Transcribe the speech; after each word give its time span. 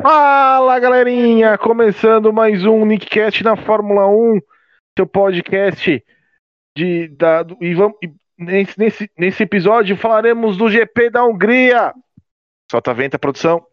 Fala 0.00 0.78
galerinha, 0.80 1.56
começando 1.58 2.32
mais 2.32 2.64
um 2.64 2.84
Nickcast 2.84 3.44
na 3.44 3.56
Fórmula 3.56 4.06
1, 4.08 4.40
seu 4.98 5.06
podcast 5.06 6.02
de 6.76 7.08
da, 7.08 7.42
do- 7.42 7.56
e 7.60 7.74
vamos 7.74 7.96
e 8.02 8.10
nesse, 8.38 8.78
nesse, 8.78 9.10
nesse 9.16 9.42
episódio 9.44 9.96
falaremos 9.96 10.56
do 10.56 10.68
GP 10.68 11.10
da 11.10 11.24
Hungria. 11.24 11.92
Solta 12.70 12.90
a 12.90 12.94
venta, 12.94 13.18
produção. 13.18 13.64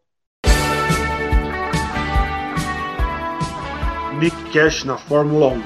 Nick 4.20 4.36
Cash 4.52 4.84
na 4.84 4.98
Fórmula 4.98 5.48
1. 5.48 5.62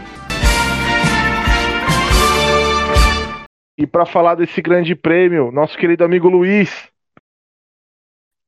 E 3.79 3.87
para 3.87 4.05
falar 4.05 4.35
desse 4.35 4.61
grande 4.61 4.95
prêmio, 4.95 5.51
nosso 5.51 5.75
querido 5.77 6.05
amigo 6.05 6.29
Luiz. 6.29 6.92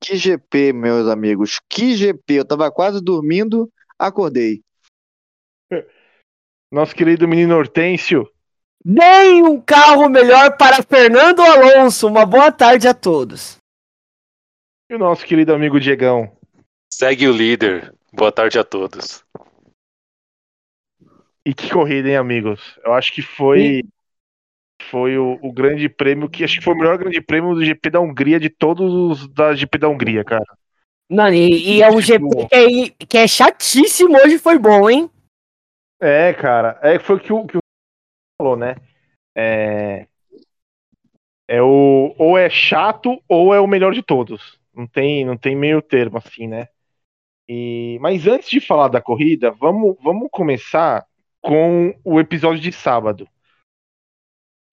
Que 0.05 0.17
GP, 0.17 0.71
meus 0.71 1.07
amigos. 1.07 1.59
Que 1.67 1.95
GP. 1.95 2.33
Eu 2.35 2.45
tava 2.45 2.71
quase 2.71 3.03
dormindo, 3.03 3.67
acordei. 3.97 4.61
Nosso 6.71 6.95
querido 6.95 7.27
menino 7.27 7.57
Hortêncio. 7.57 8.31
Nem 8.85 9.41
um 9.41 9.59
carro 9.59 10.07
melhor 10.07 10.57
para 10.57 10.83
Fernando 10.83 11.41
Alonso. 11.41 12.07
Uma 12.07 12.23
boa 12.23 12.51
tarde 12.51 12.87
a 12.87 12.93
todos. 12.93 13.57
E 14.87 14.93
o 14.93 14.99
nosso 14.99 15.25
querido 15.25 15.51
amigo 15.55 15.79
Diegão. 15.79 16.37
Segue 16.93 17.27
o 17.27 17.35
líder. 17.35 17.91
Boa 18.13 18.31
tarde 18.31 18.59
a 18.59 18.63
todos. 18.63 19.25
E 21.43 21.51
que 21.51 21.67
corrida, 21.71 22.09
hein, 22.09 22.17
amigos? 22.17 22.79
Eu 22.85 22.93
acho 22.93 23.11
que 23.11 23.23
foi 23.23 23.81
foi 24.89 25.17
o, 25.17 25.39
o 25.41 25.51
grande 25.51 25.89
prêmio 25.89 26.29
que 26.29 26.43
acho 26.43 26.59
que 26.59 26.63
foi 26.63 26.73
o 26.73 26.77
melhor 26.77 26.97
grande 26.97 27.21
prêmio 27.21 27.55
do 27.55 27.63
GP 27.63 27.89
da 27.89 27.99
Hungria 27.99 28.39
de 28.39 28.49
todos 28.49 28.93
os 28.93 29.27
da 29.27 29.53
GP 29.53 29.77
da 29.77 29.89
Hungria, 29.89 30.23
cara. 30.23 30.45
Mano, 31.09 31.35
e, 31.35 31.77
e 31.77 31.81
é 31.81 31.89
um 31.89 32.01
GP 32.01 32.47
que 32.47 32.55
é, 32.55 33.05
que 33.05 33.17
é 33.17 33.27
chatíssimo. 33.27 34.17
Hoje 34.17 34.39
foi 34.39 34.57
bom, 34.57 34.89
hein? 34.89 35.09
É, 35.99 36.33
cara, 36.33 36.79
é 36.81 36.97
foi 36.99 37.15
o 37.15 37.19
que 37.19 37.33
o 37.33 37.45
que 37.45 37.57
o 37.57 37.59
falou, 38.41 38.57
né? 38.57 38.75
É 39.35 40.07
é 41.47 41.61
o 41.61 42.15
ou 42.17 42.37
é 42.37 42.49
chato 42.49 43.21
ou 43.27 43.53
é 43.53 43.59
o 43.59 43.67
melhor 43.67 43.93
de 43.93 44.01
todos. 44.01 44.59
Não 44.73 44.87
tem 44.87 45.23
não 45.25 45.37
tem 45.37 45.55
meio 45.55 45.81
termo 45.81 46.17
assim, 46.17 46.47
né? 46.47 46.67
E 47.47 47.97
mas 48.01 48.25
antes 48.25 48.49
de 48.49 48.59
falar 48.59 48.87
da 48.87 49.01
corrida, 49.01 49.51
vamos 49.51 49.95
vamos 50.01 50.27
começar 50.31 51.05
com 51.41 51.93
o 52.03 52.19
episódio 52.19 52.59
de 52.59 52.71
sábado. 52.71 53.27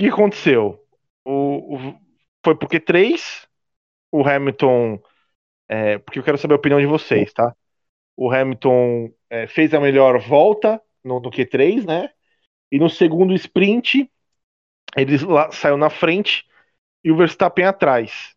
Que 0.02 0.08
aconteceu? 0.08 0.84
O, 1.24 1.76
o- 1.76 2.00
foi 2.44 2.56
porque 2.56 2.80
três, 2.80 3.46
o 4.12 4.22
Hamilton. 4.26 5.00
é, 5.68 5.98
porque 5.98 6.18
eu 6.18 6.24
quero 6.24 6.38
saber 6.38 6.54
a 6.54 6.58
opinião 6.58 6.80
de 6.80 6.86
vocês, 6.86 7.32
tá? 7.32 7.54
O 8.16 8.32
Hamilton 8.32 9.12
é, 9.30 9.46
fez 9.46 9.74
a 9.74 9.80
melhor 9.80 10.20
volta 10.20 10.82
no, 11.04 11.20
no 11.20 11.30
Q3, 11.30 11.84
né? 11.86 12.10
E 12.72 12.78
no 12.78 12.90
segundo 12.90 13.34
sprint, 13.34 14.10
ele 14.96 15.18
lá- 15.26 15.52
saiu 15.52 15.76
na 15.78 15.90
frente 15.90 16.44
e 17.04 17.12
o 17.12 17.16
Verstappen 17.16 17.66
atrás. 17.66 18.34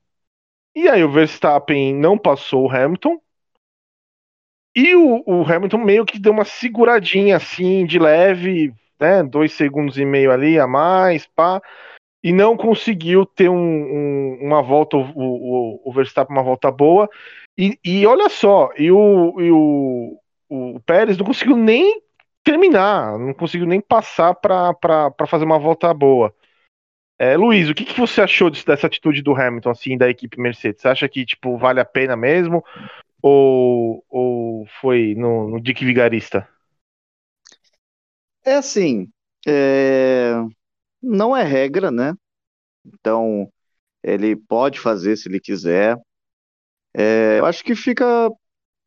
E 0.76 0.90
aí 0.90 1.04
o 1.04 1.12
Verstappen 1.12 1.96
não 1.96 2.18
passou 2.18 2.66
o 2.68 2.72
Hamilton. 2.72 3.22
E 4.76 4.96
o, 4.96 5.24
o 5.26 5.42
Hamilton 5.44 5.78
meio 5.78 6.06
que 6.06 6.20
deu 6.20 6.32
uma 6.32 6.46
seguradinha 6.46 7.38
assim, 7.38 7.86
de 7.86 7.98
leve, 7.98 8.74
né? 9.00 9.24
Dois 9.24 9.54
segundos 9.54 9.98
e 9.98 10.06
meio 10.06 10.32
ali 10.32 10.60
a 10.60 10.68
mais, 10.68 11.26
pá. 11.28 11.62
E 12.24 12.32
não 12.32 12.58
conseguiu 12.58 13.26
ter 13.26 13.50
um- 13.50 13.56
um- 13.56 14.40
uma 14.42 14.62
volta, 14.62 14.98
o, 14.98 15.02
o, 15.16 15.82
o 15.86 15.94
Verstappen 15.94 16.36
uma 16.36 16.44
volta 16.44 16.72
boa. 16.72 17.10
E, 17.58 17.80
e 17.86 18.06
olha 18.06 18.30
só, 18.30 18.72
e 18.78 18.92
o, 18.92 19.40
e 19.40 19.52
o, 19.52 20.20
o 20.50 20.80
Pérez 20.82 21.18
não 21.18 21.26
conseguiu 21.26 21.56
nem 21.56 22.02
terminar, 22.44 23.18
não 23.18 23.34
conseguiu 23.34 23.68
nem 23.68 23.80
passar 23.82 24.34
para 24.36 25.12
fazer 25.28 25.46
uma 25.46 25.60
volta 25.60 25.94
boa. 25.94 26.34
É, 27.18 27.38
Luiz, 27.38 27.70
o 27.70 27.74
que, 27.74 27.86
que 27.86 27.98
você 28.00 28.22
achou 28.22 28.50
disso- 28.50 28.66
dessa 28.66 28.88
atitude 28.88 29.22
do 29.22 29.34
Hamilton, 29.34 29.70
assim, 29.70 29.98
da 29.98 30.10
equipe 30.10 30.40
Mercedes? 30.40 30.82
Você 30.82 30.88
acha 30.88 31.08
que, 31.08 31.26
tipo, 31.26 31.58
vale 31.58 31.80
a 31.80 31.86
pena 31.86 32.16
mesmo? 32.16 32.64
Ou, 33.22 34.04
ou 34.10 34.66
foi 34.82 35.16
no, 35.18 35.50
no 35.50 35.62
Dick 35.62 35.84
Vigarista? 35.86 36.48
É 38.46 38.56
assim, 38.56 39.10
é, 39.48 40.34
não 41.02 41.36
é 41.38 41.44
regra, 41.44 41.92
né? 41.92 42.14
Então, 42.86 43.52
ele 44.04 44.36
pode 44.36 44.80
fazer 44.80 45.18
se 45.18 45.30
ele 45.30 45.40
quiser. 45.42 45.98
É, 46.98 47.40
Eu 47.40 47.46
acho 47.46 47.64
que 47.64 47.76
fica 47.76 48.30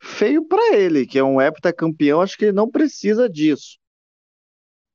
feio 0.02 0.44
pra 0.48 0.74
ele, 0.76 1.06
que 1.06 1.18
é 1.18 1.24
um 1.24 1.40
heptacampeão, 1.40 2.20
acho 2.22 2.36
que 2.38 2.46
ele 2.46 2.52
não 2.52 2.70
precisa 2.70 3.28
disso. 3.30 3.78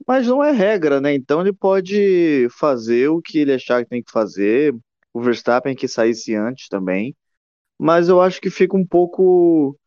Mas 0.07 0.27
não 0.27 0.43
é 0.43 0.51
regra, 0.51 0.99
né? 1.01 1.13
Então 1.13 1.41
ele 1.41 1.53
pode 1.53 2.47
fazer 2.59 3.07
o 3.09 3.21
que 3.21 3.39
ele 3.39 3.53
achar 3.53 3.83
que 3.83 3.89
tem 3.89 4.03
que 4.03 4.11
fazer. 4.11 4.73
O 5.13 5.21
Verstappen 5.21 5.75
que 5.75 5.87
saísse 5.87 6.35
antes 6.35 6.67
também. 6.67 7.15
Mas 7.79 8.09
eu 8.09 8.21
acho 8.21 8.41
que 8.41 8.49
fica 8.51 8.77
um 8.77 8.85
pouco 8.87 9.77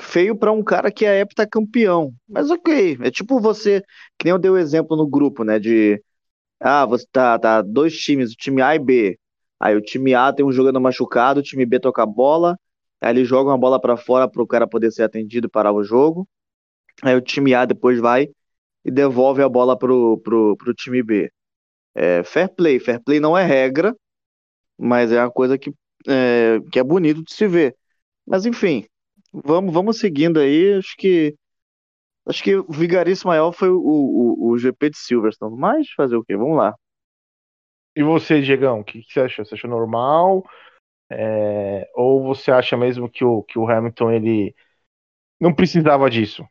feio 0.00 0.36
pra 0.36 0.52
um 0.52 0.62
cara 0.62 0.90
que 0.92 1.04
é 1.06 1.20
heptacampeão. 1.20 2.12
Mas 2.28 2.50
ok, 2.50 2.98
é 3.02 3.10
tipo 3.10 3.40
você, 3.40 3.82
que 4.18 4.24
nem 4.24 4.32
eu 4.32 4.38
dei 4.38 4.50
o 4.50 4.58
exemplo 4.58 4.96
no 4.96 5.06
grupo, 5.08 5.44
né? 5.44 5.58
De 5.58 6.02
ah, 6.60 6.86
você 6.86 7.06
tá, 7.12 7.38
tá 7.38 7.62
dois 7.62 7.96
times, 7.98 8.32
o 8.32 8.36
time 8.36 8.62
A 8.62 8.74
e 8.74 8.78
B. 8.78 9.18
Aí 9.60 9.76
o 9.76 9.80
time 9.82 10.14
A 10.14 10.32
tem 10.32 10.44
um 10.44 10.52
jogador 10.52 10.80
machucado, 10.80 11.40
o 11.40 11.42
time 11.42 11.66
B 11.66 11.80
toca 11.80 12.02
a 12.02 12.06
bola, 12.06 12.58
aí 13.00 13.10
ele 13.12 13.24
joga 13.24 13.50
uma 13.50 13.58
bola 13.58 13.80
pra 13.80 13.96
fora 13.96 14.28
pro 14.30 14.46
cara 14.46 14.66
poder 14.68 14.90
ser 14.92 15.02
atendido 15.04 15.46
e 15.46 15.50
parar 15.50 15.72
o 15.72 15.84
jogo. 15.84 16.28
Aí 17.02 17.14
o 17.16 17.20
time 17.20 17.54
A 17.54 17.64
depois 17.64 18.00
vai 18.00 18.28
e 18.84 18.90
devolve 18.90 19.42
a 19.42 19.48
bola 19.48 19.78
pro, 19.78 20.18
pro, 20.20 20.56
pro 20.56 20.74
time 20.74 21.02
B. 21.02 21.30
É 21.94 22.22
fair 22.24 22.48
play, 22.54 22.80
fair 22.80 23.02
play 23.02 23.20
não 23.20 23.36
é 23.36 23.44
regra, 23.44 23.94
mas 24.78 25.12
é 25.12 25.20
uma 25.22 25.30
coisa 25.30 25.58
que 25.58 25.72
é, 26.08 26.58
que 26.72 26.78
é 26.78 26.84
bonito 26.84 27.22
de 27.24 27.32
se 27.32 27.46
ver. 27.46 27.76
Mas 28.26 28.46
enfim, 28.46 28.86
vamos, 29.32 29.72
vamos 29.72 29.98
seguindo 29.98 30.40
aí, 30.40 30.74
acho 30.74 30.96
que 30.96 31.34
Acho 32.26 32.42
que 32.44 32.54
o 32.54 32.70
vigarice 32.70 33.26
maior 33.26 33.52
foi 33.52 33.68
o, 33.70 33.80
o, 33.80 34.50
o 34.50 34.58
GP 34.58 34.90
de 34.90 34.98
Silverstone, 34.98 35.56
mas 35.58 35.90
fazer 35.96 36.16
o 36.16 36.24
quê? 36.24 36.36
Vamos 36.36 36.56
lá. 36.56 36.74
E 37.96 38.02
você, 38.02 38.40
Diegão, 38.40 38.80
o 38.80 38.84
que, 38.84 39.02
que 39.02 39.12
você 39.12 39.20
achou? 39.20 39.44
Você 39.44 39.54
achou 39.54 39.68
normal? 39.70 40.44
É, 41.10 41.88
ou 41.94 42.22
você 42.22 42.52
acha 42.52 42.76
mesmo 42.76 43.10
que 43.10 43.24
o, 43.24 43.42
que 43.42 43.58
o 43.58 43.68
Hamilton 43.68 44.12
ele 44.12 44.54
não 45.40 45.54
precisava 45.54 46.10
disso? 46.10 46.46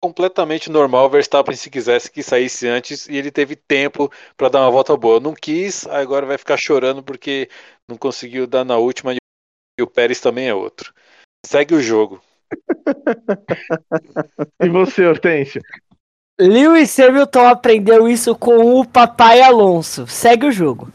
Completamente 0.00 0.70
normal 0.70 1.06
o 1.06 1.10
Verstappen, 1.10 1.56
se 1.56 1.70
quisesse 1.70 2.10
que 2.10 2.22
saísse 2.22 2.68
antes, 2.68 3.08
e 3.08 3.16
ele 3.16 3.32
teve 3.32 3.56
tempo 3.56 4.12
para 4.36 4.48
dar 4.48 4.62
uma 4.62 4.70
volta 4.70 4.96
boa. 4.96 5.20
Não 5.20 5.34
quis, 5.34 5.86
agora 5.88 6.26
vai 6.26 6.38
ficar 6.38 6.56
chorando 6.56 7.02
porque 7.02 7.48
não 7.88 7.96
conseguiu 7.96 8.46
dar 8.46 8.64
na 8.64 8.76
última 8.78 9.14
e 9.14 9.82
o 9.82 9.86
Pérez 9.86 10.20
também 10.20 10.48
é 10.48 10.54
outro. 10.54 10.92
Segue 11.48 11.74
o 11.74 11.80
jogo. 11.80 12.20
E 14.62 14.68
você, 14.68 15.06
Hortêncio? 15.06 15.62
Lewis 16.38 16.98
Hamilton 17.00 17.46
aprendeu 17.48 18.06
isso 18.06 18.36
com 18.36 18.78
o 18.78 18.84
papai 18.86 19.40
Alonso. 19.40 20.06
Segue 20.06 20.46
o 20.46 20.52
jogo. 20.52 20.88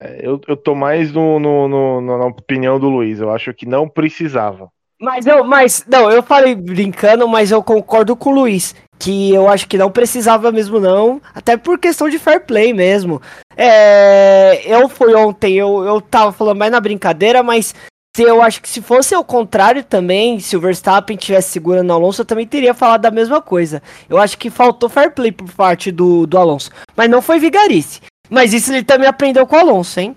É, 0.00 0.20
Eu, 0.26 0.38
eu 0.46 0.54
tô 0.56 0.74
mais 0.74 1.10
no, 1.12 1.38
no- 1.38 1.66
no- 1.66 2.00
no- 2.02 2.18
na 2.18 2.26
opinião 2.26 2.78
do 2.78 2.90
Luiz. 2.90 3.20
Eu 3.20 3.30
acho 3.30 3.54
que 3.54 3.64
não 3.64 3.88
precisava. 3.88 4.68
Mas 5.00 5.26
eu, 5.26 5.42
mas, 5.44 5.84
não, 5.88 6.10
eu 6.10 6.22
falei 6.22 6.54
brincando, 6.54 7.26
mas 7.26 7.50
eu 7.50 7.62
concordo 7.62 8.14
com 8.14 8.30
o 8.30 8.34
Luiz. 8.34 8.74
Que 8.98 9.32
eu 9.34 9.48
acho 9.48 9.66
que 9.66 9.78
não 9.78 9.90
precisava 9.90 10.52
mesmo, 10.52 10.78
não. 10.78 11.20
Até 11.34 11.56
por 11.56 11.78
questão 11.78 12.08
de 12.08 12.18
fair 12.18 12.44
play 12.44 12.72
mesmo. 12.74 13.20
É, 13.56 14.60
eu 14.66 14.88
fui 14.88 15.14
ontem, 15.14 15.54
eu, 15.54 15.84
eu 15.84 16.00
tava 16.02 16.32
falando 16.32 16.58
mais 16.58 16.70
na 16.70 16.80
brincadeira, 16.80 17.42
mas 17.42 17.74
se 18.14 18.22
eu 18.22 18.42
acho 18.42 18.60
que 18.60 18.68
se 18.68 18.82
fosse 18.82 19.14
ao 19.14 19.24
contrário 19.24 19.82
também, 19.82 20.38
se 20.38 20.54
o 20.54 20.60
Verstappen 20.60 21.16
tivesse 21.16 21.50
segurando 21.50 21.90
o 21.90 21.92
Alonso, 21.94 22.20
eu 22.20 22.26
também 22.26 22.46
teria 22.46 22.74
falado 22.74 23.00
da 23.00 23.10
mesma 23.10 23.40
coisa. 23.40 23.82
Eu 24.08 24.18
acho 24.18 24.36
que 24.36 24.50
faltou 24.50 24.88
fair 24.88 25.14
play 25.14 25.32
por 25.32 25.50
parte 25.52 25.90
do, 25.90 26.26
do 26.26 26.36
Alonso. 26.36 26.70
Mas 26.94 27.08
não 27.08 27.22
foi 27.22 27.38
vigarice. 27.38 28.02
Mas 28.28 28.52
isso 28.52 28.72
ele 28.72 28.84
também 28.84 29.08
aprendeu 29.08 29.46
com 29.46 29.56
o 29.56 29.58
Alonso, 29.58 29.98
hein? 29.98 30.16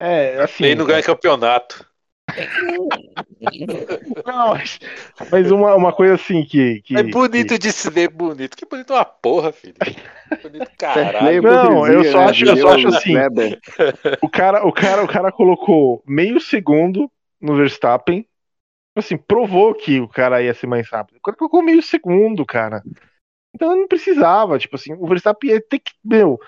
É, 0.00 0.40
assim. 0.40 0.64
Ele 0.64 0.74
não 0.76 0.86
ganha 0.86 1.02
campeonato. 1.02 1.84
Não, 4.26 4.48
mas, 4.50 4.78
mas 5.30 5.50
uma, 5.50 5.74
uma 5.74 5.92
coisa 5.92 6.14
assim 6.14 6.44
que. 6.44 6.80
que 6.82 6.96
É 6.96 7.02
bonito 7.02 7.58
de 7.58 7.72
se 7.72 7.90
ver 7.90 8.08
bonito. 8.08 8.56
Que 8.56 8.66
bonito 8.66 8.92
uma 8.92 9.04
porra, 9.04 9.52
filho. 9.52 9.74
Bonito 10.42 10.70
caralho. 10.78 11.42
Não, 11.42 11.86
eu 11.86 12.04
só 12.04 12.28
acho- 12.28 12.44
eu 12.44 12.56
só 12.56 12.68
acho 12.74 12.88
assim. 12.88 13.14
Que 13.14 14.18
o, 14.22 14.28
cara, 14.28 14.66
o, 14.66 14.72
cara, 14.72 15.04
o 15.04 15.08
cara 15.08 15.32
colocou 15.32 16.02
meio 16.06 16.40
segundo 16.40 17.10
no 17.40 17.56
Verstappen. 17.56 18.26
Assim, 18.96 19.16
provou 19.16 19.74
que 19.74 20.00
o 20.00 20.08
cara 20.08 20.42
ia 20.42 20.54
ser 20.54 20.66
mais 20.66 20.88
rápido. 20.90 21.16
O 21.18 21.20
cara 21.20 21.36
colocou 21.36 21.62
meio 21.62 21.82
segundo, 21.82 22.46
cara. 22.46 22.82
Então 23.54 23.76
não 23.76 23.86
precisava. 23.86 24.58
Tipo 24.58 24.76
assim, 24.76 24.94
o 24.94 25.06
Verstappen 25.06 25.50
ia 25.50 25.60
ter 25.60 25.80
que, 25.80 25.92
meu, 26.02 26.40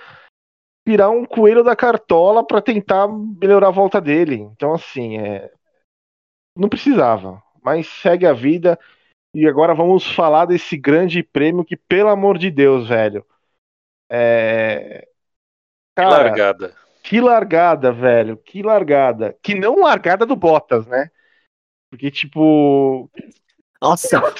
tirar 0.86 1.10
um 1.10 1.26
coelho 1.26 1.62
da 1.62 1.76
cartola 1.76 2.42
pra 2.46 2.62
tentar 2.62 3.06
melhorar 3.08 3.68
a 3.68 3.72
volta 3.72 4.00
dele. 4.00 4.36
Então, 4.36 4.72
assim, 4.72 5.18
é. 5.18 5.50
Não 6.58 6.68
precisava. 6.68 7.40
mas 7.62 7.86
segue 7.86 8.26
a 8.26 8.32
vida. 8.32 8.78
E 9.32 9.46
agora 9.46 9.74
vamos 9.74 10.04
falar 10.10 10.46
desse 10.46 10.76
grande 10.76 11.22
prêmio 11.22 11.64
que, 11.64 11.76
pelo 11.76 12.08
amor 12.08 12.36
de 12.38 12.50
Deus, 12.50 12.88
velho. 12.88 13.24
É. 14.10 15.06
Que 15.96 16.02
Cara, 16.02 16.24
largada. 16.24 16.74
que 17.04 17.20
largada, 17.20 17.92
velho. 17.92 18.36
Que 18.38 18.62
largada. 18.62 19.36
Que 19.42 19.54
não 19.54 19.80
largada 19.80 20.26
do 20.26 20.34
Bottas, 20.34 20.86
né? 20.86 21.10
Porque, 21.90 22.10
tipo. 22.10 23.10
Nossa, 23.80 24.18
o 24.26 24.32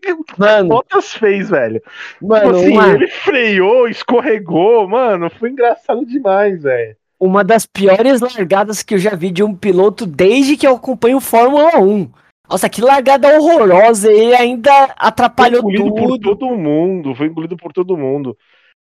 que 0.00 0.12
o 0.12 0.24
mano, 0.38 0.68
Bottas 0.68 1.12
fez, 1.14 1.50
velho? 1.50 1.80
Tipo 1.80 2.26
mano, 2.28 2.56
assim, 2.56 2.72
uma, 2.72 2.88
ele 2.88 3.08
freou, 3.08 3.88
escorregou, 3.88 4.88
mano. 4.88 5.28
Foi 5.30 5.50
engraçado 5.50 6.06
demais, 6.06 6.62
velho. 6.62 6.96
Uma 7.24 7.44
das 7.44 7.64
piores 7.64 8.20
largadas 8.20 8.82
que 8.82 8.94
eu 8.94 8.98
já 8.98 9.14
vi 9.14 9.30
de 9.30 9.44
um 9.44 9.54
piloto 9.54 10.04
desde 10.04 10.56
que 10.56 10.66
eu 10.66 10.74
acompanho 10.74 11.20
Fórmula 11.20 11.78
1. 11.78 12.10
Nossa, 12.50 12.68
que 12.68 12.82
largada 12.82 13.38
horrorosa! 13.38 14.10
Ele 14.10 14.34
ainda 14.34 14.72
Foi 14.88 14.94
atrapalhou 14.98 15.62
por 15.62 15.72
tudo. 15.72 16.18
todo 16.18 16.56
mundo. 16.56 17.14
Foi 17.14 17.28
engolido 17.28 17.56
por 17.56 17.72
todo 17.72 17.96
mundo. 17.96 18.36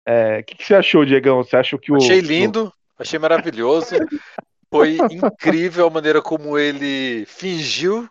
É, 0.06 0.40
O 0.40 0.44
que, 0.44 0.54
que 0.54 0.66
você 0.66 0.74
achou, 0.74 1.04
Diegão? 1.06 1.42
Você 1.42 1.56
acha 1.56 1.78
que 1.78 1.90
o. 1.90 1.96
Achei 1.96 2.20
lindo, 2.20 2.70
achei 2.98 3.18
maravilhoso. 3.18 3.96
Foi 4.70 4.98
incrível 5.10 5.86
a 5.86 5.90
maneira 5.90 6.20
como 6.20 6.58
ele 6.58 7.24
fingiu 7.26 8.06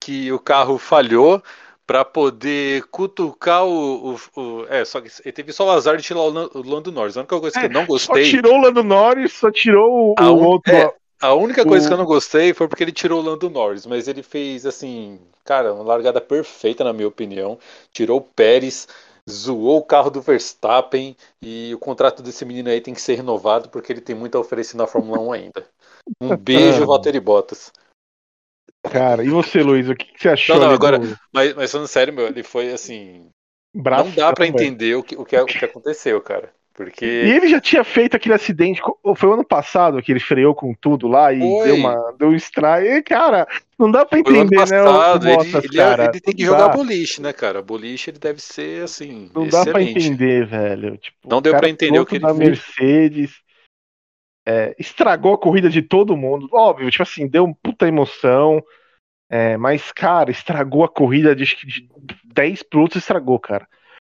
que 0.00 0.30
o 0.30 0.38
carro 0.38 0.78
falhou 0.78 1.42
para 1.86 2.04
poder 2.04 2.84
cutucar 2.90 3.64
o, 3.66 4.14
o- 4.14 4.40
o- 4.40 4.66
É, 4.68 4.84
só 4.84 5.00
que 5.00 5.10
ele 5.24 5.32
teve 5.32 5.52
só 5.52 5.66
o 5.66 5.70
azar 5.70 5.96
de 5.96 6.02
tirar 6.02 6.20
o 6.20 6.30
Lan- 6.30 6.50
o 6.54 6.62
Lando 6.62 6.90
Norris. 6.90 7.16
A 7.16 7.20
única 7.20 7.38
coisa 7.40 7.58
que 7.58 7.66
eu 7.66 7.70
não 7.70 7.82
Só 7.82 7.86
gostei. 7.86 8.24
tirou 8.30 8.54
o 8.54 8.62
Lando 8.62 8.82
Norris, 8.82 9.32
só 9.34 9.50
tirou 9.50 10.12
o, 10.12 10.14
A 10.18 10.30
un- 10.30 10.44
outro. 10.44 10.72
é, 10.74 10.94
A 11.20 11.34
única 11.34 11.64
coisa 11.64 11.86
que 11.88 11.92
eu 11.94 11.98
não 11.98 12.04
gostei 12.04 12.52
foi 12.54 12.68
porque 12.68 12.82
ele 12.84 12.92
tirou 12.92 13.20
o 13.20 13.24
Lando 13.24 13.48
Norris, 13.50 13.86
mas 13.86 14.08
ele 14.08 14.22
fez 14.22 14.66
assim, 14.66 15.18
cara, 15.44 15.72
uma 15.74 15.84
largada 15.84 16.20
perfeita 16.20 16.84
na 16.84 16.92
minha 16.92 17.08
opinião. 17.08 17.58
Tirou 17.92 18.18
o 18.18 18.22
Pérez, 18.22 18.86
zoou 19.30 19.78
o 19.78 19.84
carro 19.84 20.10
do 20.10 20.20
Verstappen 20.20 21.16
e 21.40 21.72
o 21.74 21.78
contrato 21.78 22.22
desse 22.22 22.44
menino 22.44 22.68
aí 22.68 22.80
tem 22.80 22.92
que 22.94 23.00
ser 23.00 23.14
renovado 23.14 23.68
porque 23.70 23.92
ele 23.92 24.00
tem 24.02 24.14
muito 24.14 24.36
a 24.36 24.40
oferecer 24.40 24.76
na 24.76 24.86
Fórmula 24.86 25.18
1 25.20 25.32
ainda. 25.32 25.66
Um 26.20 26.36
beijo. 26.36 26.86
Valtteri 26.86 27.20
Bottas. 27.20 27.72
Cara, 28.90 29.24
e 29.24 29.28
você, 29.28 29.62
Luiz? 29.62 29.88
O 29.88 29.94
que, 29.94 30.04
que 30.12 30.20
você 30.20 30.28
achou? 30.28 30.56
Não, 30.56 30.66
não, 30.66 30.74
agora- 30.74 30.98
do 30.98 31.16
Mas, 31.32 31.54
mas 31.54 31.72
falando 31.72 31.88
sério, 31.88 32.12
meu, 32.12 32.26
ele 32.26 32.42
foi 32.42 32.72
assim, 32.72 33.28
braço 33.74 34.04
não 34.10 34.14
dá 34.14 34.32
pra 34.32 34.44
caramba? 34.46 34.62
entender 34.62 34.94
o 34.94 35.02
que, 35.02 35.16
o 35.16 35.24
que, 35.24 35.36
o 35.38 35.46
que 35.46 35.64
aconteceu, 35.64 36.20
cara. 36.20 36.52
Porque 36.74 37.04
E 37.06 37.30
ele 37.30 37.46
já 37.46 37.60
tinha 37.60 37.84
feito 37.84 38.16
aquele 38.16 38.34
acidente, 38.34 38.82
foi 39.16 39.28
o 39.28 39.32
ano 39.32 39.44
passado 39.44 40.02
que 40.02 40.10
ele 40.10 40.18
freou 40.18 40.56
com 40.56 40.74
tudo 40.74 41.06
lá 41.06 41.32
e 41.32 41.38
Foi. 41.38 41.66
deu 41.66 41.76
uma 41.76 42.12
deu 42.18 42.28
um 42.30 42.34
strike. 42.34 43.02
Cara, 43.04 43.46
não 43.78 43.88
dá 43.90 44.04
pra 44.04 44.18
foi 44.18 44.32
o 44.32 44.40
ano 44.40 44.46
entender, 44.46 44.56
né, 44.66 44.82
passado, 44.82 45.28
ele, 45.28 45.40
ele, 45.62 45.80
é- 45.80 46.04
ele 46.08 46.20
tem 46.20 46.34
que 46.34 46.44
jogar 46.44 46.66
dá. 46.66 46.68
boliche, 46.68 47.22
né, 47.22 47.32
cara? 47.32 47.62
Boliche 47.62 48.10
ele 48.10 48.18
deve 48.18 48.42
ser 48.42 48.82
assim, 48.82 49.30
Não 49.32 49.46
dá 49.46 49.64
pra 49.64 49.80
excelente. 49.80 50.08
entender, 50.08 50.46
velho. 50.46 50.98
Tipo, 50.98 51.16
Não 51.28 51.40
deu 51.40 51.56
pra 51.56 51.68
entender 51.68 52.00
o 52.00 52.04
que 52.06 52.16
ele 52.16 52.22
da 52.22 52.34
fez. 52.34 52.38
Mercedes 52.50 53.43
é, 54.46 54.74
estragou 54.78 55.34
a 55.34 55.38
corrida 55.38 55.70
de 55.70 55.82
todo 55.82 56.16
mundo. 56.16 56.48
Óbvio, 56.52 56.90
tipo 56.90 57.02
assim, 57.02 57.26
deu 57.26 57.44
uma 57.44 57.56
puta 57.62 57.88
emoção. 57.88 58.62
é, 59.30 59.56
mas, 59.56 59.90
cara, 59.90 60.30
estragou 60.30 60.84
a 60.84 60.88
corrida 60.88 61.34
de, 61.34 61.44
de 61.44 61.88
10 62.24 62.62
pilotos, 62.62 62.96
estragou, 62.96 63.38
cara. 63.38 63.66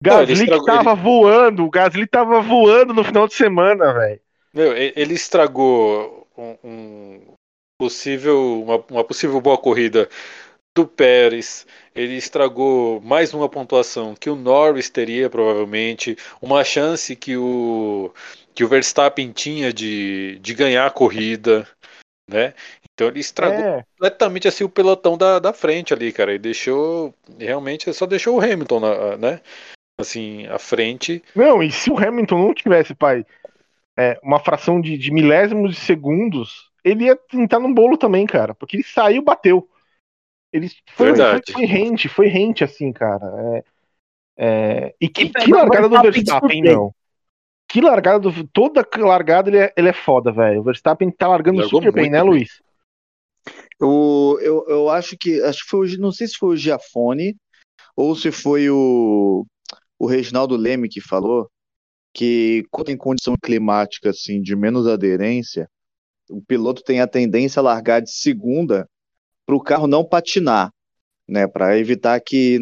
Não, 0.03 0.21
ele 0.21 0.27
Gasly 0.31 0.43
estragou- 0.45 0.65
que 0.65 0.71
tava 0.71 0.95
voando, 0.95 1.65
o 1.65 1.69
Gasly 1.69 2.07
tava 2.07 2.41
voando 2.41 2.93
no 2.93 3.03
final 3.03 3.27
de 3.27 3.35
semana, 3.35 3.93
velho. 3.93 4.19
Meu, 4.53 4.75
ele 4.75 5.13
estragou 5.13 6.27
um, 6.37 6.57
um 6.63 7.33
possível, 7.79 8.63
uma, 8.63 8.83
uma 8.89 9.03
possível 9.03 9.39
boa 9.39 9.57
corrida 9.57 10.09
do 10.75 10.87
Pérez. 10.87 11.67
Ele 11.93 12.15
estragou 12.15 12.99
mais 13.01 13.33
uma 13.33 13.47
pontuação 13.49 14.15
que 14.15 14.29
o 14.29 14.35
Norris 14.35 14.89
teria, 14.89 15.29
provavelmente. 15.29 16.17
Uma 16.41 16.63
chance 16.63 17.15
que 17.15 17.37
o, 17.37 18.11
que 18.53 18.63
o 18.63 18.67
Verstappen 18.67 19.31
tinha 19.31 19.71
de, 19.73 20.39
de 20.39 20.53
ganhar 20.53 20.85
a 20.85 20.91
corrida. 20.91 21.67
Né? 22.29 22.53
Então 22.93 23.07
ele 23.07 23.19
estragou 23.19 23.59
É, 23.59 23.83
completamente 23.93 24.47
assim 24.47 24.63
o 24.63 24.69
pelotão 24.69 25.17
da, 25.17 25.39
da 25.39 25.51
frente 25.53 25.93
ali, 25.93 26.11
cara. 26.11 26.33
E 26.33 26.39
deixou. 26.39 27.13
Realmente 27.37 27.91
só 27.93 28.05
deixou 28.05 28.37
o 28.37 28.41
Hamilton, 28.41 28.79
na- 28.79 29.17
né? 29.17 29.41
Assim, 29.99 30.47
à 30.47 30.57
frente. 30.57 31.21
Não, 31.35 31.61
e 31.61 31.71
se 31.71 31.91
o 31.91 31.97
Hamilton 31.97 32.37
não 32.39 32.53
tivesse, 32.53 32.95
pai, 32.95 33.25
é, 33.97 34.19
uma 34.23 34.39
fração 34.39 34.81
de, 34.81 34.97
de 34.97 35.11
milésimos 35.11 35.75
de 35.75 35.81
segundos, 35.81 36.69
ele 36.83 37.05
ia 37.05 37.15
tentar 37.15 37.59
no 37.59 37.73
bolo 37.73 37.97
também, 37.97 38.25
cara. 38.25 38.55
Porque 38.55 38.77
ele 38.77 38.83
saiu, 38.83 39.21
bateu. 39.21 39.69
Ele 40.51 40.69
foi, 40.93 41.15
foi, 41.15 41.41
foi 41.53 41.65
rente, 41.65 42.09
foi 42.09 42.27
rente, 42.27 42.63
assim, 42.63 42.91
cara. 42.91 43.25
É, 44.37 44.83
é, 44.87 44.95
e 44.99 45.07
que, 45.07 45.23
E 45.25 45.29
que 45.29 45.51
largada 45.51 45.87
do 45.87 46.01
Verstappen 46.01 46.63
não. 46.63 46.93
Que 47.71 47.79
largada 47.79 48.29
do. 48.29 48.47
Toda 48.47 48.85
largada 48.97 49.49
ele 49.49 49.57
é, 49.57 49.73
ele 49.77 49.87
é 49.87 49.93
foda, 49.93 50.29
velho. 50.29 50.59
O 50.59 50.63
Verstappen 50.63 51.09
tá 51.09 51.29
largando 51.29 51.59
Largou 51.59 51.81
super 51.81 51.93
bem, 51.93 52.09
né. 52.09 52.21
Luiz? 52.21 52.61
Eu, 53.79 54.37
eu, 54.41 54.65
eu 54.67 54.89
acho 54.89 55.17
que 55.17 55.41
acho 55.41 55.63
que 55.63 55.69
foi 55.69 55.87
o, 55.87 55.99
não 55.99 56.11
sei 56.11 56.27
se 56.27 56.35
foi 56.37 56.49
o 56.49 56.57
Giafone 56.57 57.35
ou 57.95 58.13
se 58.13 58.29
foi 58.29 58.69
o, 58.69 59.45
o 59.97 60.05
Reginaldo 60.05 60.57
Leme 60.57 60.89
que 60.89 60.99
falou 60.99 61.49
que 62.13 62.65
quando 62.69 62.87
tem 62.87 62.97
condição 62.97 63.35
climática 63.41 64.09
assim 64.09 64.41
de 64.41 64.53
menos 64.53 64.85
aderência, 64.85 65.69
o 66.29 66.41
piloto 66.41 66.83
tem 66.83 66.99
a 66.99 67.07
tendência 67.07 67.61
a 67.61 67.63
largar 67.63 68.01
de 68.01 68.11
segunda 68.11 68.85
para 69.45 69.55
o 69.55 69.63
carro 69.63 69.87
não 69.87 70.03
patinar, 70.03 70.71
né, 71.25 71.47
para 71.47 71.77
evitar 71.77 72.19
que 72.19 72.59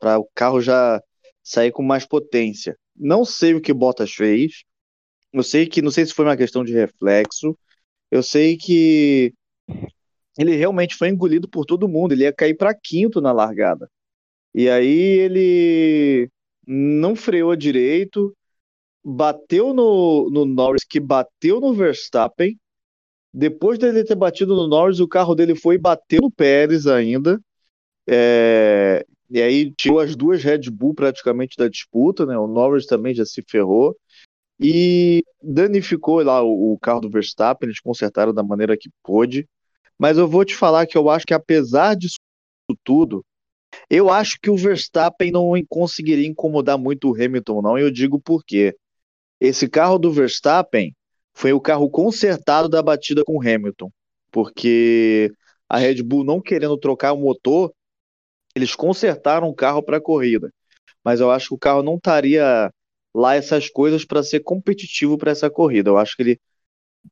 para 0.00 0.18
o 0.18 0.26
carro 0.34 0.62
já 0.62 1.00
sair 1.42 1.70
com 1.70 1.82
mais 1.82 2.06
potência. 2.06 2.74
Não 2.98 3.24
sei 3.24 3.54
o 3.54 3.60
que 3.60 3.72
Bottas 3.72 4.12
fez. 4.12 4.64
Eu 5.32 5.42
sei 5.42 5.66
que 5.66 5.82
não 5.82 5.90
sei 5.90 6.06
se 6.06 6.14
foi 6.14 6.24
uma 6.24 6.36
questão 6.36 6.64
de 6.64 6.72
reflexo. 6.72 7.56
Eu 8.10 8.22
sei 8.22 8.56
que 8.56 9.34
ele 10.38 10.54
realmente 10.56 10.94
foi 10.94 11.08
engolido 11.08 11.48
por 11.48 11.64
todo 11.64 11.88
mundo. 11.88 12.12
Ele 12.12 12.24
ia 12.24 12.32
cair 12.32 12.54
para 12.54 12.74
quinto 12.74 13.20
na 13.20 13.32
largada. 13.32 13.90
E 14.54 14.68
aí 14.70 14.88
ele 14.88 16.30
não 16.66 17.14
freou 17.14 17.54
direito, 17.54 18.34
bateu 19.04 19.74
no, 19.74 20.30
no 20.30 20.44
Norris, 20.44 20.84
que 20.84 20.98
bateu 20.98 21.60
no 21.60 21.74
Verstappen. 21.74 22.58
Depois 23.32 23.78
dele 23.78 24.02
ter 24.04 24.14
batido 24.14 24.56
no 24.56 24.66
Norris, 24.66 24.98
o 25.00 25.08
carro 25.08 25.34
dele 25.34 25.54
foi 25.54 25.74
e 25.74 25.78
bateu 25.78 26.20
no 26.22 26.30
Pérez 26.30 26.86
ainda. 26.86 27.38
É, 28.08 29.04
E 29.30 29.42
aí 29.42 29.72
tirou 29.72 30.00
as 30.00 30.14
duas 30.14 30.42
Red 30.42 30.70
Bull 30.70 30.94
praticamente 30.94 31.56
da 31.56 31.68
disputa, 31.68 32.24
né? 32.24 32.38
O 32.38 32.46
Norris 32.46 32.86
também 32.86 33.14
já 33.14 33.24
se 33.24 33.42
ferrou. 33.48 33.96
E 34.58 35.22
danificou 35.42 36.22
lá 36.22 36.42
o, 36.42 36.78
carro 36.80 37.00
do 37.00 37.10
Verstappen, 37.10 37.68
eles 37.68 37.80
consertaram 37.80 38.32
da 38.32 38.42
maneira 38.42 38.76
que 38.76 38.88
pôde. 39.02 39.46
Mas 39.98 40.16
eu 40.16 40.28
vou 40.28 40.44
te 40.44 40.54
falar 40.54 40.86
que 40.86 40.96
eu 40.96 41.10
acho 41.10 41.26
que 41.26 41.34
apesar 41.34 41.94
disso 41.94 42.18
tudo, 42.84 43.24
eu 43.90 44.10
acho 44.10 44.38
que 44.40 44.50
o 44.50 44.56
Verstappen 44.56 45.30
não 45.30 45.52
conseguiria 45.68 46.26
incomodar 46.26 46.78
muito 46.78 47.10
o 47.10 47.14
Hamilton, 47.14 47.62
não. 47.62 47.78
E 47.78 47.82
eu 47.82 47.90
digo 47.90 48.20
por 48.20 48.44
quê. 48.44 48.74
Esse 49.40 49.68
carro 49.68 49.98
do 49.98 50.12
Verstappen 50.12 50.94
foi 51.34 51.52
o 51.52 51.60
carro 51.60 51.90
consertado 51.90 52.68
da 52.68 52.82
batida 52.82 53.22
com 53.24 53.36
o 53.36 53.40
Hamilton, 53.40 53.90
porque 54.30 55.30
a 55.68 55.78
Red 55.78 56.02
Bull 56.02 56.24
não 56.24 56.40
querendo 56.40 56.78
trocar 56.78 57.12
o 57.12 57.18
motor, 57.18 57.72
eles 58.56 58.76
consertaram 58.76 59.48
o 59.48 59.54
carro 59.56 59.82
para 59.82 59.98
a 59.98 60.02
corrida. 60.02 60.50
Mas 61.04 61.20
eu 61.20 61.30
acho 61.30 61.48
que 61.50 61.54
o 61.54 61.58
carro 61.58 61.82
não 61.82 61.96
estaria 61.96 62.70
lá 63.14 63.34
essas 63.36 63.70
coisas 63.70 64.04
para 64.04 64.22
ser 64.22 64.40
competitivo 64.40 65.18
para 65.18 65.32
essa 65.32 65.50
corrida. 65.50 65.90
Eu 65.90 65.98
acho 65.98 66.16
que 66.16 66.22
ele 66.22 66.40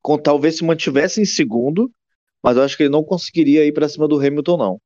com- 0.02 0.18
talvez 0.18 0.58
se 0.58 0.64
mantivesse 0.64 1.20
em 1.20 1.24
segundo, 1.26 1.90
mas 2.42 2.56
eu 2.56 2.62
acho 2.64 2.76
que 2.76 2.84
ele 2.84 2.90
não 2.92 3.04
conseguiria 3.04 3.66
ir 3.66 3.72
para 3.72 3.88
cima 3.88 4.08
do 4.08 4.16
Hamilton, 4.18 4.56
não. 4.58 4.80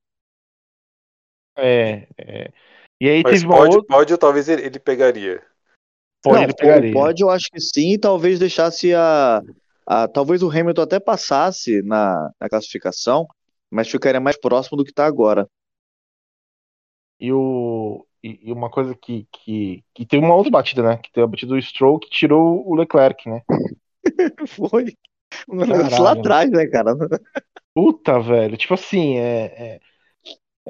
É, 1.56 2.08
é. 2.18 2.52
E 3.00 3.08
aí 3.08 3.24
Mas 3.24 3.42
teve 3.42 3.46
uma 3.46 3.56
pode, 3.56 3.70
outra. 3.70 3.86
pode, 3.86 4.12
ou 4.12 4.18
talvez 4.18 4.48
ele, 4.48 4.62
ele 4.64 4.78
pegaria. 4.80 5.44
Pode, 6.22 6.42
Não, 6.42 6.44
ele 6.44 6.54
pegaria. 6.54 6.92
Pode, 6.92 7.22
eu 7.22 7.30
acho 7.30 7.46
que 7.50 7.60
sim, 7.60 7.92
e 7.94 7.98
talvez 7.98 8.38
deixasse 8.38 8.94
a, 8.94 9.42
a- 9.86 10.08
Talvez 10.08 10.42
o 10.42 10.50
Hamilton 10.50 10.82
até 10.82 11.00
passasse 11.00 11.82
na, 11.82 12.30
na 12.40 12.48
classificação, 12.48 13.26
mas 13.70 13.88
ficaria 13.88 14.20
mais 14.20 14.38
próximo 14.38 14.76
do 14.76 14.84
que 14.84 14.90
está 14.90 15.06
agora. 15.06 15.48
E, 17.20 17.32
o, 17.32 18.06
e, 18.22 18.40
e 18.48 18.52
uma 18.52 18.70
coisa 18.70 18.94
que, 18.94 19.26
que, 19.32 19.84
que 19.94 20.06
teve 20.06 20.24
uma 20.24 20.34
outra 20.34 20.50
batida, 20.52 20.82
né? 20.82 20.98
Que 20.98 21.12
teve 21.12 21.24
a 21.24 21.28
batida 21.28 21.54
do 21.54 21.62
Stroll 21.62 21.98
que 21.98 22.10
tirou 22.10 22.66
o 22.68 22.74
Leclerc, 22.76 23.28
né? 23.28 23.42
Foi. 24.46 24.96
Caralho. 25.66 26.02
Lá 26.02 26.12
atrás, 26.12 26.50
né, 26.50 26.66
cara? 26.66 26.94
Puta, 27.74 28.18
velho. 28.20 28.56
Tipo 28.56 28.74
assim, 28.74 29.16
é. 29.18 29.76
é- 29.76 29.80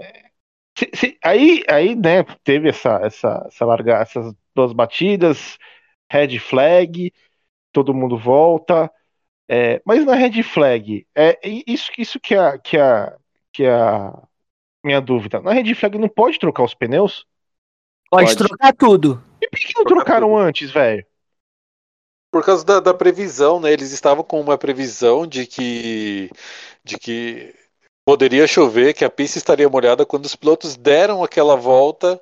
é- 0.00 0.30
se- 0.78 0.90
se- 0.94 1.18
aí, 1.24 1.62
aí, 1.68 1.94
né, 1.96 2.22
teve 2.44 2.68
essa, 2.68 3.00
essa, 3.04 3.44
essa 3.48 3.64
larga, 3.64 3.94
essas 3.98 4.34
duas 4.54 4.72
batidas, 4.72 5.58
red 6.10 6.38
flag, 6.38 7.12
todo 7.72 7.94
mundo 7.94 8.18
volta. 8.18 8.90
é, 9.48 9.82
mas 9.86 10.04
na 10.06 10.14
red 10.16 10.42
flag, 10.44 11.06
é, 11.16 11.38
e 11.48 11.64
isso, 11.68 11.90
isso 11.98 12.20
que 12.20 12.34
a, 12.36 12.58
que 12.58 12.78
a, 12.78 13.16
que 13.52 13.66
a, 13.66 14.27
minha 14.84 15.00
dúvida. 15.00 15.40
Na 15.40 15.52
Red 15.52 15.74
Flag 15.74 15.98
não 15.98 16.08
pode 16.08 16.38
trocar 16.38 16.64
os 16.64 16.74
pneus? 16.74 17.26
Pode, 18.10 18.26
Pode. 18.26 18.36
trocar 18.36 18.72
tudo. 18.74 19.22
E 19.40 19.48
por 19.48 19.58
que 19.58 19.72
não 19.76 19.84
Trocar 19.84 20.04
trocaram 20.04 20.28
tudo. 20.28 20.38
antes, 20.38 20.70
velho? 20.70 21.06
Por 22.30 22.44
causa 22.44 22.64
da, 22.64 22.80
da 22.80 22.94
previsão, 22.94 23.60
né? 23.60 23.72
Eles 23.72 23.92
estavam 23.92 24.22
com 24.22 24.40
uma 24.40 24.58
previsão 24.58 25.26
de 25.26 25.46
que, 25.46 26.30
de 26.84 26.98
que 26.98 27.54
poderia 28.06 28.46
chover, 28.46 28.94
que 28.94 29.04
a 29.04 29.10
pista 29.10 29.38
estaria 29.38 29.68
molhada. 29.68 30.06
Quando 30.06 30.26
os 30.26 30.36
pilotos 30.36 30.76
deram 30.76 31.22
aquela 31.22 31.56
volta, 31.56 32.20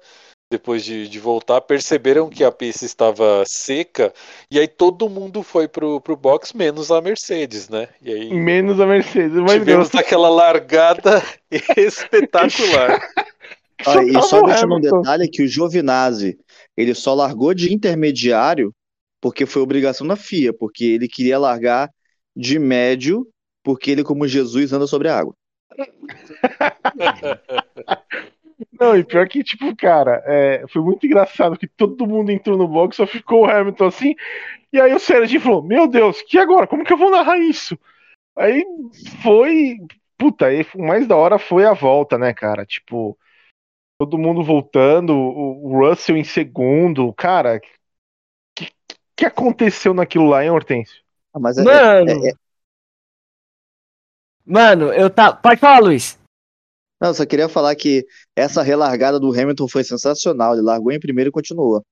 depois 0.56 0.82
de, 0.82 1.06
de 1.06 1.20
voltar, 1.20 1.60
perceberam 1.60 2.30
que 2.30 2.42
a 2.42 2.50
pista 2.50 2.86
estava 2.86 3.44
seca, 3.46 4.12
e 4.50 4.58
aí 4.58 4.66
todo 4.66 5.08
mundo 5.08 5.42
foi 5.42 5.68
pro, 5.68 6.00
pro 6.00 6.16
box, 6.16 6.54
menos 6.54 6.90
a 6.90 7.00
Mercedes, 7.00 7.68
né? 7.68 7.88
E 8.00 8.12
aí 8.12 8.32
Menos 8.32 8.80
a 8.80 8.86
Mercedes. 8.86 9.36
Mas 9.36 9.52
tivemos 9.52 9.90
Deus, 9.90 10.02
aquela 10.02 10.30
largada 10.30 11.22
espetacular. 11.76 13.06
Ah, 13.86 14.02
e 14.02 14.22
só 14.22 14.40
deixando 14.42 14.76
um 14.76 14.80
detalhe 14.80 15.28
que 15.28 15.42
o 15.42 15.48
Giovinazzi, 15.48 16.38
ele 16.74 16.94
só 16.94 17.12
largou 17.12 17.52
de 17.52 17.72
intermediário 17.72 18.72
porque 19.20 19.44
foi 19.44 19.60
obrigação 19.60 20.06
da 20.06 20.16
FIA, 20.16 20.54
porque 20.54 20.84
ele 20.84 21.06
queria 21.06 21.38
largar 21.38 21.90
de 22.34 22.58
médio, 22.58 23.26
porque 23.62 23.90
ele, 23.90 24.02
como 24.02 24.26
Jesus, 24.26 24.72
anda 24.72 24.86
sobre 24.86 25.08
a 25.08 25.18
água. 25.18 25.34
Não, 28.78 28.96
e 28.96 29.04
pior 29.04 29.28
que, 29.28 29.42
tipo, 29.42 29.74
cara, 29.76 30.22
é, 30.26 30.64
foi 30.68 30.82
muito 30.82 31.06
engraçado 31.06 31.58
que 31.58 31.66
todo 31.66 32.06
mundo 32.06 32.30
entrou 32.30 32.58
no 32.58 32.68
box, 32.68 32.96
só 32.96 33.06
ficou 33.06 33.42
o 33.42 33.50
Hamilton 33.50 33.86
assim. 33.86 34.14
E 34.72 34.80
aí 34.80 34.92
o 34.94 34.98
Sérgio 35.00 35.40
falou: 35.40 35.62
Meu 35.62 35.86
Deus, 35.86 36.20
que 36.22 36.38
agora? 36.38 36.66
Como 36.66 36.84
que 36.84 36.92
eu 36.92 36.98
vou 36.98 37.10
narrar 37.10 37.38
isso? 37.38 37.78
Aí 38.36 38.64
foi. 39.22 39.78
Puta, 40.18 40.46
aí 40.46 40.66
o 40.74 40.82
mais 40.82 41.06
da 41.06 41.16
hora 41.16 41.38
foi 41.38 41.64
a 41.64 41.72
volta, 41.72 42.16
né, 42.18 42.32
cara? 42.32 42.64
Tipo, 42.64 43.16
todo 43.98 44.18
mundo 44.18 44.42
voltando, 44.42 45.14
o 45.14 45.66
o 45.66 45.78
Russell 45.88 46.16
em 46.16 46.24
segundo. 46.24 47.12
Cara, 47.12 47.60
que, 48.54 48.68
que 49.14 49.24
aconteceu 49.26 49.92
naquilo 49.94 50.26
lá, 50.28 50.42
hein, 50.42 50.50
Hortêncio? 50.50 51.02
Ah, 51.32 51.38
mas 51.38 51.58
é, 51.58 51.64
Mano. 51.64 52.10
é- 52.10 52.30
é- 52.30 52.34
Mano, 54.44 54.92
eu 54.92 55.10
tá. 55.10 55.32
Pode 55.32 55.58
falar, 55.58 55.80
Luiz. 55.80 56.18
Não, 57.00 57.08
eu 57.08 57.14
só 57.14 57.26
queria 57.26 57.48
falar 57.48 57.74
que 57.74 58.06
essa 58.34 58.62
relargada 58.62 59.20
do 59.20 59.30
Hamilton 59.30 59.68
foi 59.68 59.84
sensacional. 59.84 60.54
Ele 60.54 60.62
largou 60.62 60.92
em 60.92 61.00
primeiro 61.00 61.28
e 61.28 61.32
continuou. 61.32 61.82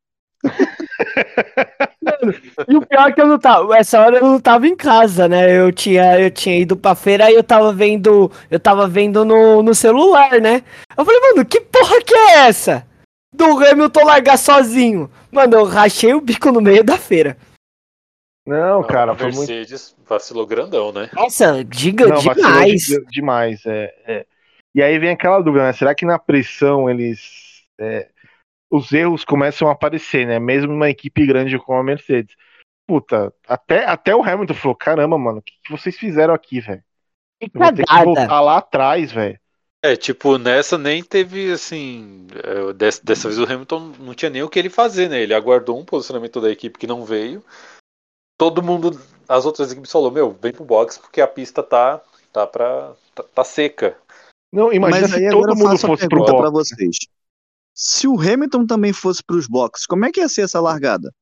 E 2.68 2.76
o 2.76 2.86
pior 2.86 3.08
é 3.08 3.12
que 3.12 3.20
eu 3.20 3.26
não 3.26 3.38
tava. 3.38 3.76
Essa 3.76 4.00
hora 4.00 4.16
eu 4.18 4.22
não 4.22 4.40
tava 4.40 4.66
em 4.66 4.76
casa, 4.76 5.28
né? 5.28 5.58
Eu 5.58 5.72
tinha, 5.72 6.18
eu 6.20 6.30
tinha 6.30 6.58
ido 6.58 6.76
pra 6.76 6.94
feira 6.94 7.30
e 7.30 7.34
eu 7.34 7.42
tava 7.42 7.72
vendo. 7.72 8.30
Eu 8.50 8.58
tava 8.60 8.86
vendo 8.86 9.24
no, 9.24 9.62
no 9.62 9.74
celular, 9.74 10.40
né? 10.40 10.62
Eu 10.96 11.04
falei, 11.04 11.20
mano, 11.20 11.44
que 11.44 11.60
porra 11.60 12.00
que 12.02 12.14
é 12.14 12.46
essa? 12.46 12.86
Do 13.32 13.44
Hamilton 13.64 14.04
largar 14.04 14.38
sozinho. 14.38 15.10
Mano, 15.30 15.56
eu 15.56 15.64
rachei 15.64 16.14
o 16.14 16.20
bico 16.20 16.50
no 16.52 16.60
meio 16.60 16.84
da 16.84 16.96
feira. 16.96 17.36
Não, 18.46 18.82
cara, 18.82 19.14
foi 19.14 19.32
muito. 19.32 19.50
Mercedes 19.50 19.96
vacilou 20.06 20.46
grandão, 20.46 20.92
né? 20.92 21.08
Nossa, 21.14 21.64
giga 21.70 22.06
Não, 22.06 22.16
vacilou 22.16 22.34
demais. 22.34 22.80
de- 22.82 23.04
demais. 23.06 23.60
É, 23.66 23.94
é. 24.06 24.26
E 24.74 24.82
aí 24.82 24.98
vem 24.98 25.10
aquela 25.10 25.40
dúvida, 25.40 25.64
né? 25.64 25.72
Será 25.72 25.94
que 25.94 26.04
na 26.04 26.18
pressão 26.18 26.90
eles. 26.90 27.64
é, 27.78 28.08
os 28.70 28.92
erros 28.92 29.24
começam 29.24 29.68
a 29.68 29.72
aparecer, 29.72 30.26
né? 30.26 30.38
Mesmo 30.38 30.72
numa 30.72 30.90
equipe 30.90 31.24
grande 31.26 31.58
como 31.58 31.78
a 31.78 31.84
Mercedes. 31.84 32.34
Puta, 32.86 33.32
até, 33.46 33.84
até 33.86 34.14
o 34.14 34.22
Hamilton 34.22 34.54
falou: 34.54 34.76
caramba, 34.76 35.16
mano, 35.16 35.38
o 35.38 35.42
que, 35.42 35.52
que 35.62 35.70
vocês 35.70 35.96
fizeram 35.96 36.34
aqui, 36.34 36.60
velho? 36.60 36.82
Vou 37.52 37.72
ter 37.72 37.84
que 37.84 38.04
voltar 38.04 38.40
lá 38.40 38.58
atrás, 38.58 39.12
velho. 39.12 39.38
É, 39.82 39.96
tipo, 39.96 40.38
nessa 40.38 40.78
nem 40.78 41.04
teve, 41.04 41.52
assim. 41.52 42.26
é, 42.42 42.72
dessa, 42.72 43.04
dessa 43.04 43.28
vez 43.28 43.38
o 43.38 43.44
Hamilton 43.44 43.92
não 43.98 44.14
tinha 44.14 44.30
nem 44.30 44.42
o 44.42 44.48
que 44.48 44.58
ele 44.58 44.70
fazer, 44.70 45.10
né? 45.10 45.20
Ele 45.20 45.34
aguardou 45.34 45.78
um 45.78 45.84
posicionamento 45.84 46.40
da 46.40 46.50
equipe 46.50 46.78
que 46.78 46.86
não 46.86 47.04
veio. 47.04 47.44
Todo 48.38 48.62
mundo, 48.62 48.98
as 49.28 49.44
outras 49.44 49.70
equipes 49.70 49.92
falou: 49.92 50.10
Meu, 50.10 50.32
vem 50.32 50.52
pro 50.52 50.64
box 50.64 50.98
porque 50.98 51.20
a 51.20 51.28
pista 51.28 51.62
tá, 51.62 52.00
tá, 52.32 52.46
pra, 52.46 52.94
tá, 53.14 53.22
tá 53.22 53.44
seca. 53.44 53.96
Não, 54.54 54.72
imagina 54.72 55.02
Mas 55.08 55.14
aí 55.14 55.24
se 55.24 55.30
todo 55.30 55.50
eu 55.50 55.56
mundo 55.56 55.78
fosse 55.78 56.08
pro 56.08 56.24
pra 56.24 56.50
box. 56.50 56.52
vocês. 56.70 56.96
Se 57.74 58.06
o 58.06 58.18
Hamilton 58.20 58.66
também 58.66 58.92
fosse 58.92 59.22
pros 59.22 59.46
boxes, 59.48 59.84
como 59.86 60.04
é 60.04 60.12
que 60.12 60.20
ia 60.20 60.28
ser 60.28 60.42
essa 60.42 60.60
largada? 60.60 61.12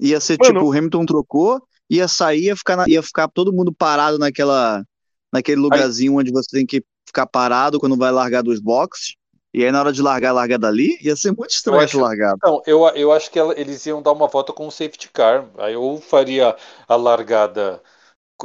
Ia 0.00 0.20
ser 0.20 0.36
Mano- 0.40 0.54
tipo, 0.54 0.66
o 0.66 0.72
Hamilton 0.76 1.06
trocou, 1.06 1.62
ia 1.88 2.08
sair, 2.08 2.44
ia 2.46 2.56
ficar, 2.56 2.76
na- 2.76 2.84
ia 2.88 3.02
ficar 3.02 3.28
todo 3.28 3.52
mundo 3.52 3.72
parado 3.72 4.18
naquela, 4.18 4.84
naquele 5.32 5.60
lugarzinho 5.60 6.16
onde 6.18 6.32
você 6.32 6.48
tem 6.50 6.66
que 6.66 6.82
ficar 7.06 7.26
parado 7.26 7.78
quando 7.78 7.96
vai 7.96 8.10
largar 8.10 8.42
dos 8.42 8.60
boxes. 8.60 9.14
E 9.54 9.64
aí 9.64 9.70
na 9.72 9.80
hora 9.80 9.92
de 9.92 10.02
largar, 10.02 10.32
largar 10.32 10.58
dali, 10.58 10.98
ia 11.00 11.16
ser 11.16 11.30
muito 11.32 11.50
estranho 11.52 11.78
essa 11.80 11.96
acho- 11.96 12.00
largada. 12.00 12.36
Não, 12.42 12.60
eu, 12.66 12.84
eu 12.88 13.12
acho 13.12 13.30
que 13.30 13.38
ela- 13.38 13.58
eles 13.58 13.86
iam 13.86 14.02
dar 14.02 14.12
uma 14.12 14.26
volta 14.26 14.52
com 14.52 14.66
o 14.66 14.70
safety 14.70 15.08
car. 15.10 15.48
Aí 15.56 15.72
eu 15.74 15.98
faria 16.06 16.54
a 16.86 16.96
largada 16.96 17.80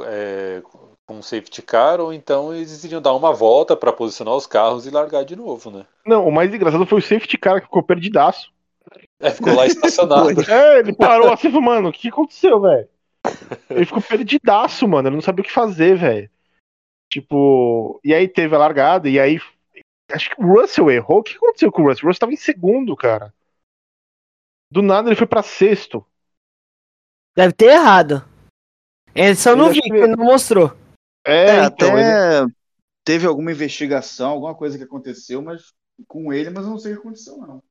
é, 0.04 0.62
com 1.08 1.20
o 1.20 1.24
safety 1.24 1.62
car, 1.62 2.00
ou 2.00 2.14
então 2.14 2.54
eles 2.54 2.84
iriam 2.84 3.02
dar 3.02 3.14
uma 3.14 3.34
volta 3.34 3.76
pra 3.76 3.92
posicionar 3.92 4.36
os 4.36 4.48
carros 4.48 4.86
e 4.86 4.90
largar 4.90 5.26
de 5.26 5.36
novo, 5.36 5.70
né? 5.70 5.86
Não, 6.06 6.28
o 6.28 6.32
mais 6.32 6.54
engraçado 6.54 6.86
foi 6.86 7.00
o 7.00 7.02
safety 7.02 7.38
car 7.38 7.60
que 7.60 7.66
ficou 7.66 7.84
perdidaço. 7.84 8.52
É, 9.20 9.30
ficou 9.32 9.54
lá 9.54 9.66
estacionado. 9.66 10.30
É, 10.50 10.80
ele 10.80 10.94
parou 10.94 11.32
assim 11.32 11.48
e 11.50 11.52
falou, 11.52 11.66
mano, 11.66 11.90
o 11.90 11.92
que 11.92 12.08
aconteceu, 12.10 12.60
velho? 12.62 12.88
Ele 13.70 13.86
ficou 13.86 14.02
perdidaço, 14.02 14.88
mano. 14.88 15.08
Ele 15.08 15.16
não 15.16 15.22
sabia 15.22 15.42
o 15.42 15.46
que 15.46 15.52
fazer, 15.52 15.96
velho. 15.96 16.30
Tipo, 17.12 18.00
e 18.04 18.14
aí 18.14 18.28
teve 18.28 18.56
a 18.56 18.60
largada, 18.60 19.10
e 19.10 19.20
aí. 19.20 19.40
Acho 20.12 20.30
que 20.30 20.42
o 20.42 20.46
Russell 20.48 20.90
errou. 20.90 21.20
O 21.20 21.24
que 21.24 21.36
aconteceu 21.36 21.72
com 21.72 21.84
o 21.84 21.88
Russell? 21.88 22.06
O 22.06 22.08
Russell 22.08 22.20
tava 22.22 22.34
em 22.34 22.38
segundo, 22.38 22.96
cara. 22.96 23.34
Do 24.72 24.82
nada 24.82 25.10
ele 25.10 25.16
foi 25.16 25.28
pra 25.28 25.44
sexto. 25.44 26.06
Deve 27.36 27.54
ter 27.54 27.72
errado. 27.72 28.26
Ele 29.14 29.34
não 29.56 29.66
acho 29.66 29.74
vi, 29.74 29.82
que- 29.82 29.90
que 29.90 29.96
ele 29.96 30.16
não 30.16 30.26
mostrou. 30.26 30.74
É, 31.26 31.50
É, 31.50 31.64
então. 31.66 31.98
ele- 31.98 32.12
até 32.12 32.54
teve 33.04 33.28
alguma 33.28 33.52
investigação, 33.52 34.32
alguma 34.32 34.56
coisa 34.56 34.78
que 34.78 34.84
aconteceu, 34.84 35.42
mas 35.42 35.74
com 36.08 36.32
ele, 36.32 36.50
mas 36.50 36.64
eu 36.64 36.72
não 36.72 36.80
sei 36.80 36.94
o 36.94 36.96
que 36.96 37.02
aconteceu, 37.02 37.38
não. 37.38 37.64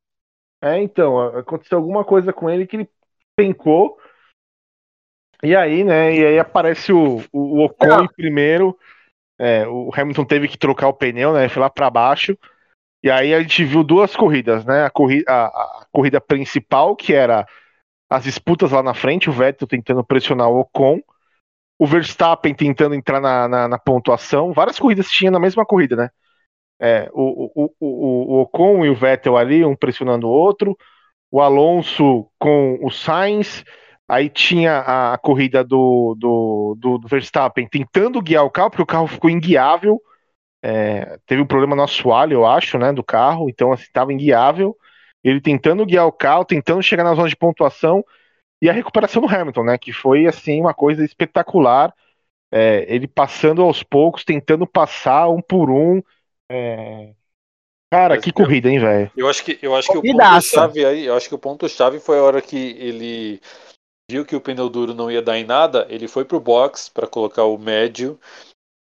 É, 0.63 0.81
então, 0.83 1.19
aconteceu 1.39 1.79
alguma 1.79 2.05
coisa 2.05 2.33
com 2.33 2.51
ele 2.51 2.67
que 2.67 2.77
ele 2.77 2.91
pencou. 3.35 3.99
E 5.43 5.57
aí, 5.57 5.83
né? 5.83 6.15
E 6.15 6.27
aí 6.27 6.39
aparece 6.39 6.93
o, 6.93 7.19
o, 7.33 7.61
o 7.61 7.65
Ocon 7.65 8.07
primeiro. 8.09 8.79
É, 9.39 9.67
o 9.67 9.91
Hamilton 9.95 10.25
teve 10.27 10.49
que 10.49 10.59
trocar 10.59 10.89
o 10.89 10.93
pneu, 10.93 11.33
né? 11.33 11.49
Foi 11.49 11.63
lá 11.63 11.71
pra 11.71 11.89
baixo. 11.89 12.37
E 13.03 13.11
aí 13.11 13.33
a 13.33 13.41
gente 13.41 13.65
viu 13.65 13.83
duas 13.83 14.15
corridas, 14.15 14.67
né? 14.67 14.85
A 14.85 14.91
corrida, 14.91 15.25
a, 15.33 15.47
a 15.47 15.87
corrida 15.91 16.21
principal, 16.21 16.95
que 16.95 17.15
era 17.15 17.47
as 18.11 18.25
disputas 18.25 18.73
lá 18.73 18.83
na 18.83 18.93
frente, 18.93 19.31
o 19.31 19.33
Vettel 19.33 19.67
tentando 19.67 20.05
pressionar 20.05 20.51
o 20.51 20.61
Ocon, 20.61 21.01
o 21.81 21.87
Verstappen 21.87 22.53
tentando 22.55 22.95
entrar 22.95 23.23
na, 23.23 23.49
na, 23.49 23.67
na 23.67 23.79
pontuação. 23.79 24.53
Várias 24.53 24.79
corridas 24.79 25.11
tinha 25.11 25.31
na 25.31 25.41
mesma 25.41 25.65
corrida, 25.65 25.97
né? 25.97 26.11
É, 26.79 27.09
o, 27.11 27.51
o, 27.55 27.75
o, 27.81 28.35
o 28.35 28.41
Ocon 28.43 28.85
e 28.85 28.91
o 28.91 28.95
Vettel 28.95 29.35
ali, 29.35 29.65
um 29.65 29.75
pressionando 29.75 30.27
o 30.27 30.31
outro, 30.31 30.77
o 31.31 31.41
Alonso 31.41 32.29
com 32.39 32.79
o 32.83 32.91
Sainz, 32.91 33.65
aí 34.07 34.29
tinha 34.29 34.75
a, 34.81 35.15
a 35.15 35.19
corrida 35.19 35.65
do, 35.65 36.15
do, 36.19 36.77
do, 36.79 36.99
do 36.99 37.09
Verstappen 37.09 37.67
tentando 37.67 38.21
guiar 38.21 38.45
o 38.45 38.51
carro, 38.51 38.69
porque 38.69 38.83
o 38.83 38.87
carro 38.87 39.07
ficou 39.07 39.31
inguiável. 39.31 39.99
É, 40.63 41.19
teve 41.25 41.41
um 41.41 41.47
problema 41.47 41.75
no 41.75 41.83
assoalho, 41.83 42.35
eu 42.35 42.47
acho, 42.47 42.77
né, 42.77 42.93
do 42.93 43.03
carro, 43.03 43.49
então 43.49 43.73
assim, 43.73 43.85
estava 43.85 44.13
inguiável. 44.13 44.77
Ele 45.25 45.41
tentando 45.41 45.87
guiar 45.87 46.07
o 46.07 46.13
carro, 46.13 46.45
tentando 46.45 46.83
chegar 46.83 47.05
na 47.05 47.15
zona 47.15 47.29
de 47.31 47.37
pontuação, 47.37 48.05
e 48.61 48.69
a 48.69 48.73
recuperação 48.73 49.23
do 49.23 49.29
Hamilton, 49.29 49.65
né, 49.65 49.79
que 49.79 49.93
foi 49.93 50.27
assim 50.27 50.61
uma 50.61 50.75
coisa 50.75 51.05
espetacular. 51.05 51.95
É, 52.53 52.85
ele 52.93 53.07
passando 53.07 53.63
aos 53.63 53.83
poucos, 53.83 54.25
tentando 54.25 54.67
passar 54.67 55.29
um 55.29 55.41
por 55.41 55.71
um. 55.71 56.03
É, 56.51 57.13
Cara, 57.91 58.17
Mas 58.17 58.25
que 58.25 58.31
eu- 58.31 58.35
corrida, 58.35 58.69
hein, 58.69 58.79
velho? 58.79 59.11
Eu 59.17 59.29
acho 59.29 59.45
que, 59.45 59.59
eu 59.61 59.75
acho 59.75 59.89
que 59.91 59.99
o 59.99 60.01
Corridaça. 60.01 60.61
ponto-chave 60.61 60.85
aí, 60.85 61.05
eu 61.07 61.15
acho 61.17 61.29
que 61.29 61.35
o 61.35 61.39
ponto-chave 61.39 61.99
foi 61.99 62.19
a 62.19 62.23
hora 62.23 62.41
que 62.41 62.57
ele 62.57 63.41
viu 64.11 64.25
que 64.25 64.37
o 64.37 64.41
pneu 64.41 64.69
duro 64.69 64.95
não 64.95 65.11
ia 65.11 65.23
dar 65.23 65.39
em 65.39 65.45
nada, 65.45 65.87
ele 65.91 66.09
foi 66.09 66.25
pro 66.25 66.41
box 66.41 66.89
para 66.89 67.07
colocar 67.07 67.45
o 67.45 67.59
médio. 67.59 68.19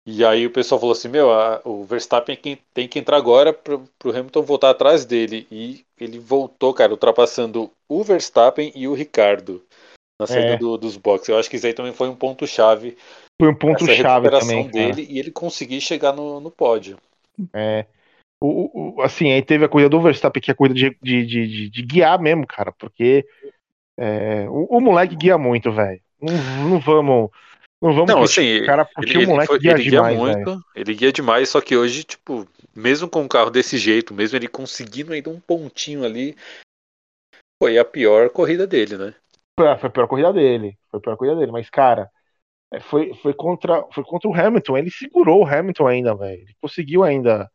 E 0.06 0.24
aí 0.24 0.46
o 0.46 0.50
pessoal 0.50 0.80
falou 0.80 0.92
assim: 0.92 1.08
Meu, 1.08 1.32
a- 1.32 1.60
o 1.64 1.84
Verstappen 1.84 2.38
é 2.44 2.58
tem 2.72 2.86
que 2.86 2.98
entrar 2.98 3.16
agora 3.16 3.52
pro, 3.52 3.82
pro 3.98 4.10
Hamilton 4.16 4.42
voltar 4.42 4.70
atrás 4.70 5.04
dele. 5.04 5.46
E 5.50 5.84
ele 6.00 6.18
voltou, 6.20 6.72
cara, 6.72 6.92
ultrapassando 6.92 7.70
o 7.88 8.04
Verstappen 8.04 8.70
e 8.74 8.86
o 8.86 8.94
Ricardo 8.94 9.62
na 10.20 10.26
saída 10.26 10.52
É. 10.52 10.56
do- 10.56 10.78
dos 10.78 10.96
boxes. 10.96 11.28
Eu 11.28 11.38
acho 11.38 11.50
que 11.50 11.56
isso 11.56 11.66
aí 11.66 11.74
também 11.74 11.92
foi 11.92 12.08
um 12.08 12.14
ponto-chave, 12.14 12.96
Foi 13.40 13.50
um 13.50 13.54
ponto-chave 13.54 14.02
recuperação 14.02 14.48
também, 14.48 14.70
cara. 14.70 14.94
dele 14.94 15.06
e 15.10 15.18
ele 15.18 15.30
conseguir 15.32 15.80
chegar 15.80 16.12
no, 16.12 16.40
no 16.40 16.50
pódio. 16.50 16.96
É. 17.52 17.84
O, 18.40 18.98
o- 18.98 19.02
assim, 19.02 19.32
aí 19.32 19.42
teve 19.42 19.64
a 19.64 19.68
corrida 19.68 19.90
do 19.90 20.00
Verstappen, 20.00 20.40
que 20.40 20.50
é 20.50 20.52
a 20.52 20.56
corrida 20.56 20.74
de, 20.74 20.96
de, 21.02 21.26
de, 21.26 21.46
de- 21.48 21.68
de 21.70 21.82
guiar 21.82 22.20
mesmo, 22.20 22.46
cara, 22.46 22.70
porque 22.72 23.26
é, 23.98 24.46
o, 24.48 24.76
o 24.76 24.80
moleque 24.80 25.16
guia 25.16 25.36
muito, 25.36 25.72
velho. 25.72 26.00
Não, 26.20 26.68
não 26.70 26.78
vamos. 26.80 27.30
Não 27.82 27.94
vamos 27.94 28.08
Não, 28.08 28.22
assim, 28.22 28.58
o 28.58 28.66
cara 28.66 28.84
porque 28.84 29.10
ele, 29.10 29.18
o 29.18 29.20
ele 29.20 29.26
moleque 29.26 29.46
foi- 29.46 29.58
guia 29.58 29.72
ele 29.72 29.82
guia 29.82 29.90
demais, 29.90 30.18
muito, 30.18 30.44
velho. 30.44 30.60
ele 30.74 30.94
guia 30.94 31.12
demais, 31.12 31.48
só 31.48 31.60
que 31.60 31.76
hoje, 31.76 32.04
tipo, 32.04 32.46
mesmo 32.74 33.08
com 33.08 33.22
um 33.22 33.28
carro 33.28 33.50
desse 33.50 33.76
jeito, 33.76 34.14
mesmo 34.14 34.36
ele 34.36 34.48
conseguindo 34.48 35.12
ainda 35.12 35.30
um 35.30 35.40
pontinho 35.40 36.04
ali, 36.04 36.34
foi 37.62 37.78
a 37.78 37.84
pior 37.84 38.30
corrida 38.30 38.66
dele, 38.66 38.96
né? 38.96 39.14
Foi 39.58 39.76
foi 39.78 39.88
a 39.88 39.92
pior 39.92 40.06
corrida 40.06 40.32
dele. 40.32 40.76
Foi 40.90 40.98
a 40.98 41.02
pior 41.02 41.16
corrida 41.16 41.36
dele. 41.36 41.52
Mas, 41.52 41.70
cara, 41.70 42.10
é, 42.72 42.80
foi, 42.80 43.14
foi, 43.14 43.32
contra, 43.32 43.82
foi 43.92 44.04
contra 44.04 44.28
o 44.28 44.34
Hamilton. 44.34 44.76
Ele 44.76 44.90
segurou 44.90 45.42
o 45.42 45.46
Hamilton 45.46 45.86
ainda, 45.86 46.14
velho. 46.14 46.42
Ele 46.42 46.54
conseguiu 46.60 47.02
ainda. 47.02 47.50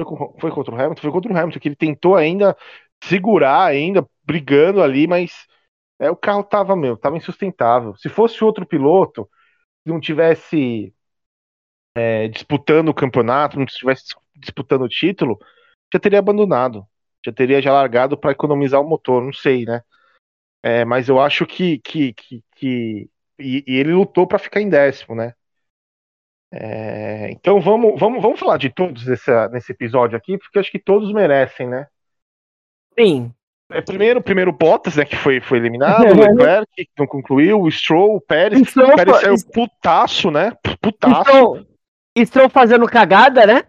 Foi, 0.00 0.08
foi 0.40 0.50
contra 0.50 0.74
o 0.74 0.78
Hamilton? 0.80 1.02
Foi 1.02 1.12
contra 1.12 1.32
o 1.32 1.36
Hamilton, 1.36 1.60
que 1.60 1.68
ele 1.68 1.76
tentou 1.76 2.16
ainda 2.16 2.56
segurar, 3.04 3.64
ainda, 3.66 4.06
brigando 4.24 4.82
ali, 4.82 5.06
mas 5.06 5.46
é, 6.00 6.10
o 6.10 6.16
carro 6.16 6.44
tava, 6.44 6.76
meu, 6.76 6.96
tava 6.96 7.16
insustentável. 7.18 7.96
Se 7.96 8.08
fosse 8.08 8.44
outro 8.44 8.66
piloto, 8.66 9.28
não 9.86 10.00
tivesse 10.00 10.94
é, 11.94 12.28
disputando 12.28 12.88
o 12.88 12.94
campeonato, 12.94 13.56
não 13.58 13.64
estivesse 13.64 14.04
disputando 14.36 14.82
o 14.82 14.88
título, 14.88 15.38
já 15.92 16.00
teria 16.00 16.18
abandonado. 16.18 16.86
Já 17.24 17.32
teria 17.32 17.60
já 17.62 17.72
largado 17.72 18.16
para 18.18 18.32
economizar 18.32 18.80
o 18.80 18.88
motor, 18.88 19.22
não 19.22 19.32
sei, 19.32 19.64
né? 19.66 19.82
É, 20.62 20.84
mas 20.84 21.08
eu 21.08 21.20
acho 21.20 21.46
que, 21.46 21.78
que, 21.80 22.12
que, 22.14 22.44
que- 22.56 23.10
e, 23.38 23.64
e 23.66 23.76
ele 23.78 23.92
lutou 23.94 24.26
para 24.26 24.38
ficar 24.38 24.60
em 24.62 24.68
décimo, 24.70 25.14
né? 25.16 25.34
É, 26.52 27.30
então 27.30 27.60
vamos, 27.60 27.98
vamos, 27.98 28.20
vamos 28.22 28.40
falar 28.40 28.56
de 28.58 28.70
todos 28.70 29.06
nessa, 29.06 29.48
nesse 29.48 29.72
episódio 29.72 30.16
aqui, 30.16 30.36
porque 30.38 30.58
acho 30.58 30.70
que 30.70 30.78
todos 30.78 31.12
merecem, 31.12 31.68
né? 31.68 31.86
Sim. 32.98 33.34
É, 33.70 33.80
primeiro, 33.80 34.22
primeiro 34.22 34.52
Bottas, 34.52 34.96
né, 34.96 35.04
que 35.04 35.16
foi, 35.16 35.40
foi 35.40 35.58
eliminado, 35.58 36.02
o 36.04 36.14
Leclerc, 36.20 36.66
que 36.76 36.88
não 36.98 37.06
concluiu, 37.06 37.60
o 37.60 37.70
Stroll, 37.70 38.16
o 38.16 38.20
Pérez, 38.20 38.68
Stroll 38.68 38.92
o 38.92 38.96
Pérez 38.96 39.16
saiu 39.20 39.34
putaço, 39.52 40.30
né? 40.30 40.52
Putaço. 40.80 41.20
Estou, 41.20 41.66
estou 42.16 42.48
fazendo 42.48 42.86
cagada, 42.86 43.46
né? 43.46 43.62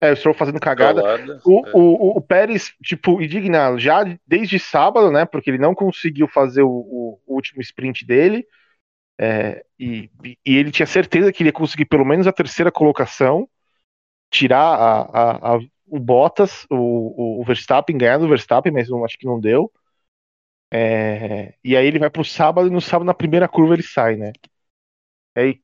É, 0.00 0.12
o 0.12 0.16
Stroll 0.16 0.34
fazendo 0.34 0.60
cagada. 0.60 1.00
Trollada, 1.00 1.40
O, 1.44 1.66
é. 1.66 1.70
o, 1.72 1.78
o- 1.80 2.18
o 2.18 2.20
Pérez, 2.20 2.74
tipo, 2.82 3.20
indignado 3.22 3.78
já 3.78 4.04
desde 4.26 4.58
sábado, 4.58 5.10
né? 5.10 5.24
Porque 5.24 5.50
ele 5.50 5.58
não 5.58 5.74
conseguiu 5.74 6.28
fazer 6.28 6.62
o, 6.62 6.68
o- 6.68 7.20
o 7.26 7.34
último 7.34 7.62
sprint 7.62 8.04
dele. 8.04 8.46
é, 9.18 9.64
e, 9.78 10.10
e 10.44 10.56
ele 10.56 10.70
tinha 10.70 10.86
certeza 10.86 11.32
que 11.32 11.42
ele 11.42 11.48
ia 11.48 11.52
conseguir 11.52 11.86
pelo 11.86 12.04
menos 12.04 12.26
a 12.26 12.32
terceira 12.32 12.70
colocação, 12.70 13.48
tirar 14.30 14.60
a, 14.60 15.00
a- 15.02 15.56
a- 15.56 15.60
o 15.86 15.98
Bottas, 15.98 16.66
o, 16.70 17.40
o 17.40 17.44
Verstappen, 17.44 17.96
ganhar 17.96 18.18
do 18.18 18.28
Verstappen, 18.28 18.72
mas 18.72 18.88
não, 18.88 19.04
acho 19.04 19.16
que 19.18 19.26
não 19.26 19.40
deu. 19.40 19.70
É, 20.72 21.54
e 21.64 21.76
aí 21.76 21.86
ele 21.86 21.98
vai 21.98 22.10
pro 22.10 22.24
sábado 22.24 22.68
e 22.68 22.70
no 22.70 22.80
sábado, 22.80 23.06
na 23.06 23.14
primeira 23.14 23.46
curva, 23.48 23.74
ele 23.74 23.82
sai, 23.82 24.16
né? 24.16 24.32
E 25.36 25.40
aí, 25.40 25.60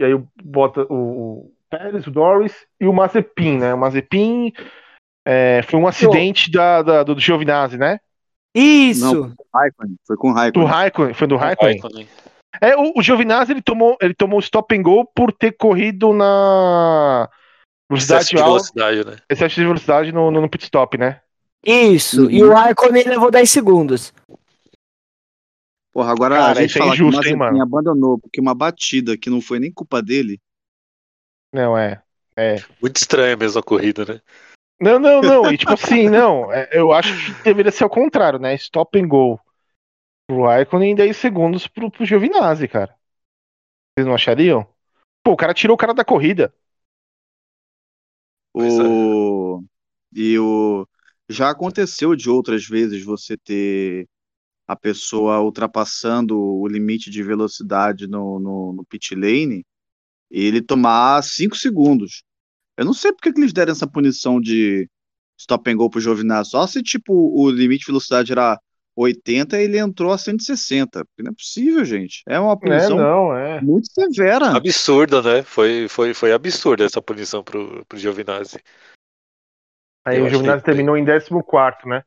e 0.00 0.04
aí 0.04 0.14
o, 0.14 0.28
Bottas, 0.42 0.86
o, 0.88 0.94
o 0.94 1.52
Pérez, 1.68 2.06
o 2.06 2.10
Norris 2.12 2.54
e 2.80 2.86
o 2.86 2.92
Mazepin, 2.92 3.58
né? 3.58 3.74
O 3.74 3.78
Mazepin 3.78 4.52
é, 5.26 5.62
foi 5.62 5.80
um 5.80 5.86
acidente 5.88 6.50
da, 6.50 6.82
da- 6.82 7.02
do 7.02 7.18
Giovinazzi, 7.18 7.76
né? 7.76 7.98
Isso. 8.54 9.34
Raikkonen, 9.52 9.96
foi 10.06 10.16
com 10.16 10.30
o 10.30 10.32
Do 10.32 10.38
Raikkonen. 10.38 10.68
Raikkonen, 10.68 11.14
foi 11.14 11.26
do 11.26 11.36
Raikkonen. 11.36 11.80
Raikkonen. 11.80 12.08
É, 12.60 12.76
o, 12.76 12.92
o 12.96 13.02
Giovinazzi 13.02 13.52
ele 13.52 13.62
tomou, 13.62 13.96
ele 14.00 14.14
tomou 14.14 14.38
stop 14.38 14.72
and 14.76 14.82
go 14.82 15.04
por 15.12 15.32
ter 15.32 15.52
corrido 15.52 16.12
na 16.12 17.28
velocidade 17.88 18.22
Excesso 18.22 18.36
de 18.36 18.42
velocidade, 18.42 19.04
né? 19.04 19.16
excesso 19.28 19.54
de 19.56 19.66
velocidade 19.66 20.12
no, 20.12 20.30
no, 20.30 20.40
no 20.40 20.48
pit 20.48 20.64
stop, 20.64 20.96
né? 20.98 21.20
Isso. 21.64 22.24
Uhum. 22.24 22.30
E 22.30 22.42
o 22.44 22.52
Raikkonen 22.52 23.08
levou 23.08 23.30
10 23.30 23.50
segundos. 23.50 24.12
Porra, 25.92 26.10
agora 26.10 26.36
Cara, 26.36 26.58
a 26.58 26.62
gente 26.62 26.76
é 26.76 26.78
fala 26.78 26.92
injusto, 26.92 27.20
que 27.22 27.28
hein, 27.28 27.34
o 27.34 27.38
Mazepin 27.38 27.58
mano? 27.58 27.62
abandonou, 27.62 28.18
porque 28.18 28.40
uma 28.40 28.54
batida 28.54 29.16
que 29.16 29.30
não 29.30 29.40
foi 29.40 29.60
nem 29.60 29.72
culpa 29.72 30.02
dele. 30.02 30.40
Não, 31.52 31.78
é. 31.78 32.02
Muito 32.82 32.96
estranha 32.96 33.36
mesmo 33.36 33.60
a 33.60 33.62
corrida, 33.62 34.04
né? 34.04 34.20
Não, 34.80 34.98
não, 34.98 35.20
não. 35.20 35.52
E 35.52 35.56
tipo 35.56 35.72
assim, 35.74 36.08
não. 36.08 36.52
é, 36.52 36.68
eu 36.72 36.92
acho 36.92 37.14
que 37.14 37.44
deveria 37.44 37.70
ser 37.70 37.84
ao 37.84 37.90
contrário, 37.90 38.40
né? 38.40 38.54
Stop 38.54 38.98
and 38.98 39.06
go 39.06 39.40
pro 40.26 40.44
Raikkonen 40.44 40.92
e 40.92 40.96
10 40.96 41.16
segundos 41.16 41.66
pro, 41.68 41.90
pro 41.90 42.04
Giovinazzi, 42.04 42.66
cara. 42.66 42.94
Vocês 43.96 44.06
não 44.06 44.14
achariam? 44.14 44.66
Pô, 45.22 45.32
o 45.32 45.36
cara 45.36 45.54
tirou 45.54 45.74
o 45.74 45.78
cara 45.78 45.94
da 45.94 46.04
corrida. 46.04 46.52
É. 48.56 48.82
O... 48.82 49.64
E 50.12 50.38
o... 50.38 50.86
Já 51.28 51.50
aconteceu 51.50 52.14
de 52.14 52.30
outras 52.30 52.66
vezes 52.66 53.04
você 53.04 53.36
ter 53.36 54.08
a 54.66 54.76
pessoa 54.76 55.40
ultrapassando 55.40 56.38
o 56.38 56.66
limite 56.66 57.10
de 57.10 57.22
velocidade 57.22 58.06
no, 58.06 58.38
no, 58.38 58.72
no 58.74 58.84
pit 58.84 59.14
lane 59.14 59.64
e 60.30 60.44
ele 60.44 60.62
tomar 60.62 61.22
5 61.22 61.56
segundos. 61.56 62.22
Eu 62.76 62.84
não 62.84 62.94
sei 62.94 63.12
porque 63.12 63.32
que 63.32 63.40
eles 63.40 63.52
deram 63.52 63.72
essa 63.72 63.86
punição 63.86 64.40
de 64.40 64.88
stop 65.38 65.70
and 65.70 65.76
go 65.76 65.90
pro 65.90 66.00
Giovinazzi. 66.00 66.50
Só 66.50 66.66
se, 66.66 66.82
tipo, 66.82 67.12
o 67.12 67.50
limite 67.50 67.80
de 67.80 67.86
velocidade 67.86 68.32
era 68.32 68.58
80 68.96 69.58
e 69.58 69.64
ele 69.64 69.78
entrou 69.78 70.12
a 70.12 70.18
160. 70.18 71.04
Porque 71.04 71.22
não 71.22 71.30
é 71.32 71.34
possível, 71.34 71.84
gente. 71.84 72.22
É 72.26 72.38
uma 72.38 72.54
É, 72.54 72.56
punição 72.56 72.98
não, 72.98 73.36
é. 73.36 73.60
muito 73.60 73.88
severa. 73.92 74.56
Absurda, 74.56 75.22
né? 75.22 75.42
Foi, 75.42 75.88
foi, 75.88 76.14
foi 76.14 76.32
absurda 76.32 76.84
essa 76.84 77.02
punição 77.02 77.42
pro, 77.42 77.84
pro 77.86 77.98
Giovinazzi. 77.98 78.58
Aí 80.04 80.18
Eu 80.18 80.26
o 80.26 80.28
Giovinazzi 80.28 80.62
que- 80.62 80.66
terminou 80.66 80.96
em 80.96 81.04
14, 81.04 81.88
né? 81.88 82.04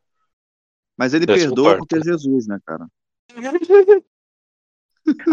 Mas 0.98 1.14
ele 1.14 1.26
Décimo 1.26 1.50
perdoa 1.50 1.66
quarto, 1.72 1.80
por 1.80 1.88
ter 1.88 1.98
né? 1.98 2.04
Jesus, 2.04 2.48
né, 2.48 2.60
cara? 2.66 2.88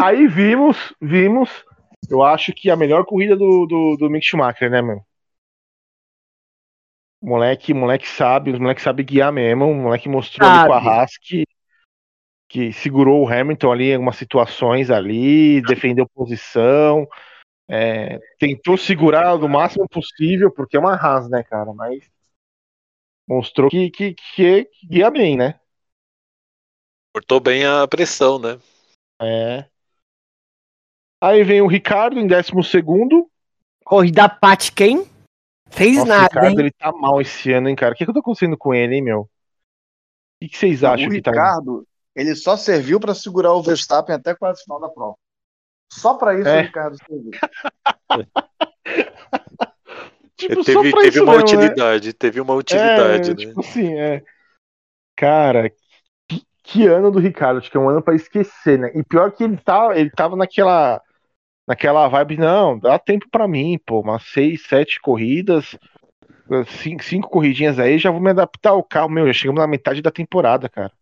Aí 0.01 0.27
vimos, 0.27 0.77
vimos. 1.01 1.51
Eu 2.11 2.23
acho 2.23 2.53
que 2.53 2.71
a 2.71 2.77
melhor 2.77 3.05
corrida 3.07 3.35
do, 3.37 3.67
do, 3.67 3.97
do 3.97 4.11
Mick 4.11 4.27
Schumacher, 4.27 4.71
né, 4.71 4.83
mano? 4.83 5.05
Moleque, 7.25 7.73
moleque 7.73 8.07
sabe, 8.07 8.53
o 8.53 8.61
moleque 8.61 8.83
sabe 8.83 9.03
guiar 9.03 9.33
mesmo. 9.33 9.65
O 9.65 9.75
moleque 9.75 10.11
mostrou 10.11 10.47
ali 10.47 10.67
com 10.67 10.73
a 10.75 10.77
Sabe. 10.77 10.89
Haas 10.89 11.17
que, 11.17 11.47
que 12.51 12.71
segurou 12.71 13.25
o 13.25 13.29
Hamilton 13.29 13.73
ali 13.73 13.85
em 13.91 13.95
algumas 13.95 14.17
situações 14.17 14.91
ali, 14.91 15.63
defendeu 15.63 16.07
posição, 16.07 17.09
é, 17.67 18.21
tentou 18.39 18.77
segurar 18.77 19.37
do 19.39 19.49
máximo 19.49 19.89
possível, 19.89 20.53
porque 20.53 20.77
é 20.77 20.81
uma 20.81 20.97
Haas, 20.97 21.27
né, 21.31 21.43
cara? 21.43 21.73
Mas 21.73 22.05
mostrou 23.27 23.71
que, 23.71 23.91
que, 23.91 24.13
que 24.13 24.69
guia 24.87 25.11
bem, 25.11 25.35
né? 25.35 25.59
Cortou 27.15 27.41
bem 27.41 27.65
a 27.65 27.89
pressão, 27.89 28.39
né? 28.39 28.61
É. 29.23 29.65
Aí 31.23 31.43
vem 31.43 31.63
o 31.63 31.67
Ricardo 31.67 32.21
em 32.21 32.27
12 32.27 32.53
segundo. 32.65 33.31
Corrida 33.83 34.29
Pat 34.29 34.71
quem? 34.73 35.14
Fez 35.71 35.97
Nossa, 35.97 36.07
o 36.07 36.09
nada, 36.09 36.23
Ricardo, 36.25 36.49
hein? 36.51 36.57
ele 36.61 36.71
tá 36.73 36.93
mal 36.93 37.21
esse 37.21 37.53
ano, 37.53 37.69
hein, 37.69 37.77
cara? 37.77 37.95
O 37.95 37.97
que, 37.97 38.05
que 38.05 38.11
eu 38.11 38.15
tô 38.15 38.21
acontecendo 38.21 38.57
com 38.57 38.75
ele, 38.75 38.97
hein, 38.97 39.03
meu? 39.03 39.21
O 39.21 39.29
que, 40.41 40.49
que 40.49 40.57
vocês 40.57 40.85
acham 40.85 41.09
o 41.09 41.11
que 41.11 41.23
tá. 41.23 41.31
Ricardo, 41.31 41.87
ele 42.15 42.35
só 42.37 42.57
serviu 42.57 43.01
para 43.01 43.15
segurar 43.15 43.53
o 43.55 43.63
Verstappen 43.63 44.15
até 44.15 44.35
quase 44.35 44.63
final 44.63 44.81
da 44.81 44.89
prova. 44.89 45.17
Só 45.93 46.15
para 46.15 46.39
isso 46.39 46.49
É. 46.49 46.61
o 46.61 46.63
Ricardo 46.63 46.97
serviu. 47.07 47.31
Tipo, 50.37 50.65
só 50.65 50.83
teve 50.83 50.91
pra 50.91 51.01
teve 51.03 51.09
isso 51.17 51.23
uma 51.23 51.33
mesmo, 51.37 51.49
né? 51.49 51.55
utilidade, 51.57 52.13
teve 52.13 52.41
uma 52.41 52.55
utilidade, 52.55 53.31
É, 53.31 53.35
né? 53.35 53.37
tipo 53.37 53.61
assim, 53.61 53.95
é. 53.95 54.23
Cara, 55.17 55.71
que, 56.29 56.43
que 56.63 56.87
ano 56.87 57.11
do 57.11 57.19
Ricardo? 57.21 57.59
Acho 57.59 57.71
que 57.71 57.77
é 57.77 57.81
um 57.81 57.89
ano 57.89 58.03
pra 58.03 58.15
esquecer, 58.17 58.79
né? 58.79 58.91
E 58.95 59.05
pior 59.05 59.31
que 59.33 59.45
ele 59.45 59.57
tá, 59.59 59.97
ele 59.97 60.11
tava 60.11 60.35
naquela 60.37 61.01
naquela 61.67 62.09
vibe, 62.09 62.39
não, 62.39 62.79
dá 62.79 62.99
tempo 62.99 63.29
pra 63.31 63.49
mim, 63.49 63.79
pô, 63.87 64.01
umas 64.01 64.23
seis, 64.25 64.63
sete 64.67 65.01
corridas, 65.01 65.77
cinco, 66.83 67.03
cinco 67.05 67.29
corridinhas 67.29 67.79
aí, 67.79 67.99
já 67.99 68.11
vou 68.11 68.21
me 68.21 68.31
adaptar 68.31 68.71
ao 68.71 68.83
carro, 68.83 69.09
meu, 69.11 69.27
já 69.27 69.33
chegamos 69.33 69.61
na 69.61 69.67
metade 69.67 70.03
da 70.03 70.11
temporada, 70.11 70.69
cara. 70.69 70.93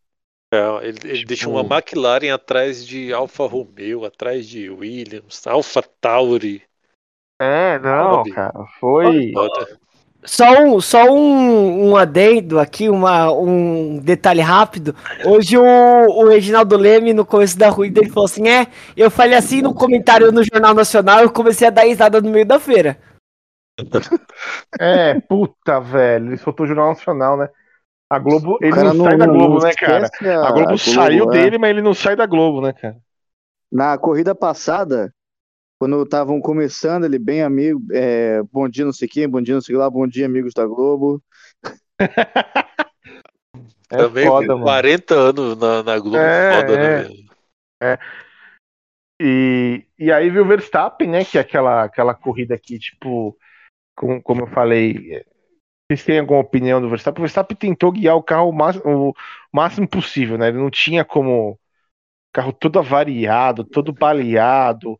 É, 0.53 0.87
ele, 0.87 0.98
ele 1.09 1.25
Tipo- 1.25 1.27
deixou 1.27 1.55
uma 1.55 1.77
McLaren 1.77 2.31
atrás 2.33 2.87
de 2.87 3.12
Alfa 3.12 3.46
Romeo, 3.46 4.05
atrás 4.05 4.46
de 4.46 4.68
Williams, 4.70 5.46
Alfa 5.46 5.83
Tauri. 5.83 6.62
É, 7.40 7.79
não, 7.81 8.25
Sabe? 8.25 8.31
cara, 8.31 8.64
foi. 8.79 9.33
Só 10.25 10.63
um, 10.63 10.81
só 10.81 11.05
um, 11.11 11.91
um 11.91 11.97
adendo 11.97 12.61
aqui, 12.61 12.89
uma, 12.89 13.33
um 13.33 13.99
detalhe 13.99 14.41
rápido. 14.41 14.95
Hoje 15.25 15.59
o, 15.59 15.65
o 15.65 16.29
Reginaldo 16.29 16.77
Leme, 16.77 17.13
no 17.13 17.27
começo 17.27 17.59
da 17.59 17.69
ruída, 17.69 18.01
ele 18.01 18.11
falou 18.11 18.27
assim: 18.27 18.49
é, 18.49 18.69
eu 18.97 19.11
falei 19.11 19.37
assim 19.37 19.61
no 19.63 19.75
comentário 19.75 20.31
no 20.31 20.45
Jornal 20.45 20.75
Nacional, 20.75 21.21
eu 21.21 21.33
comecei 21.33 21.67
a 21.67 21.71
dar 21.71 21.83
risada 21.83 22.21
no 22.21 22.31
meio 22.31 22.47
da 22.47 22.61
feira. 22.61 22.99
É, 24.79 25.19
puta, 25.21 25.81
velho, 25.81 26.29
ele 26.29 26.37
soltou 26.37 26.65
o 26.65 26.67
Jornal 26.67 26.89
Nacional, 26.89 27.37
né? 27.37 27.49
A 28.11 28.19
Globo, 28.19 28.59
ele 28.61 28.73
cara 28.73 28.93
não 28.93 29.05
sai 29.07 29.17
da 29.17 29.27
não- 29.27 29.35
Globo, 29.35 29.55
não 29.55 29.63
né, 29.67 29.73
cara? 29.75 30.05
esquece 30.05 30.29
A 30.29 30.53
Globo 30.53 30.79
saiu 30.79 31.31
é. 31.31 31.33
dele, 31.33 31.59
mas 31.59 31.71
ele 31.71 31.83
não 31.83 31.95
sai 31.95 32.15
da 32.15 32.27
Globo, 32.27 32.61
né, 32.61 32.73
cara? 32.75 32.97
Na 33.71 33.97
corrida 33.97 34.35
passada, 34.35 35.13
quando 35.83 36.01
estavam 36.05 36.40
começando, 36.40 37.03
ele 37.03 37.18
bem 37.18 37.42
amigo, 37.42 37.83
é, 37.90 38.40
bom 38.53 38.68
dia 38.68 38.85
não 38.85 38.92
sei 38.92 39.09
quem, 39.09 39.29
bom 39.29 39.42
dia 39.42 39.55
não 39.55 39.61
sei 39.61 39.75
lá, 39.75 39.90
bom 39.90 40.07
dia 40.07 40.25
amigos 40.27 40.55
da 40.55 40.64
Globo. 40.64 41.21
É 43.90 43.97
Também 43.99 44.27
foda, 44.27 44.55
mano. 44.55 44.62
40 44.62 45.14
anos 45.14 45.59
na, 45.59 45.83
na 45.83 45.99
Globo, 45.99 46.16
É, 46.16 46.62
foda, 46.62 46.73
é. 46.73 46.77
né? 46.79 47.03
velho? 47.03 47.99
E, 49.21 49.85
e 49.99 50.11
aí 50.11 50.31
veio 50.31 50.45
o 50.45 50.49
Verstappen, 50.49 51.07
né? 51.09 51.27
Que 51.27 51.37
é 51.37 51.42
aquela, 51.42 51.83
aquela 51.83 52.14
corrida 52.14 52.55
aqui, 52.55 52.79
tipo, 52.79 53.37
com, 53.95 54.23
como 54.23 54.42
eu 54.42 54.47
falei. 54.47 55.16
é, 55.16 55.27
Vocês 55.90 56.07
têm 56.07 56.21
alguma 56.21 56.40
opinião 56.40 56.81
do 56.81 56.88
Verstappen? 56.88 57.21
O 57.21 57.25
Verstappen 57.27 57.55
tentou 57.55 57.92
guiar 57.92 58.16
o 58.16 58.23
carro 58.23 58.49
o 58.49 58.53
máximo, 58.53 59.11
o 59.11 59.14
máximo 59.53 59.87
possível, 59.87 60.38
né? 60.38 60.49
Ele 60.49 60.59
não 60.59 60.71
tinha 60.71 61.05
como. 61.05 61.61
Carro 62.33 62.53
todo 62.53 62.79
avariado, 62.79 63.62
todo 63.62 63.92
baleado. 63.92 64.99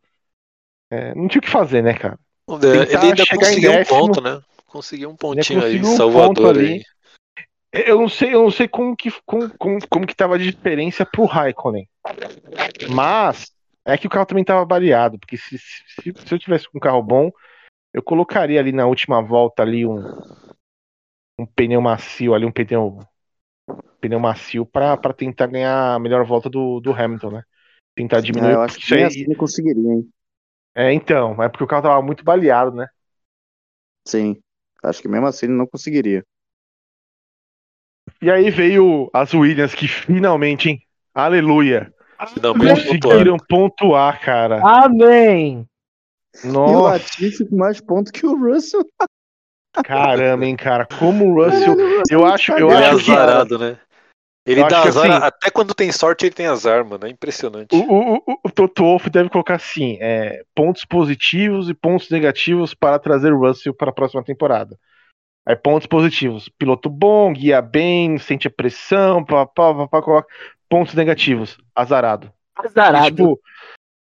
É, 0.93 1.15
não 1.15 1.27
tinha 1.27 1.39
o 1.39 1.43
que 1.43 1.49
fazer, 1.49 1.83
né, 1.83 1.95
cara? 1.95 2.19
Tentar 2.47 2.85
ele 2.85 2.97
ainda 3.07 3.25
conseguiu 3.27 3.71
um 3.71 3.75
décimo. 3.77 3.99
ponto, 3.99 4.21
né? 4.21 4.43
Conseguiu 4.67 5.09
um 5.09 5.17
pontinho 5.17 5.65
aí, 5.65 5.81
um 5.81 5.97
Salvador 5.97 6.35
ponto 6.35 6.49
ali. 6.49 6.85
aí. 7.73 7.85
Eu 7.87 7.99
não 7.99 8.09
sei, 8.11 8.35
eu 8.35 8.43
não 8.43 8.51
sei 8.51 8.69
como 8.69 8.95
que, 8.95 9.11
como, 9.25 9.49
como, 9.57 9.79
como 9.89 10.07
que 10.07 10.15
tava 10.15 10.39
de 10.39 10.51
diferença 10.51 11.07
pro 11.07 11.25
Raikkonen. 11.25 11.89
Mas 12.91 13.51
é 13.87 13.97
que 13.97 14.07
o 14.07 14.11
carro 14.11 14.27
também 14.27 14.45
tava 14.45 14.63
baleado, 14.67 15.19
porque 15.19 15.39
se, 15.39 15.57
se, 15.59 16.13
se 16.15 16.35
eu 16.35 16.39
tivesse 16.39 16.69
com 16.71 16.77
um 16.77 16.81
carro 16.81 17.03
bom, 17.03 17.31
eu 17.95 18.03
colocaria 18.03 18.61
ali 18.61 18.73
na 18.73 18.85
última 18.87 19.23
volta 19.23 19.63
ali 19.63 19.87
um, 19.87 20.03
um 21.41 21.47
pneu 21.47 21.81
macio 21.81 22.35
ali, 22.35 22.45
um 22.45 22.53
pneu 22.53 22.99
pneu 23.99 24.21
macio 24.21 24.67
pra 24.67 24.95
pra 24.99 25.15
tentar 25.15 25.47
ganhar 25.47 25.95
a 25.95 25.99
melhor 25.99 26.23
volta 26.27 26.51
do, 26.51 26.81
do 26.81 26.93
Hamilton, 26.93 27.31
né? 27.31 27.43
Tentar 27.95 28.21
diminuir. 28.21 28.51
Ah, 28.51 28.53
eu 28.57 28.63
acho 28.63 28.79
que 28.79 28.85
isso 28.85 28.95
nem 28.95 29.05
aí- 29.05 29.09
assim 29.09 29.27
não 29.27 29.37
conseguiria, 29.37 29.91
hein? 29.91 30.07
É, 30.75 30.93
então, 30.93 31.43
é 31.43 31.49
porque 31.49 31.65
o 31.65 31.67
carro 31.67 31.83
tava 31.83 32.03
muito 32.03 32.25
baleado, 32.25 32.75
né? 32.75 32.89
Sim. 34.07 34.41
Acho 34.83 35.01
que 35.01 35.09
mesmo 35.09 35.27
assim 35.27 35.47
ele 35.47 35.55
não 35.55 35.67
conseguiria. 35.67 36.25
E 38.21 38.31
aí 38.31 38.51
veio 38.51 39.11
as 39.13 39.33
Williams 39.33 39.75
que 39.75 39.87
finalmente, 39.87 40.71
hein? 40.71 40.83
Aleluia! 41.15 41.93
Pontuaram. 42.19 42.59
Conseguiram 42.59 43.37
pontuar, 43.37 44.21
cara. 44.21 44.61
Amém! 44.65 45.67
E 46.43 46.47
o 46.47 46.53
Nossa, 46.53 46.93
Latifi 46.93 47.45
com 47.45 47.57
mais 47.57 47.81
pontos 47.81 48.11
que 48.11 48.25
o 48.25 48.37
Russell. 48.37 48.85
caramba, 49.85 50.47
hein, 50.47 50.57
cara. 50.57 50.87
Como 50.99 51.27
o 51.27 51.45
Russell. 51.45 51.75
Russell 51.75 52.03
Eu 52.11 52.25
acho, 52.25 52.53
eu 52.53 52.71
Ele 52.71 52.83
é 52.83 52.89
acho 52.89 53.05
que 53.05 53.11
azarado, 53.11 53.59
né? 53.59 53.79
Ele 54.45 54.67
dá 54.67 54.83
azar, 54.83 55.11
assim- 55.11 55.25
até 55.25 55.51
quando 55.51 55.75
tem 55.75 55.93
sorte 55.93 56.27
ele 56.27 56.35
tem 56.35 56.47
azar, 56.47 56.85
mano. 56.85 57.07
É 57.07 57.11
impressionante. 57.11 57.75
o, 57.75 57.79
o, 57.79 58.17
o, 58.17 58.39
o 58.45 58.51
Toto 58.51 58.83
Wolff 58.83 59.09
deve 59.09 59.29
colocar 59.29 59.55
assim: 59.55 59.99
é, 60.01 60.43
pontos 60.55 60.85
positivos 60.85 61.69
e 61.69 61.75
pontos 61.75 62.11
negativos 62.11 62.75
para 62.75 62.99
trazer 62.99 63.33
o 63.33 63.39
Russell 63.39 63.75
para 63.75 63.91
a 63.91 63.95
próxima 63.95 64.25
temporada. 64.25 64.77
Aí, 65.47 65.55
pontos 65.55 65.87
positivos: 65.87 66.49
piloto 66.59 66.91
bom, 66.91 67.33
guia 67.33 67.63
bem, 67.63 68.19
sente 68.19 68.49
a 68.49 68.51
pressão, 68.51 69.25
pá, 69.25 69.47
pá, 69.47 69.75
pá, 69.75 69.89
pá, 69.89 70.03
coloca. 70.03 70.29
Pontos 70.69 70.95
negativos: 70.95 71.57
azarado. 71.75 72.33
E, 72.63 72.67
Azarado. 72.67 73.07
tipo, 73.07 73.41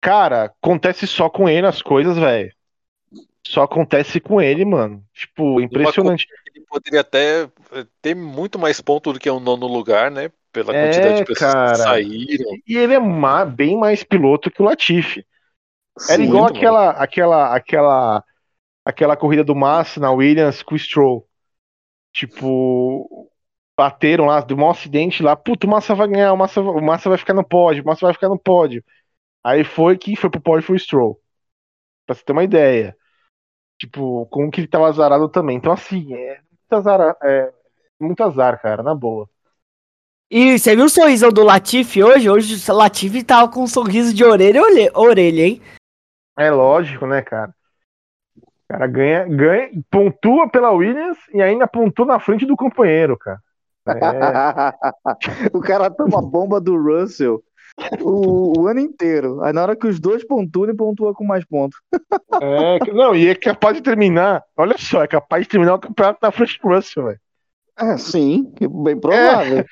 cara, 0.02 0.45
acontece 0.62 1.06
só 1.06 1.30
com 1.30 1.49
ele 1.49 1.67
as 1.67 1.82
coisas, 1.82 2.17
velho. 2.17 2.52
Só 3.45 3.63
acontece 3.63 4.19
com 4.19 4.39
ele, 4.39 4.63
mano. 4.63 5.04
Tipo, 5.13 5.60
impressionante. 5.60 6.28
Ele 6.54 6.66
poderia 6.66 7.02
até 7.02 7.44
eh, 7.44 7.88
ter 8.02 8.16
muito 8.16 8.58
mais 8.60 8.82
pontos 8.82 9.14
do 9.14 9.20
que 9.20 9.30
um 9.30 9.40
nono 9.40 9.68
lugar, 9.68 10.10
né? 10.12 10.30
Pela 10.52 10.74
É, 10.74 10.76
quantidade 10.76 11.18
de 11.18 11.24
pessoas 11.24 11.56
cara. 11.58 11.74
que 11.74 11.78
saíram. 11.80 12.58
E 12.68 12.78
ele 12.78 12.94
é 12.94 13.00
ma- 13.00 13.46
bem 13.46 13.78
mais 13.78 14.04
piloto 14.04 14.52
que 14.52 14.62
o 14.62 14.66
Latifi. 14.66 15.26
Era 16.08 16.24
igual 16.24 16.46
aquela, 16.48 16.92
aquela, 16.92 17.56
aquela, 17.56 18.24
aquela 18.86 19.18
corrida 19.18 19.44
do 19.44 19.56
Massa 19.56 20.00
na 20.00 20.12
Williams 20.12 20.64
com 20.64 20.76
o 20.76 20.80
Stroll. 20.80 21.28
Tipo, 22.14 23.30
bateram 23.78 24.26
lá, 24.26 24.42
deu 24.42 24.58
um 24.58 24.70
acidente 24.70 25.24
lá. 25.24 25.36
Puta, 25.36 25.68
o 25.68 25.70
Massa 25.70 25.96
vai 25.96 26.08
ganhar, 26.10 26.34
o 26.34 26.38
Massa, 26.38 26.62
o 26.62 26.82
Massa 26.82 27.10
vai 27.10 27.18
ficar 27.18 27.34
no 27.34 27.44
pódio, 27.48 27.84
o 27.84 27.86
Massa 27.88 28.06
vai 28.06 28.14
ficar 28.14 28.30
no 28.30 28.40
pódio. 28.40 28.84
Aí 29.44 29.64
foi 29.64 29.98
que 29.98 30.16
foi 30.16 30.30
pro 30.30 30.42
pódio 30.42 30.66
foi 30.68 30.78
o 30.78 30.80
Stroll. 30.80 31.22
Pra 32.08 32.16
você 32.16 32.24
ter 32.26 32.34
uma 32.34 32.44
ideia. 32.46 32.98
Tipo, 33.80 34.26
como 34.26 34.52
que 34.52 34.60
ele 34.60 34.68
tava 34.68 34.88
azarado 34.88 35.30
também. 35.30 35.56
Então, 35.56 35.72
assim, 35.72 36.13
é 36.13 36.39
muito 36.70 36.76
azar, 36.76 37.18
é, 37.24 37.54
muito 38.00 38.22
azar, 38.22 38.62
cara, 38.62 38.84
na 38.84 38.94
boa. 38.94 39.28
E 40.30 40.60
você 40.60 40.76
viu 40.76 40.86
o 40.86 40.89
sorrisão 40.89 41.32
do 41.32 41.44
Latifi 41.44 42.04
hoje? 42.04 42.30
Hoje 42.30 42.72
o 42.72 42.76
Latifi 42.76 43.24
tava 43.24 43.52
com 43.52 43.63
um 43.63 43.68
sorriso 43.68 44.13
de 44.13 44.24
orelha 44.24 44.62
a 44.94 45.00
orelha, 45.00 45.44
hein? 45.44 45.62
É 46.38 46.52
lógico, 46.52 47.08
né, 47.08 47.22
cara? 47.22 47.52
O 48.38 48.68
cara 48.68 48.86
ganha, 48.86 49.26
ganha, 49.26 49.70
pontua 49.89 50.48
pela 50.48 50.72
Williams 50.72 51.18
e 51.34 51.42
ainda 51.42 51.68
pontua 51.68 52.06
na 52.06 52.20
frente 52.20 52.46
do 52.46 52.56
companheiro, 52.56 53.18
cara. 53.18 53.42
É, 53.88 53.89
o 55.52 55.60
cara 55.62 55.89
toma 55.89 56.22
bomba 56.22 56.62
do 56.62 56.78
Russell 56.78 57.44
o, 58.02 58.62
o 58.62 58.68
ano 58.68 58.80
inteiro. 58.80 59.42
Aí 59.44 59.54
na 59.54 59.62
hora 59.63 59.76
que 59.76 59.88
os 59.88 60.00
dois 60.00 60.26
pontuam, 60.26 60.65
ele 60.68 60.78
pontua 60.78 61.13
com 61.13 61.26
mais 61.26 61.46
pontos. 61.46 61.80
é, 62.42 62.80
não, 62.94 63.15
e 63.15 63.28
é 63.28 63.36
capaz 63.36 63.76
de 63.78 63.84
terminar, 63.84 64.44
olha 64.58 64.78
só, 64.78 65.04
é 65.04 65.08
capaz 65.08 65.44
de 65.44 65.50
terminar 65.50 65.76
o 65.76 65.80
campeonato 65.80 66.20
na 66.22 66.32
frente 66.32 66.60
do 66.62 66.70
Russell, 66.70 67.06
velho. 67.06 67.20
É, 67.78 67.98
sim, 67.98 68.54
bem 68.84 69.00
provável. 69.00 69.63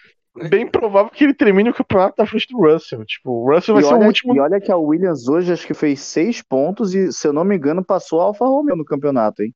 Bem 0.49 0.69
provável 0.69 1.11
que 1.11 1.23
ele 1.23 1.33
termine 1.33 1.69
o 1.69 1.73
campeonato 1.73 2.15
na 2.17 2.25
frente 2.27 2.47
do 2.51 2.59
Russell. 2.59 3.03
Tipo, 3.05 3.31
o 3.31 3.53
Russell 3.53 3.73
vai 3.73 3.81
E 3.81 3.83
ser 3.83 3.93
olha, 3.93 3.95
o 3.95 4.05
último. 4.05 4.35
e 4.35 4.39
olha 4.39 4.59
que 4.59 4.71
a 4.71 4.77
Williams 4.77 5.27
hoje 5.29 5.53
acho 5.53 5.65
que 5.65 5.73
fez 5.73 6.01
seis 6.01 6.41
pontos 6.41 6.93
e, 6.93 7.11
se 7.13 7.27
eu 7.27 7.33
não 7.33 7.43
me 7.45 7.55
engano, 7.55 7.83
passou 7.83 8.19
a 8.21 8.25
Alfa 8.25 8.45
Romeo 8.45 8.75
no 8.75 8.85
campeonato, 8.85 9.41
hein? 9.41 9.53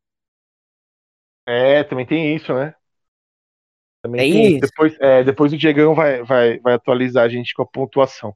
É, 1.45 1.83
também 1.83 2.05
tem 2.05 2.35
isso, 2.35 2.53
né? 2.53 2.73
Também 4.01 4.19
É 4.19 4.33
tem 4.33 4.47
isso. 4.57 4.61
Depois, 4.61 4.97
é, 4.99 5.23
depois 5.23 5.53
o 5.53 5.57
Diegão 5.57 5.93
vai, 5.93 6.23
vai, 6.23 6.59
vai 6.59 6.73
atualizar 6.73 7.23
a 7.25 7.29
gente 7.29 7.53
com 7.53 7.61
a 7.61 7.67
pontuação. 7.67 8.35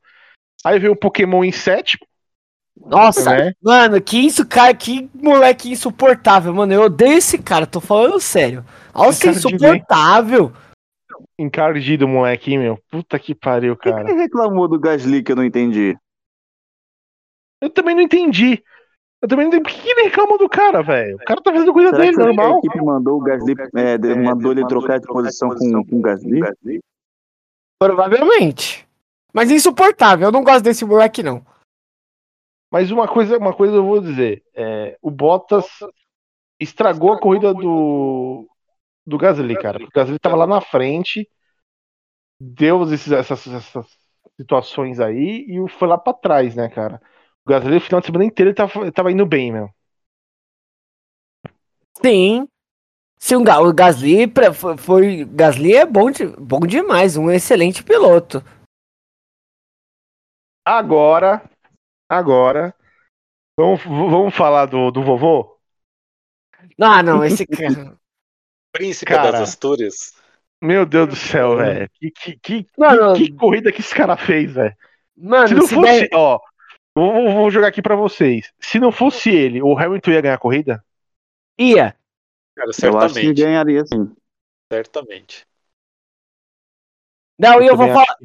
Aí 0.63 0.79
veio 0.79 0.93
o 0.93 0.97
Pokémon 0.97 1.43
em 1.43 1.51
sétimo, 1.51 2.05
Nossa, 2.75 3.29
né? 3.29 3.53
mano, 3.61 4.01
que 4.01 4.17
isso, 4.17 4.47
cara, 4.47 4.73
que 4.73 5.09
moleque 5.13 5.71
insuportável, 5.71 6.53
mano. 6.53 6.73
Eu 6.73 6.83
odeio 6.83 7.17
esse 7.17 7.37
cara, 7.37 7.65
tô 7.67 7.79
falando 7.79 8.19
sério. 8.19 8.65
Olha 8.93 9.11
cara 9.17 9.31
bem. 9.31 9.37
insuportável. 9.37 10.53
Encardido, 11.37 12.07
moleque, 12.07 12.51
hein, 12.51 12.59
meu. 12.59 12.79
Puta 12.89 13.19
que 13.19 13.33
pariu, 13.35 13.75
Por 13.75 13.83
que, 13.83 13.89
que 13.89 13.95
cara. 13.95 14.09
ele 14.09 14.19
reclamou 14.21 14.67
do 14.67 14.79
Gasly 14.79 15.23
que 15.23 15.31
eu 15.31 15.35
não 15.35 15.43
entendi? 15.43 15.97
Eu 17.61 17.69
também 17.69 17.95
não 17.95 18.01
entendi. 18.01 18.63
Eu 19.25 19.27
também 19.27 19.47
não 19.47 19.57
entendi. 19.57 19.63
Por 19.75 19.81
que 19.81 19.89
ele 19.89 20.03
reclama 20.03 20.37
do 20.37 20.47
cara, 20.47 20.83
velho? 20.83 21.15
O 21.15 21.25
cara 21.25 21.41
tá 21.41 21.51
fazendo 21.51 21.73
coisa 21.73 21.89
Será 21.89 22.03
dele, 22.03 22.15
que 22.15 22.21
a 22.21 22.25
normal. 22.25 22.57
equipe 22.59 22.79
mandou 22.79 23.17
o 23.19 23.23
Gasly, 23.23 23.55
é, 23.75 23.97
de- 23.97 24.13
mandou 24.13 24.51
ele 24.51 24.67
trocar 24.67 24.99
de 24.99 25.07
posição 25.07 25.49
com, 25.49 25.83
com 25.83 25.95
o 25.97 26.01
Gasly? 26.01 26.41
Provavelmente. 27.79 28.87
Mas 29.33 29.49
insuportável, 29.49 30.27
eu 30.27 30.31
não 30.31 30.43
gosto 30.43 30.63
desse 30.63 30.85
moleque, 30.85 31.23
não. 31.23 31.43
Mas 32.71 32.91
uma 32.91 33.07
coisa, 33.07 33.35
uma 33.39 33.51
coisa 33.51 33.73
eu 33.75 33.83
vou 33.83 33.99
dizer. 33.99 34.43
é, 34.53 34.95
o 35.01 35.09
Bottas 35.09 35.65
estragou 36.59 37.11
a 37.11 37.19
corrida 37.19 37.51
do, 37.51 38.47
do 39.07 39.17
Gasly, 39.17 39.55
cara. 39.59 39.83
O 39.83 39.89
Gasly 39.91 40.19
tava 40.19 40.35
lá 40.35 40.45
na 40.45 40.61
frente, 40.61 41.27
deu 42.39 42.83
esses- 42.93 43.11
essas, 43.11 43.47
essas 43.47 43.87
situações 44.39 44.99
aí 44.99 45.45
e 45.47 45.59
o 45.59 45.67
foi 45.67 45.87
lá 45.87 45.97
pra 45.97 46.13
trás, 46.13 46.55
né, 46.55 46.69
cara? 46.69 47.01
O 47.47 47.49
Gasly, 47.51 47.77
o 47.77 47.81
final 47.81 47.99
de 48.01 48.07
semana 48.07 48.25
inteiro, 48.25 48.49
ele 48.49 48.55
tava, 48.55 48.91
tava 48.91 49.11
indo 49.11 49.25
bem, 49.25 49.51
meu. 49.51 49.69
Sim. 52.01 52.47
Se 53.19 53.35
um, 53.35 53.43
Ga- 53.43 53.61
o 53.61 53.73
Gasly 53.73 54.27
pra- 54.27 54.53
foi, 54.53 54.77
foi- 54.77 55.25
Gasly 55.25 55.75
é 55.75 55.85
bom, 55.85 56.09
de- 56.11 56.27
bom 56.27 56.59
demais, 56.59 57.15
um 57.17 57.29
excelente 57.31 57.83
piloto. 57.83 58.43
Agora, 60.67 61.47
agora, 62.09 62.73
vamos, 63.57 63.83
vamos 63.83 64.35
falar 64.35 64.65
do, 64.65 64.89
do 64.89 65.03
vovô? 65.03 65.59
Ah, 66.81 67.03
não, 67.03 67.23
esse 67.23 67.45
cara. 67.47 67.95
Príncipe 68.71 69.05
Cara. 69.11 69.31
das 69.31 69.49
Astúrias. 69.49 70.13
Meu 70.61 70.85
Deus 70.85 71.09
do 71.09 71.15
céu, 71.15 71.57
velho. 71.57 71.89
Que, 71.93 72.11
que, 72.11 72.35
que, 72.37 72.63
que 73.15 73.31
corrida 73.35 73.71
que 73.71 73.79
esse 73.81 73.93
cara 73.93 74.17
fez, 74.17 74.51
velho. 74.53 74.75
mano, 75.15 75.47
Se 75.47 75.53
não 75.53 75.67
se 75.67 75.75
fosse, 75.75 75.99
der- 75.99 76.09
ó, 76.13 76.39
vou, 76.95 77.13
vou- 77.13 77.33
vou 77.33 77.51
jogar 77.51 77.67
aqui 77.67 77.81
pra 77.81 77.95
vocês. 77.95 78.51
Se 78.59 78.79
não 78.79 78.91
fosse 78.91 79.29
ele, 79.29 79.61
o 79.61 79.77
Hamilton 79.77 80.11
ia 80.11 80.21
ganhar 80.21 80.35
a 80.35 80.39
corrida? 80.39 80.83
ia. 81.57 81.95
Cara, 82.55 82.67
Eu 82.83 82.97
acho 82.99 83.15
que 83.15 83.21
certamente. 83.21 83.33
ganharia 83.41 83.85
sim. 83.85 84.11
Certamente. 84.71 85.45
Não, 87.37 87.61
e 87.61 87.67
eu 87.67 87.75
vou 87.75 87.87
também 87.87 87.93
falar. 88.05 88.17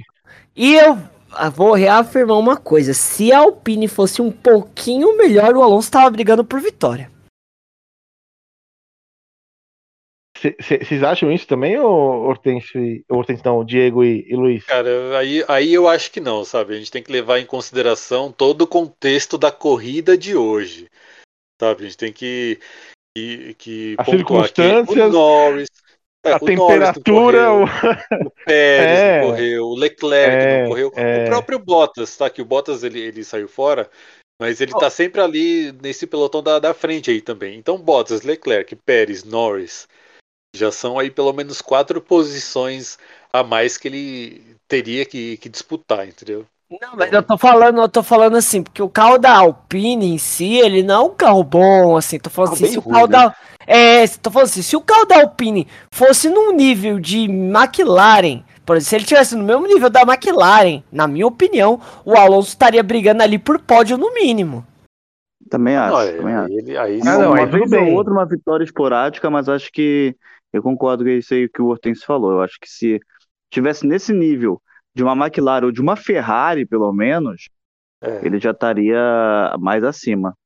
E 0.54 0.74
eu 0.74 0.98
ah, 1.32 1.48
vou 1.48 1.72
reafirmar 1.74 2.38
uma 2.38 2.56
coisa: 2.56 2.94
se 2.94 3.32
a 3.32 3.38
Alpine 3.40 3.88
fosse 3.88 4.22
um 4.22 4.30
pouquinho 4.30 5.16
melhor, 5.16 5.54
o 5.56 5.62
Alonso 5.62 5.90
tava 5.90 6.10
brigando 6.10 6.44
por 6.44 6.60
vitória. 6.60 7.10
Vocês 10.40 11.02
acham 11.02 11.30
isso 11.30 11.46
também, 11.46 11.78
ou 11.78 12.24
Hortense, 12.24 13.04
Hortense 13.08 13.44
não, 13.44 13.64
Diego 13.64 14.02
e, 14.02 14.26
e 14.28 14.34
Luiz? 14.34 14.64
Cara, 14.64 15.18
aí, 15.18 15.44
aí 15.46 15.74
eu 15.74 15.86
acho 15.86 16.10
que 16.10 16.20
não, 16.20 16.44
sabe? 16.44 16.74
A 16.74 16.78
gente 16.78 16.90
tem 16.90 17.02
que 17.02 17.12
levar 17.12 17.38
em 17.38 17.46
consideração 17.46 18.32
todo 18.32 18.62
o 18.62 18.66
contexto 18.66 19.36
da 19.36 19.52
corrida 19.52 20.16
de 20.16 20.34
hoje. 20.34 20.88
Sabe? 21.60 21.82
A 21.82 21.84
gente 21.84 21.96
tem 21.98 22.12
que. 22.12 22.58
que, 23.16 23.54
que 23.54 23.94
As 23.98 24.06
circunstâncias, 24.06 25.08
o 25.08 25.12
Norris. 25.12 25.68
é, 26.24 26.32
a 26.32 26.36
o 26.36 26.38
Norris 26.38 26.46
não 26.46 26.56
temperatura, 26.56 27.46
correu, 27.46 27.64
o- 28.22 28.26
o 28.26 28.30
Pérez 28.46 28.98
É. 29.00 29.20
não 29.20 29.28
correu, 29.28 29.64
o 29.66 29.74
Leclerc 29.74 30.36
É, 30.36 30.62
não 30.62 30.68
correu, 30.70 30.92
é. 30.96 31.24
o 31.24 31.28
próprio 31.28 31.58
Bottas, 31.58 32.16
tá? 32.16 32.30
Que 32.30 32.40
o 32.40 32.46
Bottas 32.46 32.82
ele, 32.82 33.00
ele 33.00 33.24
saiu 33.24 33.48
fora. 33.48 33.90
Mas 34.40 34.58
ele 34.58 34.72
tá 34.72 34.88
sempre 34.88 35.20
ali 35.20 35.70
nesse 35.82 36.06
pelotão 36.06 36.42
da, 36.42 36.58
da 36.58 36.72
frente 36.72 37.10
aí 37.10 37.20
também. 37.20 37.58
Então 37.58 37.76
Bottas, 37.76 38.22
Leclerc, 38.22 38.74
Pérez, 38.74 39.22
Norris 39.22 39.86
já 40.54 40.70
são 40.72 40.98
aí 40.98 41.10
pelo 41.10 41.32
menos 41.32 41.60
quatro 41.60 42.00
posições 42.00 42.98
a 43.32 43.42
mais 43.42 43.76
que 43.76 43.88
ele 43.88 44.56
teria 44.68 45.04
que, 45.04 45.36
que 45.36 45.48
disputar, 45.48 46.06
entendeu? 46.06 46.44
Não, 46.80 46.94
mas 46.96 47.12
eu 47.12 47.22
tô 47.22 47.36
falando, 47.36 47.80
eu 47.80 47.88
tô 47.88 48.02
falando 48.02 48.36
assim, 48.36 48.62
porque 48.62 48.80
o 48.80 48.88
carro 48.88 49.18
da 49.18 49.36
Alpine 49.38 50.06
em 50.06 50.18
si, 50.18 50.54
ele 50.54 50.84
não 50.84 50.94
é 50.94 51.00
um 51.06 51.14
carro 51.14 51.42
bom, 51.42 51.96
assim, 51.96 52.18
tô 52.18 52.30
falando 52.30 52.52
assim, 52.52 52.66
se 52.66 52.78
o 52.78 52.80
ruim, 52.80 52.94
carro 52.94 53.06
né? 53.08 53.12
da 53.12 53.36
é, 53.66 54.06
tô 54.06 54.30
falando 54.30 54.46
assim, 54.46 54.62
se 54.62 54.76
o 54.76 54.80
carro 54.80 55.04
da 55.04 55.20
Alpine 55.20 55.66
fosse 55.92 56.28
num 56.28 56.52
nível 56.52 56.98
de 57.00 57.24
McLaren, 57.24 58.42
por 58.64 58.76
exemplo, 58.76 58.88
se 58.88 58.96
ele 58.96 59.04
tivesse 59.04 59.36
no 59.36 59.44
mesmo 59.44 59.66
nível 59.66 59.90
da 59.90 60.02
McLaren, 60.02 60.82
na 60.92 61.08
minha 61.08 61.26
opinião, 61.26 61.80
o 62.04 62.16
Alonso 62.16 62.48
estaria 62.48 62.82
brigando 62.82 63.22
ali 63.22 63.38
por 63.38 63.58
pódio 63.60 63.98
no 63.98 64.14
mínimo. 64.14 64.64
Também 65.48 65.76
acho, 65.76 65.96
Não, 65.96 66.16
também 66.16 66.34
acho. 66.34 66.52
aí, 66.52 66.58
ele, 66.58 66.76
aí 66.76 66.98
sim. 67.00 67.04
não, 67.04 67.32
uma 67.32 67.46
vez 67.46 67.72
ou 67.72 67.92
outra, 67.94 68.12
uma 68.12 68.26
vitória 68.26 68.62
esporádica, 68.64 69.28
mas 69.28 69.48
acho 69.48 69.72
que 69.72 70.14
eu 70.52 70.62
concordo 70.62 71.04
com 71.04 71.10
isso 71.10 71.34
aí 71.34 71.48
que 71.48 71.62
o 71.62 71.66
Hortense 71.68 72.04
falou. 72.04 72.32
Eu 72.32 72.42
acho 72.42 72.58
que 72.60 72.68
se 72.68 73.00
tivesse 73.50 73.86
nesse 73.86 74.12
nível 74.12 74.60
de 74.94 75.02
uma 75.02 75.14
McLaren 75.14 75.66
ou 75.66 75.72
de 75.72 75.80
uma 75.80 75.96
Ferrari, 75.96 76.66
pelo 76.66 76.92
menos, 76.92 77.48
É, 78.02 78.10
ele 78.22 78.38
já 78.40 78.52
estaria 78.52 78.98
mais 79.60 79.84
acima. 79.84 80.36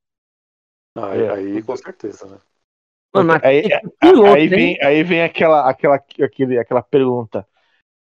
aí, 0.97 1.21
É. 1.21 1.31
aí 1.31 1.63
com 1.63 1.77
certeza, 1.77 2.27
né? 2.27 2.39
Mano, 3.15 3.33
Aí, 3.43 3.63
aí 4.25 4.49
piloto, 4.49 4.55
hein? 4.55 4.57
vem, 4.57 4.77
aí 4.83 5.03
vem 5.05 5.23
aquela, 5.23 5.69
aquela, 5.71 5.97
aquele, 5.97 6.59
aquela 6.59 6.83
pergunta. 6.83 7.47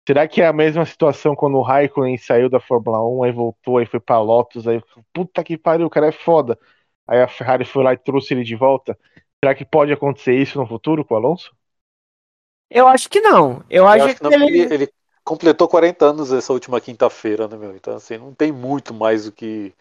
Será 0.06 0.28
que 0.28 0.42
é 0.42 0.46
a 0.46 0.52
mesma 0.52 0.86
situação 0.86 1.36
quando 1.36 1.56
o 1.58 1.62
Raikkonen 1.62 2.18
saiu 2.18 2.50
da 2.50 2.60
Fórmula 2.60 3.06
1, 3.06 3.24
aí 3.24 3.32
voltou, 3.32 3.78
aí 3.78 3.86
foi 3.86 4.00
pra 4.00 4.20
Lotus, 4.20 4.68
aí 4.68 4.82
puta 5.12 5.44
que 5.44 5.58
pariu, 5.58 5.86
o 5.86 5.90
cara 5.90 6.08
é 6.08 6.12
foda. 6.12 6.58
Aí 7.08 7.20
a 7.22 7.28
Ferrari 7.28 7.64
foi 7.64 7.84
lá 7.84 7.92
e 7.94 7.98
trouxe 7.98 8.34
ele 8.34 8.44
de 8.44 8.56
volta. 8.56 8.98
Será 9.44 9.54
que 9.54 9.64
pode 9.64 9.92
acontecer 9.92 10.34
isso 10.36 10.58
no 10.58 10.66
futuro 10.66 11.04
com 11.04 11.14
o 11.14 11.16
Alonso? 11.18 11.52
Eu 12.70 12.86
acho 12.86 13.08
que 13.08 13.20
não. 13.20 13.62
Eu 13.68 13.84
Eu 13.84 13.88
acho, 13.88 14.04
acho 14.06 14.16
que 14.16 14.28
que 14.28 14.36
não, 14.36 14.48
ele... 14.48 14.74
ele, 14.74 14.92
completou 15.24 15.68
40 15.68 16.06
anos 16.06 16.32
essa 16.32 16.52
última 16.52 16.80
quinta-feira, 16.80 17.46
né, 17.46 17.56
meu? 17.56 17.74
Então, 17.74 17.94
assim, 17.96 18.16
não 18.18 18.34
tem 18.34 18.50
muito 18.52 18.92
mais 18.94 19.26
o 19.26 19.32
que, 19.32 19.72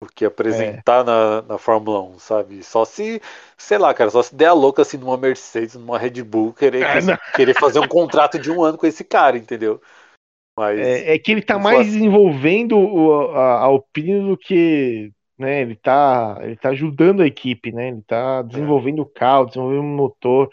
o 0.00 0.06
que 0.06 0.24
apresentar 0.24 1.04
na, 1.04 1.42
na 1.42 1.58
Fórmula 1.58 2.00
1, 2.02 2.18
sabe? 2.18 2.62
Só 2.62 2.84
se, 2.84 3.20
sei 3.58 3.78
lá, 3.78 3.92
cara, 3.94 4.10
só 4.10 4.22
se 4.22 4.34
der 4.34 4.46
a 4.46 4.52
louca 4.52 4.82
assim 4.82 4.96
numa 4.96 5.16
Mercedes, 5.16 5.74
numa 5.74 5.98
Red 5.98 6.22
Bull, 6.22 6.52
querer, 6.52 6.84
Ah, 6.86 7.18
querer 7.36 7.54
fazer 7.54 7.80
um 7.80 7.88
contrato 7.88 8.38
de 8.38 8.50
um 8.50 8.62
ano 8.62 8.78
com 8.78 8.86
esse 8.86 9.04
cara, 9.04 9.36
entendeu? 9.36 9.80
Mas. 10.56 10.78
É, 10.80 11.14
é 11.14 11.18
que 11.18 11.32
ele 11.32 11.42
tá 11.42 11.58
mais 11.58 11.78
fosse- 11.78 11.90
desenvolvendo 11.92 12.78
o- 12.78 13.30
a, 13.32 13.56
a 13.56 13.64
Alpine 13.64 14.28
do 14.28 14.36
que. 14.36 15.12
Né, 15.38 15.62
ele, 15.62 15.74
tá, 15.74 16.38
ele 16.42 16.54
tá 16.56 16.68
ajudando 16.68 17.22
a 17.22 17.26
equipe, 17.26 17.72
né? 17.72 17.88
Ele 17.88 18.02
tá 18.02 18.42
desenvolvendo 18.42 19.00
o 19.00 19.06
carro, 19.06 19.46
desenvolvendo 19.46 19.80
o 19.80 19.84
motor. 19.84 20.50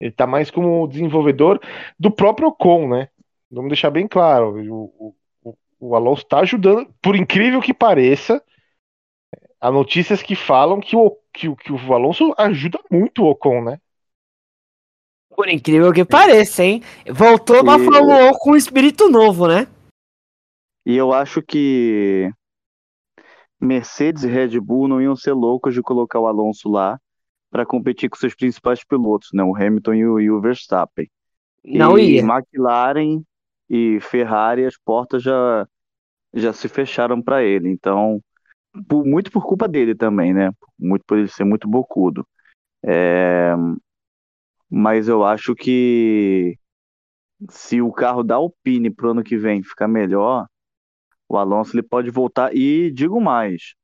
Ele 0.00 0.10
tá 0.10 0.26
mais 0.26 0.50
como 0.50 0.86
desenvolvedor 0.88 1.60
do 1.98 2.10
próprio 2.10 2.48
Ocon, 2.48 2.88
né? 2.88 3.08
Vamos 3.50 3.68
deixar 3.68 3.90
bem 3.90 4.08
claro. 4.08 4.56
O, 4.72 5.14
o, 5.44 5.54
o 5.78 5.94
Alonso 5.94 6.24
tá 6.24 6.40
ajudando, 6.40 6.88
por 7.02 7.14
incrível 7.16 7.60
que 7.60 7.74
pareça, 7.74 8.42
há 9.60 9.70
notícias 9.70 10.22
que 10.22 10.34
falam 10.34 10.80
que 10.80 10.96
o, 10.96 11.16
que, 11.32 11.48
o- 11.48 11.56
que 11.56 11.72
o 11.72 11.94
Alonso 11.94 12.34
ajuda 12.38 12.80
muito 12.90 13.22
o 13.22 13.30
Ocon, 13.30 13.62
né? 13.62 13.78
Por 15.36 15.48
incrível 15.48 15.92
que 15.92 16.04
pareça, 16.04 16.62
hein? 16.64 16.82
Voltou 17.10 17.62
pra 17.64 17.76
E- 17.76 17.84
Fórmula 17.84 18.30
1 18.30 18.32
com 18.32 18.50
um 18.52 18.56
espírito 18.56 19.08
novo, 19.08 19.46
né? 19.46 19.66
E 20.86 20.96
eu 20.96 21.12
acho 21.12 21.42
que 21.42 22.30
Mercedes 23.60 24.24
e 24.24 24.28
Red 24.28 24.58
Bull 24.60 24.88
não 24.88 25.00
iam 25.00 25.14
ser 25.14 25.32
loucos 25.32 25.74
de 25.74 25.82
colocar 25.82 26.18
o 26.18 26.26
Alonso 26.26 26.68
lá 26.70 26.98
para 27.50 27.66
competir 27.66 28.08
com 28.10 28.16
seus 28.16 28.34
principais 28.34 28.84
pilotos, 28.84 29.30
né? 29.34 29.42
O 29.42 29.56
Hamilton 29.56 29.94
e 29.94 30.06
o, 30.06 30.20
e 30.20 30.30
o 30.30 30.40
Verstappen. 30.40 31.08
Não 31.72 31.98
e 31.98 32.16
ia. 32.16 32.22
McLaren 32.22 33.22
e 33.70 34.00
Ferrari, 34.00 34.66
as 34.66 34.76
portas 34.78 35.22
já, 35.22 35.66
já 36.34 36.52
se 36.52 36.68
fecharam 36.68 37.22
para 37.22 37.42
ele. 37.44 37.70
Então, 37.70 38.22
por- 38.88 39.04
muito 39.06 39.30
por 39.32 39.46
culpa 39.46 39.68
dele 39.68 39.94
também, 39.94 40.34
né? 40.34 40.50
Muito 40.78 41.04
por 41.06 41.18
ele 41.18 41.28
ser 41.28 41.44
muito 41.44 41.68
bocudo. 41.68 42.26
É, 42.84 43.54
mas 44.68 45.08
eu 45.08 45.24
acho 45.24 45.54
que 45.54 46.56
se 47.50 47.80
o 47.82 47.92
carro 47.92 48.22
da 48.22 48.36
Alpine 48.36 48.90
pro 48.90 49.10
ano 49.12 49.24
que 49.24 49.36
vem 49.38 49.62
ficar 49.62 49.88
melhor, 49.88 50.46
o 51.28 51.36
Alonso 51.38 51.74
ele 51.76 51.82
pode 51.84 52.10
voltar. 52.10 52.54
E 52.56 52.90
digo 52.92 53.20
mais, 53.20 53.74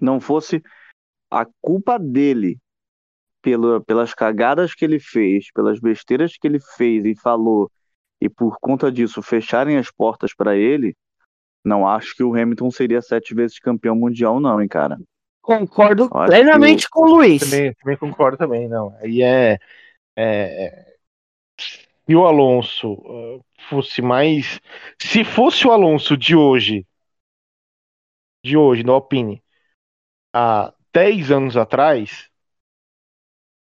não 0.00 0.20
fosse 0.20 0.62
a 1.30 1.46
culpa 1.60 1.98
dele 1.98 2.58
pela, 3.40 3.80
pelas 3.80 4.12
cagadas 4.12 4.74
que 4.74 4.84
ele 4.84 4.98
fez, 4.98 5.50
pelas 5.52 5.78
besteiras 5.78 6.36
que 6.36 6.46
ele 6.46 6.58
fez 6.76 7.04
e 7.04 7.14
falou, 7.14 7.70
e 8.20 8.28
por 8.28 8.58
conta 8.60 8.90
disso 8.90 9.22
fecharem 9.22 9.76
as 9.76 9.90
portas 9.90 10.34
para 10.34 10.56
ele, 10.56 10.94
não 11.64 11.86
acho 11.86 12.14
que 12.14 12.22
o 12.22 12.34
Hamilton 12.34 12.70
seria 12.70 13.00
sete 13.00 13.34
vezes 13.34 13.58
campeão 13.58 13.94
mundial, 13.94 14.40
não, 14.40 14.60
hein, 14.60 14.68
cara. 14.68 14.98
Concordo 15.42 16.04
Eu 16.04 16.10
plenamente 16.26 16.88
com 16.90 17.04
o 17.04 17.16
Luiz. 17.16 17.42
Também, 17.42 17.74
também 17.74 17.96
concordo 17.96 18.36
também, 18.36 18.68
não. 18.68 18.94
Aí 18.98 19.22
é, 19.22 19.58
é- 20.16 20.66
é- 20.66 20.96
se 21.58 22.14
o 22.14 22.26
Alonso 22.26 22.92
uh, 22.92 23.44
fosse 23.68 24.02
mais, 24.02 24.60
se 24.98 25.24
fosse 25.24 25.66
o 25.66 25.70
Alonso 25.72 26.16
de 26.16 26.34
hoje, 26.34 26.86
de 28.44 28.56
hoje 28.56 28.82
no 28.82 28.92
Alpine, 28.92 29.42
há 30.32 30.74
10 30.92 31.30
anos 31.30 31.56
atrás, 31.56 32.28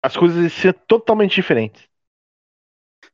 as 0.02 0.16
coisas 0.16 0.38
iam 0.38 0.50
ser 0.50 0.74
totalmente 0.88 1.36
diferentes. 1.36 1.84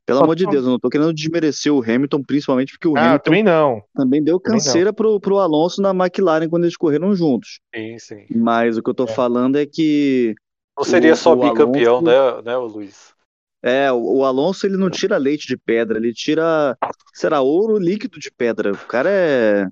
Pelo 0.06 0.20
amor 0.20 0.34
de 0.36 0.46
Deus, 0.46 0.64
eu 0.64 0.70
não 0.72 0.78
tô 0.78 0.88
querendo 0.88 1.14
desmerecer 1.14 1.72
o 1.72 1.82
Hamilton, 1.82 2.22
principalmente 2.22 2.72
porque 2.72 2.88
o 2.88 2.96
Ah, 2.96 2.98
Hamilton 3.06 3.22
também 3.24 3.42
não. 3.42 3.82
também 3.94 4.22
deu 4.22 4.40
também 4.42 4.60
não. 4.60 4.72
canseira 4.72 4.92
pro, 4.92 5.20
pro 5.20 5.38
Alonso 5.38 5.80
na 5.80 5.90
McLaren 5.90 6.48
quando 6.48 6.64
eles 6.64 6.76
correram 6.76 7.14
juntos. 7.14 7.60
Sim, 7.74 7.98
sim. 7.98 8.26
Mas 8.30 8.76
o 8.76 8.82
que 8.82 8.90
eu 8.90 8.94
tô 8.94 9.06
É. 9.06 9.14
falando 9.14 9.56
é 9.56 9.66
que 9.66 10.34
Não 10.76 10.84
seria 10.84 11.14
O- 11.14 11.16
só 11.16 11.32
o 11.32 11.36
bicampeão, 11.36 12.00
Alonso- 12.00 12.02
né, 12.02 12.42
né, 12.42 12.56
Luiz? 12.56 13.14
é, 13.62 13.92
o, 13.92 14.18
o 14.18 14.24
Alonso 14.24 14.66
ele 14.66 14.76
não 14.76 14.90
tira 14.90 15.16
leite 15.16 15.46
de 15.46 15.56
pedra, 15.56 15.98
ele 15.98 16.12
tira, 16.12 16.76
será, 17.14 17.40
ouro 17.40 17.78
líquido 17.78 18.18
de 18.18 18.30
pedra. 18.30 18.72
O 18.72 18.86
cara 18.86 19.10
é. 19.10 19.66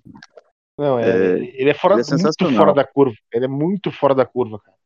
Não, 0.78 0.98
é, 0.98 1.08
É, 1.10 1.38
ele 1.60 1.70
é 1.70 1.74
fora, 1.74 1.94
ele 1.94 2.02
é 2.02 2.22
muito 2.22 2.54
fora 2.56 2.72
da 2.72 2.84
curva. 2.84 3.16
Ele 3.32 3.44
é 3.44 3.48
muito 3.48 3.90
fora 3.90 4.14
da 4.14 4.24
curva, 4.24 4.58
cara. 4.60 4.76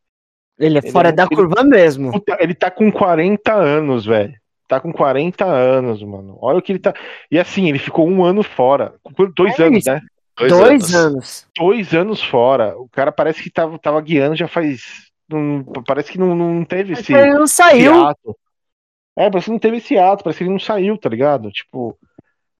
Ele 0.58 0.78
é 0.78 0.80
Ele 0.82 0.90
fora 0.90 1.08
é- 1.10 1.12
da 1.12 1.24
ele- 1.24 1.36
curva 1.36 1.62
mesmo. 1.62 2.12
Puta, 2.12 2.36
ele 2.40 2.54
tá 2.54 2.70
com 2.70 2.90
40 2.90 3.52
anos, 3.54 4.06
velho. 4.06 4.34
Tá 4.68 4.80
com 4.80 4.92
40 4.92 5.44
anos, 5.44 6.02
mano. 6.02 6.38
Olha 6.40 6.58
o 6.58 6.62
que 6.62 6.72
ele 6.72 6.78
tá. 6.78 6.94
E 7.30 7.38
assim, 7.38 7.68
ele 7.68 7.78
ficou 7.78 8.08
um 8.08 8.24
ano 8.24 8.42
fora. 8.42 8.94
Dois 9.36 9.58
É 9.58 9.64
anos, 9.64 9.78
isso. 9.80 9.90
né? 9.90 10.00
Dois, 10.48 10.94
anos. 10.94 11.46
Dois 11.54 11.92
anos 11.92 12.22
fora. 12.22 12.74
O 12.78 12.88
cara 12.88 13.12
parece 13.12 13.42
que 13.42 13.50
tava, 13.50 13.78
tava 13.78 14.00
guiando 14.00 14.34
já 14.34 14.48
faz. 14.48 15.10
não- 15.28 15.62
parece 15.86 16.12
que 16.12 16.18
não, 16.18 16.34
não 16.34 16.64
teve 16.64 16.92
esse, 16.94 17.12
Ele 17.12 17.32
não 17.34 17.44
esse 17.44 17.54
saiu. 17.54 18.04
ato. 18.06 18.36
É, 19.16 19.30
parece 19.30 19.46
que 19.46 19.50
não 19.52 19.58
teve 19.58 19.76
esse 19.78 19.96
ato, 19.98 20.22
parece 20.24 20.38
que 20.38 20.44
ele 20.44 20.50
não 20.52 20.58
saiu, 20.58 20.96
tá 20.98 21.08
ligado? 21.08 21.50
Tipo, 21.50 21.96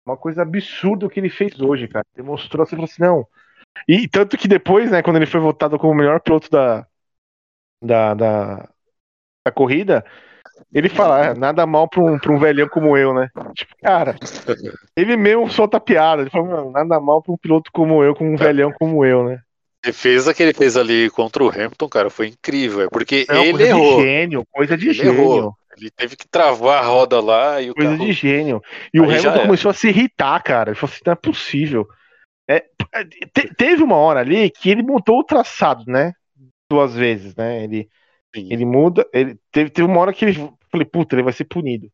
uma 0.05 0.17
coisa 0.17 0.43
absurda 0.43 1.07
o 1.07 1.11
que 1.11 1.21
ele 1.21 1.31
fez 1.31 1.61
hoje, 1.61 1.89
cara. 1.89 2.05
Ele 2.17 2.27
mostrou 2.27 2.63
assim, 2.65 2.83
assim, 2.83 3.03
não. 3.03 3.27
E 3.89 4.09
tanto 4.09 4.37
que 4.37 4.49
depois, 4.49 4.91
né, 4.91 5.03
quando 5.03 5.17
ele 5.17 5.27
foi 5.27 5.41
votado 5.41 5.79
como 5.79 5.93
o 5.93 5.97
melhor 5.97 6.21
piloto 6.21 6.51
da, 6.51 6.87
da, 7.83 8.15
da, 8.15 8.57
da 9.47 9.53
corrida, 9.53 10.05
ele 10.73 10.89
fala, 10.89 11.31
"Ah, 11.31 11.35
nada 11.35 11.67
mal 11.67 11.89
pra 11.89 12.03
um, 12.03 12.19
pra 12.19 12.33
um 12.33 12.39
velhão 12.39 12.69
como 12.69 12.97
eu, 12.97 13.15
né? 13.15 13.29
Tipo, 13.55 13.75
cara, 13.83 14.17
ele 14.97 15.17
mesmo 15.17 15.51
solta 15.51 15.81
piada. 15.81 16.23
Ele 16.23 16.31
fala, 16.31 16.45
"Mano, 16.49 16.71
nada 16.73 17.01
mal 17.01 17.23
pra 17.23 17.33
um 17.33 17.39
piloto 17.39 17.71
como 17.73 18.03
eu, 18.05 18.15
com 18.15 18.33
um 18.33 18.37
velhão 18.37 18.73
como 18.73 19.05
eu, 19.05 19.25
né? 19.25 19.41
defesa 19.85 20.33
que 20.33 20.43
ele 20.43 20.55
fez 20.55 20.77
ali 20.77 21.11
contra 21.11 21.43
o 21.43 21.49
Hamilton, 21.51 21.89
cara, 21.89 22.09
foi 22.11 22.29
incrível. 22.29 22.83
é 22.83 22.89
Porque 22.89 23.27
Não, 23.29 23.43
ele 23.43 23.53
coisa 23.53 23.67
errou. 23.67 23.97
de 23.97 24.03
gênio, 24.03 24.47
coisa 24.53 24.77
de 24.77 24.89
Ele 24.91 24.95
gênio. 24.95 25.13
errou. 25.13 25.57
Ele 25.77 25.91
teve 25.91 26.17
que 26.17 26.29
travar 26.29 26.83
a 26.83 26.87
roda 26.87 27.21
lá 27.21 27.61
e 27.61 27.71
o 27.71 27.75
Coisa 27.75 27.93
carro. 27.93 28.05
de 28.05 28.13
gênio. 28.13 28.63
E 28.93 29.01
o 29.01 29.05
Aí 29.05 29.19
já 29.19 29.31
Hamilton 29.31 29.47
começou 29.47 29.71
a 29.71 29.75
se 29.75 29.89
irritar, 29.89 30.43
cara. 30.43 30.71
Ele 30.71 30.79
falou 30.79 30.93
assim: 30.93 31.03
não 31.07 31.13
é 31.13 31.17
possível. 31.17 31.89
É, 32.49 32.61
te- 33.33 33.55
teve 33.55 33.83
uma 33.83 33.97
hora 33.97 34.21
ali 34.21 34.51
que 34.51 34.69
ele 34.71 34.83
mudou 34.83 35.21
o 35.21 35.25
traçado, 35.25 35.85
né? 35.87 36.13
Duas 36.71 36.95
vezes, 36.95 37.35
né? 37.37 37.65
Ele, 37.65 37.89
Sim. 38.35 38.49
ele 38.51 38.65
muda. 38.65 39.09
Ele, 39.13 39.39
teve, 39.51 39.71
teve 39.71 39.87
uma 39.87 40.01
hora 40.01 40.13
que 40.13 40.25
ele. 40.25 40.53
Falei, 40.71 40.87
puta, 40.87 41.15
ele 41.15 41.23
vai 41.23 41.33
ser 41.33 41.45
punido. 41.45 41.89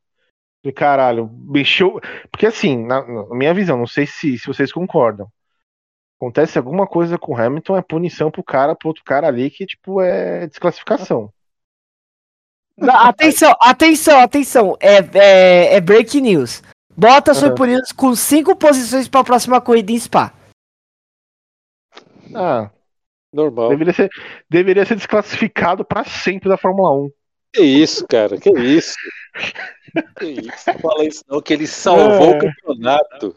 Falei, 0.62 0.75
caralho, 0.75 1.31
mexeu. 1.33 2.01
Porque 2.31 2.47
assim, 2.47 2.85
na, 2.85 3.07
na 3.07 3.35
minha 3.35 3.55
visão, 3.55 3.77
não 3.77 3.87
sei 3.87 4.07
se, 4.07 4.38
se 4.38 4.47
vocês 4.47 4.73
concordam. 4.73 5.29
Acontece 6.21 6.59
alguma 6.59 6.85
coisa 6.85 7.17
com 7.17 7.33
o 7.33 7.37
Hamilton, 7.37 7.77
é 7.77 7.83
punição 7.83 8.29
pro 8.29 8.43
cara, 8.43 8.75
pro 8.75 8.88
outro 8.88 9.05
cara 9.05 9.29
ali, 9.29 9.51
que, 9.51 9.64
tipo, 9.64 10.03
é 10.03 10.49
desclassificação. 10.49 11.33
Atenção, 12.81 13.55
atenção, 13.61 14.21
atenção. 14.21 14.77
É, 14.81 14.99
é, 15.19 15.75
é 15.77 15.81
break 15.81 16.21
news. 16.21 16.62
Bottas 16.97 17.38
foi 17.38 17.49
Aham. 17.49 17.57
punido 17.57 17.83
com 17.97 18.14
cinco 18.14 18.57
posições 18.57 19.09
para 19.09 19.21
a 19.21 19.25
próxima 19.25 19.61
corrida 19.61 19.93
em 19.93 19.99
Spa. 19.99 20.33
Ah, 22.35 22.71
Normal. 23.33 23.69
Deveria 23.71 23.93
ser, 23.93 24.09
deveria 24.49 24.87
ser 24.87 24.97
desclassificado 24.97 25.85
pra 25.85 26.05
sempre 26.05 26.49
da 26.49 26.57
Fórmula 26.57 26.93
1. 26.95 27.11
Que 27.53 27.62
isso, 27.62 28.07
cara? 28.09 28.38
Que 28.38 28.51
isso? 28.59 28.97
Que 30.19 30.27
isso? 30.27 30.64
Não 30.67 30.79
fala 30.79 31.05
isso 31.05 31.25
não, 31.29 31.41
que 31.41 31.53
ele 31.53 31.67
salvou 31.67 32.33
É. 32.33 32.37
o 32.37 32.38
campeonato. 32.38 33.37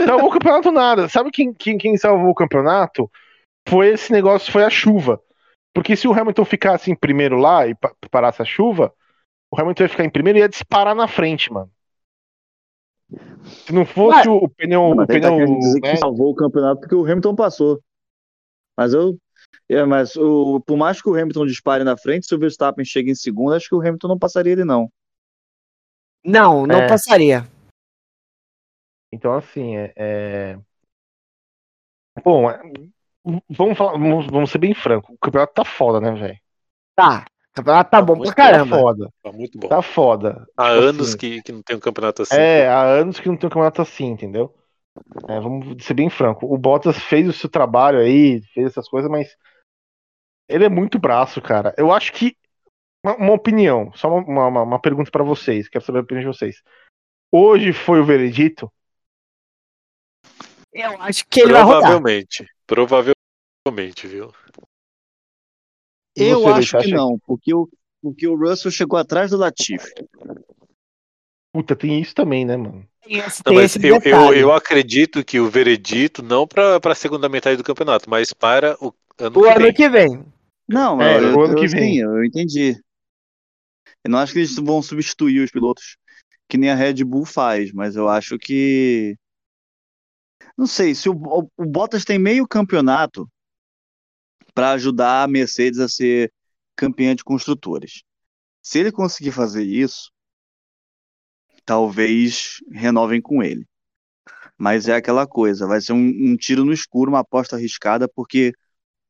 Salvou 0.00 0.28
o 0.28 0.32
campeonato 0.32 0.72
nada. 0.72 1.08
Sabe 1.08 1.30
quem, 1.30 1.52
quem, 1.54 1.78
quem 1.78 1.96
salvou 1.96 2.30
o 2.30 2.34
campeonato? 2.34 3.10
Foi 3.68 3.88
esse 3.88 4.10
negócio, 4.12 4.52
foi 4.52 4.64
a 4.64 4.70
chuva. 4.70 5.20
Porque 5.74 5.96
se 5.96 6.06
o 6.06 6.12
Hamilton 6.12 6.44
ficasse 6.44 6.90
em 6.90 6.94
primeiro 6.96 7.36
lá 7.36 7.66
e 7.66 7.74
pa- 7.74 7.94
parasse 8.10 8.42
a 8.42 8.44
chuva, 8.44 8.92
o 9.50 9.60
Hamilton 9.60 9.84
ia 9.84 9.88
ficar 9.88 10.04
em 10.04 10.10
primeiro 10.10 10.38
e 10.38 10.42
ia 10.42 10.48
disparar 10.48 10.94
na 10.94 11.08
frente, 11.08 11.52
mano. 11.52 11.70
Se 13.66 13.72
não 13.72 13.84
fosse 13.84 14.28
Ué. 14.28 14.34
o, 14.34 14.44
o 14.44 14.48
pneu. 14.48 14.94
Não, 14.94 15.04
o 15.04 15.06
tá 15.06 15.06
pneu 15.06 15.38
né, 15.38 15.80
que 15.80 15.96
salvou 15.96 16.30
o 16.30 16.34
campeonato 16.34 16.80
porque 16.80 16.94
o 16.94 17.04
Hamilton 17.04 17.34
passou. 17.34 17.82
Mas 18.76 18.94
eu. 18.94 19.18
É, 19.68 19.84
mas 19.84 20.16
o, 20.16 20.60
por 20.60 20.76
mais 20.76 21.00
que 21.00 21.08
o 21.08 21.14
Hamilton 21.14 21.46
dispare 21.46 21.84
na 21.84 21.96
frente, 21.96 22.26
se 22.26 22.34
o 22.34 22.38
Verstappen 22.38 22.84
chega 22.84 23.10
em 23.10 23.14
segundo, 23.14 23.54
acho 23.54 23.68
que 23.68 23.74
o 23.74 23.80
Hamilton 23.80 24.08
não 24.08 24.18
passaria 24.18 24.52
ele, 24.52 24.64
não. 24.64 24.90
Não, 26.24 26.66
não 26.66 26.80
É. 26.80 26.88
passaria. 26.88 27.46
Então, 29.10 29.34
assim, 29.34 29.76
é. 29.76 29.92
é- 29.96 30.58
Bom, 32.24 32.50
é- 32.50 32.60
vamos, 33.48 33.78
falar, 33.78 33.92
vamos, 33.92 34.26
vamos 34.26 34.50
ser 34.50 34.58
bem 34.58 34.74
franco. 34.74 35.12
O 35.12 35.18
campeonato 35.18 35.54
tá 35.54 35.64
foda, 35.64 36.00
né, 36.00 36.12
velho? 36.12 36.38
Tá. 36.94 37.24
O 37.50 37.54
campeonato 37.54 37.90
tá 37.90 38.00
bom 38.00 38.16
muito 38.16 38.34
pra 38.34 38.44
bom, 38.44 38.50
Tá 38.50 38.52
caramba. 38.52 38.78
foda. 38.78 39.12
Tá 39.22 39.32
muito 39.32 39.58
bom. 39.58 39.68
Tá 39.68 39.82
foda. 39.82 40.46
Há 40.56 40.70
Tipo 40.70 40.84
anos 40.84 41.08
assim, 41.08 41.18
que, 41.18 41.42
que 41.42 41.52
não 41.52 41.62
tem 41.62 41.76
um 41.76 41.80
campeonato 41.80 42.22
assim. 42.22 42.34
É, 42.34 42.68
há 42.68 42.82
anos 42.82 43.20
que 43.20 43.28
não 43.28 43.36
tem 43.36 43.46
um 43.46 43.50
campeonato 43.50 43.82
assim, 43.82 44.06
entendeu? 44.06 44.54
É, 45.28 45.40
vamos 45.40 45.84
ser 45.84 45.94
bem 45.94 46.10
franco. 46.10 46.46
O 46.52 46.56
Bottas 46.58 46.98
fez 46.98 47.28
o 47.28 47.32
seu 47.32 47.48
trabalho 47.48 47.98
aí, 47.98 48.42
fez 48.54 48.66
essas 48.68 48.88
coisas, 48.88 49.10
mas 49.10 49.36
ele 50.48 50.64
é 50.64 50.68
muito 50.68 50.98
braço, 50.98 51.40
cara. 51.40 51.74
Eu 51.76 51.92
acho 51.92 52.12
que. 52.12 52.36
Uma, 53.04 53.16
uma 53.16 53.32
opinião, 53.32 53.90
só 53.94 54.08
uma, 54.08 54.46
uma, 54.46 54.62
uma 54.62 54.80
pergunta 54.80 55.10
pra 55.10 55.24
vocês, 55.24 55.68
quero 55.68 55.84
saber 55.84 55.98
a 55.98 56.02
opinião 56.02 56.30
de 56.30 56.38
vocês. 56.38 56.62
Hoje 57.32 57.72
foi 57.72 58.00
o 58.00 58.04
veredito? 58.04 58.72
Eu 60.72 61.00
acho 61.02 61.26
que 61.26 61.40
ele 61.40 61.52
vai 61.52 61.62
rodar. 61.62 61.80
Provavelmente. 61.80 62.46
Provavelmente, 62.72 64.06
viu? 64.06 64.32
Eu 66.16 66.40
Você, 66.40 66.48
acho 66.50 66.70
que 66.76 66.76
acha- 66.76 66.96
não, 66.96 67.18
porque 67.26 67.54
o, 67.54 67.68
porque 68.02 68.26
o 68.26 68.34
Russell 68.36 68.70
chegou 68.70 68.98
atrás 68.98 69.30
do 69.30 69.36
Latifi. 69.36 69.92
Puta, 71.52 71.76
tem 71.76 72.00
isso 72.00 72.14
também, 72.14 72.44
né, 72.46 72.56
mano? 72.56 72.86
Tem 73.02 73.18
esse, 73.18 73.42
Não, 73.44 73.52
tem 73.52 73.58
mas 73.58 73.76
esse 73.76 73.86
eu, 73.86 73.98
eu, 74.04 74.34
eu 74.34 74.52
acredito 74.52 75.24
que 75.24 75.38
o 75.40 75.50
veredito, 75.50 76.22
não 76.22 76.46
para 76.46 76.78
a 76.82 76.94
segunda 76.94 77.28
metade 77.28 77.56
do 77.56 77.64
campeonato, 77.64 78.08
mas 78.08 78.32
para 78.32 78.76
o 78.80 78.92
ano 79.18 79.38
O 79.38 79.44
que 79.44 79.48
ano 79.48 79.64
vem. 79.64 79.74
que 79.74 79.88
vem. 79.88 80.24
Não, 80.68 80.96
É, 80.98 81.16
mas 81.16 81.22
o 81.36 81.40
eu, 81.40 81.44
ano 81.44 81.54
que 81.54 81.64
eu, 81.64 81.68
vem. 81.68 81.94
sim, 81.94 81.98
eu 82.00 82.24
entendi. 82.24 82.76
Eu 84.04 84.10
não 84.10 84.18
acho 84.18 84.32
que 84.32 84.38
eles 84.38 84.54
vão 84.56 84.82
substituir 84.82 85.40
os 85.40 85.50
pilotos 85.50 85.96
que 86.48 86.58
nem 86.58 86.70
a 86.70 86.74
Red 86.74 87.02
Bull 87.04 87.24
faz, 87.24 87.72
mas 87.72 87.96
eu 87.96 88.08
acho 88.08 88.38
que. 88.38 89.16
Não 90.56 90.66
sei, 90.66 90.94
se 90.94 91.08
o, 91.08 91.12
o, 91.14 91.48
o 91.56 91.66
Bottas 91.66 92.04
tem 92.04 92.18
meio 92.18 92.46
campeonato 92.46 93.28
para 94.54 94.72
ajudar 94.72 95.22
a 95.24 95.28
Mercedes 95.28 95.78
a 95.80 95.88
ser 95.88 96.32
campeã 96.76 97.14
de 97.14 97.24
construtores. 97.24 98.02
Se 98.62 98.78
ele 98.80 98.92
conseguir 98.92 99.32
fazer 99.32 99.64
isso, 99.64 100.10
talvez 101.64 102.58
renovem 102.70 103.20
com 103.20 103.42
ele. 103.42 103.66
Mas 104.58 104.88
é 104.88 104.94
aquela 104.96 105.26
coisa, 105.26 105.66
vai 105.66 105.80
ser 105.80 105.92
um, 105.92 105.98
um 106.32 106.36
tiro 106.36 106.64
no 106.64 106.72
escuro, 106.72 107.10
uma 107.12 107.20
aposta 107.20 107.56
arriscada, 107.56 108.08
porque 108.08 108.52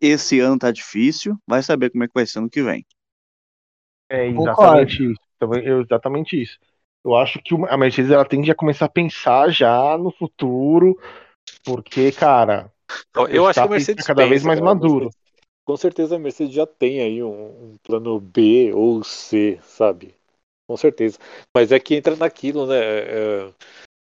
esse 0.00 0.40
ano 0.40 0.58
tá 0.58 0.70
difícil, 0.72 1.36
vai 1.46 1.62
saber 1.62 1.90
como 1.90 2.04
é 2.04 2.08
que 2.08 2.14
vai 2.14 2.26
ser 2.26 2.40
ano 2.40 2.50
que 2.50 2.62
vem. 2.62 2.86
É 4.08 4.26
exatamente 4.28 5.02
isso. 5.12 5.20
Também- 5.38 5.64
eu- 5.64 5.82
Exatamente 5.82 6.40
isso. 6.40 6.58
Eu 7.04 7.16
acho 7.16 7.40
que 7.42 7.54
a 7.68 7.76
Mercedes 7.76 8.10
ela 8.10 8.24
tende 8.24 8.50
a 8.50 8.54
começar 8.54 8.86
a 8.86 8.88
pensar 8.88 9.50
já 9.50 9.98
no 9.98 10.10
futuro, 10.12 10.98
porque, 11.64 12.12
cara, 12.12 12.70
Eu 13.30 13.46
acho 13.46 13.60
que 13.60 13.60
a 13.66 13.66
Verstappen 13.66 13.70
Mercedes 13.70 14.06
tá 14.06 14.14
cada 14.14 14.26
vez 14.28 14.42
pensa, 14.42 14.46
mais 14.46 14.60
cara, 14.60 14.70
a 14.70 14.74
maduro. 14.74 15.04
Mercedes- 15.04 15.22
com 15.64 15.76
certeza 15.76 16.16
a 16.16 16.18
Mercedes 16.18 16.54
já 16.54 16.66
tem 16.66 17.00
aí 17.00 17.22
um, 17.22 17.28
um 17.30 17.76
plano 17.84 18.18
B 18.20 18.72
ou 18.74 19.02
C, 19.04 19.58
sabe? 19.62 20.14
Com 20.66 20.76
certeza. 20.76 21.18
Mas 21.54 21.70
é 21.70 21.78
que 21.78 21.94
entra 21.94 22.16
naquilo, 22.16 22.66
né? 22.66 22.76
é, 22.78 23.48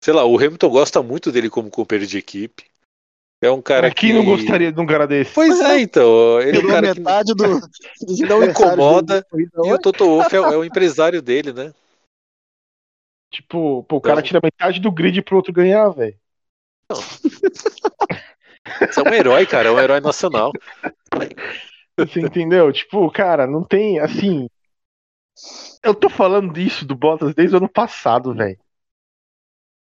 sei 0.03 0.13
lá, 0.13 0.25
o 0.25 0.37
Hamilton 0.37 0.69
gosta 0.69 1.01
muito 1.03 1.31
dele 1.31 1.49
como 1.49 1.69
companheiro 1.69 2.07
de 2.09 2.17
equipe. 2.17 2.65
É 3.41 3.49
um 3.49 3.61
cara 3.61 3.83
Mas 3.83 3.93
quem 3.93 4.09
que 4.11 4.15
não 4.17 4.25
gostaria 4.25 4.71
de 4.71 4.79
um 4.79 4.85
cara 4.85 5.07
desse? 5.07 5.33
Pois 5.33 5.59
é, 5.61 5.79
então. 5.79 6.41
Ele 6.41 6.57
é 6.57 6.59
um 6.59 6.67
cara 6.67 6.93
que 6.93 6.99
metade 6.99 7.33
do, 7.33 7.59
dos 8.05 8.19
não 8.19 8.43
incomoda, 8.43 9.25
corrida 9.29 9.51
E 9.63 9.71
o. 9.73 9.77
Toto 9.79 10.05
Wolff 10.05 10.35
é, 10.35 10.39
é 10.39 10.57
o 10.57 10.63
empresário 10.63 11.21
dele, 11.21 11.53
né? 11.53 11.73
Tipo, 13.29 13.83
pô, 13.83 13.97
o 13.97 14.01
cara 14.01 14.17
Não. 14.17 14.23
tira 14.23 14.39
metade 14.43 14.79
do 14.79 14.91
grid 14.91 15.21
pro 15.21 15.37
outro 15.37 15.53
ganhar, 15.53 15.89
velho. 15.89 16.17
Você 16.91 18.99
é 18.99 19.03
um 19.03 19.13
herói, 19.13 19.45
cara, 19.45 19.69
é 19.69 19.71
um 19.71 19.79
herói 19.79 19.99
nacional. 19.99 20.51
Você 21.97 22.21
entendeu? 22.21 22.71
Tipo, 22.71 23.09
cara, 23.11 23.45
não 23.45 23.63
tem, 23.63 23.99
assim. 23.99 24.49
Eu 25.83 25.93
tô 25.93 26.09
falando 26.09 26.53
disso 26.53 26.85
do 26.85 26.95
Bottas 26.95 27.35
desde 27.35 27.55
o 27.55 27.57
ano 27.57 27.69
passado, 27.69 28.33
velho. 28.33 28.57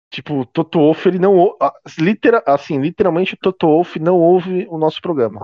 Tipo, 0.09 0.41
o 0.41 0.45
Toto 0.45 0.77
Wolff, 0.77 1.07
ele 1.07 1.19
não. 1.19 1.35
ou- 1.35 1.57
ah, 1.59 1.73
Litera, 1.97 2.43
assim, 2.45 2.79
literalmente, 2.79 3.33
o 3.33 3.37
Toto 3.37 3.67
Wolff 3.67 3.97
não 3.97 4.17
ouve 4.17 4.67
o 4.69 4.77
nosso 4.77 5.01
programa. 5.01 5.39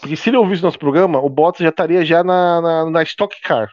Porque 0.00 0.16
se 0.16 0.30
ele 0.30 0.36
ouvisse 0.36 0.62
o 0.62 0.66
nosso 0.66 0.78
programa, 0.78 1.18
o 1.18 1.28
Bottas 1.28 1.62
já 1.62 1.70
estaria 1.70 2.04
já 2.04 2.22
na, 2.22 2.60
na, 2.60 2.90
na 2.90 3.02
Stock 3.02 3.34
Car. 3.42 3.68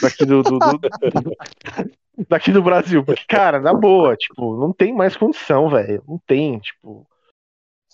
Daqui 0.00 0.24
do, 0.24 0.42
do- 0.42 0.58
do- 0.58 0.80
daqui 2.28 2.52
do 2.52 2.62
Brasil. 2.62 3.04
Porque, 3.04 3.24
cara, 3.28 3.60
na 3.60 3.72
boa, 3.74 4.16
tipo, 4.16 4.56
não 4.58 4.72
tem 4.72 4.94
mais 4.94 5.16
condição, 5.16 5.68
velho. 5.68 6.02
Não 6.06 6.20
tem, 6.26 6.58
tipo. 6.58 7.06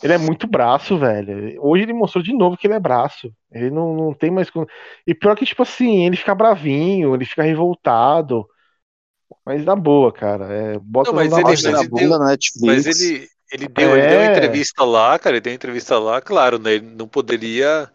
Ele 0.02 0.14
é 0.14 0.18
muito 0.18 0.46
braço, 0.46 0.96
velho. 0.96 1.62
Hoje 1.62 1.82
ele 1.82 1.92
mostrou 1.92 2.24
de 2.24 2.32
novo 2.32 2.56
que 2.56 2.66
ele 2.66 2.72
é 2.74 2.80
braço. 2.80 3.30
Ele 3.52 3.70
não, 3.70 3.94
não 3.94 4.14
tem 4.14 4.30
mais. 4.30 4.50
E 5.06 5.14
pior 5.14 5.36
que, 5.36 5.44
tipo 5.44 5.62
assim, 5.62 6.06
ele 6.06 6.16
fica 6.16 6.34
bravinho, 6.34 7.14
ele 7.14 7.26
fica 7.26 7.42
revoltado. 7.42 8.46
Mas 9.44 9.64
na 9.64 9.76
boa, 9.76 10.10
cara. 10.10 10.46
É, 10.52 10.78
bota 10.78 11.10
Não, 11.10 11.16
mas 11.16 11.32
ele- 11.32 11.42
mas 11.42 11.64
a 11.66 11.70
ele 11.70 12.18
Netflix. 12.18 12.86
Mas 12.86 12.86
ele, 13.00 13.28
ele, 13.52 13.68
deu, 13.68 13.90
ele 13.96 14.06
É. 14.06 14.08
deu 14.08 14.18
uma 14.20 14.30
entrevista 14.30 14.84
lá, 14.84 15.18
cara, 15.18 15.36
ele 15.36 15.40
deu 15.42 15.50
uma 15.52 15.56
entrevista 15.56 15.98
lá, 15.98 16.20
claro, 16.20 16.58
né? 16.58 16.74
Ele 16.74 16.94
não 16.96 17.06
poderia 17.06 17.90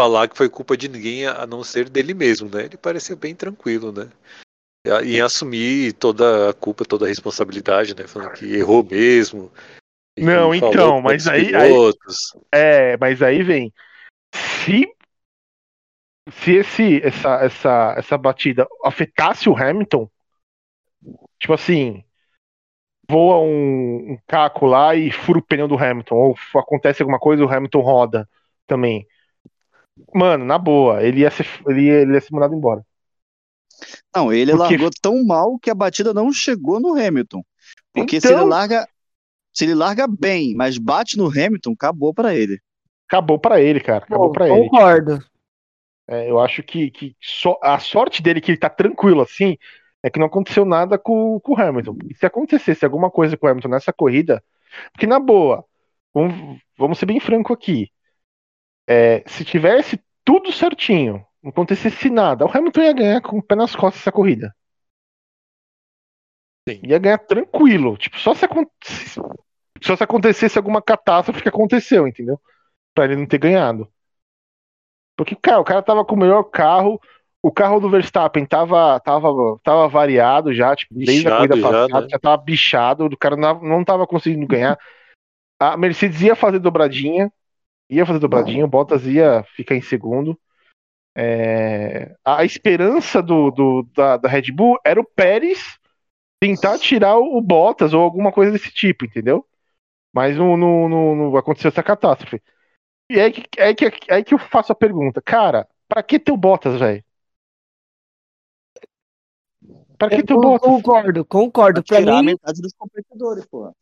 falar 0.00 0.28
que 0.28 0.36
foi 0.36 0.48
culpa 0.48 0.76
de 0.76 0.88
ninguém 0.88 1.26
a 1.26 1.46
não 1.46 1.64
ser 1.64 1.88
dele 1.88 2.12
mesmo, 2.12 2.48
né? 2.48 2.66
Ele 2.66 2.76
pareceu 2.76 3.16
bem 3.16 3.34
tranquilo, 3.34 3.90
né? 3.90 4.10
E 5.04 5.16
em 5.16 5.20
assumir 5.20 5.94
toda 5.94 6.50
a 6.50 6.54
culpa, 6.54 6.84
toda 6.84 7.06
a 7.06 7.08
responsabilidade, 7.08 7.96
né? 7.96 8.06
Falando 8.06 8.34
que 8.34 8.54
errou 8.54 8.84
mesmo. 8.84 9.50
Não, 10.18 10.54
então, 10.54 11.00
mas 11.00 11.26
aí- 11.26 11.54
aí-. 11.54 11.72
É, 12.52 12.96
mas 12.96 13.22
aí 13.22 13.42
vem. 13.42 13.72
Se. 14.34 14.86
Se 16.28 16.56
esse, 16.56 17.00
essa, 17.02 17.44
essa, 17.44 17.94
essa 17.96 18.18
batida 18.18 18.66
afetasse 18.84 19.48
o 19.48 19.56
Hamilton, 19.56 20.10
tipo 21.38 21.52
assim, 21.52 22.02
voa 23.08 23.38
um, 23.38 24.12
um 24.12 24.18
caco 24.26 24.66
lá 24.66 24.96
e 24.96 25.12
fura 25.12 25.38
o 25.38 25.42
pneu 25.42 25.68
do 25.68 25.78
Hamilton, 25.78 26.16
ou 26.16 26.36
acontece 26.56 27.00
alguma 27.00 27.20
coisa 27.20 27.44
o 27.44 27.48
Hamilton 27.48 27.80
roda 27.80 28.28
também. 28.66 29.06
Mano, 30.14 30.44
na 30.44 30.58
boa, 30.58 31.02
ele 31.02 31.20
ia 31.20 31.30
ser, 31.30 31.46
ele 31.66 31.82
ia, 31.82 31.94
ele 32.02 32.12
ia 32.14 32.20
ser 32.20 32.32
mandado 32.32 32.54
embora. 32.54 32.82
Não, 34.14 34.32
ele 34.32 34.52
Porque- 34.52 34.74
largou 34.76 34.90
tão 35.02 35.24
mal 35.24 35.58
que 35.58 35.70
a 35.70 35.74
batida 35.74 36.12
não 36.14 36.32
chegou 36.32 36.80
no 36.80 36.94
Hamilton. 36.98 37.42
Porque 37.92 38.20
se 38.20 38.26
Então- 38.28 38.40
ele 38.40 38.48
larga, 38.50 38.88
se 39.52 39.64
ele 39.64 39.74
larga 39.74 40.06
bem, 40.06 40.54
mas 40.54 40.78
bate 40.78 41.16
no 41.16 41.26
Hamilton, 41.28 41.72
acabou 41.72 42.12
pra 42.14 42.34
ele. 42.34 42.58
Acabou 43.08 43.38
pra 43.38 43.60
ele, 43.60 43.80
cara. 43.80 44.04
Acabou 44.04 44.32
pra 44.32 44.48
ele. 44.48 44.68
concordo. 44.68 45.22
É, 46.08 46.30
eu 46.30 46.38
acho 46.38 46.62
que, 46.62 46.90
que 46.90 47.16
só, 47.20 47.58
a 47.62 47.78
sorte 47.78 48.22
dele 48.22 48.40
que 48.40 48.50
ele 48.52 48.58
tá 48.58 48.70
tranquilo 48.70 49.22
assim 49.22 49.56
é 50.02 50.08
que 50.10 50.18
não 50.20 50.26
aconteceu 50.26 50.64
nada 50.64 50.96
com, 50.98 51.40
com 51.40 51.52
o 51.52 51.60
Hamilton. 51.60 51.96
E 52.08 52.14
se 52.14 52.24
acontecesse 52.24 52.84
alguma 52.84 53.10
coisa 53.10 53.36
com 53.36 53.46
o 53.46 53.50
Hamilton 53.50 53.68
nessa 53.68 53.92
corrida, 53.92 54.42
porque 54.92 55.06
na 55.06 55.18
boa, 55.18 55.64
vamos, 56.14 56.60
vamos 56.78 56.98
ser 56.98 57.06
bem 57.06 57.18
franco 57.18 57.52
aqui. 57.52 57.90
É, 58.86 59.22
se 59.26 59.44
tivesse 59.44 60.00
tudo 60.24 60.52
certinho, 60.52 61.24
não 61.42 61.50
acontecesse 61.50 62.08
nada, 62.10 62.44
o 62.44 62.50
Hamilton 62.50 62.82
ia 62.82 62.92
ganhar 62.92 63.20
com 63.20 63.38
o 63.38 63.42
pé 63.42 63.54
nas 63.54 63.74
costas 63.74 64.02
essa 64.02 64.12
corrida. 64.12 64.54
Sim. 66.68 66.80
Ia 66.82 66.98
ganhar 66.98 67.18
tranquilo. 67.18 67.96
Tipo, 67.96 68.18
só 68.18 68.34
se, 68.34 68.46
só 69.82 69.96
se 69.96 70.02
acontecesse 70.02 70.58
alguma 70.58 70.82
catástrofe 70.82 71.42
que 71.42 71.48
aconteceu, 71.48 72.08
entendeu? 72.08 72.40
Pra 72.94 73.04
ele 73.04 73.16
não 73.16 73.26
ter 73.26 73.38
ganhado. 73.38 73.88
Porque, 75.16 75.36
cara, 75.36 75.60
o 75.60 75.64
cara 75.64 75.82
tava 75.82 76.04
com 76.04 76.14
o 76.14 76.18
melhor 76.18 76.44
carro. 76.44 77.00
O 77.42 77.52
carro 77.52 77.78
do 77.78 77.88
Verstappen 77.88 78.44
tava, 78.44 78.98
tava, 78.98 79.28
tava 79.62 79.88
variado 79.88 80.52
já, 80.52 80.74
tipo, 80.74 80.94
desde 80.94 81.28
a 81.28 81.36
corrida 81.36 81.56
já, 81.56 81.62
passada, 81.62 82.00
né? 82.00 82.08
já 82.10 82.18
tava 82.18 82.36
bichado, 82.42 83.04
o 83.06 83.16
cara 83.16 83.36
não, 83.36 83.62
não 83.62 83.84
tava 83.84 84.04
conseguindo 84.04 84.46
ganhar. 84.48 84.76
A 85.60 85.76
Mercedes 85.76 86.20
ia 86.22 86.34
fazer 86.34 86.58
dobradinha, 86.58 87.32
ia 87.88 88.06
fazer 88.06 88.18
dobradinha, 88.18 88.64
o 88.64 88.68
Bottas 88.68 89.04
ia 89.06 89.44
ficar 89.54 89.74
em 89.74 89.82
segundo. 89.82 90.38
É, 91.18 92.14
a 92.24 92.44
esperança 92.44 93.22
do, 93.22 93.50
do 93.50 93.82
da, 93.94 94.18
da, 94.18 94.28
Red 94.28 94.52
Bull 94.52 94.78
era 94.84 95.00
o 95.00 95.04
Pérez 95.04 95.78
tentar 96.38 96.78
tirar 96.78 97.16
o, 97.16 97.40
Bottas 97.40 97.94
ou 97.94 98.02
alguma 98.02 98.30
coisa 98.30 98.52
desse 98.52 98.70
tipo, 98.70 99.06
entendeu? 99.06 99.46
Mas 100.12 100.36
não, 100.36 100.56
não, 100.56 100.88
não, 100.88 101.16
não 101.16 101.36
aconteceu 101.36 101.68
essa 101.68 101.82
catástrofe. 101.82 102.42
E 103.10 103.18
é 103.18 103.30
que, 103.30 103.42
é, 103.56 103.74
que, 103.74 103.84
é 104.08 104.22
que 104.22 104.34
eu 104.34 104.38
faço 104.38 104.72
a 104.72 104.76
pergunta, 104.76 105.22
cara, 105.22 105.66
pra 105.88 106.02
que 106.02 106.18
ter 106.18 106.32
o 106.32 106.36
Bottas, 106.36 106.78
velho? 106.78 107.02
Pra 109.96 110.10
que 110.10 110.22
ter 110.22 110.34
o 110.34 110.40
Bottas? 110.40 110.68
Concordo, 110.68 111.24
concordo. 111.24 111.82
Pra, 111.82 111.96
pra 111.96 112.04
tirar 112.04 112.22
mim... 112.22 112.32
metade 112.32 112.60
dos 112.60 112.74
competidores, 112.74 113.46
porra. 113.46 113.72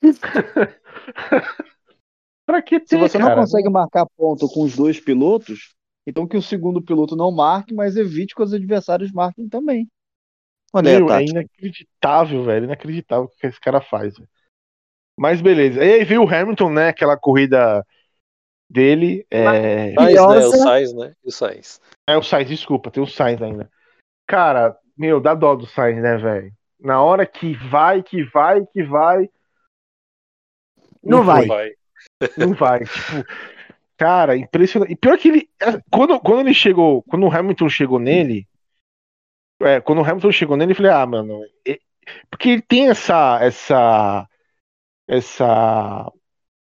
pra 2.46 2.62
que 2.62 2.78
ter, 2.78 2.88
Se 2.88 2.96
você 2.96 3.18
cara? 3.18 3.34
não 3.34 3.42
consegue 3.42 3.68
marcar 3.68 4.06
ponto 4.16 4.48
com 4.48 4.62
os 4.62 4.74
dois 4.74 5.00
pilotos, 5.00 5.74
então 6.06 6.26
que 6.26 6.36
o 6.36 6.42
segundo 6.42 6.80
piloto 6.80 7.16
não 7.16 7.32
marque, 7.32 7.74
mas 7.74 7.96
evite 7.96 8.34
que 8.34 8.42
os 8.42 8.54
adversários 8.54 9.12
marquem 9.12 9.48
também. 9.48 9.90
Olha 10.72 10.98
Meu, 10.98 11.10
é 11.10 11.24
inacreditável, 11.24 12.44
velho. 12.44 12.64
Inacreditável 12.64 13.24
o 13.24 13.28
que 13.28 13.46
esse 13.46 13.60
cara 13.60 13.80
faz. 13.80 14.16
Véio. 14.16 14.28
Mas 15.18 15.40
beleza. 15.40 15.82
E 15.82 15.94
aí 15.94 16.04
veio 16.04 16.22
o 16.22 16.28
Hamilton, 16.28 16.70
né? 16.70 16.88
Aquela 16.88 17.16
corrida 17.16 17.84
dele. 18.68 19.26
É... 19.30 19.94
Sainz, 19.94 20.20
né? 20.20 20.46
O 20.46 20.52
Sainz, 20.52 20.92
né? 20.92 21.14
E 21.24 21.28
o 21.28 21.32
Sainz. 21.32 21.80
É 22.06 22.16
o 22.16 22.22
Sainz, 22.22 22.48
desculpa, 22.48 22.90
tem 22.90 23.02
o 23.02 23.06
Sainz 23.06 23.40
ainda. 23.40 23.70
Cara, 24.26 24.76
meu, 24.96 25.20
dá 25.20 25.34
dó 25.34 25.54
do 25.54 25.66
Sainz, 25.66 26.02
né, 26.02 26.16
velho? 26.16 26.52
Na 26.78 27.02
hora 27.02 27.26
que 27.26 27.54
vai, 27.68 28.02
que 28.02 28.22
vai, 28.24 28.64
que 28.66 28.82
vai. 28.82 29.30
Não, 31.02 31.18
não 31.18 31.24
vai. 31.24 31.46
vai. 31.46 31.72
Não 32.36 32.54
vai. 32.54 32.80
tipo, 32.84 33.24
Cara, 33.96 34.36
impressionante. 34.36 34.92
E 34.92 34.96
pior 34.96 35.18
que 35.18 35.28
ele. 35.28 35.50
É, 35.60 35.80
quando, 35.90 36.18
quando 36.20 36.40
ele 36.40 36.54
chegou. 36.54 37.02
Quando 37.04 37.26
o 37.26 37.30
Hamilton 37.30 37.68
chegou 37.68 37.98
nele. 37.98 38.46
É, 39.60 39.80
quando 39.80 40.02
o 40.02 40.04
Hamilton 40.04 40.32
chegou 40.32 40.56
nele, 40.56 40.72
eu 40.72 40.76
falei, 40.76 40.92
ah, 40.92 41.06
mano. 41.06 41.42
É, 41.66 41.78
porque 42.30 42.50
ele 42.50 42.62
tem 42.62 42.90
essa. 42.90 43.38
Essa. 43.42 44.28
Essa. 45.08 46.12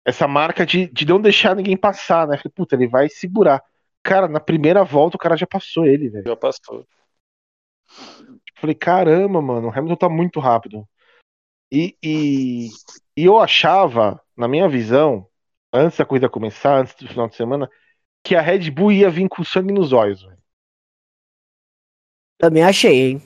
Essa 0.05 0.27
marca 0.27 0.65
de, 0.65 0.87
de 0.87 1.05
não 1.05 1.19
deixar 1.19 1.55
ninguém 1.55 1.75
passar, 1.75 2.27
né? 2.27 2.37
Falei, 2.37 2.53
puta, 2.55 2.75
ele 2.75 2.87
vai 2.87 3.09
segurar. 3.09 3.61
Cara, 4.01 4.27
na 4.27 4.39
primeira 4.39 4.83
volta 4.83 5.17
o 5.17 5.19
cara 5.19 5.35
já 5.35 5.45
passou 5.45 5.85
ele, 5.85 6.09
velho. 6.09 6.23
Já 6.25 6.35
passou. 6.35 6.87
Falei, 8.55 8.75
caramba, 8.75 9.41
mano, 9.41 9.67
o 9.67 9.71
Hamilton 9.71 9.95
tá 9.95 10.09
muito 10.09 10.39
rápido. 10.39 10.87
E, 11.69 11.97
e, 12.01 12.69
e 13.17 13.25
eu 13.25 13.39
achava, 13.39 14.23
na 14.37 14.47
minha 14.47 14.69
visão, 14.69 15.27
antes 15.73 15.97
da 15.97 16.05
corrida 16.05 16.29
começar, 16.29 16.77
antes 16.77 16.93
do 16.93 17.07
final 17.07 17.27
de 17.27 17.35
semana, 17.35 17.67
que 18.23 18.35
a 18.35 18.41
Red 18.41 18.69
Bull 18.69 18.91
ia 18.91 19.09
vir 19.09 19.27
com 19.27 19.43
sangue 19.43 19.73
nos 19.73 19.91
olhos. 19.91 20.21
Véio. 20.21 20.37
Também 22.37 22.63
achei, 22.63 23.09
hein? 23.09 23.21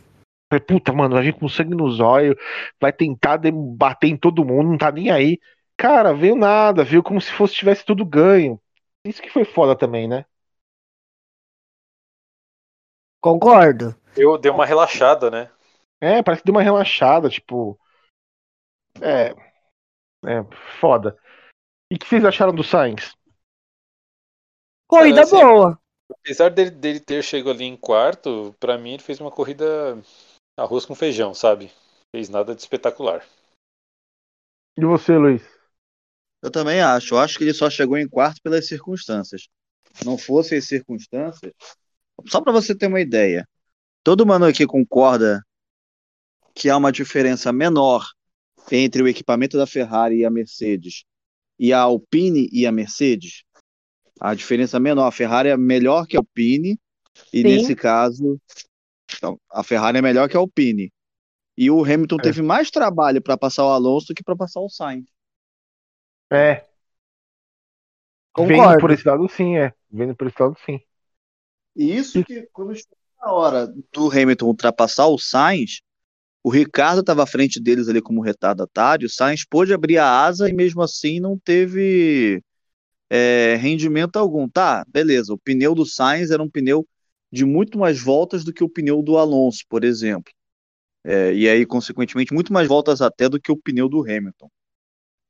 Falei, 0.49 0.65
puta, 0.65 0.93
mano, 0.93 1.15
vai 1.15 1.23
vir 1.23 1.33
com 1.37 1.49
sangue 1.49 1.75
nos 1.75 1.99
olhos, 1.99 2.35
vai 2.79 2.93
tentar 2.93 3.37
bater 3.77 4.07
em 4.07 4.17
todo 4.17 4.45
mundo, 4.45 4.69
não 4.69 4.77
tá 4.77 4.89
nem 4.91 5.11
aí. 5.11 5.37
Cara, 5.75 6.13
veio 6.13 6.35
nada, 6.35 6.85
veio 6.85 7.03
como 7.03 7.19
se 7.19 7.31
fosse 7.33 7.55
tivesse 7.55 7.85
tudo 7.85 8.05
ganho. 8.05 8.61
Isso 9.05 9.21
que 9.21 9.29
foi 9.29 9.43
foda 9.43 9.75
também, 9.75 10.07
né? 10.07 10.25
Concordo. 13.19 13.95
Eu 14.15 14.37
dei 14.37 14.51
uma 14.51 14.65
relaxada, 14.65 15.29
né? 15.29 15.51
É, 15.99 16.23
parece 16.23 16.41
que 16.41 16.45
deu 16.45 16.55
uma 16.55 16.63
relaxada, 16.63 17.29
tipo. 17.29 17.79
É. 19.01 19.50
É, 20.25 20.43
foda. 20.79 21.17
E 21.91 21.95
o 21.95 21.99
que 21.99 22.07
vocês 22.07 22.23
acharam 22.23 22.53
do 22.53 22.63
Sainz? 22.63 23.15
Corrida 24.87 25.21
assim, 25.21 25.39
boa. 25.39 25.79
Apesar 26.09 26.49
dele, 26.49 26.71
dele 26.71 26.99
ter 26.99 27.23
chegado 27.23 27.51
ali 27.51 27.65
em 27.65 27.77
quarto, 27.77 28.55
para 28.59 28.77
mim 28.77 28.93
ele 28.93 29.03
fez 29.03 29.19
uma 29.19 29.31
corrida 29.31 29.65
arroz 30.57 30.85
com 30.85 30.93
feijão, 30.93 31.33
sabe? 31.33 31.71
Fez 32.13 32.29
nada 32.29 32.53
de 32.53 32.61
espetacular. 32.61 33.25
E 34.77 34.85
você, 34.85 35.17
Luiz? 35.17 35.41
Eu 36.41 36.51
também 36.51 36.81
acho. 36.81 37.15
Eu 37.15 37.19
acho 37.19 37.37
que 37.37 37.43
ele 37.43 37.53
só 37.53 37.69
chegou 37.69 37.97
em 37.97 38.07
quarto 38.07 38.41
pelas 38.41 38.67
circunstâncias. 38.67 39.47
Não 40.05 40.17
fossem 40.17 40.57
as 40.57 40.65
circunstâncias. 40.65 41.53
Só 42.27 42.41
para 42.41 42.51
você 42.51 42.75
ter 42.75 42.87
uma 42.87 43.01
ideia. 43.01 43.47
Todo 44.03 44.25
mundo 44.25 44.45
aqui 44.45 44.65
concorda 44.65 45.45
que 46.53 46.69
há 46.69 46.77
uma 46.77 46.91
diferença 46.91 47.51
menor 47.53 48.05
entre 48.71 49.01
o 49.01 49.07
equipamento 49.07 49.57
da 49.57 49.65
Ferrari 49.65 50.17
e 50.17 50.25
a 50.25 50.29
Mercedes 50.29 51.03
e 51.57 51.71
a 51.71 51.79
Alpine 51.79 52.49
e 52.51 52.65
a 52.65 52.71
Mercedes? 52.71 53.43
A 54.19 54.33
diferença 54.35 54.79
menor, 54.79 55.07
a 55.07 55.11
Ferrari 55.11 55.49
é 55.49 55.57
melhor 55.57 56.05
que 56.05 56.15
a 56.15 56.19
Alpine, 56.19 56.79
e 57.33 57.41
Sim. 57.41 57.43
nesse 57.43 57.75
caso, 57.75 58.39
então, 59.17 59.39
a 59.49 59.63
Ferrari 59.63 59.97
é 59.97 60.01
melhor 60.01 60.29
que 60.29 60.37
a 60.37 60.39
Alpine. 60.39 60.91
E 61.57 61.69
o 61.69 61.83
Hamilton 61.83 62.17
é. 62.19 62.23
teve 62.23 62.41
mais 62.41 62.71
trabalho 62.71 63.21
para 63.21 63.37
passar 63.37 63.65
o 63.65 63.69
Alonso 63.69 64.07
do 64.07 64.13
que 64.13 64.23
para 64.23 64.35
passar 64.35 64.61
o 64.61 64.69
Sainz. 64.69 65.05
É. 66.31 66.65
Concordo. 68.33 68.69
Vendo 68.69 68.79
por 68.79 68.91
esse 68.91 69.07
lado, 69.07 69.27
sim, 69.27 69.57
é. 69.57 69.73
Vendo 69.91 70.15
por 70.15 70.27
esse 70.27 70.41
lado, 70.41 70.55
sim. 70.65 70.79
E 71.75 71.95
isso 71.95 72.23
que, 72.23 72.47
quando 72.53 72.73
chegou 72.73 72.97
na 73.19 73.31
hora 73.31 73.67
do 73.67 74.09
Hamilton 74.09 74.45
ultrapassar 74.45 75.07
o 75.07 75.17
Sainz, 75.17 75.81
o 76.43 76.49
Ricardo 76.49 77.01
estava 77.01 77.23
à 77.23 77.27
frente 77.27 77.59
deles 77.59 77.87
ali 77.87 78.01
como 78.01 78.21
retardatário, 78.21 79.05
o 79.05 79.09
Sainz 79.09 79.45
pôde 79.45 79.73
abrir 79.73 79.97
a 79.97 80.25
asa 80.25 80.49
e 80.49 80.53
mesmo 80.53 80.81
assim 80.81 81.19
não 81.19 81.37
teve 81.37 82.41
é, 83.09 83.55
rendimento 83.59 84.17
algum. 84.17 84.49
Tá, 84.49 84.83
beleza, 84.87 85.33
o 85.33 85.37
pneu 85.37 85.75
do 85.75 85.85
Sainz 85.85 86.31
era 86.31 86.41
um 86.41 86.49
pneu 86.49 86.87
de 87.31 87.45
muito 87.45 87.77
mais 87.77 88.01
voltas 88.01 88.43
do 88.43 88.51
que 88.51 88.63
o 88.63 88.69
pneu 88.69 89.01
do 89.01 89.17
Alonso, 89.17 89.63
por 89.69 89.83
exemplo. 89.83 90.33
É, 91.03 91.33
e 91.33 91.47
aí, 91.47 91.65
consequentemente, 91.65 92.33
muito 92.33 92.51
mais 92.51 92.67
voltas 92.67 93.01
até 93.01 93.29
do 93.29 93.39
que 93.39 93.51
o 93.51 93.57
pneu 93.57 93.87
do 93.87 94.01
Hamilton. 94.01 94.49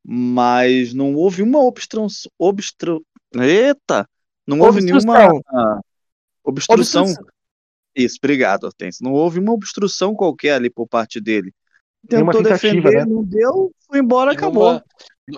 Mas 0.03 0.93
não 0.93 1.13
houve 1.15 1.43
uma 1.43 1.59
obstrução. 1.59 2.31
Obstru... 2.37 3.05
Eita! 3.35 4.07
Não 4.47 4.59
houve 4.59 4.79
obstrução. 4.79 5.13
nenhuma 5.13 5.81
obstrução. 6.43 7.03
obstrução. 7.03 7.25
Isso, 7.95 8.17
obrigado, 8.21 8.63
Hortense. 8.63 9.03
Não 9.03 9.13
houve 9.13 9.39
uma 9.39 9.53
obstrução 9.53 10.15
qualquer 10.15 10.53
ali 10.53 10.69
por 10.69 10.87
parte 10.87 11.19
dele. 11.19 11.53
Tentou 12.07 12.41
defender, 12.41 12.91
né? 12.91 13.05
não 13.05 13.23
deu, 13.23 13.71
foi 13.87 13.99
embora, 13.99 14.31
e 14.31 14.35
acabou. 14.35 14.73
Numa, 14.73 14.83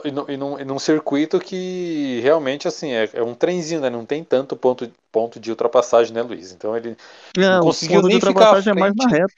e, 0.03 0.11
num, 0.11 0.29
e, 0.29 0.37
num, 0.37 0.59
e 0.59 0.65
num 0.65 0.79
circuito 0.79 1.39
que 1.39 2.19
realmente 2.21 2.67
assim 2.67 2.91
é, 2.91 3.09
é, 3.13 3.21
um 3.21 3.35
trenzinho, 3.35 3.81
né? 3.81 3.89
Não 3.89 4.05
tem 4.05 4.23
tanto 4.23 4.55
ponto, 4.55 4.89
ponto 5.11 5.39
de 5.39 5.49
ultrapassagem, 5.49 6.13
né, 6.13 6.21
Luiz? 6.21 6.51
Então 6.51 6.75
ele 6.75 6.95
não, 7.35 7.57
não 7.57 7.61
conseguiu 7.61 8.01
nem 8.01 8.19
ficar 8.19 8.51
à 8.51 8.61
frente, 8.61 8.69
é 8.69 8.73
mais 8.73 8.93
na 8.95 9.07
reta. 9.07 9.33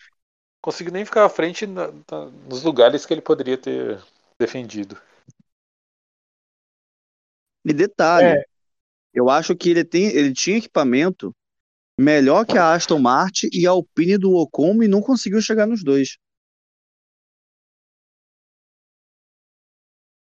Conseguiu 0.62 0.94
nem 0.94 1.06
ficar 1.06 1.26
à 1.26 1.30
frente 1.30 1.66
na, 1.66 1.88
na, 1.88 2.26
nos 2.48 2.64
lugares 2.64 3.06
que 3.06 3.14
ele 3.14 3.22
poderia 3.22 3.58
ter 3.58 4.00
defendido. 4.40 4.98
E 7.66 7.74
detalhe, 7.74 8.40
é. 8.40 8.44
eu 9.14 9.30
acho 9.30 9.56
que 9.56 9.72
ele, 9.72 9.84
tem, 9.84 10.06
ele 10.06 10.32
tinha 10.32 10.58
equipamento 10.58 11.36
melhor 12.00 12.46
que 12.46 12.58
a 12.58 12.74
Aston 12.74 13.00
Martin 13.00 13.50
e 13.52 13.66
a 13.66 13.72
Alpine 13.72 14.18
do 14.18 14.36
Ocon 14.36 14.84
e 14.84 14.88
não 14.88 15.02
conseguiu 15.02 15.42
chegar 15.42 15.66
nos 15.66 15.84
dois. 15.84 16.18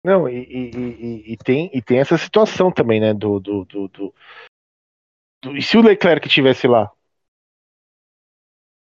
Não, 0.04 0.28
e, 0.28 0.44
e, 0.44 0.72
e, 0.72 1.34
e, 1.34 1.38
tem, 1.38 1.70
e 1.74 1.82
tem 1.82 2.00
essa 2.00 2.18
situação 2.18 2.72
também, 2.72 3.00
né? 3.00 3.14
Do, 3.14 3.40
do, 3.40 3.66
do, 3.66 3.88
do, 3.88 4.16
do 5.44 5.58
E 5.58 5.62
se 5.62 5.78
o 5.78 5.82
Leclerc 5.82 6.28
tivesse 6.28 6.68
lá? 6.68 6.92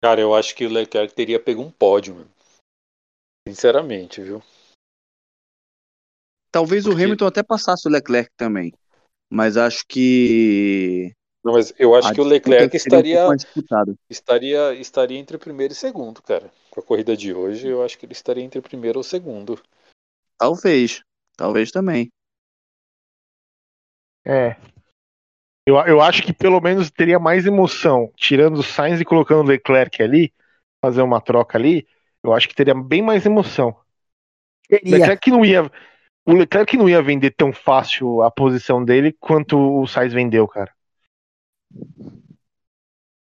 Cara, 0.00 0.20
eu 0.20 0.34
acho 0.34 0.54
que 0.54 0.64
o 0.64 0.70
Leclerc 0.70 1.12
teria 1.14 1.42
pego 1.42 1.62
um 1.62 1.70
pódio, 1.70 2.14
mano. 2.14 2.30
Sinceramente, 3.48 4.22
viu? 4.22 4.40
Talvez 6.52 6.84
Porque... 6.84 7.00
o 7.00 7.04
Hamilton 7.04 7.26
até 7.26 7.42
passasse 7.42 7.88
o 7.88 7.90
Leclerc 7.90 8.30
também. 8.36 8.72
Mas 9.28 9.56
acho 9.56 9.84
que 9.88 11.12
não, 11.44 11.54
mas 11.54 11.74
eu 11.76 11.94
acho 11.94 12.08
a 12.08 12.14
que 12.14 12.20
o 12.20 12.24
Leclerc 12.24 12.76
estaria, 12.76 13.28
um 13.28 13.36
estaria 14.08 14.74
estaria 14.74 15.18
entre 15.18 15.36
primeiro 15.38 15.72
e 15.72 15.76
segundo, 15.76 16.22
cara. 16.22 16.50
Com 16.70 16.80
a 16.80 16.82
corrida 16.82 17.16
de 17.16 17.34
hoje, 17.34 17.66
eu 17.66 17.82
acho 17.82 17.98
que 17.98 18.06
ele 18.06 18.12
estaria 18.12 18.44
entre 18.44 18.60
primeiro 18.60 18.98
ou 18.98 19.02
segundo. 19.02 19.60
Talvez. 20.38 21.02
Talvez 21.36 21.72
também. 21.72 22.10
É. 24.24 24.56
Eu, 25.66 25.76
eu 25.86 26.00
acho 26.00 26.22
que 26.22 26.32
pelo 26.32 26.60
menos 26.60 26.90
teria 26.90 27.18
mais 27.18 27.44
emoção, 27.44 28.12
tirando 28.16 28.58
o 28.58 28.62
Sainz 28.62 29.00
e 29.00 29.04
colocando 29.04 29.46
o 29.46 29.48
Leclerc 29.48 30.00
ali, 30.00 30.32
fazer 30.80 31.02
uma 31.02 31.20
troca 31.20 31.58
ali, 31.58 31.86
eu 32.22 32.32
acho 32.32 32.48
que 32.48 32.54
teria 32.54 32.74
bem 32.74 33.02
mais 33.02 33.26
emoção. 33.26 33.76
Teria. 34.68 34.98
Leclerc 34.98 35.30
não 35.30 35.44
ia, 35.44 35.70
o 36.24 36.34
Leclerc 36.34 36.76
não 36.76 36.88
ia 36.88 37.02
vender 37.02 37.32
tão 37.32 37.52
fácil 37.52 38.22
a 38.22 38.30
posição 38.30 38.84
dele 38.84 39.12
quanto 39.18 39.58
o 39.58 39.86
Sainz 39.86 40.12
vendeu, 40.12 40.46
cara. 40.46 40.72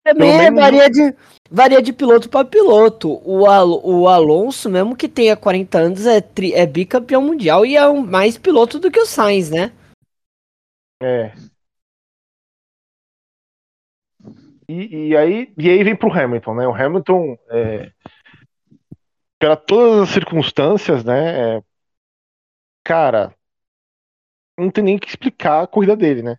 Também 0.03 0.37
menos- 0.37 0.59
varia, 0.59 0.87
de, 0.87 1.15
varia 1.49 1.81
de 1.81 1.91
piloto 1.91 2.29
para 2.29 2.45
piloto. 2.45 3.19
O, 3.27 3.47
Al- 3.47 3.81
o 3.83 4.07
Alonso, 4.07 4.69
mesmo 4.69 4.95
que 4.95 5.09
tenha 5.09 5.35
40 5.35 5.79
anos, 5.79 6.05
é, 6.05 6.21
tri- 6.21 6.53
é 6.53 6.65
bicampeão 6.65 7.23
mundial 7.23 7.65
e 7.65 7.75
é 7.75 7.87
um, 7.89 8.05
mais 8.05 8.37
piloto 8.37 8.79
do 8.79 8.91
que 8.91 8.99
o 8.99 9.05
Sainz, 9.05 9.49
né? 9.49 9.71
É. 11.01 11.33
E, 14.69 15.09
e 15.09 15.17
aí, 15.17 15.53
e 15.57 15.69
aí 15.69 15.83
vem 15.83 15.95
pro 15.95 16.11
Hamilton, 16.11 16.55
né? 16.55 16.67
O 16.67 16.73
Hamilton, 16.73 17.37
é, 17.49 17.91
pela 19.39 19.55
todas 19.55 20.03
as 20.03 20.09
circunstâncias, 20.09 21.03
né? 21.03 21.57
é, 21.57 21.63
cara, 22.83 23.35
não 24.57 24.71
tem 24.71 24.83
nem 24.83 24.97
que 24.99 25.07
explicar 25.07 25.63
a 25.63 25.67
corrida 25.67 25.95
dele, 25.95 26.21
né? 26.23 26.37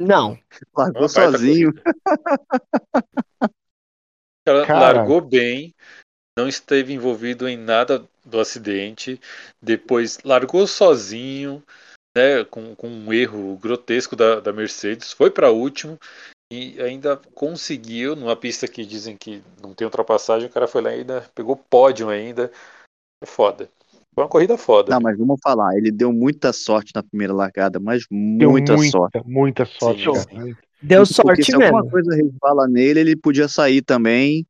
Não. 0.00 0.38
Largou 0.74 1.08
baita 1.08 1.08
sozinho. 1.08 1.74
Cara, 4.46 4.66
Cara. 4.66 4.80
largou 4.80 5.20
bem, 5.20 5.74
não 6.36 6.48
esteve 6.48 6.94
envolvido 6.94 7.46
em 7.46 7.58
nada 7.58 8.08
do 8.24 8.40
acidente, 8.40 9.20
depois 9.62 10.18
largou 10.24 10.66
sozinho, 10.66 11.62
né, 12.16 12.42
com, 12.44 12.74
com 12.74 12.88
um 12.88 13.12
erro 13.12 13.56
grotesco 13.58 14.16
da, 14.16 14.40
da 14.40 14.52
Mercedes, 14.52 15.12
foi 15.12 15.30
para 15.30 15.50
último 15.50 15.98
e 16.52 16.80
ainda 16.82 17.16
conseguiu, 17.34 18.16
numa 18.16 18.34
pista 18.34 18.66
que 18.66 18.84
dizem 18.84 19.16
que 19.16 19.42
não 19.62 19.72
tem 19.74 19.84
ultrapassagem, 19.84 20.48
o 20.48 20.52
cara 20.52 20.66
foi 20.66 20.82
lá 20.82 20.90
e 20.90 21.00
ainda 21.00 21.30
pegou 21.34 21.54
pódio 21.54 22.08
ainda. 22.08 22.50
É 23.22 23.26
foda. 23.26 23.70
Foi 24.14 24.24
uma 24.24 24.28
corrida 24.30 24.58
foda. 24.58 24.92
Não, 24.92 25.00
mas 25.00 25.16
vamos 25.16 25.38
falar, 25.42 25.76
ele 25.76 25.90
deu 25.90 26.12
muita 26.12 26.52
sorte 26.52 26.92
na 26.94 27.02
primeira 27.02 27.32
largada, 27.32 27.78
mas 27.78 28.04
Deu 28.10 28.50
muita, 28.50 28.76
sorte. 28.78 29.20
Muita 29.24 29.64
sorte, 29.64 30.02
Sim, 30.02 30.12
cara. 30.12 30.58
Deu 30.82 31.02
Porque 31.02 31.14
sorte 31.14 31.44
se 31.44 31.54
alguma 31.54 31.82
mesmo. 31.82 31.90
coisa 31.90 32.14
resvala 32.14 32.66
nele, 32.66 33.00
ele 33.00 33.16
podia 33.16 33.48
sair 33.48 33.82
também. 33.82 34.46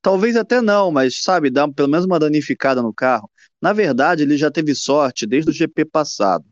Talvez 0.00 0.36
até 0.36 0.60
não, 0.60 0.90
mas 0.90 1.22
sabe, 1.22 1.50
dar 1.50 1.70
pelo 1.72 1.88
menos 1.88 2.06
uma 2.06 2.18
danificada 2.18 2.82
no 2.82 2.92
carro. 2.92 3.30
Na 3.60 3.72
verdade, 3.72 4.22
ele 4.22 4.36
já 4.36 4.50
teve 4.50 4.74
sorte 4.74 5.26
desde 5.26 5.50
o 5.50 5.54
GP 5.54 5.84
passado. 5.84 6.44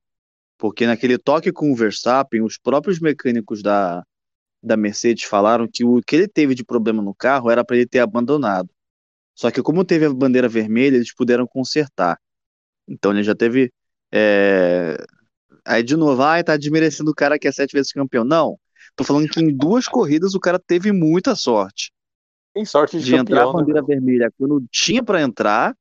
Porque 0.59 0.87
naquele 0.87 1.16
toque 1.16 1.51
com 1.51 1.72
o 1.72 1.74
Verstappen, 1.74 2.43
os 2.43 2.59
próprios 2.59 3.01
mecânicos 3.01 3.62
da, 3.62 4.05
da 4.62 4.76
Mercedes 4.76 5.24
falaram 5.24 5.66
que 5.66 5.85
o 5.85 6.01
que 6.07 6.14
ele 6.14 6.28
teve 6.28 6.55
de 6.55 6.62
problema 6.62 7.03
no 7.03 7.14
carro 7.14 7.51
era 7.51 7.64
para 7.64 7.76
ele 7.76 7.87
ter 7.87 8.01
abandonado. 8.01 8.68
Só 9.41 9.51
que 9.51 9.62
como 9.62 9.84
teve 9.84 10.07
a 10.07 10.12
bandeira 10.14 10.49
vermelha, 10.49 10.97
eles 10.97 11.14
puderam 11.14 11.47
consertar. 11.47 12.18
Então 12.88 13.12
ele 13.12 13.22
já 13.24 13.34
teve. 13.34 13.72
é, 14.12 14.97
Aí 15.66 15.82
de 15.82 15.97
novo, 15.97 16.22
ai, 16.22 16.45
tá 16.45 16.57
desmerecendo 16.57 17.11
o 17.11 17.14
cara 17.14 17.38
que 17.38 17.49
é 17.49 17.53
sete 17.53 17.72
vezes 17.72 17.93
campeão. 17.93 18.24
Não. 18.24 18.59
Tô 18.97 19.05
falando 19.05 19.28
que 19.28 19.41
em 19.41 19.57
duas 19.57 19.86
corridas 19.88 20.34
o 20.34 20.41
cara 20.41 20.59
teve 20.59 20.93
muita 20.93 21.34
sorte 21.36 21.93
Tem 22.55 22.64
sorte 22.64 23.01
de, 23.01 23.05
de 23.05 23.16
entrar 23.16 23.47
campeão, 23.47 23.53
com 23.53 23.59
a 23.59 23.62
né, 23.62 23.66
bandeira 23.66 23.82
meu? 23.82 23.86
vermelha 23.86 24.30
quando 24.38 24.64
tinha 24.70 25.03
para 25.03 25.22
entrar 25.22 25.74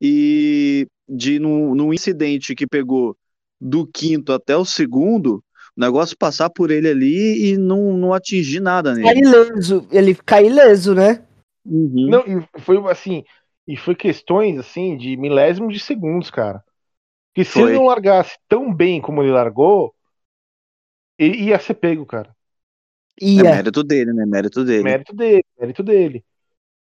e 0.00 0.86
de 1.08 1.38
num, 1.38 1.74
num 1.74 1.94
incidente 1.94 2.54
que 2.54 2.66
pegou 2.66 3.16
do 3.60 3.86
quinto 3.86 4.32
até 4.32 4.56
o 4.56 4.64
segundo, 4.64 5.44
o 5.76 5.80
negócio 5.80 6.16
passar 6.18 6.50
por 6.50 6.70
ele 6.70 6.88
ali 6.88 7.52
e 7.52 7.56
não, 7.58 7.96
não 7.96 8.12
atingir 8.14 8.60
nada 8.60 8.94
Cai 9.02 9.14
nele. 9.14 9.20
ileso. 9.20 9.86
Ele 9.90 10.14
cai 10.14 10.46
ileso, 10.46 10.94
né? 10.94 11.24
Uhum. 11.68 12.08
Não, 12.08 12.24
e 12.26 12.60
foi 12.60 12.78
assim, 12.90 13.24
e 13.66 13.76
foi 13.76 13.94
questões 13.94 14.58
assim 14.58 14.96
de 14.96 15.16
milésimos 15.16 15.74
de 15.74 15.80
segundos, 15.80 16.30
cara. 16.30 16.64
Que 17.34 17.44
se 17.44 17.52
Foi. 17.52 17.70
ele 17.70 17.74
não 17.74 17.86
largasse 17.86 18.38
tão 18.48 18.72
bem 18.72 19.00
como 19.00 19.22
ele 19.22 19.30
largou, 19.30 19.94
ele 21.18 21.36
ia 21.44 21.58
ser 21.58 21.74
pego, 21.74 22.06
cara. 22.06 22.34
É 23.20 23.24
Ia. 23.24 23.42
mérito 23.42 23.84
dele, 23.84 24.12
né? 24.12 24.24
Mérito 24.24 24.64
dele. 24.64 24.82
Mérito 24.82 25.14
dele, 25.14 25.44
mérito 25.58 25.82
dele. 25.82 26.24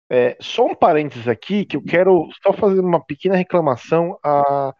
É, 0.09 0.37
só 0.41 0.65
um 0.65 0.75
parênteses 0.75 1.27
aqui 1.27 1.65
que 1.65 1.77
eu 1.77 1.83
quero 1.83 2.27
só 2.43 2.53
fazer 2.53 2.79
uma 2.79 3.03
pequena 3.03 3.35
reclamação 3.35 4.17
a, 4.23 4.73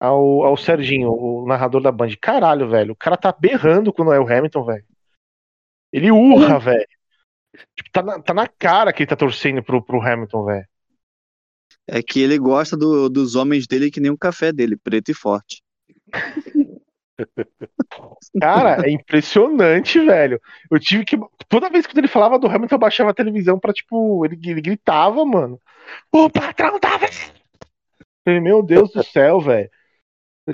ao, 0.00 0.44
ao 0.44 0.56
Serginho, 0.56 1.10
o 1.12 1.46
narrador 1.46 1.80
da 1.80 1.92
Band. 1.92 2.10
Caralho, 2.20 2.68
velho, 2.68 2.92
o 2.92 2.96
cara 2.96 3.16
tá 3.16 3.32
berrando 3.32 3.92
quando 3.92 4.12
é 4.12 4.18
o 4.18 4.28
Hamilton, 4.28 4.64
velho. 4.64 4.84
Ele 5.92 6.10
urra, 6.10 6.58
velho. 6.58 6.86
Tipo, 7.76 7.90
tá, 7.92 8.02
na, 8.02 8.20
tá 8.22 8.34
na 8.34 8.46
cara 8.48 8.92
que 8.92 9.02
ele 9.02 9.08
tá 9.10 9.16
torcendo 9.16 9.62
pro, 9.62 9.84
pro 9.84 10.00
Hamilton, 10.00 10.44
velho. 10.44 10.66
É 11.88 12.02
que 12.02 12.20
ele 12.20 12.38
gosta 12.38 12.76
do- 12.76 13.08
dos 13.08 13.36
homens 13.36 13.66
dele 13.66 13.90
que 13.90 13.98
nem 13.98 14.10
o 14.10 14.18
café 14.18 14.52
dele, 14.52 14.76
preto 14.76 15.10
e 15.10 15.14
forte. 15.14 15.62
Cara, 18.40 18.80
é 18.84 18.90
impressionante, 18.90 19.98
velho. 20.00 20.40
Eu 20.70 20.78
tive 20.78 21.04
que. 21.04 21.16
Toda 21.48 21.70
vez 21.70 21.86
que 21.86 21.98
ele 21.98 22.08
falava 22.08 22.38
do 22.38 22.46
Hamilton, 22.48 22.74
eu 22.74 22.78
baixava 22.78 23.10
a 23.10 23.14
televisão 23.14 23.58
pra, 23.58 23.72
tipo, 23.72 24.24
ele, 24.24 24.38
ele 24.44 24.60
gritava, 24.60 25.24
mano. 25.24 25.60
O 26.12 26.30
patrão 26.30 26.78
tá 26.80 26.98
vendo? 26.98 27.12
Meu 28.42 28.62
Deus 28.62 28.90
do 28.92 29.02
céu, 29.04 29.40
velho. 29.40 29.68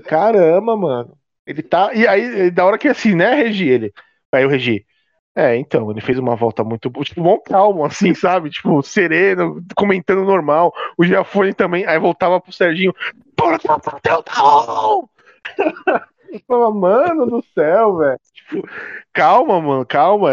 Caramba, 0.07 0.77
mano. 0.77 1.19
Ele 1.47 1.63
tá. 1.63 1.95
E 1.95 2.07
aí, 2.07 2.51
da 2.51 2.65
hora 2.67 2.79
que 2.79 2.89
assim, 2.89 3.15
né, 3.15 3.35
Regi? 3.35 3.69
Ele. 3.69 3.93
Aí 4.33 4.45
o 4.45 4.49
Regi. 4.49 4.87
É, 5.35 5.57
então, 5.57 5.91
ele 5.91 6.01
fez 6.01 6.19
uma 6.19 6.35
volta 6.35 6.65
muito 6.65 6.91
boa, 6.91 7.05
tipo, 7.05 7.23
bom 7.23 7.39
calmo, 7.39 7.85
assim, 7.85 8.15
sabe? 8.15 8.51
Tipo, 8.51 8.83
sereno, 8.83 9.63
comentando 9.77 10.25
normal. 10.25 10.73
O 10.99 11.05
Giafone 11.05 11.55
também. 11.55 11.87
Aí 11.87 11.99
voltava 11.99 12.41
pro 12.41 12.53
Serginho. 12.53 12.95
Porque 13.37 13.71
o 13.71 13.79
patrão 13.79 14.23
tá 14.23 14.43
bom! 14.67 15.09
Fala, 16.47 16.71
mano 16.71 17.27
do 17.27 17.45
céu, 17.55 17.97
velho. 17.97 18.19
Tipo, 18.35 18.69
calma, 19.13 19.61
mano, 19.61 19.87
calma. 19.87 20.33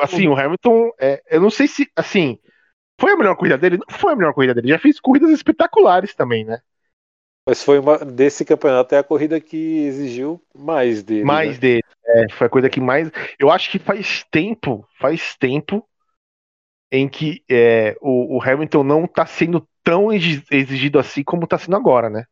Assim, 0.00 0.28
o 0.28 0.38
Hamilton, 0.38 0.90
é, 1.00 1.22
eu 1.30 1.40
não 1.40 1.50
sei 1.50 1.66
se, 1.66 1.88
assim, 1.96 2.38
foi 3.00 3.12
a 3.12 3.16
melhor 3.16 3.36
corrida 3.36 3.58
dele? 3.58 3.78
Não 3.78 3.98
foi 3.98 4.12
a 4.12 4.16
melhor 4.16 4.34
corrida 4.34 4.54
dele. 4.54 4.68
Já 4.68 4.78
fez 4.78 5.00
corridas 5.00 5.30
espetaculares 5.30 6.14
também, 6.14 6.44
né? 6.44 6.60
Mas 7.46 7.62
foi 7.62 7.78
uma 7.78 7.98
desse 7.98 8.44
campeonato 8.44 8.94
é 8.94 8.98
a 8.98 9.04
corrida 9.04 9.40
que 9.40 9.84
exigiu 9.84 10.40
mais 10.54 11.02
dele. 11.02 11.24
Mais 11.24 11.54
né? 11.54 11.58
dele. 11.58 11.84
É, 12.06 12.28
foi 12.30 12.46
a 12.46 12.50
coisa 12.50 12.70
que 12.70 12.80
mais. 12.80 13.10
Eu 13.38 13.50
acho 13.50 13.70
que 13.70 13.78
faz 13.78 14.24
tempo, 14.30 14.86
faz 14.98 15.36
tempo 15.36 15.86
em 16.90 17.08
que 17.08 17.42
é, 17.50 17.96
o, 18.00 18.36
o 18.36 18.42
Hamilton 18.42 18.84
não 18.84 19.06
tá 19.06 19.24
sendo 19.26 19.66
tão 19.82 20.12
exi- 20.12 20.44
exigido 20.50 20.98
assim 20.98 21.24
como 21.24 21.46
tá 21.46 21.58
sendo 21.58 21.76
agora, 21.76 22.10
né? 22.10 22.24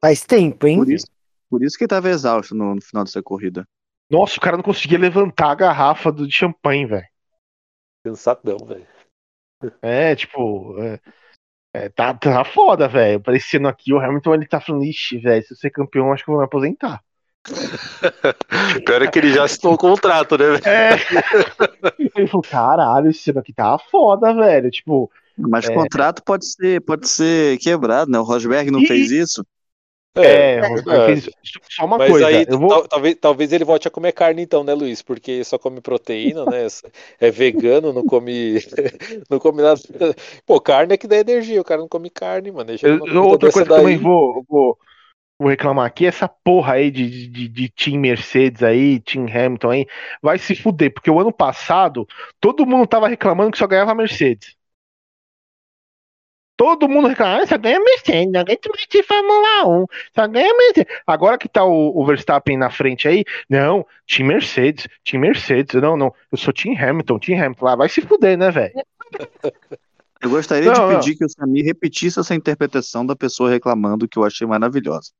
Faz 0.00 0.24
tempo, 0.24 0.66
hein? 0.66 0.78
Por 0.78 0.90
isso, 0.90 1.06
por 1.48 1.62
isso 1.62 1.78
que 1.78 1.86
tava 1.86 2.08
exausto 2.08 2.54
no, 2.54 2.74
no 2.74 2.80
final 2.80 3.04
dessa 3.04 3.22
corrida. 3.22 3.68
Nossa, 4.10 4.38
o 4.38 4.40
cara 4.40 4.56
não 4.56 4.64
conseguia 4.64 4.98
levantar 4.98 5.50
a 5.50 5.54
garrafa 5.54 6.10
do, 6.10 6.26
de 6.26 6.34
champanhe, 6.34 6.86
velho. 6.86 7.06
Cansadão, 8.04 8.58
velho. 8.66 8.86
É, 9.80 10.16
tipo. 10.16 10.76
É, 10.82 10.98
é, 11.74 11.88
tá, 11.88 12.12
tá 12.14 12.44
foda, 12.44 12.86
velho. 12.88 13.20
Parecendo 13.20 13.68
aqui, 13.68 13.92
o 13.92 13.98
Hamilton 13.98 14.34
ele 14.34 14.46
tá 14.46 14.60
falando, 14.60 14.84
ixi, 14.84 15.18
velho, 15.18 15.42
se 15.44 15.52
eu 15.52 15.56
ser 15.56 15.70
campeão, 15.70 16.12
acho 16.12 16.24
que 16.24 16.30
eu 16.30 16.34
vou 16.34 16.40
me 16.40 16.46
aposentar. 16.46 17.00
Pior 18.86 19.02
é 19.02 19.06
que 19.08 19.18
ele 19.18 19.32
já 19.32 19.44
assinou 19.44 19.74
o 19.74 19.78
contrato, 19.78 20.36
né? 20.38 20.44
velho? 20.58 20.62
É. 20.66 20.96
ele 22.16 22.26
falou, 22.28 22.42
caralho, 22.42 23.10
esse 23.10 23.30
ano 23.30 23.40
aqui 23.40 23.52
tá 23.52 23.76
foda, 23.90 24.32
velho. 24.34 24.70
Tipo, 24.70 25.10
Mas 25.36 25.66
o 25.66 25.72
É. 25.72 25.74
contrato 25.74 26.22
pode 26.22 26.46
ser, 26.46 26.80
pode 26.82 27.08
ser 27.08 27.58
quebrado, 27.58 28.10
né? 28.10 28.18
O 28.18 28.22
Rosberg 28.22 28.70
não 28.70 28.80
E- 28.80 28.86
fez 28.86 29.10
isso. 29.10 29.44
É, 30.16 30.60
verdade. 30.60 31.12
ele 31.12 31.20
fez- 31.20 31.34
só 31.70 31.84
uma 31.84 31.98
Mas 31.98 32.10
coisa. 32.10 32.26
aí 32.26 32.46
eu 32.48 32.58
vou, 32.58 32.68
tal- 32.68 32.88
talvez, 32.88 33.16
talvez 33.20 33.52
ele 33.52 33.64
volte 33.64 33.88
a 33.88 33.90
comer 33.90 34.12
carne 34.12 34.42
então, 34.42 34.62
né, 34.64 34.74
Luiz? 34.74 35.02
Porque 35.02 35.42
só 35.44 35.58
come 35.58 35.80
proteína, 35.80 36.44
né? 36.46 36.66
É 37.20 37.30
vegano, 37.30 37.92
não 37.92 38.04
come, 38.04 38.54
não 39.30 39.38
come 39.38 39.62
nada. 39.62 39.80
Pô, 40.46 40.60
carne 40.60 40.94
é 40.94 40.96
que 40.96 41.06
dá 41.06 41.16
energia, 41.16 41.60
o 41.60 41.64
cara 41.64 41.80
não 41.80 41.88
come 41.88 42.10
carne, 42.10 42.50
mano. 42.50 42.66
Deixa 42.66 42.88
eu- 42.88 42.98
numa 42.98 43.28
outra 43.28 43.50
coisa 43.50 43.70
que 43.70 43.78
eu 43.78 43.82
também 43.82 43.96
vou, 43.96 44.44
vou, 44.48 44.78
vou 45.38 45.48
reclamar 45.50 45.86
aqui, 45.86 46.06
essa 46.06 46.28
porra 46.28 46.74
aí 46.74 46.90
de, 46.90 47.28
de, 47.28 47.48
de 47.48 47.68
Team 47.70 48.00
Mercedes 48.00 48.62
aí, 48.62 49.00
Team 49.00 49.26
Hamilton 49.26 49.70
aí, 49.70 49.86
vai 50.22 50.38
se 50.38 50.54
fuder, 50.56 50.92
porque 50.94 51.10
o 51.10 51.20
ano 51.20 51.32
passado 51.32 52.06
todo 52.40 52.66
mundo 52.66 52.86
tava 52.86 53.08
reclamando 53.08 53.52
que 53.52 53.58
só 53.58 53.66
ganhava 53.66 53.94
Mercedes. 53.94 54.56
Todo 56.62 56.88
mundo 56.88 57.08
reclamava, 57.08 57.42
ah, 57.42 57.46
só 57.48 57.58
ganha 57.58 57.80
Mercedes, 57.80 58.32
não 58.32 58.44
ganha 58.44 58.56
de 58.88 59.02
Fórmula 59.02 59.66
1, 59.66 59.86
só 60.14 60.28
ganha 60.28 60.56
Mercedes. 60.56 60.94
Agora 61.04 61.36
que 61.36 61.48
tá 61.48 61.64
o, 61.64 62.00
o 62.00 62.06
Verstappen 62.06 62.56
na 62.56 62.70
frente 62.70 63.08
aí, 63.08 63.24
não, 63.50 63.84
Team 64.06 64.28
Mercedes, 64.28 64.86
Team 65.04 65.22
Mercedes, 65.22 65.82
não, 65.82 65.96
não, 65.96 66.14
eu 66.30 66.38
sou 66.38 66.54
Team 66.54 66.76
Hamilton, 66.78 67.18
Team 67.18 67.42
Hamilton, 67.42 67.66
ah, 67.66 67.74
vai 67.74 67.88
se 67.88 68.00
fuder, 68.02 68.38
né, 68.38 68.52
velho? 68.52 68.74
Eu 70.20 70.30
gostaria 70.30 70.72
Não, 70.72 70.74
de 70.74 70.80
não. 70.80 71.00
pedir 71.00 71.16
que 71.16 71.24
o 71.24 71.28
Samir 71.28 71.64
repetisse 71.64 72.20
essa 72.20 72.32
interpretação 72.32 73.04
da 73.04 73.16
pessoa 73.16 73.50
reclamando, 73.50 74.06
que 74.06 74.16
eu 74.16 74.22
achei 74.22 74.46
maravilhosa. 74.46 75.10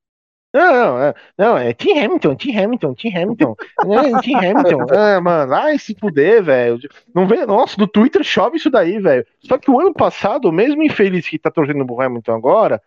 Não, 0.52 0.72
não, 0.72 1.02
é, 1.02 1.14
não, 1.38 1.56
é 1.56 1.72
Team 1.72 2.04
Hamilton, 2.04 2.34
Team 2.36 2.62
Hamilton, 2.62 2.94
Team 2.94 3.22
Hamilton, 3.22 3.56
é, 3.80 4.20
Team 4.20 4.38
Hamilton, 4.38 4.86
ah, 4.94 5.20
mano, 5.20 5.48
vai 5.48 5.78
se 5.78 5.94
fuder, 5.98 6.42
velho. 6.42 6.78
Não 7.14 7.26
vê, 7.26 7.46
nossa, 7.46 7.76
do 7.78 7.86
Twitter 7.86 8.22
chove 8.22 8.58
isso 8.58 8.68
daí, 8.68 8.98
velho. 8.98 9.26
Só 9.40 9.56
que 9.56 9.70
o 9.70 9.80
ano 9.80 9.94
passado, 9.94 10.48
o 10.48 10.52
mesmo 10.52 10.82
infeliz 10.82 11.26
que 11.26 11.38
tá 11.38 11.50
torcendo 11.50 11.86
pro 11.86 12.00
Hamilton 12.02 12.34
agora, 12.34 12.82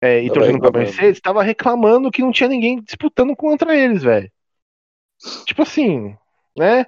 é, 0.00 0.22
e 0.22 0.28
Tava 0.28 0.34
torcendo 0.34 0.58
pra 0.58 0.68
reclamando. 0.68 0.92
Mercedes, 0.92 1.20
tava 1.20 1.42
reclamando 1.42 2.10
que 2.10 2.22
não 2.22 2.32
tinha 2.32 2.48
ninguém 2.48 2.80
disputando 2.80 3.36
contra 3.36 3.76
eles, 3.76 4.02
velho. 4.02 4.30
Tipo 5.46 5.62
assim, 5.62 6.16
né? 6.56 6.86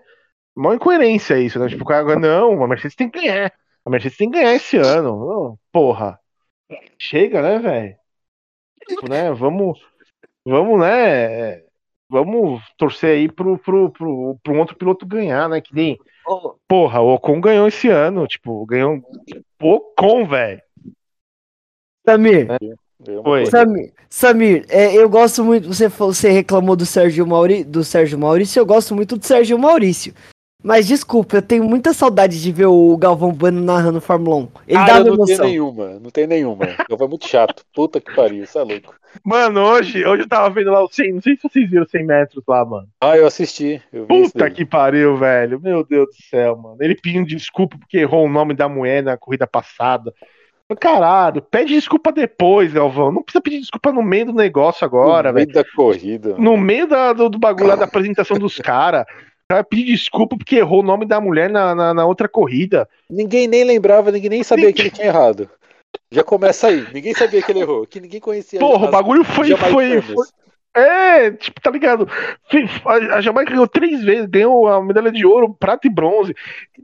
Mó 0.54 0.72
incoerência 0.72 1.38
isso, 1.38 1.58
né? 1.58 1.68
Tipo, 1.68 1.84
o 1.84 1.86
cara, 1.86 2.18
não, 2.18 2.62
a 2.62 2.68
Mercedes 2.68 2.96
tem 2.96 3.10
que 3.10 3.20
ganhar. 3.20 3.52
A 3.84 3.90
Mercedes 3.90 4.16
tem 4.16 4.30
que 4.30 4.38
ganhar 4.38 4.54
esse 4.54 4.76
ano. 4.78 5.26
Não, 5.26 5.58
porra. 5.70 6.18
Chega, 6.98 7.42
né, 7.42 7.58
velho? 7.58 7.96
Tipo, 8.88 9.10
né? 9.10 9.32
Vamos, 9.32 9.80
vamos, 10.50 10.80
né? 10.80 11.62
Vamos 12.08 12.62
torcer 12.78 13.16
aí 13.16 13.28
pro, 13.28 13.58
pro, 13.58 13.90
pro, 13.90 14.38
pro 14.42 14.54
um 14.54 14.58
outro 14.58 14.76
piloto 14.76 15.04
ganhar, 15.04 15.48
né? 15.48 15.60
Que 15.60 15.74
nem. 15.74 15.98
Porra, 16.68 17.00
o 17.00 17.14
Ocon 17.14 17.40
ganhou 17.40 17.66
esse 17.66 17.88
ano. 17.88 18.26
Tipo, 18.26 18.64
ganhou. 18.64 19.02
O 19.60 19.74
Ocon, 19.74 20.26
velho. 20.26 20.62
Samir, 22.06 22.46
coisa. 23.24 23.50
Samir, 23.50 23.92
Samir 24.08 24.64
é, 24.68 24.94
eu 24.94 25.08
gosto 25.08 25.42
muito. 25.42 25.66
Você, 25.66 25.88
você 25.88 26.30
reclamou 26.30 26.76
do 26.76 26.86
Sérgio, 26.86 27.26
Mauri, 27.26 27.64
do 27.64 27.82
Sérgio 27.82 28.16
Maurício, 28.16 28.60
eu 28.60 28.66
gosto 28.66 28.94
muito 28.94 29.16
do 29.16 29.26
Sérgio 29.26 29.58
Maurício. 29.58 30.14
Mas 30.66 30.86
desculpa, 30.88 31.36
eu 31.36 31.42
tenho 31.42 31.62
muita 31.62 31.92
saudade 31.92 32.42
de 32.42 32.50
ver 32.50 32.66
o 32.66 32.96
Galvão 32.96 33.30
Bueno 33.32 33.60
narrando 33.62 34.00
Fórmula 34.00 34.36
1. 34.36 34.48
Ele 34.66 34.78
Ah, 34.78 34.84
dá 34.84 34.98
eu 34.98 35.04
uma 35.04 35.16
não 35.18 35.24
tenho 35.24 35.28
emoção. 35.36 35.46
nenhuma, 35.46 35.88
não 36.00 36.10
tem 36.10 36.26
nenhuma. 36.26 36.66
Eu 36.90 36.98
foi 36.98 37.06
muito 37.06 37.28
chato. 37.28 37.62
Puta 37.72 38.00
que 38.00 38.12
pariu, 38.14 38.42
isso 38.42 38.58
é 38.58 38.62
louco. 38.64 38.92
Mano, 39.24 39.60
hoje, 39.62 40.04
hoje 40.04 40.24
eu 40.24 40.28
tava 40.28 40.50
vendo 40.50 40.72
lá 40.72 40.82
o 40.82 40.88
100. 40.88 41.12
Não 41.12 41.22
sei 41.22 41.36
se 41.36 41.42
vocês 41.48 41.70
viram 41.70 41.86
100 41.86 42.04
metros 42.04 42.42
lá, 42.48 42.64
mano. 42.64 42.88
Ah, 43.00 43.16
eu 43.16 43.26
assisti. 43.26 43.80
Eu 43.92 44.06
Puta 44.06 44.50
que 44.50 44.64
pariu, 44.66 45.16
velho. 45.16 45.60
Meu 45.60 45.84
Deus 45.84 46.08
do 46.08 46.14
céu, 46.28 46.56
mano. 46.56 46.76
Ele 46.80 46.96
pedindo 46.96 47.26
desculpa 47.28 47.78
porque 47.78 47.98
errou 47.98 48.26
o 48.26 48.28
nome 48.28 48.52
da 48.52 48.68
mulher 48.68 49.04
na 49.04 49.16
corrida 49.16 49.46
passada. 49.46 50.12
Caralho, 50.80 51.40
pede 51.42 51.74
desculpa 51.74 52.10
depois, 52.10 52.72
Galvão. 52.72 53.12
Não 53.12 53.22
precisa 53.22 53.40
pedir 53.40 53.60
desculpa 53.60 53.92
no 53.92 54.02
meio 54.02 54.26
do 54.26 54.32
negócio 54.32 54.84
agora, 54.84 55.28
No 55.28 55.34
velho. 55.36 55.46
meio 55.46 55.54
da 55.54 55.64
corrida. 55.76 56.34
No 56.38 56.56
meio 56.56 56.88
da- 56.88 57.12
do, 57.12 57.28
do 57.30 57.38
bagulho 57.38 57.68
lá 57.68 57.76
da 57.76 57.84
apresentação 57.84 58.36
dos 58.36 58.56
caras. 58.58 59.06
Cara 59.48 59.62
pedir 59.62 59.84
desculpa 59.84 60.36
porque 60.36 60.56
errou 60.56 60.80
o 60.80 60.86
nome 60.86 61.06
da 61.06 61.20
mulher 61.20 61.48
na, 61.48 61.74
na, 61.74 61.94
na 61.94 62.04
outra 62.04 62.28
corrida. 62.28 62.88
Ninguém 63.08 63.46
nem 63.46 63.62
lembrava, 63.62 64.10
ninguém 64.10 64.30
nem 64.30 64.42
sabia 64.42 64.72
que 64.72 64.82
ele 64.82 64.90
tinha 64.90 65.06
errado. 65.06 65.48
Já 66.10 66.24
começa 66.24 66.66
aí. 66.66 66.84
Ninguém 66.92 67.14
sabia 67.14 67.40
que 67.40 67.52
ele 67.52 67.60
errou, 67.60 67.86
que 67.86 68.00
ninguém 68.00 68.20
conhecia. 68.20 68.58
Porra, 68.58 68.88
o 68.88 68.90
bagulho 68.90 69.24
foi. 69.24 69.56
foi, 69.56 70.02
foi 70.02 70.24
é, 70.76 71.30
tipo, 71.30 71.58
tá 71.58 71.70
ligado? 71.70 72.06
A 73.10 73.20
Jamaica 73.22 73.50
ganhou 73.50 73.66
três 73.66 74.04
vezes, 74.04 74.26
ganhou 74.26 74.68
a 74.68 74.82
medalha 74.82 75.10
de 75.10 75.24
ouro, 75.24 75.54
prata 75.58 75.86
e 75.86 75.90
bronze. 75.90 76.34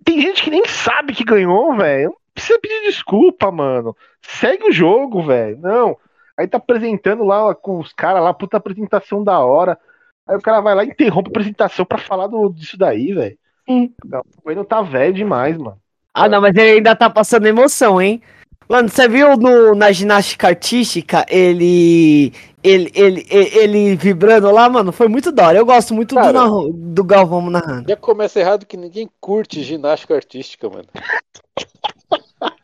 Tem 0.02 0.18
gente 0.18 0.42
que 0.42 0.50
nem 0.50 0.64
sabe 0.64 1.12
que 1.12 1.22
ganhou, 1.22 1.76
velho. 1.76 2.08
Não 2.08 2.16
precisa 2.34 2.58
pedir 2.58 2.86
desculpa, 2.86 3.50
mano. 3.50 3.94
Segue 4.22 4.70
o 4.70 4.72
jogo, 4.72 5.22
velho. 5.22 5.58
Não. 5.58 5.98
Aí 6.38 6.48
tá 6.48 6.56
apresentando 6.56 7.22
lá 7.22 7.54
com 7.54 7.78
os 7.78 7.92
caras 7.92 8.22
lá, 8.22 8.32
puta 8.32 8.56
apresentação 8.56 9.22
da 9.22 9.38
hora. 9.40 9.78
Aí 10.26 10.36
o 10.36 10.40
cara 10.40 10.60
vai 10.60 10.74
lá 10.74 10.84
e 10.84 10.88
interrompe 10.88 11.28
a 11.28 11.32
apresentação 11.32 11.84
pra 11.84 11.98
falar 11.98 12.26
do, 12.28 12.48
disso 12.50 12.78
daí, 12.78 13.12
velho. 13.12 13.36
Não, 13.68 14.20
O 14.38 14.42
Bueno 14.44 14.64
tá 14.64 14.82
velho 14.82 15.14
demais, 15.14 15.56
mano. 15.56 15.78
Ah, 16.14 16.28
não, 16.28 16.40
mas 16.40 16.54
ele 16.56 16.72
ainda 16.72 16.94
tá 16.94 17.08
passando 17.08 17.46
emoção, 17.46 18.00
hein? 18.00 18.20
Mano, 18.68 18.88
você 18.88 19.08
viu 19.08 19.36
no, 19.36 19.74
na 19.74 19.90
ginástica 19.92 20.48
artística 20.48 21.24
ele, 21.28 22.32
ele, 22.62 22.90
ele, 22.94 23.26
ele, 23.30 23.58
ele 23.58 23.96
vibrando 23.96 24.50
lá, 24.50 24.68
mano? 24.68 24.92
Foi 24.92 25.08
muito 25.08 25.32
da 25.32 25.48
hora. 25.48 25.58
Eu 25.58 25.66
gosto 25.66 25.92
muito 25.92 26.10
do, 26.14 26.20
Cara. 26.20 26.32
narro- 26.32 26.72
do 26.72 27.04
Galvão 27.04 27.50
narrando. 27.50 27.88
Já 27.88 27.96
começa 27.96 28.40
errado 28.40 28.64
que 28.66 28.76
ninguém 28.76 29.10
curte 29.20 29.62
ginástica 29.62 30.14
artística, 30.14 30.68
mano. 30.70 30.86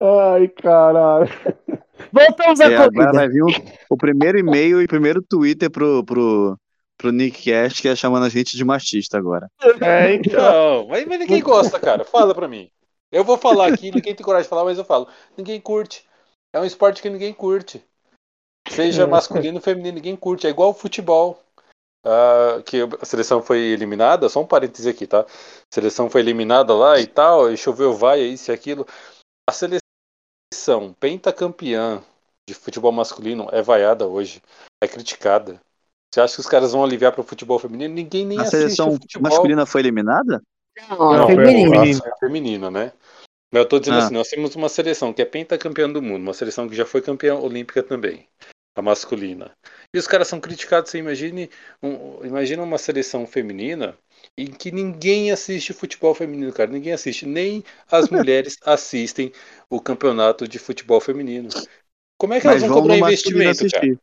Ai, 0.00 0.48
caralho. 0.48 1.28
Voltamos 2.12 2.60
à 2.60 2.64
É, 2.64 2.76
agora 2.76 2.90
corrida. 2.90 3.12
vai 3.12 3.28
vir 3.28 3.42
o, 3.42 3.48
o 3.90 3.96
primeiro 3.96 4.38
e-mail 4.38 4.80
e 4.80 4.84
o 4.84 4.88
primeiro 4.88 5.22
Twitter 5.22 5.70
pro, 5.70 6.04
pro, 6.04 6.58
pro 6.96 7.12
Nick 7.12 7.42
Cast, 7.42 7.80
que 7.80 7.88
é 7.88 7.96
chamando 7.96 8.26
a 8.26 8.28
gente 8.28 8.56
de 8.56 8.64
machista 8.64 9.18
agora. 9.18 9.48
É, 9.80 10.14
então. 10.14 10.40
Não, 10.40 10.88
mas, 10.88 11.06
mas 11.06 11.18
ninguém 11.20 11.42
gosta, 11.42 11.78
cara. 11.78 12.04
Fala 12.04 12.34
pra 12.34 12.48
mim. 12.48 12.70
Eu 13.12 13.24
vou 13.24 13.36
falar 13.36 13.72
aqui, 13.72 13.90
ninguém 13.90 14.14
tem 14.14 14.24
coragem 14.24 14.44
de 14.44 14.50
falar, 14.50 14.64
mas 14.64 14.78
eu 14.78 14.84
falo. 14.84 15.08
Ninguém 15.36 15.60
curte. 15.60 16.04
É 16.52 16.60
um 16.60 16.64
esporte 16.64 17.02
que 17.02 17.10
ninguém 17.10 17.32
curte. 17.32 17.84
Seja 18.68 19.06
masculino 19.06 19.56
ou 19.56 19.62
feminino, 19.62 19.96
ninguém 19.96 20.16
curte. 20.16 20.46
É 20.46 20.50
igual 20.50 20.70
o 20.70 20.74
futebol. 20.74 21.42
Ah, 22.04 22.62
que 22.64 22.78
a 23.00 23.04
seleção 23.04 23.42
foi 23.42 23.58
eliminada, 23.58 24.28
só 24.28 24.40
um 24.40 24.46
parêntese 24.46 24.88
aqui, 24.88 25.06
tá? 25.06 25.20
A 25.20 25.26
seleção 25.74 26.08
foi 26.08 26.22
eliminada 26.22 26.74
lá 26.74 26.98
e 26.98 27.06
tal, 27.06 27.52
e 27.52 27.56
choveu 27.56 27.92
vai, 27.92 28.20
isso 28.20 28.50
e 28.50 28.54
aquilo. 28.54 28.86
A 29.48 29.52
seleção 29.52 29.80
pentacampeã 30.98 32.02
de 32.48 32.54
futebol 32.54 32.92
masculino 32.92 33.48
é 33.52 33.62
vaiada 33.62 34.06
hoje, 34.06 34.42
é 34.82 34.88
criticada. 34.88 35.60
Você 36.12 36.20
acha 36.20 36.34
que 36.34 36.40
os 36.40 36.46
caras 36.46 36.72
vão 36.72 36.82
aliviar 36.84 37.12
para 37.12 37.20
o 37.20 37.24
futebol 37.24 37.58
feminino? 37.58 37.94
Ninguém 37.94 38.26
nem 38.26 38.38
A 38.38 38.42
assiste 38.42 38.58
seleção 38.58 38.88
o 38.88 38.92
futebol. 38.92 39.30
masculina 39.30 39.64
foi 39.64 39.80
eliminada? 39.80 40.42
Não, 40.88 40.98
Não, 40.98 41.14
é 41.14 41.26
foi 41.26 41.36
feminino. 41.36 41.70
a 41.70 41.74
feminina. 41.74 42.02
É 42.04 42.18
feminina, 42.18 42.70
né? 42.70 42.92
Mas 43.52 43.62
eu 43.62 43.68
tô 43.68 43.78
dizendo 43.78 43.98
Ah. 43.98 44.04
assim, 44.04 44.14
nós 44.14 44.28
temos 44.28 44.54
uma 44.54 44.68
seleção 44.68 45.12
que 45.12 45.22
é 45.22 45.24
pentacampeã 45.24 45.88
do 45.90 46.02
mundo, 46.02 46.22
uma 46.22 46.34
seleção 46.34 46.68
que 46.68 46.74
já 46.74 46.84
foi 46.86 47.00
campeã 47.00 47.34
olímpica 47.36 47.82
também, 47.82 48.26
a 48.76 48.82
masculina. 48.82 49.50
E 49.94 49.98
os 49.98 50.06
caras 50.06 50.28
são 50.28 50.40
criticados, 50.40 50.90
você 50.90 50.98
imagine, 50.98 51.50
um, 51.82 52.24
imagina 52.24 52.62
uma 52.62 52.78
seleção 52.78 53.26
feminina 53.26 53.96
em 54.36 54.46
que 54.46 54.70
ninguém 54.70 55.30
assiste 55.30 55.72
futebol 55.72 56.14
feminino, 56.14 56.52
cara, 56.52 56.70
ninguém 56.70 56.92
assiste, 56.92 57.26
nem 57.26 57.64
as 57.90 58.08
mulheres 58.10 58.56
assistem 58.64 59.32
o 59.68 59.80
campeonato 59.80 60.48
de 60.48 60.58
futebol 60.58 61.00
feminino. 61.00 61.48
Como 62.18 62.34
é 62.34 62.40
que 62.40 62.46
elas 62.46 62.62
Mas 62.62 62.68
vão 62.68 62.82
vão 62.82 62.82
cobrar 62.82 62.98
investimento, 62.98 63.66
cara? 63.70 63.98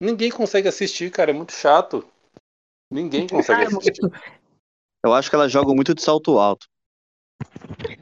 Ninguém 0.00 0.30
consegue 0.30 0.66
assistir, 0.66 1.10
cara, 1.10 1.30
é 1.30 1.34
muito 1.34 1.52
chato. 1.52 2.04
Ninguém 2.90 3.26
consegue 3.28 3.62
assistir. 3.62 4.00
Eu 5.04 5.12
acho 5.12 5.28
que 5.28 5.34
elas 5.34 5.50
jogam 5.50 5.74
muito 5.74 5.94
de 5.94 6.02
salto 6.02 6.38
alto. 6.38 6.66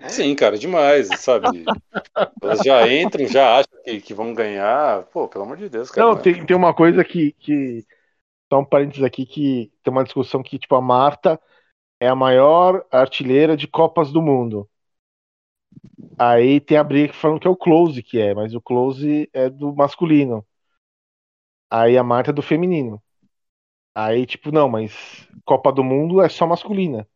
Sim, 0.08 0.34
cara, 0.34 0.58
demais, 0.58 1.08
sabe? 1.18 1.64
Elas 2.42 2.60
já 2.60 2.92
entram, 2.92 3.26
já 3.26 3.58
acham 3.58 3.82
que, 3.82 4.00
que 4.00 4.12
vão 4.12 4.34
ganhar. 4.34 5.04
Pô, 5.04 5.26
pelo 5.26 5.44
amor 5.44 5.56
de 5.56 5.68
Deus, 5.68 5.90
cara. 5.90 6.06
Não, 6.06 6.16
tem, 6.16 6.44
tem 6.44 6.56
uma 6.56 6.74
coisa 6.74 7.02
que, 7.02 7.32
que. 7.32 7.86
Só 8.52 8.58
um 8.58 8.64
parênteses 8.64 9.04
aqui 9.04 9.24
que 9.24 9.72
tem 9.82 9.92
uma 9.92 10.04
discussão 10.04 10.42
que, 10.42 10.58
tipo, 10.58 10.74
a 10.74 10.80
Marta 10.80 11.40
é 12.00 12.08
a 12.08 12.14
maior 12.14 12.84
artilheira 12.90 13.56
de 13.56 13.68
Copas 13.68 14.10
do 14.10 14.20
Mundo. 14.20 14.68
Aí 16.18 16.60
tem 16.60 16.76
a 16.76 16.84
briga 16.84 17.12
falando 17.12 17.40
que 17.40 17.46
é 17.46 17.50
o 17.50 17.56
Close 17.56 18.02
que 18.02 18.18
é, 18.18 18.34
mas 18.34 18.54
o 18.54 18.60
Close 18.60 19.28
é 19.32 19.48
do 19.48 19.74
masculino. 19.74 20.44
Aí 21.70 21.96
a 21.96 22.02
Marta 22.02 22.30
é 22.30 22.34
do 22.34 22.42
feminino. 22.42 23.00
Aí, 23.94 24.26
tipo, 24.26 24.50
não, 24.50 24.68
mas 24.68 25.28
Copa 25.44 25.72
do 25.72 25.84
Mundo 25.84 26.20
é 26.20 26.28
só 26.28 26.46
masculina. 26.46 27.06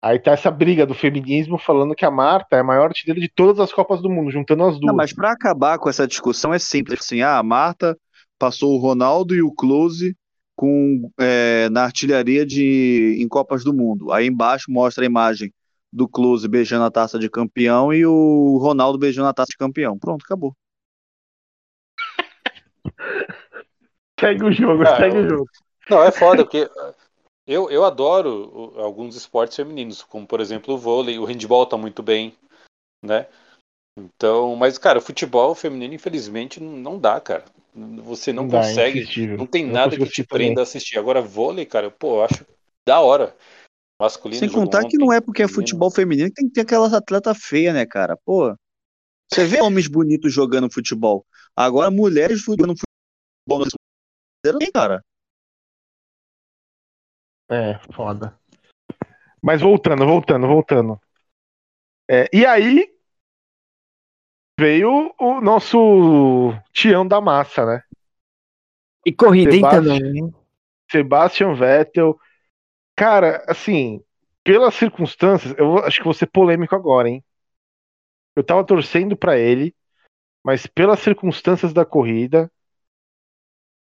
Aí 0.00 0.18
tá 0.18 0.32
essa 0.32 0.50
briga 0.50 0.86
do 0.86 0.94
feminismo 0.94 1.56
falando 1.56 1.94
que 1.94 2.04
a 2.04 2.10
Marta 2.10 2.56
é 2.56 2.60
a 2.60 2.64
maior 2.64 2.84
artilheira 2.84 3.20
de 3.20 3.28
todas 3.28 3.58
as 3.58 3.72
Copas 3.72 4.02
do 4.02 4.10
Mundo, 4.10 4.30
juntando 4.30 4.64
as 4.64 4.78
duas. 4.78 4.88
Não, 4.88 4.94
mas 4.94 5.12
pra 5.12 5.32
acabar 5.32 5.78
com 5.78 5.88
essa 5.88 6.06
discussão 6.06 6.52
é 6.52 6.58
simples. 6.58 7.00
Assim, 7.00 7.22
ah, 7.22 7.38
a 7.38 7.42
Marta 7.42 7.98
passou 8.44 8.74
o 8.74 8.76
Ronaldo 8.76 9.34
e 9.34 9.40
o 9.40 9.50
Close 9.50 10.14
com, 10.54 11.10
é, 11.18 11.70
na 11.70 11.84
artilharia 11.84 12.44
de, 12.44 13.16
em 13.18 13.26
Copas 13.26 13.64
do 13.64 13.72
Mundo. 13.72 14.12
Aí 14.12 14.26
embaixo 14.26 14.70
mostra 14.70 15.02
a 15.02 15.06
imagem 15.06 15.50
do 15.90 16.06
Close 16.06 16.46
beijando 16.46 16.84
a 16.84 16.90
taça 16.90 17.18
de 17.18 17.30
campeão 17.30 17.90
e 17.90 18.04
o 18.04 18.58
Ronaldo 18.60 18.98
beijando 18.98 19.28
a 19.28 19.32
taça 19.32 19.48
de 19.50 19.56
campeão. 19.56 19.98
Pronto, 19.98 20.22
acabou. 20.26 20.54
Segue 24.20 24.44
o 24.44 24.52
jogo, 24.52 24.82
Ah, 24.86 24.96
segue 24.96 25.16
eu- 25.16 25.24
o 25.24 25.28
jogo. 25.28 25.46
Não, 25.88 26.02
é 26.02 26.12
foda, 26.12 26.44
porque 26.44 26.68
eu, 27.46 27.70
eu 27.70 27.82
adoro 27.82 28.74
alguns 28.76 29.16
esportes 29.16 29.56
femininos, 29.56 30.02
como 30.02 30.26
por 30.26 30.38
exemplo 30.40 30.74
o 30.74 30.78
vôlei, 30.78 31.18
o 31.18 31.24
handball 31.24 31.64
tá 31.66 31.78
muito 31.78 32.02
bem, 32.02 32.34
né? 33.02 33.26
Então, 33.98 34.54
mas 34.54 34.76
cara, 34.76 34.98
o 34.98 35.02
futebol 35.02 35.54
feminino, 35.54 35.94
infelizmente, 35.94 36.60
não- 36.62 36.72
não 36.76 36.98
dá, 36.98 37.18
cara. 37.20 37.44
Você 37.74 38.32
não, 38.32 38.46
dá, 38.46 38.58
é 38.58 38.68
consegue, 38.68 38.98
inassistível. 38.98 39.36
não 39.36 39.46
tem 39.46 39.62
Eu 39.62 39.66
não 39.68 39.74
nada 39.74 39.96
que 39.96 40.06
te 40.06 40.24
também. 40.24 40.46
prenda 40.46 40.60
a 40.60 40.62
assistir. 40.62 40.98
Agora, 40.98 41.20
vôlei, 41.20 41.66
cara, 41.66 41.90
pô, 41.90 42.16
eu 42.16 42.24
acho 42.24 42.46
da 42.86 43.00
hora. 43.00 43.36
Masculino. 44.00 44.38
Sem 44.38 44.48
contar 44.48 44.80
que 44.80 44.86
ontem, 44.86 44.98
não 44.98 45.12
é 45.12 45.20
porque 45.20 45.42
é 45.42 45.48
futebol 45.48 45.90
feminino 45.90 46.28
que 46.28 46.34
tem 46.34 46.46
que 46.46 46.52
ter 46.54 46.60
aquelas 46.60 46.92
atletas 46.92 47.36
feias, 47.38 47.74
né, 47.74 47.84
cara? 47.84 48.16
Pô, 48.24 48.54
você 49.32 49.44
vê 49.44 49.60
homens 49.60 49.88
bonitos 49.88 50.32
jogando 50.32 50.72
futebol. 50.72 51.26
Agora, 51.56 51.90
mulheres 51.90 52.40
jogando 52.40 52.74
futebol 52.76 53.66
no 53.66 54.58
tem, 54.58 54.70
cara. 54.70 55.02
É, 57.48 57.78
foda. 57.92 58.38
Mas 59.42 59.60
voltando, 59.60 60.06
voltando, 60.06 60.46
voltando. 60.46 61.00
É, 62.08 62.28
e 62.32 62.44
aí 62.44 62.93
veio 64.58 65.14
o 65.18 65.40
nosso 65.40 66.52
Tião 66.72 67.06
da 67.06 67.20
massa, 67.20 67.64
né? 67.66 67.82
E 69.04 69.12
corrida, 69.12 69.50
Sebastian- 69.52 69.98
também. 69.98 70.34
Sebastian 70.90 71.54
Vettel. 71.54 72.18
Cara, 72.96 73.44
assim, 73.48 74.00
pelas 74.42 74.74
circunstâncias, 74.74 75.54
eu 75.58 75.78
acho 75.78 75.98
que 75.98 76.04
vou 76.04 76.14
ser 76.14 76.26
polêmico 76.26 76.74
agora, 76.74 77.08
hein? 77.08 77.24
Eu 78.36 78.44
tava 78.44 78.64
torcendo 78.64 79.16
pra 79.16 79.38
ele, 79.38 79.74
mas 80.44 80.66
pelas 80.66 81.00
circunstâncias 81.00 81.72
da 81.72 81.84
corrida, 81.84 82.50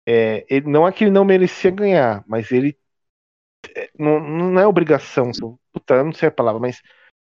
é, 0.08 0.46
ele, 0.50 0.70
não 0.70 0.88
é 0.88 0.92
que 0.92 1.04
ele 1.04 1.12
não 1.12 1.26
merecia 1.26 1.72
ganhar, 1.72 2.24
mas 2.28 2.52
ele 2.52 2.78
é, 3.76 3.90
não, 3.98 4.20
não 4.20 4.60
é 4.60 4.68
obrigação. 4.68 5.32
Puta, 5.74 5.96
eu 5.96 6.06
não 6.06 6.14
sei 6.14 6.30
a 6.30 6.32
palavra, 6.32 6.60
mas 6.60 6.82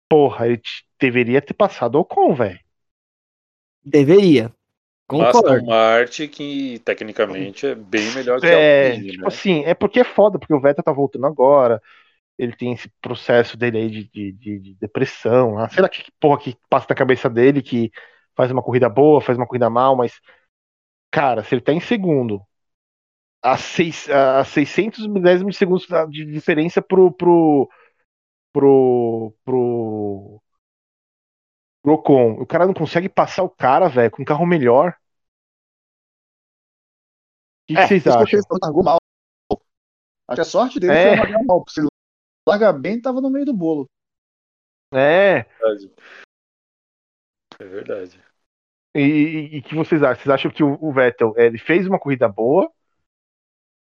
porra, 0.08 0.46
ele 0.48 0.60
deveria 1.00 1.42
ter 1.42 1.54
passado 1.54 1.96
o 1.96 2.00
Ocon, 2.00 2.34
velho. 2.34 2.60
Deveria. 3.84 4.54
Aston 5.18 5.54
Concordo. 5.54 5.66
Martin, 5.66 6.28
que 6.28 6.78
tecnicamente 6.80 7.66
é 7.66 7.74
bem 7.74 8.10
melhor 8.10 8.40
que 8.42 8.54
a 8.54 8.56
É, 8.56 8.58
Alpine, 8.58 9.12
tipo 9.12 9.28
né? 9.28 9.28
assim, 9.28 9.64
é 9.64 9.74
porque 9.74 10.00
é 10.00 10.04
foda, 10.04 10.38
porque 10.38 10.54
o 10.54 10.60
Vettel 10.60 10.84
tá 10.84 10.92
voltando 10.92 11.26
agora. 11.26 11.82
Ele 12.38 12.56
tem 12.56 12.72
esse 12.74 12.90
processo 13.02 13.56
dele 13.56 13.78
aí 13.78 13.90
de, 13.90 14.04
de, 14.10 14.32
de- 14.32 14.60
de 14.60 14.74
depressão. 14.76 15.54
lá. 15.54 15.68
Sei 15.68 15.82
lá 15.82 15.88
que 15.88 16.10
porra 16.20 16.40
que 16.40 16.56
passa 16.70 16.86
na 16.90 16.96
cabeça 16.96 17.30
dele, 17.30 17.62
que 17.62 17.90
faz 18.36 18.50
uma 18.52 18.62
corrida 18.62 18.88
boa, 18.90 19.20
faz 19.22 19.38
uma 19.38 19.46
corrida 19.46 19.70
mal, 19.70 19.96
mas, 19.96 20.20
cara, 21.12 21.44
se 21.44 21.54
ele 21.54 21.62
tá 21.62 21.72
em 21.72 21.80
segundo, 21.80 22.42
a, 23.42 23.56
seis, 23.56 24.08
a 24.10 24.44
600 24.44 25.06
milésimos 25.06 25.54
de 25.54 25.58
segundos 25.58 25.86
de 26.10 26.24
diferença 26.26 26.82
pro. 26.82 27.12
pro. 27.12 27.68
pro. 28.52 29.34
pro. 29.44 30.42
Pro 31.82 31.94
Ocon. 31.94 32.40
O 32.40 32.46
cara 32.46 32.66
não 32.66 32.74
consegue 32.74 33.08
passar 33.08 33.42
o 33.42 33.48
cara, 33.50 33.88
velho, 33.88 34.10
com 34.10 34.22
um 34.22 34.24
carro 34.24 34.46
melhor. 34.46 34.90
O 37.62 37.66
que, 37.68 37.74
que 37.74 37.80
É, 37.80 37.86
vocês 37.86 38.06
Isso 38.06 38.18
porque 38.18 38.36
acham? 38.36 38.58
largou 38.62 38.82
mal. 38.82 38.98
Acho 40.28 40.34
que 40.36 40.40
a 40.40 40.44
sorte 40.44 40.80
dele 40.80 40.92
É. 40.92 41.08
foi 41.10 41.16
largar 41.18 41.44
mal. 41.44 41.64
porque 41.64 41.80
Se 41.80 41.86
larga 42.48 42.72
bem, 42.72 43.00
tava 43.00 43.20
no 43.20 43.30
meio 43.30 43.44
do 43.44 43.54
bolo. 43.54 43.88
É. 44.92 45.42
verdade. 45.42 45.92
É 47.60 47.64
verdade. 47.64 48.24
E, 48.94 49.00
e- 49.00 49.56
e 49.58 49.62
que 49.62 49.74
vocês 49.74 50.02
acham? 50.02 50.16
Vocês 50.22 50.34
acham 50.34 50.50
que 50.50 50.62
o, 50.62 50.78
o 50.80 50.92
Vettel 50.92 51.34
ele 51.36 51.58
fez 51.58 51.86
uma 51.86 51.98
corrida 51.98 52.28
boa? 52.28 52.72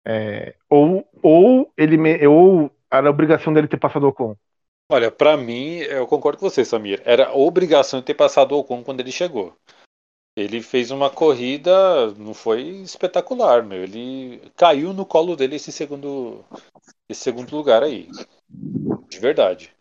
É, 0.07 0.57
ou, 0.68 1.09
ou 1.22 1.72
ele 1.76 1.97
me- 1.97 2.26
ou 2.26 2.70
era 2.91 3.09
a 3.09 3.11
obrigação 3.11 3.53
dele 3.53 3.66
ter 3.66 3.78
passado 3.78 4.05
o 4.05 4.09
Ocon? 4.09 4.37
Olha, 4.95 5.11
pra 5.11 5.36
mim, 5.36 5.78
eu 5.78 6.07
concordo 6.07 6.38
com 6.38 6.49
você, 6.49 6.64
Samir. 6.64 7.03
Era 7.05 7.34
obrigação 7.34 7.99
de 7.99 8.07
ter 8.07 8.14
passado 8.14 8.53
o 8.53 8.59
Ocon 8.61 8.84
quando 8.84 9.01
ele 9.01 9.11
chegou. 9.11 9.53
Ele 10.38 10.62
fez 10.62 10.92
uma 10.92 11.11
corrida, 11.11 12.12
não 12.14 12.32
foi 12.32 12.61
espetacular, 12.61 13.64
meu. 13.64 13.82
Ele 13.82 14.40
caiu 14.57 14.92
no 14.92 15.05
colo 15.05 15.34
dele 15.34 15.57
esse 15.57 15.72
segundo, 15.72 16.45
esse 17.09 17.22
segundo 17.22 17.51
lugar 17.57 17.82
aí. 17.82 18.09
De 19.09 19.18
verdade. 19.18 19.72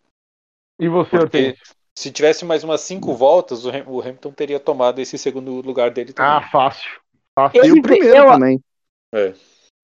E 0.79 0.87
você, 0.87 1.11
Porque 1.11 1.55
se 1.95 2.11
tivesse 2.11 2.43
mais 2.43 2.63
umas 2.63 2.81
cinco 2.81 3.13
voltas, 3.13 3.65
o 3.65 3.69
Ham- 3.69 3.85
o 3.85 4.01
Hamilton 4.01 4.31
teria 4.31 4.59
tomado 4.59 4.97
esse 4.97 5.15
segundo 5.19 5.61
lugar 5.61 5.91
dele 5.91 6.11
Ah, 6.17 6.37
também. 6.37 6.49
fácil. 6.51 6.89
fácil. 7.37 7.63
Ele- 7.63 7.67
E 7.67 7.79
o 7.79 7.81
primeiro 7.83 8.17
eu- 8.17 8.27
também. 8.31 8.63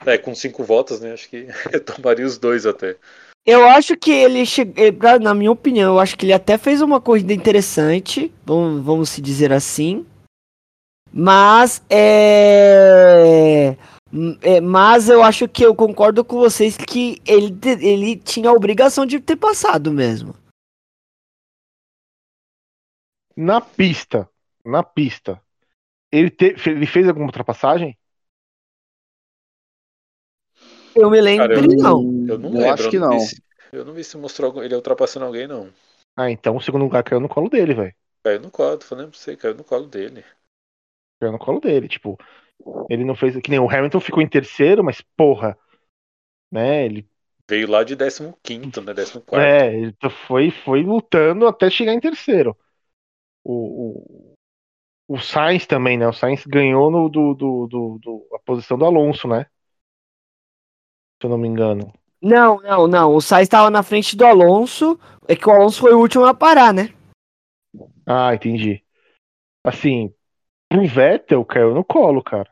É, 0.08 0.18
com 0.18 0.34
cinco 0.34 0.64
voltas, 0.64 1.00
né? 1.02 1.14
Acho 1.14 1.30
que 1.30 1.46
tomaria 1.86 2.26
os 2.26 2.40
dois 2.40 2.66
até. 2.66 2.98
Eu 3.46 3.68
acho 3.68 3.98
que 3.98 4.12
ele 4.12 4.46
chegou, 4.46 4.74
na 5.20 5.34
minha 5.34 5.52
opinião, 5.52 5.94
eu 5.96 6.00
acho 6.00 6.18
que 6.18 6.26
ele 6.26 6.34
até 6.34 6.58
fez 6.58 6.82
uma 6.82 7.02
corrida 7.02 7.34
interessante, 7.34 8.32
vamos, 8.46 8.84
vamos 8.84 9.10
se 9.10 9.22
dizer 9.22 9.52
assim. 9.52 10.06
Mas 11.12 11.84
é, 11.90 13.76
é, 14.42 14.62
mas 14.62 15.10
eu 15.10 15.24
acho 15.24 15.48
que 15.48 15.66
eu 15.66 15.74
concordo 15.74 16.24
com 16.24 16.38
vocês 16.38 16.78
que 16.78 17.20
ele, 17.26 17.58
ele 17.82 18.16
tinha 18.16 18.50
a 18.50 18.54
obrigação 18.54 19.06
de 19.06 19.20
ter 19.20 19.36
passado 19.36 19.92
mesmo. 19.92 20.36
Na 23.36 23.62
pista, 23.62 24.30
na 24.66 24.84
pista, 24.84 25.42
ele, 26.12 26.30
te- 26.30 26.56
ele 26.68 26.88
fez 26.88 27.08
alguma 27.08 27.28
ultrapassagem? 27.28 27.99
Eu 30.96 31.10
me 31.10 31.22
lembro 31.22 31.48
Cara, 31.48 31.56
eu 31.56 31.64
não. 31.64 32.14
Eu 32.28 32.38
não 32.38 32.54
Eu 32.54 32.58
lembro. 32.58 32.70
acho 32.70 32.90
que 32.90 32.98
eu 32.98 33.02
não. 33.02 33.08
não. 33.08 33.10
Vi 33.10 33.20
se, 33.20 33.36
eu 33.72 33.84
não 33.86 33.94
vi 33.94 34.04
se 34.04 34.18
mostrou 34.18 34.64
ele 34.64 34.76
ultrapassando 34.76 35.26
alguém, 35.26 35.48
não. 35.48 35.72
Ah, 36.16 36.30
então 36.32 36.56
o 36.58 36.62
segundo 36.62 36.84
lugar 36.84 37.04
caiu 37.04 37.20
no 37.20 37.30
colo 37.30 37.50
dele, 37.50 37.74
velho. 37.74 37.96
Caiu 38.24 38.40
no 38.40 38.50
colo, 38.50 38.78
tô 38.78 38.86
falando 38.86 39.10
pra 39.12 39.20
você, 39.20 39.36
caiu 39.36 39.56
no 39.56 39.64
colo 39.66 39.86
dele. 39.88 40.24
Caiu 41.20 41.32
no 41.32 41.40
colo 41.40 41.60
dele. 41.60 41.88
Tipo, 41.88 42.18
ele 42.90 43.06
não 43.06 43.16
fez. 43.16 43.38
Que 43.42 43.50
nem 43.52 43.60
o 43.60 43.70
Hamilton 43.70 44.00
ficou 44.02 44.24
em 44.24 44.30
terceiro, 44.30 44.84
mas 44.84 45.02
porra. 45.18 45.58
Né? 46.52 46.86
Ele, 46.86 47.10
Veio 47.50 47.68
lá 47.70 47.84
de 47.84 47.98
15, 47.98 48.80
né? 48.82 48.94
14. 48.94 49.22
é, 49.34 49.74
ele 49.76 49.96
foi, 50.28 50.52
foi 50.52 50.84
lutando 50.84 51.48
até 51.48 51.70
chegar 51.70 51.94
em 51.94 52.00
terceiro. 52.00 52.58
O, 53.44 54.36
o, 55.10 55.16
o 55.16 55.20
Sainz 55.20 55.66
também, 55.68 55.98
né? 55.98 56.08
O 56.08 56.14
Sainz 56.14 56.46
ganhou 56.46 56.92
no, 56.92 57.10
do, 57.10 57.34
do, 57.36 57.68
do, 57.68 58.00
do- 58.02 58.30
a 58.36 58.40
posição 58.40 58.78
do 58.78 58.86
Alonso, 58.86 59.28
né? 59.28 59.46
Se 61.22 61.26
eu 61.26 61.30
não 61.30 61.38
me 61.38 61.48
engano. 61.48 61.94
Não, 62.22 62.62
não, 62.62 62.88
não. 62.88 63.16
O 63.16 63.22
Sainz 63.22 63.46
estava 63.46 63.70
na 63.70 63.84
frente 63.84 64.16
do 64.16 64.26
Alonso. 64.26 65.00
É 65.28 65.36
que 65.36 65.48
o 65.48 65.52
Alonso 65.52 65.82
foi 65.82 65.94
o 65.94 66.00
último 66.00 66.26
a 66.26 66.34
parar, 66.34 66.74
né? 66.74 66.94
Ah, 68.06 68.34
entendi. 68.34 68.84
Assim, 69.66 70.14
pro 70.70 70.88
Vettel 70.88 71.44
caiu 71.46 71.74
no 71.74 71.84
colo, 71.84 72.24
cara. 72.24 72.50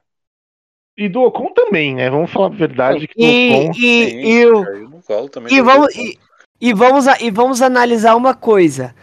E 0.98 1.08
do 1.08 1.22
Ocon 1.22 1.54
também, 1.54 1.96
né? 1.96 2.10
Vamos 2.10 2.32
falar 2.32 2.48
a 2.48 2.50
verdade 2.58 3.08
que 3.08 3.14
do 3.16 3.24
E, 3.24 3.54
Ocon. 3.54 3.72
e, 3.72 4.10
Sim, 4.10 4.20
e 4.20 4.46
o, 4.48 4.64
caiu 4.64 4.90
no 4.90 5.04
colo 5.04 5.30
também. 5.30 5.54
E 5.54 5.62
vamos, 5.62 5.96
e, 5.96 6.20
e 6.60 6.74
vamos, 6.74 7.08
a- 7.08 7.22
e 7.22 7.32
vamos 7.32 7.62
analisar 7.62 8.16
uma 8.16 8.36
coisa. 8.36 8.96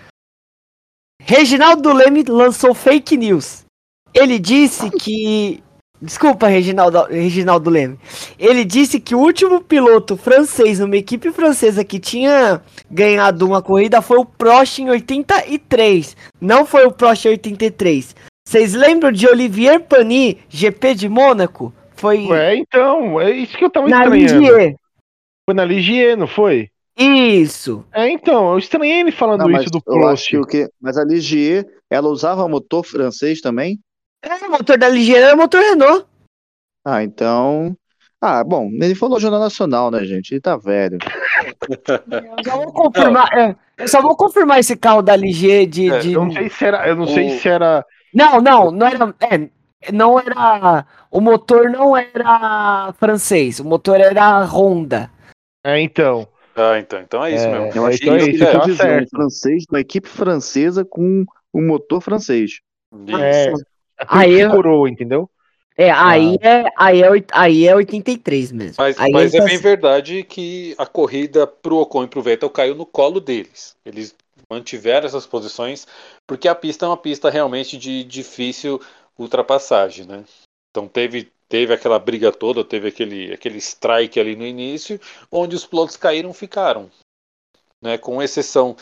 Reginaldo 1.23 1.93
Leme 1.93 2.23
lançou 2.25 2.75
fake 2.75 3.17
news. 3.17 3.65
Ele 4.13 4.39
disse 4.39 4.91
que. 4.91 5.63
Desculpa, 6.01 6.49
Reginaldo, 6.49 7.05
Reginaldo 7.05 7.71
Leme. 7.71 7.99
Ele 8.39 8.65
disse 8.65 9.01
que 9.01 9.15
o 9.15 9.19
último 9.19 9.61
piloto 9.63 10.17
francês, 10.17 10.81
uma 10.81 10.97
equipe 10.97 11.31
francesa 11.33 11.85
que 11.85 11.99
tinha 11.99 12.61
ganhado 12.91 13.47
uma 13.47 13.63
corrida 13.63 14.03
foi 14.03 14.19
o 14.19 14.25
Prost 14.25 14.81
em 14.81 14.91
83. 14.91 16.17
Não 16.41 16.67
foi 16.67 16.85
o 16.85 16.93
Prost 16.93 17.25
em 17.25 17.31
83. 17.31 18.15
Vocês 18.47 18.75
lembram 18.75 19.11
de 19.11 19.27
Olivier 19.27 19.81
Panis, 19.81 20.37
GP 20.49 20.95
de 20.95 21.09
Mônaco? 21.09 21.73
Foi 21.97 22.31
É, 22.33 22.57
então, 22.57 23.19
é 23.21 23.31
isso 23.31 23.57
que 23.57 23.65
eu 23.65 23.71
tava 23.71 23.89
na 23.89 24.03
estranhando. 24.03 24.41
Ligier. 24.41 24.77
Foi 25.49 25.55
na 25.55 25.65
Ligier, 25.65 26.17
não 26.17 26.27
foi? 26.27 26.69
Isso. 26.99 27.85
É, 27.93 28.09
então, 28.09 28.53
eu 28.53 28.59
estranhei 28.59 29.01
ele 29.01 29.11
falando 29.11 29.41
Não, 29.41 29.51
isso 29.51 29.71
do 29.71 29.81
Prost. 29.81 30.29
que 30.29 30.39
o 30.39 30.45
que. 30.45 30.69
Mas 30.81 30.97
a 30.99 31.05
Ligier, 31.05 31.67
ela 31.91 32.09
usava 32.09 32.47
motor 32.49 32.85
francês 32.85 33.41
também? 33.41 33.79
É, 34.25 34.47
o 34.47 34.51
motor 34.51 34.79
da 34.79 34.89
Ligier 34.89 35.23
era 35.23 35.37
motor 35.37 35.61
Renault. 35.61 36.07
Ah, 36.85 37.03
então. 37.03 37.77
Ah, 38.21 38.43
bom, 38.43 38.71
ele 38.81 38.95
falou 38.95 39.21
Jornal 39.21 39.41
Nacional, 39.41 39.91
né, 39.91 40.03
gente? 40.05 40.33
Ele 40.33 40.41
tá 40.41 40.57
velho. 40.57 40.99
Eu 42.09 42.45
só 42.45 42.57
vou 42.57 42.73
confirmar, 42.73 43.29
é, 43.37 43.57
eu 43.77 43.89
só 43.89 44.01
vou 44.01 44.17
confirmar 44.17 44.61
esse 44.61 44.77
carro 44.77 45.03
da 45.03 45.15
Ligier 45.17 45.67
de, 45.67 45.91
É, 45.91 45.99
de- 45.99 46.13
Eu 46.15 46.25
não 46.25 46.33
sei 46.33 46.49
se 46.49 46.65
era. 46.65 46.89
Eu 46.89 46.97
não 46.97 47.05
O- 47.05 47.09
sei 47.09 47.31
se 47.39 47.49
era. 47.49 47.85
Não, 48.15 48.41
não, 48.41 48.71
não 48.71 48.87
era. 48.87 49.15
É, 49.21 49.93
não 49.93 50.19
era. 50.19 50.87
O 51.11 51.21
motor 51.21 51.69
não 51.71 51.97
era 51.97 52.95
francês, 52.99 53.61
o 53.61 53.65
motor 53.65 54.01
era 54.01 54.43
Honda. 54.45 55.11
É, 55.65 55.81
então. 55.81 56.27
Ah, 56.57 56.79
então, 56.79 57.01
então 57.01 57.25
é 57.25 57.35
isso 57.35 57.47
É, 57.47 57.51
mesmo. 57.51 57.73
Eu 57.79 57.87
acho 57.87 57.97
então 58.03 58.17
que 58.17 58.23
é 58.25 58.31
isso 58.31 58.45
um 58.73 58.77
certo. 58.77 59.11
francês, 59.11 59.65
uma 59.71 59.81
equipe 59.81 60.09
francesa 60.09 60.85
com 60.85 61.25
um 61.53 61.67
motor 61.67 62.01
francês. 62.01 62.61
É, 63.09 63.51
Isso. 63.51 63.61
é 63.61 63.74
Aí 63.99 64.41
eu- 64.41 64.51
coroa, 64.51 64.89
entendeu? 64.89 65.29
É, 65.77 65.91
aí 65.91 66.39
é, 66.41 66.65
aí 66.79 67.03
é, 67.03 67.09
aí 67.33 67.67
é 67.67 67.75
83 67.75 68.53
mesmo. 68.53 68.77
Mas, 68.79 68.97
aí 68.99 69.11
mas 69.11 69.35
é 69.35 69.39
tá- 69.39 69.45
bem 69.45 69.59
verdade 69.59 70.23
que 70.23 70.73
a 70.79 70.87
corrida 70.87 71.49
pro 71.49 71.79
Ocon 71.79 72.05
e 72.05 72.09
pro 72.09 72.23
Vettel 72.23 72.49
caiu 72.49 72.77
no 72.77 72.87
colo 72.87 73.19
deles. 73.19 73.77
Eles 73.85 74.15
mantiveram 74.49 75.07
essas 75.07 75.27
posições 75.27 75.87
porque 76.29 76.47
a 76.47 76.55
pista 76.55 76.87
é 76.87 76.89
uma 76.89 76.97
pista 76.97 77.29
realmente 77.29 77.77
de 77.77 78.05
difícil 78.05 78.81
ultrapassagem, 79.19 80.07
né? 80.07 80.25
Então 80.71 80.87
teve, 80.87 81.33
teve 81.49 81.73
aquela 81.73 81.99
briga 81.99 82.31
toda, 82.31 82.65
teve 82.65 82.89
aquele, 82.89 83.33
aquele 83.33 83.59
strike 83.59 84.21
ali 84.21 84.37
no 84.37 84.47
início, 84.47 85.01
onde 85.31 85.57
os 85.57 85.67
pilotos 85.67 85.97
caíram 85.97 86.33
ficaram. 86.33 86.89
Né? 87.83 87.99
Com 87.99 88.23
exceção 88.23 88.77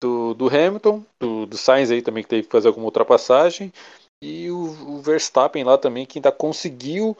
do, 0.00 0.34
do 0.34 0.48
Hamilton, 0.48 1.04
do, 1.18 1.46
do 1.46 1.56
Sainz 1.56 1.90
aí 1.90 2.02
também 2.02 2.22
que 2.22 2.28
teve 2.28 2.44
que 2.44 2.52
fazer 2.52 2.68
alguma 2.68 2.86
ultrapassagem, 2.86 3.72
e 4.22 4.50
o, 4.50 4.56
o 4.96 5.02
Verstappen 5.02 5.64
lá 5.64 5.76
também 5.78 6.06
que 6.06 6.18
ainda 6.18 6.32
conseguiu 6.32 7.16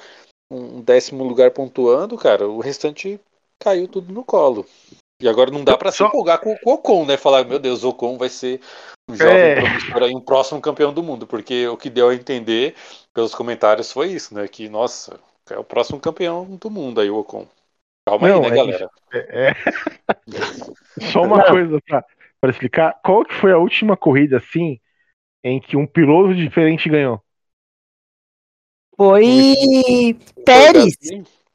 um 0.50 0.80
décimo 0.80 1.24
lugar 1.24 1.50
pontuando, 1.50 2.16
cara, 2.16 2.48
o 2.48 2.60
restante 2.60 3.20
caiu 3.60 3.88
tudo 3.88 4.12
no 4.12 4.24
colo. 4.24 4.66
E 5.20 5.28
agora 5.28 5.50
não 5.50 5.64
dá 5.64 5.76
pra 5.76 5.90
se 5.90 5.98
Só- 5.98 6.08
empolgar 6.08 6.40
com, 6.40 6.56
com 6.58 6.70
o 6.70 6.74
Ocon, 6.74 7.06
né? 7.06 7.16
Falar, 7.16 7.44
meu 7.44 7.58
Deus, 7.58 7.84
o 7.84 7.88
Ocon 7.88 8.18
vai 8.18 8.28
ser 8.28 8.60
um 9.10 9.14
jovem 9.16 9.50
É. 9.50 9.54
promissor 9.54 10.02
aí, 10.02 10.14
um 10.14 10.20
próximo 10.20 10.60
campeão 10.60 10.92
do 10.92 11.02
mundo, 11.02 11.26
porque 11.26 11.66
o 11.68 11.76
que 11.76 11.88
deu 11.88 12.10
a 12.10 12.14
entender 12.14 12.74
pelos 13.14 13.34
comentários 13.34 13.90
foi 13.90 14.12
isso, 14.12 14.34
né? 14.34 14.46
Que, 14.46 14.68
nossa, 14.68 15.18
é 15.50 15.58
o 15.58 15.64
próximo 15.64 15.98
campeão 16.00 16.44
do 16.56 16.70
mundo 16.70 17.00
aí, 17.00 17.08
o 17.10 17.16
Ocon. 17.18 17.46
Calma 18.06 18.28
Não, 18.28 18.36
aí, 18.36 18.40
né, 18.40 18.48
é 18.48 18.56
galera? 18.56 18.90
É, 19.12 19.48
é. 19.48 19.54
Só 21.12 21.22
uma 21.22 21.38
Não. 21.38 21.50
coisa 21.52 21.80
pra, 21.86 22.04
pra 22.40 22.50
explicar. 22.50 23.00
Qual 23.04 23.24
que 23.24 23.34
foi 23.34 23.52
a 23.52 23.58
última 23.58 23.96
corrida, 23.96 24.36
assim, 24.36 24.78
em 25.42 25.60
que 25.60 25.76
um 25.76 25.86
piloto 25.86 26.34
diferente 26.34 26.88
ganhou? 26.88 27.22
Foi 28.96 30.16
Pérez. 30.44 30.94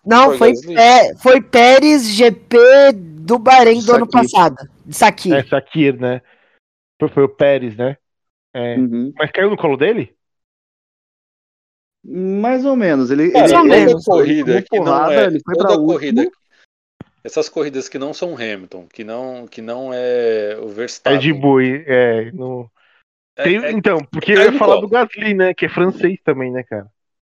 Não, 0.05 0.37
Foi 0.37 0.55
foi? 0.55 0.75
Pé- 0.75 1.15
foi 1.15 1.41
Pérez 1.41 2.09
GP 2.09 2.91
do 2.93 3.37
Bahrein 3.37 3.83
do 3.83 3.93
ano 3.93 4.07
passado. 4.07 4.57
De 4.85 4.95
Sakir. 4.95 5.33
É, 5.33 5.43
Sakir, 5.43 5.99
né? 5.99 6.21
Foi, 6.99 7.09
foi 7.09 7.23
o 7.23 7.29
Pérez, 7.29 7.75
né? 7.75 7.97
É. 8.53 8.77
Uhum. 8.77 9.13
Mas 9.15 9.31
caiu 9.31 9.49
no 9.49 9.57
colo 9.57 9.77
dele? 9.77 10.15
Mais 12.03 12.65
ou 12.65 12.75
menos. 12.75 13.11
Ele, 13.11 13.31
Cara, 13.31 13.45
ele, 13.45 13.55
ou 13.55 13.65
ele 13.65 13.85
menos. 13.85 14.05
corrida 14.05 14.61
que 14.61 14.79
não 14.79 15.11
é, 15.11 15.25
ele 15.25 15.39
foi 15.45 15.55
toda 15.55 15.77
corrida, 15.77 16.21
último. 16.21 16.37
essas 17.23 17.47
corridas 17.47 17.87
que 17.87 17.99
não 17.99 18.13
são 18.13 18.33
Hamilton, 18.33 18.87
que 18.87 19.03
não, 19.03 19.47
que 19.47 19.61
não 19.61 19.91
é 19.93 20.57
o 20.59 20.67
Verstappen. 20.69 21.17
É 21.17 21.21
de 21.21 21.31
boi. 21.31 21.83
É, 21.85 22.31
no... 22.31 22.69
É- 23.37 23.43
Tem- 23.43 23.63
é- 23.63 23.71
então, 23.71 23.97
porque 24.11 24.33
caiu 24.33 24.39
eu 24.39 24.45
ia 24.45 24.51
no 24.51 24.59
falar 24.59 24.75
colo. 24.75 24.87
do 24.87 24.91
Gasly, 24.91 25.33
né? 25.33 25.53
Que 25.53 25.65
é 25.65 25.69
francês 25.69 26.19
também, 26.23 26.51
né, 26.51 26.63
cara? 26.63 26.87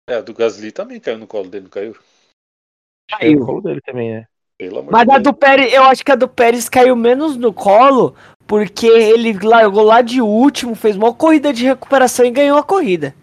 é, 0.08 0.20
do 0.20 0.34
Gasly 0.34 0.70
também 0.72 1.00
caiu 1.00 1.18
no 1.18 1.26
colo 1.26 1.48
dele, 1.48 1.64
não 1.64 1.70
caiu? 1.70 1.92
Acho 1.92 3.18
que 3.20 3.26
é 3.26 3.30
no 3.30 3.36
Caiu. 3.36 3.46
colo 3.46 3.60
dele 3.62 3.80
também, 3.80 4.12
né? 4.12 4.26
Pelo 4.58 4.78
amor 4.80 4.92
Mas 4.92 5.04
de 5.06 5.10
a 5.10 5.14
Deus. 5.14 5.22
do 5.24 5.34
Pérez, 5.34 5.72
eu 5.72 5.82
acho 5.84 6.04
que 6.04 6.12
a 6.12 6.16
do 6.16 6.28
Pérez 6.28 6.68
caiu 6.68 6.94
menos 6.94 7.36
no 7.36 7.52
colo, 7.52 8.14
porque 8.46 8.86
ele 8.86 9.32
largou 9.42 9.82
lá 9.82 10.00
de 10.02 10.20
último, 10.20 10.74
fez 10.74 10.96
uma 10.96 11.14
corrida 11.14 11.52
de 11.52 11.64
recuperação 11.64 12.24
e 12.24 12.30
ganhou 12.30 12.58
a 12.58 12.62
corrida. 12.62 13.14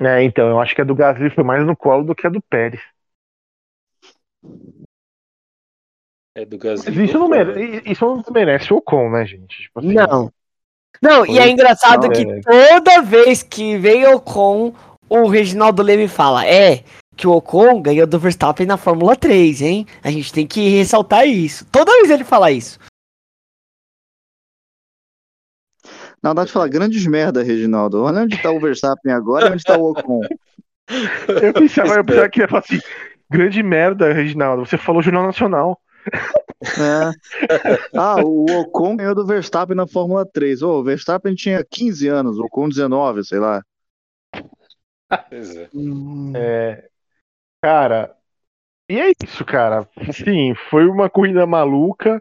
É, 0.00 0.22
então, 0.22 0.48
eu 0.48 0.60
acho 0.60 0.74
que 0.74 0.80
a 0.80 0.84
do 0.84 0.94
Gasly 0.94 1.30
foi 1.30 1.44
mais 1.44 1.64
no 1.64 1.76
colo 1.76 2.04
do 2.04 2.14
que 2.14 2.26
a 2.26 2.30
do 2.30 2.42
Pérez. 2.42 2.80
É 6.36 6.44
do 6.44 6.58
Gasly. 6.58 6.90
Mas 6.90 7.08
isso 7.08 7.18
não 7.18 7.28
merece, 7.28 7.82
isso 7.90 8.04
não 8.04 8.22
merece 8.32 8.72
o 8.72 8.76
Ocon, 8.78 9.10
né, 9.10 9.24
gente? 9.24 9.62
Tipo 9.62 9.78
assim, 9.78 9.94
Não. 9.94 10.32
Não, 11.02 11.26
e 11.26 11.38
é 11.38 11.42
Foi- 11.42 11.50
engraçado 11.50 12.08
que 12.10 12.22
é. 12.22 12.40
toda 12.40 13.02
vez 13.02 13.42
que 13.42 13.76
vem 13.76 14.06
Ocon, 14.06 14.72
o 15.08 15.28
Reginaldo 15.28 15.82
Leme 15.82 16.08
fala, 16.08 16.46
é, 16.46 16.82
que 17.16 17.26
o 17.26 17.32
Ocon 17.32 17.80
ganhou 17.82 18.06
do 18.06 18.18
Verstappen 18.18 18.66
na 18.66 18.76
Fórmula 18.76 19.14
3, 19.14 19.60
hein? 19.62 19.86
A 20.02 20.10
gente 20.10 20.32
tem 20.32 20.46
que 20.46 20.68
ressaltar 20.68 21.26
isso. 21.26 21.66
Toda 21.70 21.92
vez 21.92 22.10
ele 22.10 22.24
fala 22.24 22.50
isso. 22.50 22.78
Na 26.22 26.30
verdade, 26.30 26.52
falar 26.52 26.68
grandes 26.68 27.06
merda, 27.06 27.42
Reginaldo. 27.42 28.02
Olha 28.02 28.22
onde 28.22 28.40
tá 28.40 28.50
o 28.50 28.58
Verstappen 28.58 29.12
agora 29.12 29.48
e 29.48 29.52
onde 29.52 29.62
tá 29.62 29.76
o 29.76 29.90
Ocon. 29.90 30.22
Eu 31.28 31.52
pensava, 31.52 31.94
eu 31.94 32.04
pensava 32.04 32.28
que 32.30 32.40
ia 32.40 32.48
falar 32.48 32.60
assim, 32.60 32.80
grande 33.30 33.62
merda, 33.62 34.12
Reginaldo. 34.12 34.64
Você 34.64 34.78
falou 34.78 35.02
Jornal 35.02 35.24
Nacional. 35.26 35.78
É. 36.62 37.98
Ah, 37.98 38.16
o 38.24 38.44
Ocon 38.60 38.96
ganhou 38.96 39.14
do 39.14 39.26
Verstappen 39.26 39.76
na 39.76 39.86
Fórmula 39.86 40.24
3. 40.26 40.62
Ô, 40.62 40.80
o 40.80 40.84
Verstappen 40.84 41.34
tinha 41.34 41.64
15 41.68 42.08
anos, 42.08 42.38
o 42.38 42.44
Ocon 42.44 42.68
19, 42.68 43.24
sei 43.24 43.38
lá. 43.38 43.62
É. 45.10 45.68
É, 46.34 46.88
cara, 47.62 48.16
e 48.90 48.98
é 49.00 49.12
isso, 49.22 49.44
cara. 49.44 49.88
Sim, 50.12 50.54
foi 50.70 50.86
uma 50.86 51.08
corrida 51.08 51.46
maluca. 51.46 52.20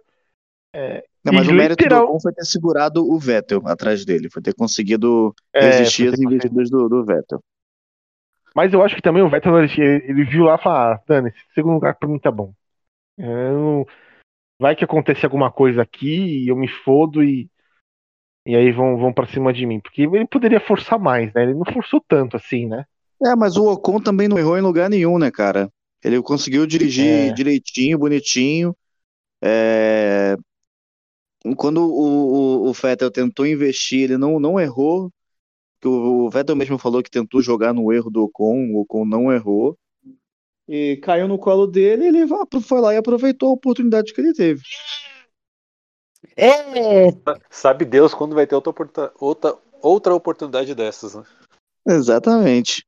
Não, 1.24 1.34
mas 1.34 1.48
E 1.48 1.52
o 1.52 1.54
mérito 1.54 1.82
literal- 1.84 2.06
do 2.06 2.10
Ocon 2.10 2.20
foi 2.20 2.34
ter 2.34 2.46
segurado 2.46 3.06
o 3.10 3.18
Vettel 3.18 3.62
atrás 3.66 4.04
dele, 4.06 4.30
foi 4.30 4.42
ter 4.42 4.54
conseguido 4.54 5.34
É, 5.54 5.62
resistir 5.62 6.06
foi 6.08 6.14
às 6.14 6.20
investidas 6.20 6.70
do, 6.70 6.90
do 6.90 7.06
Vettel. 7.06 7.42
Mas 8.56 8.72
eu 8.74 8.84
acho 8.84 8.96
que 8.96 9.02
também 9.02 9.24
o 9.24 9.30
Vettel, 9.30 9.58
ele, 9.64 9.72
ele 10.06 10.24
viu 10.26 10.44
lá 10.46 10.56
e 10.56 10.62
falou, 10.62 10.78
ah, 10.78 11.02
Dani, 11.08 11.30
esse 11.30 11.54
segundo 11.56 11.74
lugar 11.76 11.96
pra 11.96 12.08
mim 12.10 12.20
tá 12.20 12.30
bom. 12.30 12.54
É, 13.18 13.26
vai 14.60 14.76
que 14.76 14.84
acontece 14.84 15.26
alguma 15.26 15.52
coisa 15.52 15.82
aqui 15.82 16.44
e 16.44 16.48
eu 16.48 16.56
me 16.56 16.68
fodo 16.68 17.24
e, 17.24 17.50
e 18.46 18.56
aí 18.56 18.72
vão, 18.72 18.98
vão 18.98 19.14
pra 19.14 19.28
cima 19.28 19.54
de 19.54 19.66
mim. 19.66 19.80
Porque 19.80 20.04
ele 20.04 20.28
poderia 20.28 20.60
forçar 20.60 21.00
mais, 21.00 21.34
né? 21.34 21.44
Ele 21.44 21.54
não 21.54 21.66
forçou 21.66 22.04
tanto 22.08 22.38
assim, 22.38 22.68
né? 22.68 22.86
É, 23.26 23.36
mas 23.36 23.56
o 23.58 23.72
Ocon 23.72 24.00
também 24.00 24.28
não 24.28 24.38
errou 24.38 24.58
em 24.58 24.62
lugar 24.62 24.90
nenhum, 24.90 25.18
né, 25.18 25.32
cara? 25.32 25.72
Ele 26.04 26.22
conseguiu 26.22 26.66
dirigir 26.68 27.32
É. 27.32 27.34
direitinho, 27.34 27.98
bonitinho. 27.98 28.76
É, 29.42 30.36
Quando 31.58 31.80
o, 31.82 32.66
o, 32.66 32.70
o 32.70 32.74
Vettel 32.74 33.12
tentou 33.12 33.46
investir, 33.46 34.04
ele 34.04 34.18
não, 34.18 34.40
não 34.40 34.60
errou. 34.60 35.12
Que 35.82 35.88
O, 35.88 36.26
o 36.28 36.30
Vettel 36.30 36.56
mesmo 36.56 36.78
falou 36.80 37.04
que 37.04 37.12
tentou 37.12 37.42
jogar 37.42 37.74
no 37.74 37.92
erro 37.94 38.10
do 38.12 38.24
Ocon, 38.24 38.72
o 38.74 38.82
Ocon 38.82 39.06
não 39.06 39.32
errou. 39.32 39.78
E 40.68 40.98
caiu 40.98 41.28
no 41.28 41.38
colo 41.38 41.68
dele, 41.68 42.08
ele 42.08 42.26
foi 42.62 42.80
lá 42.80 42.94
e 42.94 42.98
aproveitou 42.98 43.50
a 43.50 43.54
oportunidade 43.54 44.14
que 44.14 44.22
ele 44.22 44.34
teve. 44.34 44.62
É, 46.38 47.08
Sabe 47.50 47.86
Deus 47.86 48.14
quando 48.14 48.34
vai 48.34 48.48
ter 48.48 48.56
outra, 48.56 48.74
outra, 49.20 49.58
outra 49.82 50.16
oportunidade 50.16 50.74
dessas, 50.74 51.16
né? 51.16 51.24
Exatamente. 51.88 52.86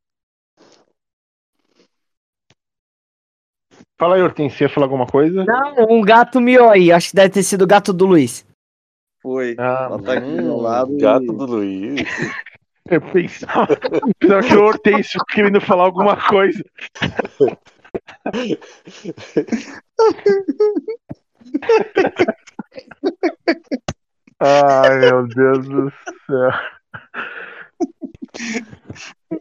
Fala 4.00 4.16
aí, 4.16 4.22
Hortense, 4.22 4.58
você 4.58 4.64
ia 4.66 4.70
falar 4.70 4.86
alguma 4.88 5.08
coisa? 5.08 5.44
não, 5.46 5.76
um 5.90 6.02
gato 6.02 6.40
miou 6.42 6.70
aí, 6.70 6.92
acho 6.92 7.10
que 7.10 7.16
deve 7.16 7.30
ter 7.34 7.44
sido 7.44 7.64
o 7.64 7.68
gato 7.68 7.94
do 7.94 8.06
Luiz. 8.06 8.46
Foi. 9.22 9.56
Ah, 9.58 9.86
Ela 9.90 10.02
tá 10.04 10.14
aqui 10.14 10.24
do 10.24 10.54
Hum, 10.54 10.62
lado. 10.62 10.94
e- 10.94 11.02
gato 11.02 11.34
do 11.34 11.46
Luiz. 11.46 11.96
Eu 12.90 13.02
pensava, 13.02 13.68
pensava 14.20 14.48
que 14.48 14.56
o 14.56 14.64
Hortense 14.64 15.18
querendo 15.30 15.60
falar 15.60 15.86
alguma 15.86 16.16
coisa. 16.28 16.64
Ai, 24.40 25.00
meu 25.00 25.28
Deus 25.28 25.68
do 25.68 25.92
céu. 26.26 26.52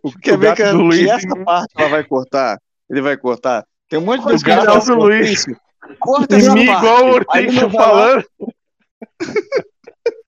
O, 0.02 0.12
Quer 0.18 0.34
o 0.34 0.38
ver 0.38 0.54
que, 0.54 0.64
do 0.64 0.82
Luiz 0.82 1.02
que 1.02 1.10
essa 1.10 1.44
parte 1.44 1.74
ela 1.76 1.88
vai 1.88 2.04
cortar? 2.04 2.60
Ele 2.88 3.02
vai 3.02 3.16
cortar? 3.16 3.66
Tem 3.88 3.98
um 3.98 4.02
monte 4.02 4.18
de 4.18 4.24
coisa 4.24 4.44
que 4.44 4.50
gato 4.50 4.86
do 4.86 4.94
Luiz. 4.94 5.28
Hortêncio, 5.28 5.60
Corta 5.98 6.36
essa 6.36 6.54
parte. 6.54 6.62
igual 6.62 7.04
o 7.06 7.12
lá, 7.12 7.70
falando. 7.70 8.24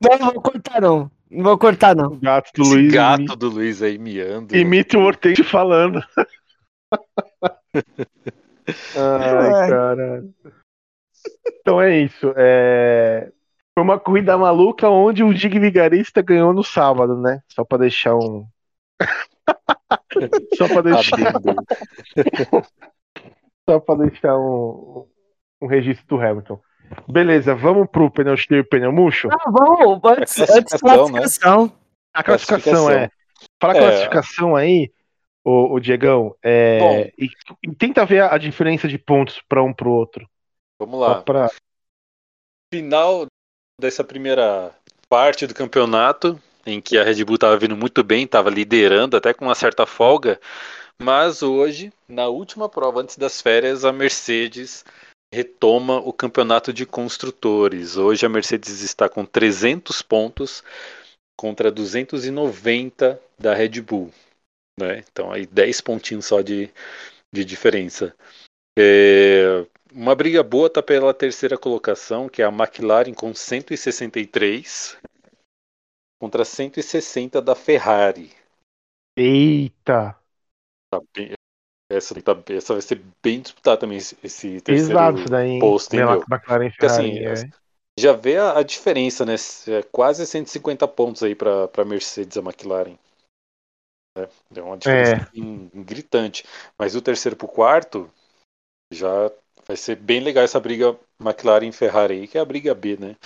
Não, 0.03 0.19
não 0.19 0.33
vou 0.33 0.43
cortar 0.43 0.81
não. 0.81 1.11
Não 1.31 1.43
vou 1.43 1.59
cortar 1.59 1.95
não. 1.97 2.13
O 2.13 2.17
gato 2.21 2.51
do 2.55 2.63
Esse 2.63 2.73
Luiz 2.75 2.93
gato 2.93 3.23
imi- 3.23 3.37
do 3.37 3.49
Luiz 3.49 3.83
aí 3.83 3.99
miando. 3.99 4.57
imita 4.57 4.97
o 4.99 5.03
Hortense 5.03 5.43
falando. 5.45 6.01
Ai, 8.97 9.69
caralho. 9.69 10.35
Então 11.61 11.81
é 11.81 11.99
isso. 12.01 12.33
é, 12.37 13.31
Foi 13.77 13.83
uma 13.85 13.99
corrida 13.99 14.37
maluca 14.39 14.89
onde 14.89 15.23
o 15.25 15.35
Dig 15.35 15.59
Vigarista 15.59 16.23
ganhou 16.23 16.53
no 16.53 16.63
sábado, 16.63 17.21
né? 17.21 17.41
Só 17.49 17.65
pra 17.65 17.79
deixar 17.79 18.15
um. 18.17 18.47
Só 20.57 20.67
pra 20.69 20.81
deixar, 20.83 21.37
Adendo. 21.37 21.63
só 23.69 23.79
pra 23.81 23.95
deixar 23.97 24.37
um, 24.39 25.07
um 25.61 25.67
registro 25.67 26.07
do 26.07 26.21
Hamilton. 26.21 26.59
Beleza, 27.09 27.55
vamos 27.55 27.89
pro 27.91 28.11
pneu 28.11 28.37
cheio 28.37 28.61
e 28.61 28.65
pneu 28.65 28.93
murcho? 28.93 29.29
Não, 29.29 29.53
vamos, 29.53 30.01
antes, 30.05 30.39
É 30.39 30.43
antes 30.59 30.81
classificação, 30.81 31.67
né? 31.67 31.79
A 32.13 32.23
classificação, 32.23 32.91
é. 32.91 33.11
Fala 33.61 33.73
a 33.73 33.77
É. 33.77 33.81
classificação 33.81 34.57
aí, 34.57 34.93
o, 35.45 35.75
o 35.75 35.81
Diegão, 35.81 36.35
é, 36.43 36.79
Bom. 36.81 37.11
e, 37.19 37.29
e 37.63 37.75
tenta 37.75 38.05
ver 38.05 38.21
a, 38.21 38.35
a 38.35 38.39
diferença 38.39 38.89
de 38.89 38.99
pontos 38.99 39.43
pra 39.49 39.63
um 39.63 39.73
pro 39.73 39.91
outro. 39.91 40.29
Vamos 40.79 40.99
lá. 41.01 41.23
pra- 41.23 41.51
Final 42.73 43.27
dessa 43.81 44.03
primeira 44.03 44.75
parte 45.09 45.47
do 45.47 45.55
campeonato, 45.55 46.41
em 46.67 46.81
que 46.81 46.99
a 46.99 47.05
Red 47.05 47.25
Bull 47.25 47.37
estava 47.37 47.57
vindo 47.57 47.77
muito 47.77 48.03
bem, 48.03 48.25
estava 48.25 48.51
liderando 48.51 49.17
até 49.17 49.33
com 49.33 49.45
uma 49.45 49.55
certa 49.55 49.87
folga, 49.87 50.41
mas 51.01 51.43
hoje, 51.43 51.93
na 52.09 52.27
última 52.27 52.69
prova 52.69 53.01
antes 53.01 53.17
das 53.17 53.41
férias, 53.41 53.85
a 53.85 53.93
Mercedes 53.93 54.85
retoma 55.37 55.99
o 55.99 56.15
campeonato 56.15 56.73
de 56.73 56.87
construtores. 56.87 57.99
Hoje 57.99 58.25
a 58.25 58.29
Mercedes 58.29 58.81
está 58.81 59.07
com 59.07 59.27
300 59.27 60.01
pontos 60.01 60.65
contra 61.39 61.71
290 61.71 63.21
da 63.39 63.53
Red 63.53 63.83
Bull, 63.83 64.11
né? 64.81 65.05
Então 65.13 65.31
aí 65.31 65.45
10 65.45 65.83
pontinhos 65.83 66.25
só 66.25 66.41
de, 66.41 66.71
de 67.35 67.45
diferença. 67.45 68.17
É, 68.79 69.67
uma 69.93 70.15
briga 70.15 70.43
boa 70.43 70.71
tá 70.71 70.83
pela 70.83 71.13
terceira 71.13 71.59
colocação, 71.59 72.31
que 72.31 72.41
é 72.41 72.47
a 72.47 72.49
McLaren 72.49 73.13
com 73.13 73.35
163 73.35 74.97
contra 76.19 76.47
160 76.47 77.43
da 77.43 77.55
Ferrari. 77.55 78.33
Eita! 79.15 80.19
Essa, 81.89 82.21
tá- 82.21 82.37
essa 82.49 82.73
vai 82.73 82.83
ser 82.83 83.01
bem 83.23 83.41
disputada 83.41 83.81
também, 83.81 83.99
esse, 83.99 84.17
terceiro 84.61 85.19
isso 85.19 85.29
daí, 85.29 85.61
posto, 85.61 85.95
hein, 85.95 86.01
Mela- 86.01 86.17
meu? 86.17 86.25
McLaren 86.29 86.71
Porque, 86.71 86.87
assim, 86.87 87.19
é. 87.19 87.51
Já 87.99 88.13
vê 88.13 88.37
a, 88.37 88.59
a 88.59 88.63
diferença, 88.63 89.25
né? 89.25 89.35
É 89.69 89.83
quase 89.85 90.27
150 90.27 90.87
pontos 90.87 91.23
aí 91.23 91.35
para 91.35 91.71
a 91.77 91.85
Mercedes 91.85 92.37
e 92.37 92.39
a 92.39 92.43
McLaren. 92.43 92.99
É, 94.19 94.29
é 94.57 94.63
uma 94.63 94.77
diferença 94.77 95.17
assim, 95.17 95.71
gritante. 95.75 96.45
Mas 96.79 96.95
o 96.95 97.03
terceiro 97.03 97.37
pro 97.37 97.49
quarto 97.49 98.11
já 98.93 99.31
vai 99.67 99.77
ser 99.77 99.97
bem 99.97 100.21
legal 100.21 100.45
essa 100.45 100.61
briga 100.61 100.99
McLaren 101.21 101.73
Ferrari 101.73 102.15
aí, 102.15 102.29
que 102.29 102.37
é 102.37 102.41
a 102.41 102.45
briga 102.45 102.75
B, 102.75 102.97
né? 102.97 103.17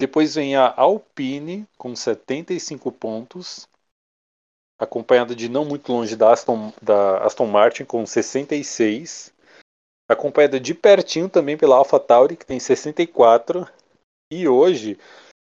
Depois 0.00 0.34
vem 0.34 0.56
a 0.56 0.72
Alpine 0.74 1.66
com 1.76 1.94
75 1.94 2.90
pontos 2.90 3.68
acompanhada 4.80 5.36
de 5.36 5.48
não 5.48 5.64
muito 5.64 5.92
longe 5.92 6.16
da 6.16 6.32
Aston, 6.32 6.72
da 6.82 7.18
Aston 7.18 7.46
Martin 7.46 7.84
com 7.84 8.04
66, 8.04 9.32
acompanhada 10.08 10.58
de 10.58 10.74
pertinho 10.74 11.28
também 11.28 11.56
pela 11.56 11.76
AlphaTauri 11.76 12.36
que 12.36 12.46
tem 12.46 12.58
64 12.58 13.68
e 14.32 14.48
hoje 14.48 14.98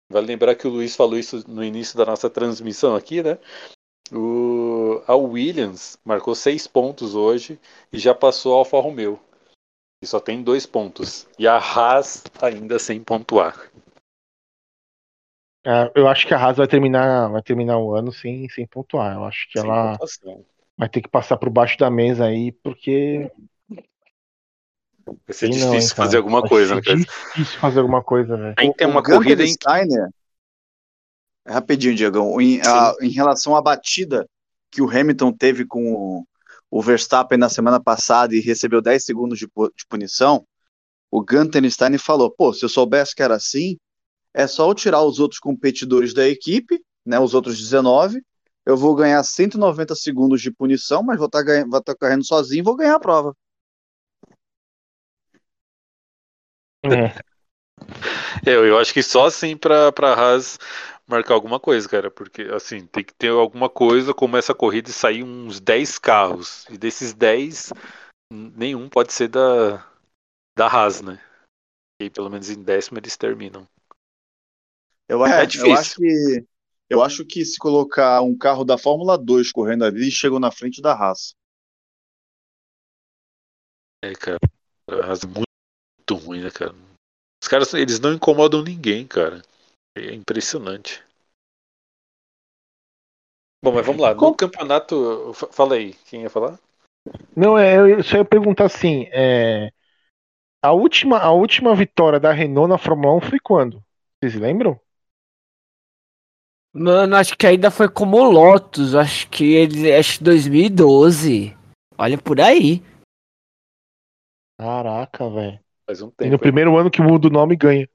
Vale 0.09 0.27
lembrar 0.27 0.55
que 0.55 0.67
o 0.67 0.71
Luiz 0.71 0.95
falou 0.95 1.19
isso 1.19 1.43
no 1.47 1.63
início 1.63 1.97
da 1.97 2.05
nossa 2.05 2.29
transmissão 2.29 2.95
aqui, 2.95 3.21
né? 3.21 3.37
O, 4.11 5.01
a 5.05 5.15
Williams 5.15 5.97
marcou 6.03 6.33
seis 6.33 6.65
pontos 6.65 7.13
hoje 7.13 7.59
e 7.91 7.99
já 7.99 8.15
passou 8.15 8.53
a 8.53 8.57
Alfa 8.59 8.79
Romeo. 8.79 9.19
E 10.01 10.07
só 10.07 10.19
tem 10.19 10.41
dois 10.41 10.65
pontos. 10.65 11.27
E 11.37 11.45
a 11.45 11.57
Haas 11.57 12.23
ainda 12.41 12.79
sem 12.79 13.03
pontuar. 13.03 13.69
É, 15.67 15.91
eu 15.99 16.07
acho 16.07 16.25
que 16.25 16.33
a 16.33 16.37
Haas 16.37 16.57
vai 16.57 16.67
terminar, 16.67 17.29
vai 17.29 17.41
terminar 17.41 17.77
o 17.77 17.93
ano 17.93 18.11
sem, 18.11 18.47
sem 18.49 18.65
pontuar. 18.65 19.15
Eu 19.15 19.25
acho 19.25 19.47
que 19.51 19.59
Sem 19.59 19.69
ela 19.69 19.91
pontuação. 19.91 20.45
vai 20.77 20.87
ter 20.89 21.01
que 21.01 21.09
passar 21.09 21.37
por 21.37 21.49
baixo 21.49 21.77
da 21.77 21.89
mesa 21.89 22.25
aí, 22.25 22.51
porque. 22.51 23.29
Vai 25.05 25.17
ser 25.29 25.47
sei 25.47 25.49
não, 25.49 25.57
difícil 25.57 25.75
hein, 25.75 25.87
cara. 25.89 25.95
fazer 25.95 26.17
alguma 26.17 26.41
Vai 26.41 26.49
coisa, 26.49 26.69
ser 26.69 26.75
né, 26.75 26.81
cara? 26.81 26.97
Difícil 26.97 27.59
fazer 27.59 27.79
alguma 27.79 28.03
coisa, 28.03 28.37
velho. 28.37 28.55
Aí 28.57 28.73
tem 28.73 28.87
O 28.87 28.91
uma 28.91 29.01
Gunter 29.01 29.17
corrida 29.17 29.43
em 29.43 29.47
que 29.47 29.53
Steiner, 29.53 30.09
rapidinho, 31.47 31.95
Diegão, 31.95 32.39
em, 32.41 32.61
a- 32.61 32.93
em 33.01 33.09
relação 33.09 33.55
à 33.55 33.61
batida 33.61 34.27
que 34.71 34.81
o 34.81 34.89
Hamilton 34.89 35.31
teve 35.33 35.65
com 35.65 35.93
o, 35.93 36.27
o 36.69 36.81
Verstappen 36.81 37.37
na 37.37 37.49
semana 37.49 37.79
passada 37.81 38.35
e 38.35 38.39
recebeu 38.41 38.81
10 38.81 39.03
segundos 39.05 39.39
de, 39.39 39.45
de 39.47 39.85
punição, 39.89 40.45
o 41.11 41.23
Gunter 41.23 41.69
Steiner 41.71 41.99
falou: 41.99 42.31
pô, 42.31 42.53
se 42.53 42.65
eu 42.65 42.69
soubesse 42.69 43.15
que 43.15 43.23
era 43.23 43.35
assim, 43.35 43.77
é 44.37 44.45
só 44.45 44.69
eu 44.69 44.75
tirar 44.75 45.01
os 45.01 45.19
outros 45.19 45.39
competidores 45.39 46.13
da 46.13 46.29
equipe, 46.29 46.79
né, 47.03 47.19
os 47.19 47.33
outros 47.33 47.57
19, 47.57 48.21
eu 48.63 48.77
vou 48.77 48.93
ganhar 48.93 49.23
190 49.23 49.95
segundos 49.95 50.41
de 50.43 50.51
punição, 50.51 51.01
mas 51.01 51.17
vou 51.17 51.25
estar 51.25 51.43
vou 51.67 51.81
tá 51.81 51.95
correndo 51.95 52.23
sozinho 52.23 52.59
e 52.59 52.63
vou 52.63 52.75
ganhar 52.75 52.95
a 52.95 52.99
prova. 52.99 53.35
É. 56.85 57.19
Eu, 58.45 58.63
eu 58.63 58.77
acho 58.77 58.93
que 58.93 59.01
só 59.01 59.25
assim 59.25 59.57
pra, 59.57 59.91
pra 59.91 60.13
Haas 60.13 60.59
marcar 61.07 61.33
alguma 61.33 61.59
coisa, 61.59 61.89
cara. 61.89 62.11
Porque, 62.11 62.43
assim, 62.43 62.85
tem 62.85 63.03
que 63.03 63.15
ter 63.15 63.29
alguma 63.29 63.67
coisa 63.67 64.13
como 64.13 64.37
essa 64.37 64.53
corrida 64.53 64.89
e 64.89 64.93
sair 64.93 65.23
uns 65.23 65.59
10 65.59 65.97
carros. 65.97 66.63
E 66.69 66.77
desses 66.77 67.11
10, 67.11 67.73
nenhum 68.31 68.87
pode 68.87 69.13
ser 69.13 69.29
da, 69.29 69.83
da 70.55 70.67
Haas, 70.67 71.01
né? 71.01 71.19
E 71.99 72.07
pelo 72.07 72.29
menos 72.29 72.51
em 72.51 72.61
décimo 72.61 72.99
eles 72.99 73.17
terminam. 73.17 73.67
Eu, 75.09 75.25
É 75.25 75.43
é, 75.43 75.45
difícil. 75.45 75.69
eu 75.71 75.77
acho 75.77 75.95
que 75.95 76.45
eu 76.89 77.03
acho 77.03 77.25
que 77.25 77.43
se 77.43 77.57
colocar 77.57 78.21
um 78.21 78.37
carro 78.37 78.63
da 78.63 78.77
Fórmula 78.77 79.17
2 79.17 79.51
correndo 79.51 79.83
ali, 79.83 80.01
eles 80.03 80.13
chegam 80.13 80.39
na 80.39 80.51
frente 80.51 80.81
da 80.81 80.93
Haas. 80.93 81.33
É, 84.03 84.13
cara. 84.13 84.37
A 84.89 85.05
Haas 85.05 85.23
é 85.23 85.27
muito 85.27 86.25
ruim, 86.25 86.41
né, 86.43 86.49
cara? 86.49 86.73
Os 87.43 87.47
caras, 87.49 87.73
eles 87.73 87.99
não 87.99 88.13
incomodam 88.13 88.63
ninguém, 88.63 89.05
cara. 89.05 89.41
É 89.97 90.13
impressionante. 90.13 91.03
Bom, 93.63 93.73
mas 93.73 93.85
vamos 93.85 94.01
lá. 94.01 94.13
No 94.13 94.19
Como- 94.19 94.35
campeonato. 94.37 95.33
fa- 95.33 95.51
Fala 95.51 95.75
aí, 95.75 95.93
quem 96.05 96.21
ia 96.21 96.29
falar? 96.29 96.59
Não, 97.35 97.57
é, 97.57 97.75
eu 97.77 98.03
só 98.03 98.17
ia 98.17 98.25
perguntar 98.25 98.65
assim, 98.65 99.05
é, 99.11 99.71
a 100.63 100.71
última, 100.71 101.19
a 101.19 101.31
última 101.31 101.75
vitória 101.75 102.19
da 102.19 102.31
Renault 102.31 102.69
na 102.69 102.77
Fórmula 102.77 103.15
1 103.15 103.21
foi 103.21 103.39
quando? 103.39 103.83
Vocês 104.19 104.35
lembram? 104.35 104.79
Mano, 106.79 107.15
acho 107.15 107.35
que 107.35 107.47
ainda 107.47 107.71
foi 107.71 107.89
como 107.89 108.23
Lotus. 108.23 108.93
Acho 108.93 109.27
que 109.29 109.43
ele. 109.55 109.91
Acho 109.91 110.19
que 110.19 110.23
2012. 110.23 111.57
Olha 111.97 112.17
por 112.19 112.39
aí. 112.39 112.83
Caraca, 114.59 115.27
velho. 115.27 115.59
Faz 115.87 116.01
um 116.03 116.09
E 116.09 116.11
tempo. 116.11 116.29
no 116.29 116.35
hein? 116.35 116.39
primeiro 116.39 116.77
ano 116.77 116.91
que 116.91 117.01
muda 117.01 117.27
o 117.27 117.31
nome 117.31 117.55
ganha. 117.55 117.89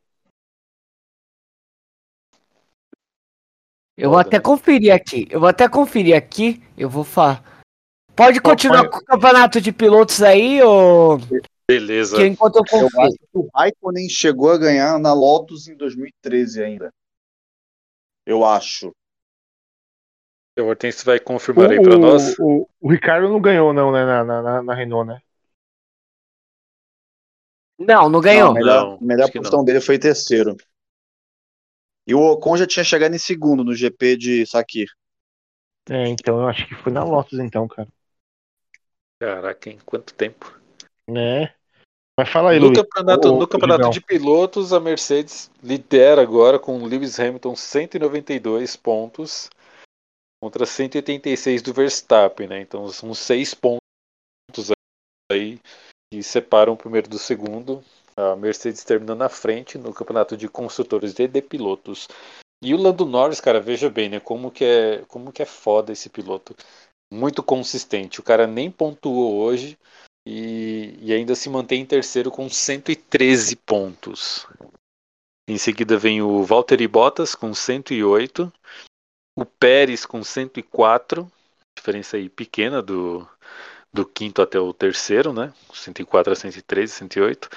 Eu 3.97 4.11
vou 4.11 4.19
até 4.19 4.39
né? 4.39 4.43
conferir 4.43 4.93
aqui. 4.93 5.29
Eu 5.31 5.39
vou 5.39 5.49
até 5.49 5.69
conferir 5.69 6.17
aqui. 6.17 6.61
Eu 6.77 6.91
vou 6.91 7.05
falar. 7.05 7.63
Pode 8.17 8.41
continuar 8.41 8.89
com 8.89 8.99
o 8.99 9.05
campeonato 9.05 9.61
de 9.61 9.71
pilotos 9.73 10.23
aí, 10.23 10.61
ou 10.61 11.19
Beleza. 11.69 12.17
que 12.17 12.27
enquanto 12.27 12.57
eu 12.57 12.81
Eu 12.81 12.87
acho 13.01 13.17
que 13.17 13.39
o 13.39 13.49
Raikkonen 13.55 14.09
chegou 14.09 14.51
a 14.51 14.59
ganhar 14.59 14.99
na 14.99 15.13
Lotus 15.15 15.69
em 15.69 15.77
2013 15.77 16.63
ainda. 16.65 16.93
Eu 18.27 18.45
acho. 18.45 18.93
O 20.59 20.63
Hortense 20.65 21.05
vai 21.05 21.19
confirmar 21.19 21.71
aí 21.71 21.81
pra 21.81 21.99
nós. 21.99 22.35
o, 22.39 22.69
o 22.81 22.91
Ricardo 22.91 23.29
não 23.29 23.41
ganhou, 23.41 23.73
não, 23.73 23.91
né, 23.93 24.05
na, 24.05 24.25
na, 24.25 24.63
na 24.63 24.75
Renault, 24.75 25.09
né? 25.09 25.21
Não, 27.79 28.09
não 28.09 28.21
Não, 28.21 28.25
ganhou. 28.25 28.51
a 28.51 28.55
melhor, 28.55 28.87
Não, 28.87 28.95
a 28.95 29.05
melhor 29.05 29.31
posição 29.33 29.65
dele 29.65 29.81
foi 29.81 29.99
terceiro. 29.99 30.57
E 32.07 32.15
o 32.15 32.21
Ocon 32.21 32.57
já 32.57 32.67
tinha 32.67 32.85
chegado 32.85 33.15
em 33.15 33.19
segundo 33.19 33.65
no 33.65 33.75
GP 33.75 34.17
de 34.17 34.47
Sakir. 34.47 34.87
É, 35.89 36.09
então 36.09 36.41
eu 36.41 36.49
acho 36.49 36.67
que 36.67 36.75
foi 36.75 36.93
na 36.93 37.05
Lotus, 37.05 37.39
então, 37.39 37.67
cara. 37.69 37.89
Caraca, 39.19 39.71
em 39.71 39.79
quanto 39.79 40.13
tempo? 40.13 40.61
Né? 41.09 41.55
Mas 42.23 42.31
fala 42.31 42.51
aí, 42.51 42.61
No 42.61 42.67
Luiz. 42.67 42.79
campeonato, 42.79 43.29
Ô, 43.33 43.39
no 43.41 43.49
campeonato 43.49 43.91
de 43.91 44.01
pilotos, 44.01 44.73
a 44.73 44.79
Mercedes 44.79 45.51
lidera 45.61 46.23
agora 46.23 46.57
com 46.57 46.85
Lewis 46.85 47.19
Hamilton 47.19 47.57
192 47.57 48.77
pontos 48.77 49.51
contra 50.41 50.65
186 50.65 51.63
do 51.63 51.73
Verstappen, 51.73 52.47
né? 52.47 52.61
Então 52.61 52.89
são 52.91 53.13
seis 53.13 53.55
pontos 53.55 53.83
aí 55.33 55.59
que 56.13 56.23
separam 56.23 56.75
o 56.75 56.77
primeiro 56.77 57.09
do 57.09 57.19
segundo. 57.19 57.83
A 58.17 58.37
Mercedes 58.37 58.85
termina 58.85 59.17
na 59.17 59.29
frente 59.29 59.77
no 59.77 59.93
campeonato 59.93 60.37
de 60.37 60.49
construtores 60.49 61.19
e 61.19 61.27
de 61.27 61.43
pilotos. 61.43 62.07
E 62.63 62.73
o 62.73 62.77
Lando 62.77 63.05
Norris, 63.05 63.41
cara, 63.41 63.59
veja 63.59 63.91
bem, 63.91 64.09
né? 64.09 64.21
Como 64.21 64.49
que 64.49 64.65
é, 64.65 65.05
como 65.09 65.33
que 65.33 65.43
é 65.43 65.47
foda 65.47 65.91
esse 65.91 66.09
piloto. 66.09 66.55
Muito 67.13 67.43
consistente. 67.43 68.21
O 68.21 68.23
cara 68.23 68.47
nem 68.47 68.71
pontuou 68.71 69.35
hoje 69.39 69.77
e, 71.03 71.13
ainda 71.13 71.35
se 71.35 71.51
mantém 71.51 71.83
em 71.83 71.87
terceiro 71.87 72.31
com 72.31 72.49
113 72.49 73.57
pontos. 73.57 74.47
Em 75.49 75.59
seguida 75.59 75.99
vem 75.99 76.23
o 76.23 76.45
Valtteri 76.45 76.87
Bottas 76.87 77.35
com 77.35 77.53
108, 77.53 78.53
o 79.37 79.45
Pérez 79.45 80.07
com 80.07 80.23
104, 80.23 81.31
diferença 81.77 82.17
aí 82.17 82.29
pequena 82.29 82.81
do, 82.81 83.29
do 83.93 84.07
quinto 84.07 84.41
até 84.41 84.61
o 84.61 84.73
terceiro, 84.73 85.33
né? 85.33 85.53
104 85.75 86.33
a 86.33 86.37
113, 86.37 86.93
108. 86.93 87.51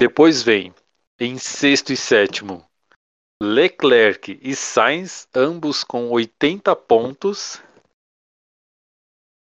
Depois 0.00 0.42
vem 0.42 0.74
em 1.20 1.38
sexto 1.38 1.92
e 1.92 1.96
sétimo 1.96 2.64
Leclerc 3.42 4.40
e 4.42 4.56
Sainz, 4.56 5.28
ambos 5.34 5.84
com 5.84 6.08
80 6.08 6.74
pontos 6.74 7.62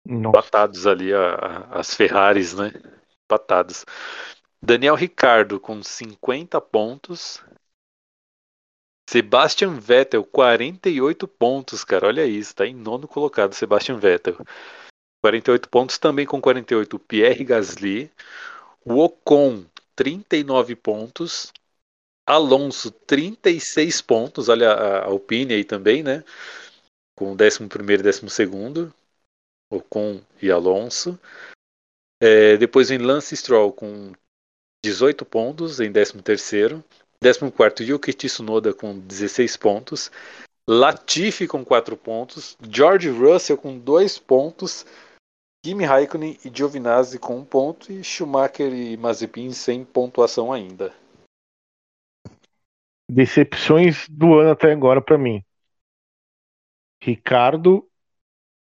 Nossa. 0.06 0.30
empatados 0.30 0.86
ali 0.86 1.12
a- 1.14 1.34
a- 1.34 1.80
as 1.80 1.96
Ferraris, 1.96 2.54
né? 2.54 2.72
Empatados. 3.28 3.86
Daniel 4.62 4.96
Ricardo 4.96 5.60
com 5.60 5.84
50 5.84 6.62
pontos. 6.62 7.44
Sebastian 9.10 9.80
Vettel, 9.80 10.24
48 10.24 11.28
pontos, 11.28 11.84
cara. 11.84 12.08
Olha 12.08 12.26
isso, 12.26 12.56
tá 12.56 12.66
em 12.66 12.74
nono 12.74 13.06
colocado, 13.06 13.54
Sebastian 13.54 13.98
Vettel. 13.98 14.38
48 15.22 15.70
pontos, 15.70 15.98
também 15.98 16.26
com 16.26 16.40
48, 16.40 16.98
Pierre 17.00 17.44
Gasly. 17.44 18.10
O 18.86 19.00
Ocon, 19.00 19.66
39 19.94 20.76
pontos. 20.76 21.52
Alonso, 22.26 22.92
36 22.92 24.02
pontos. 24.02 24.48
Olha 24.48 24.72
a 24.72 25.06
Alpine 25.06 25.54
aí 25.54 25.66
também, 25.66 26.02
né? 26.02 26.24
Com 27.14 27.32
o 27.32 27.38
11 27.38 27.64
e 27.64 28.46
12. 28.46 28.94
Ocon 29.70 30.22
e 30.42 30.50
Alonso. 30.50 31.20
É, 32.20 32.58
depois 32.58 32.90
vem 32.90 32.98
Lance 32.98 33.36
Stroll 33.36 33.72
com 33.72 34.12
18 34.84 35.26
pontos 35.26 35.80
em 35.80 35.92
13º. 35.92 36.84
14º, 37.22 37.82
Yuki 37.82 38.14
Tsunoda 38.14 38.74
com 38.74 38.98
16 39.00 39.58
pontos. 39.58 40.12
Latifi 40.70 41.48
com 41.48 41.64
4 41.64 41.96
pontos. 41.96 42.58
George 42.70 43.10
Russell 43.10 43.58
com 43.58 43.78
2 43.78 44.20
pontos. 44.20 44.86
Kimi 45.64 45.86
Raikkonen 45.86 46.38
e 46.44 46.50
Giovinazzi 46.50 47.18
com 47.18 47.38
1 47.38 47.46
ponto. 47.46 47.92
E 47.92 48.04
Schumacher 48.04 48.74
e 48.74 48.98
Mazepin 48.98 49.52
sem 49.52 49.84
pontuação 49.86 50.52
ainda. 50.52 50.94
Decepções 53.10 54.08
do 54.10 54.38
ano 54.38 54.52
até 54.52 54.72
agora 54.72 55.02
pra 55.02 55.18
mim. 55.18 55.42
Ricardo 57.02 57.88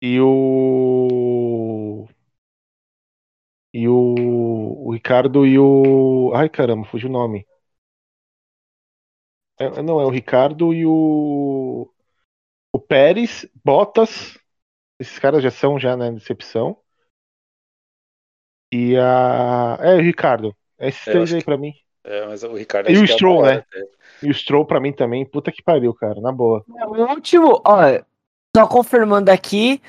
e 0.03 0.21
o. 0.21 1.44
E 3.75 3.89
o. 3.89 4.87
O 4.87 4.93
Ricardo 4.93 5.45
e 5.45 5.59
o. 5.59 6.31
Ai 6.33 6.49
caramba, 6.49 6.87
fugiu 6.87 7.11
o 7.11 7.13
nome. 7.13 7.45
É, 9.59 9.83
não, 9.83 10.01
é 10.01 10.07
o 10.07 10.11
Ricardo 10.11 10.73
e 10.73 10.87
o. 10.87 11.91
O 12.73 12.79
Pérez, 12.79 13.47
Bottas 13.65 14.39
Esses 14.99 15.19
caras 15.19 15.43
já 15.43 15.51
são 15.51 15.79
já, 15.79 15.97
né, 15.97 16.13
decepção. 16.13 16.79
E 18.73 18.97
a. 18.97 19.77
É, 19.81 19.97
o 19.97 20.01
Ricardo. 20.01 20.55
Esses 20.79 21.09
É, 21.09 21.11
três 21.13 21.33
aí 21.33 21.41
que- 21.41 21.45
pra 21.45 21.59
mim. 21.59 21.73
É, 22.05 22.27
mas 22.27 22.45
o 22.45 22.55
Ricardo 22.55 22.91
E 22.91 22.97
o 22.97 23.01
é 23.01 23.05
a 23.05 23.07
Stroll, 23.09 23.43
né? 23.43 23.55
até. 23.55 23.81
E 24.23 24.31
o 24.31 24.35
Stroll 24.35 24.67
pra 24.67 24.79
mim 24.79 24.93
também. 24.93 25.25
Puta 25.27 25.51
que 25.51 25.63
pariu, 25.63 25.93
cara. 25.95 26.21
Na 26.21 26.31
boa. 26.31 26.65
O 26.69 27.03
último, 27.11 27.61
ó, 27.67 27.79
só 28.57 28.69
confirmando 28.69 29.31
aqui, 29.31 29.81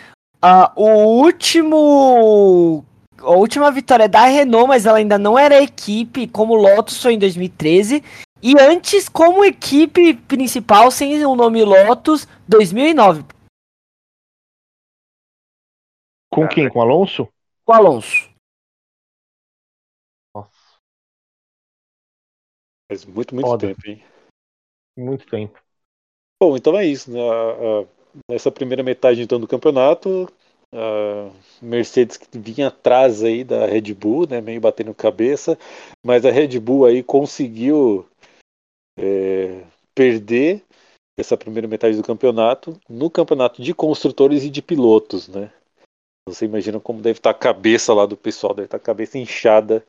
ah, 0.41 0.73
o 0.75 1.21
último. 1.21 2.83
A 3.25 3.31
última 3.31 3.71
vitória 3.71 4.03
é 4.03 4.07
da 4.07 4.25
Renault, 4.25 4.67
mas 4.67 4.85
ela 4.85 4.99
ainda 4.99 5.17
não 5.17 5.37
era 5.37 5.61
equipe, 5.61 6.27
como 6.27 6.53
Lotus 6.53 7.01
foi 7.01 7.13
em 7.13 7.19
2013. 7.19 8.03
E 8.41 8.53
antes, 8.59 9.09
como 9.09 9.43
equipe 9.43 10.13
principal, 10.13 10.91
sem 10.91 11.25
o 11.25 11.35
nome 11.35 11.63
Lotus, 11.63 12.27
2009, 12.47 13.23
Com 16.31 16.47
quem? 16.47 16.69
Com 16.69 16.79
o 16.79 16.81
Alonso? 16.81 17.27
com 17.65 17.71
o 17.71 17.75
Alonso. 17.75 18.29
Nossa, 20.35 20.51
Faz 22.91 23.05
muito, 23.05 23.33
muito 23.33 23.47
Foda. 23.47 23.67
tempo, 23.67 23.81
hein? 23.87 24.03
muito 24.97 25.25
tempo. 25.25 25.59
Bom, 26.39 26.55
então 26.55 26.77
é 26.77 26.85
isso. 26.85 27.09
Né? 27.11 27.19
Nessa 28.29 28.51
primeira 28.51 28.83
metade 28.83 29.21
então 29.21 29.39
do 29.39 29.47
campeonato, 29.47 30.27
a 30.75 31.31
Mercedes 31.61 32.17
que 32.17 32.27
vinha 32.37 32.67
atrás 32.67 33.23
aí 33.23 33.43
da 33.43 33.65
Red 33.65 33.93
Bull, 33.93 34.27
né, 34.27 34.41
meio 34.41 34.59
batendo 34.59 34.93
cabeça, 34.93 35.57
mas 36.03 36.25
a 36.25 36.31
Red 36.31 36.59
Bull 36.59 36.85
aí 36.85 37.01
conseguiu 37.01 38.05
é, 38.99 39.63
perder 39.93 40.61
essa 41.17 41.37
primeira 41.37 41.67
metade 41.67 41.95
do 41.95 42.03
campeonato 42.03 42.77
no 42.89 43.09
campeonato 43.09 43.61
de 43.61 43.73
construtores 43.73 44.43
e 44.43 44.49
de 44.49 44.61
pilotos, 44.61 45.29
né? 45.29 45.49
Você 46.27 46.45
imagina 46.45 46.79
como 46.79 47.01
deve 47.01 47.19
estar 47.19 47.29
a 47.29 47.35
cabeça 47.35 47.93
lá 47.93 48.05
do 48.05 48.17
pessoal, 48.17 48.53
deve 48.53 48.65
estar 48.65 48.77
a 48.77 48.79
cabeça 48.79 49.17
inchada 49.17 49.85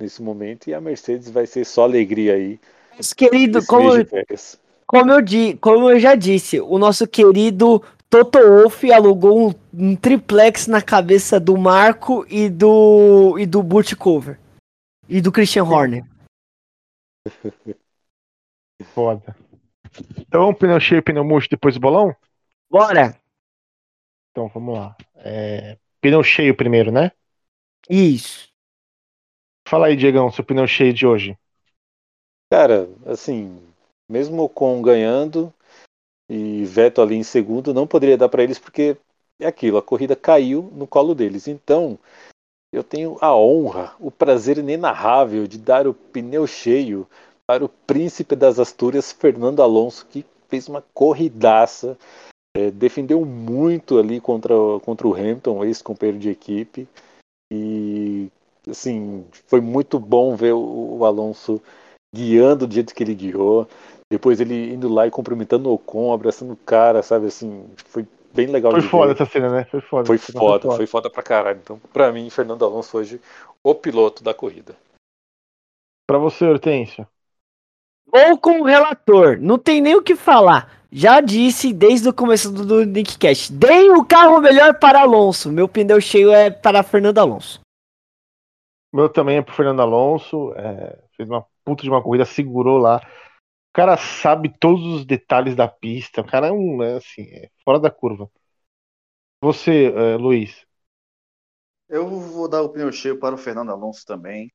nesse 0.00 0.20
momento 0.20 0.68
e 0.68 0.74
a 0.74 0.80
Mercedes 0.80 1.30
vai 1.30 1.46
ser 1.46 1.64
só 1.64 1.84
alegria 1.84 2.34
aí 2.34 2.60
Nosso 2.94 3.16
querido, 3.16 3.64
como, 3.64 3.90
como, 4.86 5.12
eu 5.12 5.58
como 5.58 5.90
eu 5.90 5.98
já 5.98 6.14
disse, 6.14 6.60
o 6.60 6.76
nosso 6.76 7.06
querido 7.06 7.82
Toto 8.08 8.38
Wolff 8.38 8.90
alugou 8.92 9.48
um, 9.48 9.54
um 9.72 9.96
triplex 9.96 10.66
na 10.66 10.80
cabeça 10.80 11.40
do 11.40 11.56
Marco 11.56 12.24
e 12.28 12.48
do, 12.48 13.38
e 13.38 13.46
do 13.46 13.62
Butch 13.62 13.94
Cover. 13.94 14.38
E 15.08 15.20
do 15.20 15.32
Christian 15.32 15.64
Horner. 15.64 16.04
Foda. 18.94 19.36
Então, 20.18 20.54
pneu 20.54 20.78
cheio 20.78 20.98
e 20.98 21.02
pneu 21.02 21.24
murcho 21.24 21.48
depois 21.50 21.74
do 21.74 21.80
bolão? 21.80 22.14
Bora! 22.70 23.18
Então, 24.30 24.48
vamos 24.48 24.74
lá. 24.74 24.96
É, 25.16 25.78
Pneu 26.06 26.22
cheio 26.22 26.56
primeiro, 26.56 26.92
né? 26.92 27.10
Isso. 27.90 28.48
Fala 29.66 29.88
aí, 29.88 29.96
Diegão, 29.96 30.30
seu 30.30 30.44
pneu 30.44 30.64
cheio 30.64 30.94
de 30.94 31.04
hoje. 31.04 31.36
Cara, 32.48 32.88
assim, 33.06 33.60
mesmo 34.08 34.40
o 34.40 34.44
Ocon 34.44 34.80
ganhando 34.80 35.52
e 36.28 36.64
Vettel 36.64 37.04
ali 37.04 37.16
em 37.16 37.22
segundo, 37.22 37.74
não 37.74 37.86
poderia 37.86 38.16
dar 38.16 38.28
para 38.28 38.42
eles 38.42 38.58
porque 38.58 38.96
é 39.40 39.46
aquilo, 39.46 39.78
a 39.78 39.82
corrida 39.82 40.16
caiu 40.16 40.70
no 40.74 40.86
colo 40.86 41.14
deles. 41.14 41.46
Então, 41.46 41.98
eu 42.72 42.82
tenho 42.82 43.16
a 43.20 43.34
honra, 43.34 43.94
o 44.00 44.10
prazer 44.10 44.58
inenarrável 44.58 45.46
de 45.46 45.58
dar 45.58 45.86
o 45.86 45.94
pneu 45.94 46.46
cheio 46.46 47.06
para 47.46 47.64
o 47.64 47.68
príncipe 47.68 48.34
das 48.34 48.58
Astúrias, 48.58 49.12
Fernando 49.12 49.62
Alonso, 49.62 50.06
que 50.06 50.24
fez 50.48 50.68
uma 50.68 50.82
corridaça, 50.92 51.96
é, 52.56 52.70
defendeu 52.70 53.24
muito 53.24 53.98
ali 53.98 54.20
contra, 54.20 54.54
contra 54.82 55.06
o 55.06 55.14
Hamilton, 55.14 55.64
ex-companheiro 55.64 56.18
de 56.18 56.30
equipe, 56.30 56.88
e 57.52 58.28
assim, 58.68 59.24
foi 59.46 59.60
muito 59.60 60.00
bom 60.00 60.34
ver 60.34 60.52
o, 60.52 60.98
o 60.98 61.04
Alonso 61.04 61.62
guiando 62.14 62.66
do 62.66 62.74
jeito 62.74 62.94
que 62.94 63.02
ele 63.02 63.14
guiou. 63.14 63.68
Depois 64.10 64.40
ele 64.40 64.72
indo 64.72 64.88
lá 64.88 65.06
e 65.06 65.10
cumprimentando 65.10 65.68
o 65.68 65.74
Ocon, 65.74 66.12
abraçando 66.12 66.52
o 66.52 66.56
cara, 66.56 67.02
sabe 67.02 67.26
assim, 67.26 67.68
foi 67.86 68.06
bem 68.32 68.46
legal 68.46 68.70
Foi 68.72 68.80
de 68.80 68.88
foda 68.88 69.14
ver. 69.14 69.22
essa 69.22 69.32
cena, 69.32 69.50
né? 69.50 69.64
Foi 69.64 69.80
foda. 69.80 70.06
Foi 70.06 70.16
Essa 70.16 70.26
cena 70.26 70.38
foda, 70.38 70.70
foi 70.76 70.86
foda 70.86 71.10
pra 71.10 71.22
caralho. 71.22 71.58
Então, 71.62 71.80
pra 71.92 72.12
mim, 72.12 72.30
Fernando 72.30 72.64
Alonso 72.64 72.98
hoje, 72.98 73.20
o 73.64 73.74
piloto 73.74 74.22
da 74.22 74.32
corrida. 74.32 74.76
Pra 76.06 76.18
você, 76.18 76.46
Hortêncio. 76.46 77.06
Ou 78.12 78.38
com 78.38 78.60
o 78.60 78.64
relator. 78.64 79.38
Não 79.40 79.58
tem 79.58 79.80
nem 79.80 79.96
o 79.96 80.02
que 80.02 80.14
falar. 80.14 80.84
Já 80.92 81.20
disse 81.20 81.72
desde 81.72 82.08
o 82.08 82.14
começo 82.14 82.52
do, 82.52 82.64
do 82.64 82.84
Nickcast. 82.84 83.52
Dei 83.52 83.90
o 83.90 84.04
carro 84.04 84.40
melhor 84.40 84.78
para 84.78 85.00
Alonso. 85.00 85.50
Meu 85.50 85.68
pneu 85.68 86.00
cheio 86.00 86.30
é 86.30 86.48
para 86.48 86.84
Fernando 86.84 87.18
Alonso. 87.18 87.60
Meu 88.94 89.08
também 89.08 89.38
é 89.38 89.42
pro 89.42 89.52
Fernando 89.54 89.80
Alonso. 89.80 90.52
é, 90.56 90.96
fez 91.16 91.28
uma 91.28 91.44
puta 91.64 91.82
de 91.82 91.90
uma 91.90 92.00
corrida, 92.00 92.24
segurou 92.24 92.78
lá. 92.78 93.00
Cara 93.76 93.98
sabe 93.98 94.48
todos 94.58 94.82
os 94.86 95.04
detalhes 95.04 95.54
da 95.54 95.68
pista. 95.68 96.22
O 96.22 96.26
cara 96.26 96.46
é 96.46 96.50
um, 96.50 96.82
é 96.82 96.96
assim, 96.96 97.24
é 97.24 97.50
fora 97.62 97.78
da 97.78 97.90
curva. 97.90 98.26
Você, 99.38 99.92
é, 99.94 100.16
Luiz. 100.16 100.64
Eu 101.86 102.08
vou 102.08 102.48
dar 102.48 102.62
o 102.62 102.70
pneu 102.70 102.90
cheio 102.90 103.18
para 103.18 103.34
o 103.34 103.38
Fernando 103.38 103.70
Alonso 103.70 104.02
também. 104.06 104.50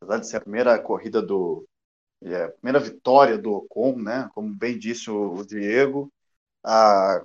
Apesar 0.00 0.20
de 0.20 0.28
ser 0.28 0.36
a 0.36 0.40
primeira 0.40 0.78
corrida 0.78 1.20
do. 1.20 1.66
é, 2.22 2.44
a 2.44 2.50
primeira 2.52 2.78
vitória 2.78 3.36
do 3.36 3.54
Ocon, 3.54 3.96
né? 3.96 4.30
Como 4.32 4.54
bem 4.54 4.78
disse 4.78 5.10
o, 5.10 5.34
o 5.34 5.44
Diego. 5.44 6.12
A 6.64 7.20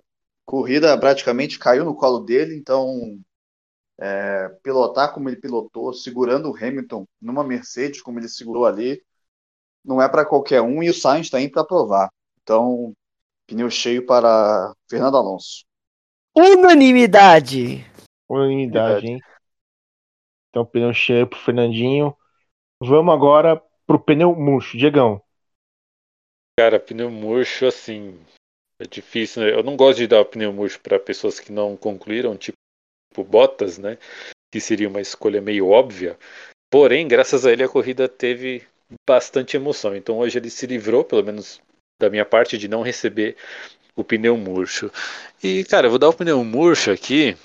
corrida 0.47 0.99
praticamente 0.99 1.59
caiu 1.59 1.86
no 1.86 1.95
colo 1.95 2.21
dele, 2.21 2.55
então 2.55 3.19
é, 3.99 4.49
pilotar 4.63 5.13
como 5.13 5.30
ele 5.30 5.36
pilotou, 5.39 5.93
segurando 5.93 6.49
o 6.49 6.55
Hamilton 6.55 7.05
numa 7.21 7.43
Mercedes, 7.43 8.01
como 8.01 8.19
ele 8.19 8.27
segurou 8.27 8.65
ali, 8.65 8.99
não 9.84 10.01
é 10.01 10.07
para 10.09 10.25
qualquer 10.25 10.61
um, 10.61 10.84
e 10.84 10.89
o 10.89 10.93
Sainz 10.93 11.27
está 11.27 11.39
indo 11.39 11.51
para 11.51 11.63
provar. 11.63 12.09
Então, 12.43 12.93
pneu 13.47 13.69
cheio 13.69 14.05
para 14.05 14.73
Fernando 14.89 15.17
Alonso. 15.17 15.65
Unanimidade. 16.36 17.86
Unanimidade, 18.30 19.07
hein? 19.07 19.19
Então, 20.49 20.65
pneu 20.65 20.93
cheio 20.93 21.27
pro 21.27 21.39
Fernandinho. 21.39 22.15
Vamos 22.82 23.13
agora 23.13 23.61
pro 23.86 23.99
pneu 23.99 24.36
murcho. 24.36 24.77
Diegão. 24.77 25.21
Cara, 26.59 26.80
pneu 26.80 27.09
murcho, 27.09 27.65
assim, 27.65 28.19
é 28.80 28.86
difícil, 28.86 29.43
né? 29.43 29.53
Eu 29.53 29.63
não 29.63 29.75
gosto 29.75 29.99
de 29.99 30.07
dar 30.07 30.23
pneu 30.25 30.53
murcho 30.53 30.80
para 30.82 30.99
pessoas 30.99 31.39
que 31.39 31.51
não 31.51 31.75
concluíram, 31.75 32.38
tipo 32.38 32.57
Bottas, 33.17 33.77
né? 33.77 33.97
Que 34.51 34.61
seria 34.61 34.88
uma 34.88 35.01
escolha 35.01 35.41
meio 35.41 35.67
óbvia. 35.67 36.17
Porém, 36.69 37.07
graças 37.07 37.45
a 37.45 37.51
ele, 37.51 37.63
a 37.63 37.69
corrida 37.69 38.07
teve 38.07 38.65
bastante 39.07 39.55
emoção. 39.55 39.95
Então 39.95 40.19
hoje 40.19 40.37
ele 40.37 40.49
se 40.49 40.65
livrou, 40.65 41.03
pelo 41.03 41.23
menos 41.23 41.61
da 41.99 42.09
minha 42.09 42.26
parte, 42.26 42.57
de 42.57 42.68
não 42.68 42.81
receber 42.81 43.35
o 43.95 44.03
pneu 44.03 44.38
murcho. 44.38 44.91
E, 45.43 45.64
cara, 45.65 45.88
eu 45.88 45.89
vou 45.91 45.99
dar 45.99 46.09
o 46.09 46.14
pneu 46.14 46.43
murcho 46.43 46.91
aqui 46.91 47.38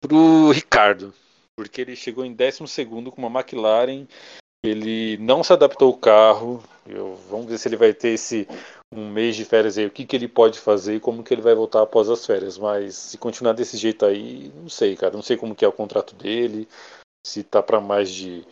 pro 0.00 0.50
Ricardo. 0.50 1.14
Porque 1.56 1.80
ele 1.80 1.94
chegou 1.94 2.24
em 2.24 2.34
12 2.34 2.84
com 2.86 3.26
uma 3.26 3.40
McLaren. 3.40 4.06
Ele 4.64 5.16
não 5.18 5.42
se 5.42 5.52
adaptou 5.52 5.88
ao 5.88 5.98
carro. 5.98 6.62
Eu, 6.86 7.16
vamos 7.28 7.46
ver 7.46 7.58
se 7.58 7.68
ele 7.68 7.76
vai 7.76 7.94
ter 7.94 8.10
esse 8.10 8.46
um 8.92 9.08
mês 9.08 9.36
de 9.36 9.44
férias 9.44 9.78
aí, 9.78 9.86
o 9.86 9.90
que, 9.90 10.04
que 10.04 10.16
ele 10.16 10.26
pode 10.26 10.58
fazer 10.58 10.96
e 10.96 11.00
como 11.00 11.22
que 11.22 11.32
ele 11.32 11.42
vai 11.42 11.54
voltar 11.54 11.82
após 11.82 12.10
as 12.10 12.26
férias. 12.26 12.58
Mas 12.58 12.96
se 12.96 13.18
continuar 13.18 13.52
desse 13.52 13.76
jeito 13.76 14.04
aí, 14.04 14.50
não 14.56 14.68
sei, 14.68 14.96
cara. 14.96 15.14
Não 15.14 15.22
sei 15.22 15.36
como 15.36 15.54
que 15.54 15.64
é 15.64 15.68
o 15.68 15.72
contrato 15.72 16.14
dele, 16.14 16.68
se 17.24 17.44
tá 17.44 17.62
para 17.62 17.80
mais 17.80 18.10
de 18.10 18.44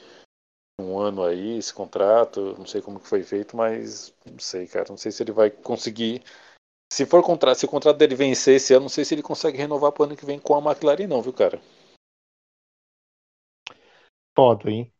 um 0.80 0.98
ano 0.98 1.22
aí 1.24 1.58
esse 1.58 1.72
contrato, 1.74 2.54
não 2.58 2.66
sei 2.66 2.80
como 2.80 3.00
que 3.00 3.06
foi 3.08 3.22
feito, 3.22 3.56
mas 3.56 4.12
não 4.26 4.38
sei, 4.38 4.66
cara. 4.66 4.86
Não 4.90 4.96
sei 4.96 5.12
se 5.12 5.22
ele 5.22 5.32
vai 5.32 5.50
conseguir. 5.50 6.22
Se 6.92 7.06
for 7.06 7.22
contrato, 7.22 7.58
se 7.58 7.66
o 7.66 7.68
contrato 7.68 7.98
dele 7.98 8.14
vencer 8.16 8.56
esse 8.56 8.74
ano, 8.74 8.82
não 8.84 8.88
sei 8.90 9.04
se 9.04 9.14
ele 9.14 9.22
consegue 9.22 9.58
renovar 9.58 9.92
pro 9.92 10.04
ano 10.04 10.16
que 10.16 10.26
vem 10.26 10.38
com 10.40 10.54
a 10.56 10.60
McLaren, 10.72 11.06
não, 11.08 11.22
viu, 11.22 11.32
cara? 11.34 11.60
Foda, 14.34 14.70
hein? 14.70 14.90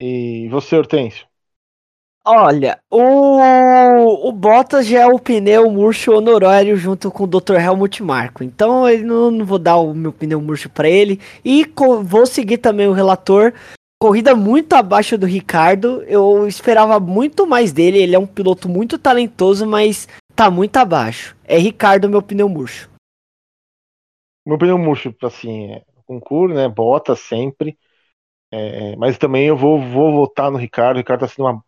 E 0.00 0.48
você, 0.50 0.76
Hortêncio? 0.76 1.26
Olha, 2.24 2.78
o, 2.90 4.28
o 4.28 4.32
Bottas 4.32 4.86
já 4.86 5.00
é 5.00 5.06
o 5.06 5.18
pneu 5.18 5.70
murcho 5.70 6.12
honorário 6.12 6.76
junto 6.76 7.10
com 7.10 7.24
o 7.24 7.26
Dr. 7.26 7.58
Helmut 7.58 8.02
Marko. 8.02 8.44
Então 8.44 8.86
eu 8.86 9.02
não, 9.02 9.30
não 9.30 9.46
vou 9.46 9.58
dar 9.58 9.78
o 9.78 9.94
meu 9.94 10.12
pneu 10.12 10.38
murcho 10.40 10.68
para 10.68 10.88
ele. 10.90 11.18
E 11.42 11.64
co- 11.64 12.02
vou 12.02 12.26
seguir 12.26 12.58
também 12.58 12.86
o 12.86 12.92
relator. 12.92 13.54
Corrida 14.00 14.34
muito 14.34 14.74
abaixo 14.74 15.18
do 15.18 15.26
Ricardo. 15.26 16.02
Eu 16.04 16.46
esperava 16.46 17.00
muito 17.00 17.46
mais 17.46 17.72
dele. 17.72 17.98
Ele 17.98 18.14
é 18.14 18.18
um 18.18 18.26
piloto 18.26 18.68
muito 18.68 18.98
talentoso, 18.98 19.66
mas 19.66 20.06
tá 20.36 20.48
muito 20.50 20.76
abaixo. 20.76 21.36
É 21.44 21.58
Ricardo, 21.58 22.08
meu 22.08 22.22
pneu 22.22 22.48
murcho. 22.48 22.88
Meu 24.46 24.56
pneu 24.56 24.78
murcho, 24.78 25.12
assim, 25.22 25.72
é 25.72 25.82
concurso, 26.06 26.54
né? 26.54 26.68
Bota 26.68 27.16
sempre. 27.16 27.76
É, 28.52 28.96
mas 28.96 29.18
também 29.18 29.46
eu 29.46 29.56
vou, 29.56 29.80
vou 29.80 30.12
votar 30.12 30.50
no 30.50 30.58
Ricardo. 30.58 30.96
O 30.96 31.00
Ricardo 31.00 31.20
tá 31.20 31.28
sendo 31.28 31.46
uma 31.46 31.64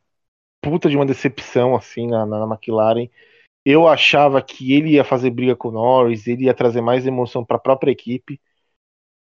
puta 0.63 0.89
de 0.89 0.97
uma 0.97 1.07
decepção, 1.07 1.75
assim, 1.75 2.07
na, 2.07 2.25
na, 2.25 2.45
McLaren. 2.47 3.09
Eu 3.65 3.89
achava 3.89 4.41
que 4.41 4.73
ele 4.73 4.91
ia 4.93 5.05
fazer 5.05 5.31
briga 5.31 5.57
com 5.57 5.69
o 5.69 5.73
Norris, 5.73 6.27
ele 6.27 6.45
ia 6.45 6.55
trazer 6.55 6.81
mais 6.81 7.07
emoção 7.07 7.45
para 7.45 7.57
a 7.57 7.61
própria 7.61 7.91
equipe. 7.91 8.41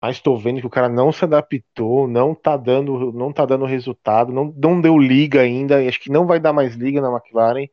Mas 0.03 0.17
estou 0.17 0.37
vendo 0.37 0.61
que 0.61 0.67
o 0.67 0.71
cara 0.71 0.89
não 0.89 1.13
se 1.13 1.25
adaptou, 1.25 2.09
não 2.09 2.35
tá 2.35 2.57
dando, 2.57 3.13
não 3.13 3.33
tá 3.33 3.47
dando 3.47 3.65
resultado, 3.65 4.33
não, 4.33 4.53
não 4.57 4.81
deu 4.81 4.99
liga 4.99 5.41
ainda, 5.41 5.81
e 5.81 5.87
acho 5.89 6.01
que 6.01 6.11
não 6.11 6.27
vai 6.27 6.41
dar 6.41 6.53
mais 6.53 6.75
liga 6.75 7.01
na 7.01 7.09
McLaren. 7.09 7.69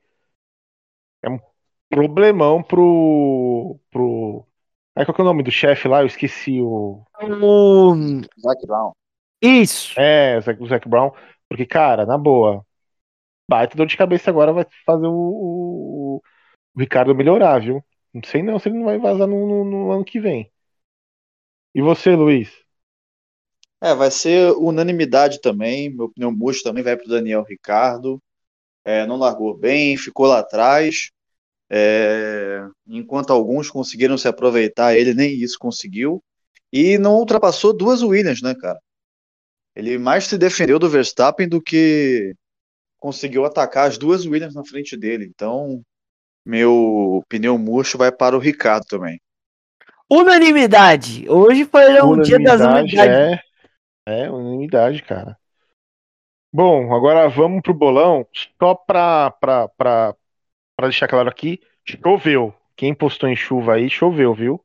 É 1.23 1.29
um 1.29 1.39
problemão 1.89 2.61
pro. 2.61 3.79
pro... 3.89 4.45
Aí 4.95 5.05
qual 5.05 5.15
que 5.15 5.21
é 5.21 5.23
o 5.23 5.25
nome 5.25 5.41
do 5.41 5.51
chefe 5.51 5.87
lá? 5.87 6.01
Eu 6.01 6.05
esqueci 6.05 6.61
o. 6.61 7.03
O... 7.19 7.95
Zac 8.39 8.67
Brown. 8.67 8.91
Isso. 9.41 9.99
É, 9.99 10.37
o 10.37 10.41
Zac, 10.41 10.61
o 10.63 10.67
Zac 10.67 10.87
Brown. 10.87 11.11
Porque, 11.49 11.65
cara, 11.65 12.05
na 12.05 12.17
boa. 12.17 12.63
Baita 13.49 13.75
dor 13.75 13.87
de 13.87 13.97
cabeça 13.97 14.29
agora 14.29 14.53
vai 14.53 14.65
fazer 14.85 15.07
o, 15.07 15.11
o, 15.11 16.21
o 16.75 16.79
Ricardo 16.79 17.15
melhorar, 17.15 17.59
viu? 17.59 17.83
Não 18.13 18.21
sei 18.23 18.43
não 18.43 18.59
se 18.59 18.69
ele 18.69 18.77
não 18.77 18.85
vai 18.85 18.99
vazar 18.99 19.27
no, 19.27 19.47
no, 19.47 19.65
no 19.65 19.91
ano 19.91 20.05
que 20.05 20.19
vem. 20.19 20.51
E 21.79 21.81
você, 21.81 22.13
Luiz? 22.13 22.51
É, 23.79 23.95
vai 23.95 24.11
ser 24.11 24.51
unanimidade 24.57 25.39
também. 25.39 25.89
Meu 25.89 26.09
pneu 26.09 26.29
murcho 26.29 26.61
também 26.61 26.83
vai 26.83 26.97
para 26.97 27.05
o 27.05 27.09
Daniel 27.09 27.41
Ricardo. 27.41 28.21
É, 28.83 29.05
não 29.05 29.15
largou 29.15 29.57
bem, 29.57 29.95
ficou 29.95 30.25
lá 30.25 30.39
atrás. 30.39 31.09
É, 31.69 32.67
enquanto 32.85 33.31
alguns 33.31 33.71
conseguiram 33.71 34.17
se 34.17 34.27
aproveitar, 34.27 34.93
ele 34.97 35.13
nem 35.13 35.33
isso 35.41 35.57
conseguiu. 35.57 36.21
E 36.69 36.97
não 36.97 37.15
ultrapassou 37.15 37.71
duas 37.71 38.03
Williams, 38.03 38.41
né, 38.41 38.53
cara? 38.53 38.77
Ele 39.73 39.97
mais 39.97 40.25
se 40.25 40.37
defendeu 40.37 40.79
do 40.79 40.89
Verstappen 40.89 41.47
do 41.47 41.61
que 41.61 42.35
conseguiu 42.97 43.45
atacar 43.45 43.87
as 43.87 43.97
duas 43.97 44.25
Williams 44.25 44.53
na 44.53 44.65
frente 44.65 44.97
dele. 44.97 45.23
Então, 45.23 45.81
meu 46.45 47.23
pneu 47.29 47.57
murcho 47.57 47.97
vai 47.97 48.11
para 48.11 48.35
o 48.35 48.39
Ricardo 48.39 48.83
também. 48.85 49.21
Unanimidade. 50.09 51.29
Hoje 51.29 51.65
foi 51.65 52.01
um 52.01 52.21
dia 52.21 52.39
das 52.39 52.59
Unanimidade, 52.61 53.03
unanimidades. 53.03 53.43
É, 54.07 54.23
é, 54.23 54.29
unanimidade, 54.31 55.03
cara. 55.03 55.37
Bom, 56.51 56.93
agora 56.95 57.29
vamos 57.29 57.61
pro 57.61 57.73
bolão. 57.73 58.25
Só 58.61 58.73
pra, 58.73 59.29
pra, 59.31 59.67
pra, 59.69 60.15
pra 60.75 60.87
deixar 60.87 61.07
claro 61.07 61.29
aqui, 61.29 61.61
choveu. 61.85 62.53
Quem 62.75 62.93
postou 62.93 63.29
em 63.29 63.35
chuva 63.35 63.75
aí, 63.75 63.89
choveu, 63.89 64.33
viu? 64.33 64.63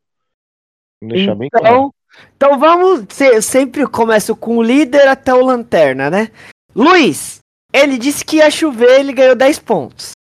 Deixar 1.03 1.35
bem 1.35 1.51
claro. 1.51 1.67
Então, 1.67 1.95
então 2.37 2.59
vamos. 2.59 3.05
se- 3.11 3.43
sempre 3.43 3.87
começo 3.87 4.35
com 4.35 4.57
o 4.57 4.63
líder 4.63 5.09
até 5.09 5.35
o 5.35 5.45
lanterna, 5.45 6.09
né? 6.09 6.31
Luiz, 6.75 7.41
ele 7.73 7.99
disse 7.99 8.25
que 8.25 8.37
ia 8.37 8.51
chover, 8.51 9.01
ele 9.01 9.13
ganhou 9.13 9.35
10 9.35 9.59
pontos. 9.59 10.13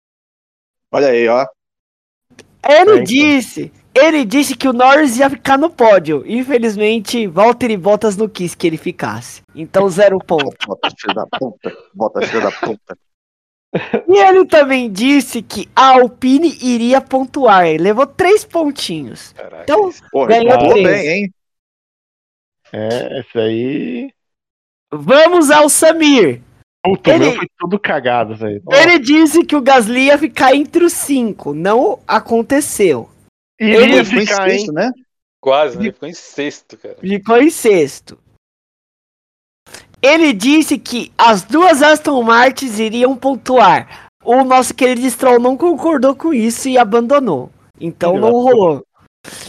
Olha 0.91 1.07
aí, 1.07 1.27
ó. 1.29 1.45
Ele 2.67 2.75
É, 2.77 2.81
então. 2.81 3.03
disse. 3.03 3.71
Ele 3.95 4.26
disse 4.26 4.56
que 4.56 4.68
o 4.68 4.74
Norris 4.74 5.18
ia 5.18 5.30
ficar 5.30 5.57
no 5.57 5.70
pódio. 5.70 6.24
Infelizmente, 6.26 7.28
Valtteri 7.28 7.78
Bottas 7.78 8.18
não 8.18 8.28
quis 8.28 8.56
que 8.56 8.65
ele 8.65 8.78
ficasse. 8.78 9.41
Então, 9.53 9.88
zero 9.90 10.18
ponto. 10.20 10.56
Bota 10.68 10.90
filho 10.99 11.14
da 11.14 11.28
puta. 11.28 11.78
Bota 11.94 12.22
filho 12.26 12.41
da 12.41 12.52
puta. 12.52 12.98
E 14.07 14.18
ele 14.18 14.45
também 14.45 14.91
disse 14.91 15.41
que 15.41 15.68
a 15.76 15.94
Alpine 15.99 16.57
iria 16.61 17.02
pontuar. 17.02 17.68
Ele 17.68 17.84
levou 17.84 18.06
três 18.07 18.44
pontinhos. 18.44 19.32
Caraca, 19.34 19.64
Então, 19.64 19.90
isso- 19.90 20.03
Pô, 20.11 20.26
Ganhou 20.26 20.57
três. 20.70 20.84
bem, 20.88 21.07
hein? 21.10 21.34
É, 22.72 23.20
esse 23.20 23.38
aí. 23.38 24.11
Vamos 24.91 25.52
ao 25.52 25.70
Samir. 25.70 26.41
Puta, 26.84 27.11
Ele- 27.11 27.26
meu 27.26 27.36
foi 27.36 27.48
tudo 27.60 27.80
cagado, 27.80 28.36
velho. 28.36 28.61
Ele 28.72 28.99
disse 28.99 29.44
que 29.45 29.56
o 29.56 29.61
Gasly 29.61 30.06
ia 30.07 30.18
ficar 30.18 30.56
entre 30.56 30.84
os 30.84 30.94
cinco. 30.94 31.53
Não 31.53 31.99
aconteceu. 32.07 33.10
Iria 33.59 33.81
Ele 33.81 34.03
ficou 34.05 34.21
em 34.21 34.25
sexto, 34.25 34.71
né? 34.73 34.91
Quase, 35.41 35.77
né? 35.77 35.84
Ele 35.85 35.93
ficou 35.93 36.09
em 36.09 36.13
sexto, 36.13 36.77
cara. 36.77 36.95
Ficou 36.99 37.38
em 37.38 37.49
sexto. 37.49 38.17
Ele 40.01 40.34
disse 40.34 40.77
que 40.77 41.11
as 41.17 41.43
duas 41.43 41.81
Aston 41.81 42.21
Martins 42.23 42.77
iriam 42.80 43.15
pontuar. 43.15 44.09
O 44.23 44.43
nosso 44.43 44.73
querido 44.73 45.09
Stroll 45.09 45.39
não 45.39 45.55
concordou 45.57 46.15
com 46.15 46.34
isso 46.34 46.67
e 46.69 46.77
abandonou. 46.77 47.49
Então 47.80 48.17
não 48.17 48.31
rolou. 48.31 48.85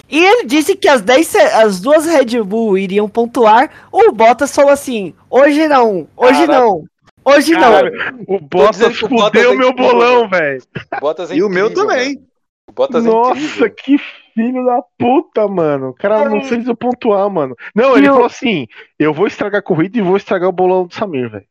E 0.08 0.24
ele 0.24 0.44
disse 0.46 0.76
que 0.76 0.88
as, 0.88 1.00
10, 1.02 1.26
se- 1.26 1.38
as 1.38 1.80
duas 1.80 2.06
Red 2.06 2.40
Bull 2.42 2.78
iriam 2.78 3.08
pontuar. 3.08 3.88
O 3.90 4.12
Bottas 4.12 4.54
falou 4.54 4.70
assim: 4.70 5.12
hoje 5.28 5.66
não, 5.66 6.08
hoje 6.16 6.46
Caraca. 6.46 6.60
não, 6.60 6.84
hoje 7.24 7.52
não. 7.52 7.70
O 8.28 8.38
Bottas 8.40 8.76
dizendo 8.76 8.94
que 8.96 9.04
o 9.04 9.08
Bottas 9.08 9.42
fudeu 9.42 9.52
é 9.52 9.56
meu 9.56 9.72
bolão, 9.74 10.28
velho. 10.28 10.62
É 11.30 11.34
E 11.36 11.42
o 11.42 11.48
meu 11.48 11.72
também. 11.74 12.14
mano. 12.14 12.26
O 12.74 12.74
Bottas 12.74 13.06
é 13.06 13.08
Nossa, 13.08 13.38
incrível. 13.38 13.74
que 13.76 13.98
filho 14.34 14.64
da 14.66 14.82
puta, 14.98 15.46
mano. 15.46 15.90
O 15.90 15.94
cara 15.94 16.28
não 16.28 16.42
fez 16.42 16.66
eu 16.66 16.74
pontuar, 16.76 17.30
mano. 17.30 17.54
Não, 17.72 17.94
E 17.94 17.98
ele 18.00 18.08
o- 18.10 18.14
falou 18.14 18.26
assim: 18.26 18.66
eu 18.98 19.14
vou 19.14 19.28
estragar 19.28 19.60
a 19.60 19.62
corrida 19.62 19.96
e 19.96 20.02
vou 20.02 20.16
estragar 20.16 20.48
o 20.48 20.52
bolão 20.52 20.84
do 20.86 20.92
Samir, 20.92 21.30
velho. 21.30 21.46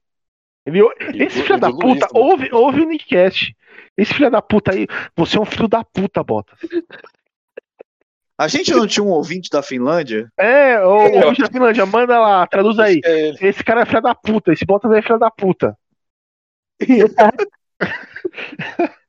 Ele, 0.66 0.80
esse 1.24 1.40
do- 1.40 1.46
filho 1.46 1.60
da 1.60 1.70
Luiz, 1.70 1.80
puta, 1.82 2.06
né? 2.14 2.20
ouve, 2.22 2.50
ouve 2.52 2.82
o 2.82 2.86
Nickcast. 2.86 3.56
Esse 3.98 4.14
filho 4.14 4.30
da 4.30 4.42
puta 4.42 4.74
aí, 4.74 4.86
você 5.16 5.38
é 5.38 5.42
um 5.42 5.46
filho 5.46 5.68
da 5.70 5.82
puta, 5.84 6.22
Bottas. 6.24 6.60
A 8.38 8.48
gente 8.50 8.74
não 8.74 8.86
tinha 8.86 9.04
um 9.04 9.10
ouvinte 9.12 9.50
da 9.50 9.64
Finlândia? 9.64 10.30
É, 10.38 10.86
ô, 10.86 11.04
É, 11.04 11.30
bicho 11.30 11.42
da 11.44 11.48
Finlândia, 11.50 11.86
manda 11.86 12.20
lá, 12.20 12.46
traduz 12.48 12.78
aí. 12.80 13.00
É. 13.06 13.30
Esse 13.48 13.64
cara 13.64 13.82
é 13.82 13.86
filho 13.86 14.02
da 14.02 14.14
puta, 14.14 14.52
esse 14.52 14.66
Bottas 14.66 14.92
é 14.92 15.02
filho 15.02 15.20
da 15.20 15.32
puta. 15.32 15.78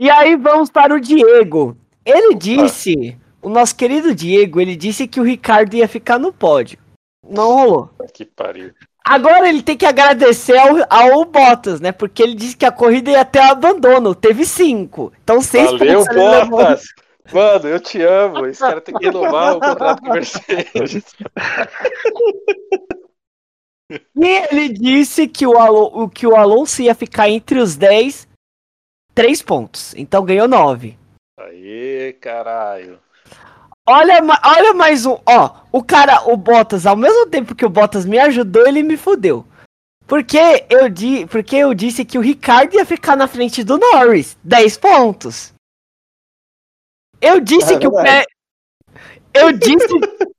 E 0.00 0.08
aí 0.08 0.34
vamos 0.34 0.70
para 0.70 0.94
o 0.94 1.00
Diego. 1.00 1.76
Ele 2.06 2.34
disse, 2.34 3.18
o 3.42 3.50
nosso 3.50 3.76
querido 3.76 4.14
Diego, 4.14 4.58
ele 4.58 4.74
disse 4.74 5.06
que 5.06 5.20
o 5.20 5.22
Ricardo 5.22 5.74
ia 5.74 5.86
ficar 5.86 6.18
no 6.18 6.32
pódio. 6.32 6.78
Não 7.28 7.52
rolou. 7.52 7.90
Que 8.14 8.24
pariu. 8.24 8.72
Agora 9.04 9.46
ele 9.46 9.62
tem 9.62 9.76
que 9.76 9.84
agradecer 9.84 10.56
ao, 10.56 10.76
ao 10.88 11.24
Bottas, 11.26 11.82
né? 11.82 11.92
Porque 11.92 12.22
ele 12.22 12.34
disse 12.34 12.56
que 12.56 12.64
a 12.64 12.72
corrida 12.72 13.10
ia 13.10 13.26
ter 13.26 13.40
abandono. 13.40 14.14
Teve 14.14 14.46
cinco. 14.46 15.12
Então 15.22 15.42
seis 15.42 15.70
Valeu, 15.70 15.98
pontos 15.98 16.16
ele 16.16 16.28
levou. 16.28 16.58
Bottas! 16.58 16.84
Mano, 17.30 17.68
eu 17.68 17.78
te 17.78 18.00
amo. 18.00 18.46
Esse 18.46 18.60
cara 18.60 18.80
tem 18.80 18.94
que 18.94 19.04
renovar 19.04 19.56
o 19.56 19.60
contrato 19.60 20.00
com 20.00 20.08
o 20.08 20.12
Mercedes. 20.14 21.04
E 24.14 24.24
ele 24.24 24.68
disse 24.68 25.26
que 25.26 25.44
o, 25.44 25.58
Alo, 25.58 26.08
que 26.10 26.24
o 26.24 26.36
Alonso 26.36 26.80
ia 26.80 26.94
ficar 26.94 27.28
entre 27.28 27.58
os 27.58 27.74
10, 27.76 28.28
três 29.14 29.42
pontos. 29.42 29.94
Então 29.96 30.24
ganhou 30.24 30.48
nove. 30.48 30.98
Aê, 31.38 32.12
caralho. 32.20 32.98
Olha, 33.86 34.20
olha 34.44 34.74
mais 34.74 35.06
um. 35.06 35.18
Ó, 35.26 35.62
o 35.72 35.82
cara, 35.82 36.30
o 36.30 36.36
Bottas, 36.36 36.86
ao 36.86 36.96
mesmo 36.96 37.26
tempo 37.26 37.54
que 37.54 37.64
o 37.64 37.70
Bottas 37.70 38.04
me 38.04 38.18
ajudou, 38.18 38.66
ele 38.66 38.82
me 38.82 38.96
fudeu. 38.96 39.46
Porque 40.06 40.66
eu, 40.68 40.88
di, 40.88 41.26
porque 41.26 41.56
eu 41.56 41.72
disse 41.72 42.04
que 42.04 42.18
o 42.18 42.20
Ricardo 42.20 42.74
ia 42.74 42.84
ficar 42.84 43.16
na 43.16 43.28
frente 43.28 43.62
do 43.62 43.78
Norris. 43.78 44.36
10 44.42 44.76
pontos. 44.78 45.54
Eu 47.20 47.40
disse 47.40 47.74
É 47.74 47.78
que 47.78 47.86
o. 47.86 47.92
Pé. 47.92 48.24
Eu 49.32 49.52
disse. 49.52 49.86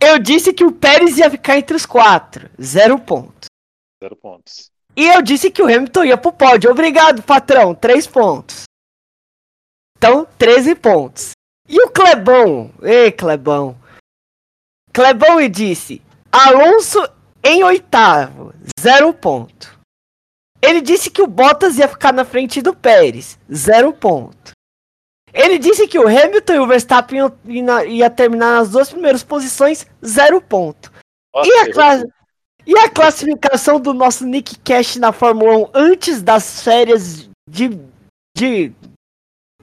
eu 0.00 0.18
disse 0.18 0.52
que 0.52 0.64
o 0.64 0.72
Pérez 0.72 1.18
ia 1.18 1.30
ficar 1.30 1.56
entre 1.56 1.76
os 1.76 1.86
quatro. 1.86 2.50
Zero 2.60 2.98
pontos. 2.98 3.48
Zero 4.02 4.16
pontos. 4.16 4.70
E 4.96 5.06
eu 5.06 5.22
disse 5.22 5.50
que 5.50 5.62
o 5.62 5.66
Hamilton 5.66 6.04
ia 6.04 6.16
pro 6.16 6.32
pódio. 6.32 6.70
Obrigado, 6.70 7.22
patrão. 7.22 7.74
Três 7.74 8.06
pontos. 8.06 8.64
Então, 9.96 10.26
13 10.38 10.74
pontos. 10.74 11.30
E 11.68 11.80
o 11.80 11.90
Clebão? 11.90 12.72
Ei, 12.82 13.12
Clebão. 13.12 13.76
Clebão 14.92 15.40
e 15.40 15.48
disse: 15.48 16.02
Alonso 16.32 16.98
em 17.44 17.62
oitavo, 17.62 18.52
zero 18.80 19.12
ponto. 19.12 19.78
Ele 20.60 20.80
disse 20.80 21.10
que 21.10 21.22
o 21.22 21.26
Bottas 21.26 21.78
ia 21.78 21.86
ficar 21.86 22.12
na 22.12 22.24
frente 22.24 22.60
do 22.60 22.74
Pérez, 22.74 23.38
zero 23.52 23.92
ponto. 23.92 24.52
Ele 25.32 25.58
disse 25.58 25.86
que 25.86 25.98
o 25.98 26.08
Hamilton 26.08 26.54
e 26.54 26.58
o 26.58 26.66
Verstappen 26.66 27.18
iam- 27.18 27.84
ia, 27.86 28.10
terminar 28.10 28.54
nas 28.58 28.70
duas 28.70 28.90
primeiras 28.90 29.22
posições, 29.22 29.86
zero 30.04 30.40
ponto. 30.40 30.90
Nossa, 31.34 31.48
E 31.48 31.52
a, 31.52 31.60
errou 31.62 31.72
cla- 31.74 32.04
e 32.68 32.76
a 32.78 32.90
classificação 32.90 33.80
do 33.80 33.94
nosso 33.94 34.26
Nick 34.26 34.58
Cash 34.58 34.96
na 34.96 35.10
Fórmula 35.10 35.56
1 35.56 35.70
antes 35.72 36.20
das 36.20 36.62
férias 36.62 37.26
de, 37.48 37.70
de 38.36 38.70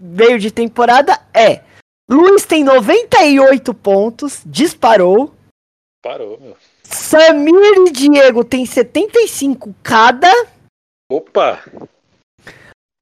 meio 0.02 0.40
de 0.40 0.50
temporada 0.50 1.22
é: 1.32 1.64
Luiz 2.10 2.46
tem 2.46 2.64
98 2.64 3.72
pontos, 3.76 4.42
disparou. 4.44 5.32
Parou, 6.04 6.40
meu. 6.40 6.58
Samir 6.84 7.54
e 7.88 7.92
Diego 7.92 8.44
tem 8.44 8.66
75 8.66 9.74
cada. 9.84 10.32
Opa! 11.12 11.64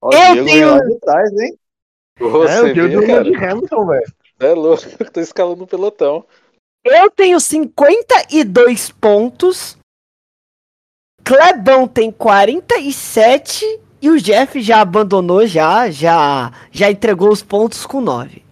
Ó, 0.01 0.09
o 0.09 0.13
Eu 0.13 0.33
Diego 0.33 0.45
tenho- 0.45 0.69
lá 0.71 0.79
de 0.83 0.99
trás, 0.99 1.31
hein? 1.39 1.57
Você 2.19 2.53
é, 2.53 2.61
o 2.61 2.73
vê, 2.99 3.07
cara. 3.07 3.23
de 3.23 3.35
Hamilton, 3.35 3.85
velho. 3.87 4.13
É 4.39 4.53
louco, 4.53 4.83
tô 5.13 5.19
escalando 5.21 5.63
um 5.63 5.67
pelotão. 5.67 6.25
Eu 6.85 7.09
tenho 7.09 7.39
52 7.39 8.91
pontos. 8.91 9.77
Clebão 11.23 11.87
tem 11.87 12.11
47 12.11 13.65
E 14.01 14.09
o 14.09 14.19
Jeff 14.21 14.61
já 14.61 14.81
abandonou, 14.81 15.47
já, 15.47 15.89
já, 15.89 16.51
já 16.71 16.91
entregou 16.91 17.29
os 17.31 17.41
pontos 17.41 17.85
com 17.85 18.01
9. 18.01 18.43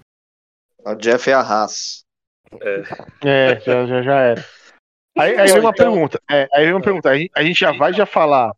O 0.86 0.96
Jeff 0.96 1.30
é 1.30 1.34
a 1.34 1.42
Haas. 1.42 2.04
É, 3.24 3.60
já, 3.60 3.86
já, 3.86 4.02
já 4.02 4.20
era. 4.20 4.46
Aí, 5.18 5.38
aí 5.38 5.48
vem 5.52 5.60
uma 5.60 5.72
Então- 5.72 5.74
pergunta. 5.74 6.22
É, 6.30 6.48
aí 6.54 6.64
vem 6.66 6.74
uma 6.74 6.82
pergunta. 6.82 7.10
A 7.10 7.44
gente, 7.44 7.60
já 7.60 7.72
vai 7.74 7.92
já 7.94 8.06
falar 8.06 8.54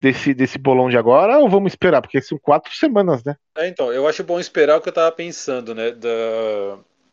desse, 0.00 0.32
desse 0.32 0.56
bolão 0.58 0.88
de 0.88 0.96
agora 0.96 1.38
ou 1.38 1.48
vamos 1.50 1.72
esperar? 1.72 2.00
Porque 2.00 2.20
são 2.22 2.38
quatro 2.38 2.74
semanas, 2.74 3.22
né? 3.22 3.36
É, 3.58 3.68
então, 3.68 3.92
eu 3.92 4.08
acho 4.08 4.24
bom 4.24 4.40
esperar 4.40 4.78
o 4.78 4.80
que 4.80 4.88
eu 4.88 4.92
tava 4.94 5.12
pensando, 5.12 5.74
né? 5.74 5.90
Da... 5.90 6.08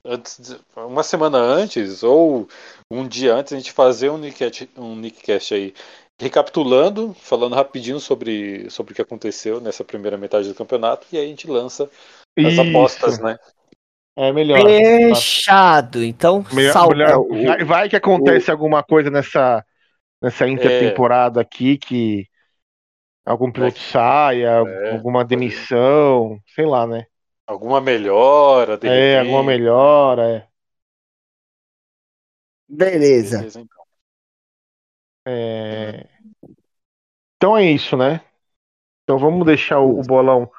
Antes 0.06 0.38
de- 0.40 0.60
Uma 0.76 1.02
semana 1.04 1.38
antes, 1.38 2.04
ou 2.04 2.48
um 2.92 3.08
dia 3.08 3.34
antes, 3.36 3.54
a 3.54 3.56
gente 3.58 3.72
fazer 3.72 4.10
um 4.10 4.18
Nickcast, 4.18 4.70
um 4.78 4.96
Nickcast 4.98 5.54
aí, 5.54 5.74
recapitulando, 6.20 7.14
falando 7.16 7.56
rapidinho 7.56 8.00
sobre, 8.00 8.70
sobre 8.70 8.94
o 8.94 8.96
que 8.96 9.02
aconteceu 9.02 9.60
nessa 9.60 9.84
primeira 9.84 10.18
metade 10.18 10.48
do 10.48 10.56
campeonato, 10.56 11.08
e 11.12 11.18
aí 11.18 11.26
a 11.26 11.28
gente 11.28 11.48
lança 11.48 11.90
as 12.38 12.54
Isso. 12.54 12.62
apostas, 12.62 13.20
né? 13.20 13.38
É 14.16 14.32
melhor. 14.32 14.60
Fechado. 15.10 16.04
Então, 16.04 16.46
Melhor- 16.54 17.20
o- 17.20 17.44
vai, 17.44 17.64
vai 17.64 17.90
que 17.90 17.96
acontece 17.96 18.52
alguma 18.52 18.84
coisa 18.84 19.10
nessa, 19.10 19.66
nessa 20.22 20.48
intertemporada 20.48 21.42
aqui 21.42 21.78
que 21.78 22.28
algum 23.26 23.52
piloto 23.52 23.80
saia, 23.80 24.64
É, 24.66 24.92
alguma 24.92 25.26
demissão, 25.26 26.38
sei 26.54 26.66
lá, 26.66 26.86
né? 26.86 27.06
Alguma 27.48 27.82
melhora, 27.82 28.80
É, 28.84 29.20
alguma 29.20 29.44
melhora. 29.44 30.30
É. 30.30 30.48
Beleza. 32.68 33.40
Beleza, 33.40 33.60
então. 33.62 33.83
É, 35.26 36.08
Então 37.38 37.58
é 37.58 37.66
isso, 37.66 37.96
né? 37.96 38.22
Então 39.04 39.18
vamos 39.18 39.46
deixar 39.46 39.80
o, 39.80 40.00
o 40.00 40.04
bolão 40.04 40.50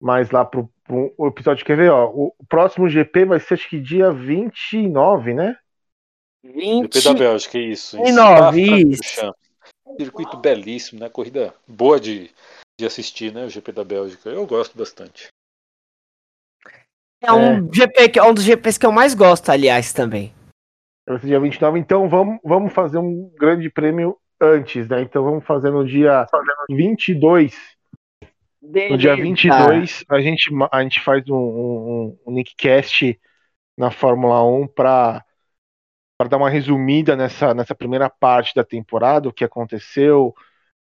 mais 0.00 0.30
lá 0.30 0.44
pro, 0.44 0.70
pro 0.84 1.12
o 1.16 1.26
episódio. 1.26 1.64
Quer 1.64 1.76
ver, 1.76 1.90
ó? 1.90 2.10
O, 2.10 2.34
o 2.38 2.46
próximo 2.46 2.88
GP 2.88 3.24
vai 3.24 3.40
ser 3.40 3.54
acho 3.54 3.68
que 3.68 3.80
dia 3.80 4.10
29, 4.10 5.34
né? 5.34 5.58
20. 6.44 6.94
GP 6.94 7.08
da 7.08 7.14
Bélgica, 7.14 7.58
isso. 7.58 7.98
E 7.98 8.08
em 8.08 8.12
nove, 8.12 8.96
Spa-Francorchamps. 8.96 9.38
Circuito 9.98 10.36
belíssimo, 10.36 11.00
né? 11.00 11.08
Corrida 11.08 11.54
boa 11.66 11.98
de, 11.98 12.30
de 12.78 12.86
assistir, 12.86 13.32
né? 13.32 13.44
O 13.44 13.50
GP 13.50 13.72
da 13.72 13.84
Bélgica. 13.84 14.30
Eu 14.30 14.46
gosto 14.46 14.76
bastante. 14.76 15.28
É 17.20 17.32
um 17.32 17.68
GP 17.72 18.08
que 18.10 18.18
é 18.18 18.22
um 18.22 18.32
dos 18.32 18.44
GPs 18.44 18.78
que 18.78 18.86
eu 18.86 18.92
mais 18.92 19.12
gosto, 19.12 19.50
aliás, 19.50 19.92
também. 19.92 20.32
Vai 21.08 21.18
ser 21.18 21.26
dia 21.26 21.40
29. 21.40 21.78
Então 21.78 22.08
vamos, 22.08 22.38
vamos 22.44 22.72
fazer 22.72 22.98
um 22.98 23.32
grande 23.38 23.70
prêmio 23.70 24.16
antes, 24.38 24.88
né? 24.88 25.00
Então 25.00 25.24
vamos 25.24 25.44
fazer 25.44 25.70
no 25.70 25.86
dia 25.86 26.26
22. 26.68 27.56
No 28.60 28.98
dia 28.98 29.16
22, 29.16 30.04
a 30.08 30.20
gente, 30.20 30.50
a 30.70 30.82
gente 30.82 31.00
faz 31.00 31.26
um, 31.28 31.34
um, 31.34 32.18
um 32.26 32.32
Nickcast 32.32 33.18
na 33.76 33.90
Fórmula 33.90 34.44
1 34.44 34.66
para 34.68 35.24
dar 36.28 36.36
uma 36.36 36.50
resumida 36.50 37.16
nessa, 37.16 37.54
nessa 37.54 37.74
primeira 37.74 38.10
parte 38.10 38.54
da 38.54 38.64
temporada, 38.64 39.28
o 39.28 39.32
que 39.32 39.44
aconteceu, 39.44 40.34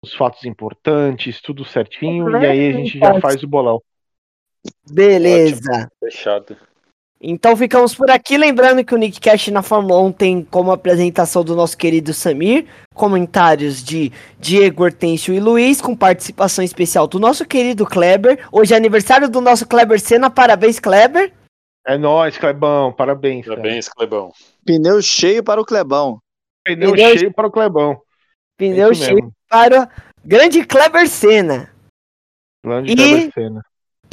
os 0.03 0.15
fatos 0.15 0.45
importantes, 0.45 1.41
tudo 1.43 1.65
certinho, 1.65 2.31
e 2.31 2.47
aí 2.47 2.69
a 2.69 2.73
gente 2.73 2.99
já 2.99 3.21
faz 3.21 3.43
o 3.43 3.49
bolão. 3.49 3.83
Beleza. 4.91 5.91
Fechado. 6.01 6.57
Então 7.21 7.57
ficamos 7.57 7.95
por 7.95 8.11
aqui. 8.11 8.37
Lembrando 8.37 8.85
que 8.85 8.95
o 8.95 8.99
Nick 8.99 9.19
Cash 9.21 9.49
na 9.49 9.63
Fórmula 9.63 10.01
1 10.03 10.13
tem 10.13 10.45
como 10.45 10.71
apresentação 10.71 11.43
do 11.43 11.55
nosso 11.57 11.77
querido 11.77 12.13
Samir, 12.13 12.67
comentários 12.95 13.83
de 13.83 14.13
Diego, 14.39 14.83
Hortêncio 14.85 15.33
e 15.33 15.41
Luiz, 15.41 15.81
com 15.81 15.97
participação 15.97 16.63
especial 16.65 17.07
do 17.07 17.19
nosso 17.19 17.47
querido 17.47 17.87
Kleber. 17.87 18.47
Hoje 18.53 18.75
é 18.75 18.77
aniversário 18.77 19.29
do 19.29 19.41
nosso 19.41 19.67
Kleber 19.67 19.99
Senna. 20.01 20.29
Parabéns, 20.29 20.79
Kleber. 20.79 21.33
É 21.87 21.97
nóis, 21.97 22.37
Clebão, 22.37 22.93
parabéns. 22.93 23.45
cara. 23.47 23.57
Parabéns, 23.61 23.89
Clebão. 23.89 24.33
Pneu 24.65 25.01
cheio 25.03 25.43
para 25.43 25.61
o 25.61 25.65
Clebão. 25.65 26.19
Pneu 26.65 26.93
Pneu 26.93 27.19
cheio 27.19 27.33
para 27.33 27.47
o 27.47 27.51
Clebão. 27.51 28.01
Pneu 28.59 28.91
É 28.91 28.95
cheio 28.95 29.15
mesmo. 29.17 29.33
para 29.49 29.83
o 29.83 29.89
grande 30.27 30.65
Kleber 30.65 31.09
Senna. 31.09 31.71
Grande 32.65 32.93
E- 32.93 32.97
Kleber 32.97 33.33
Senna. 33.35 33.63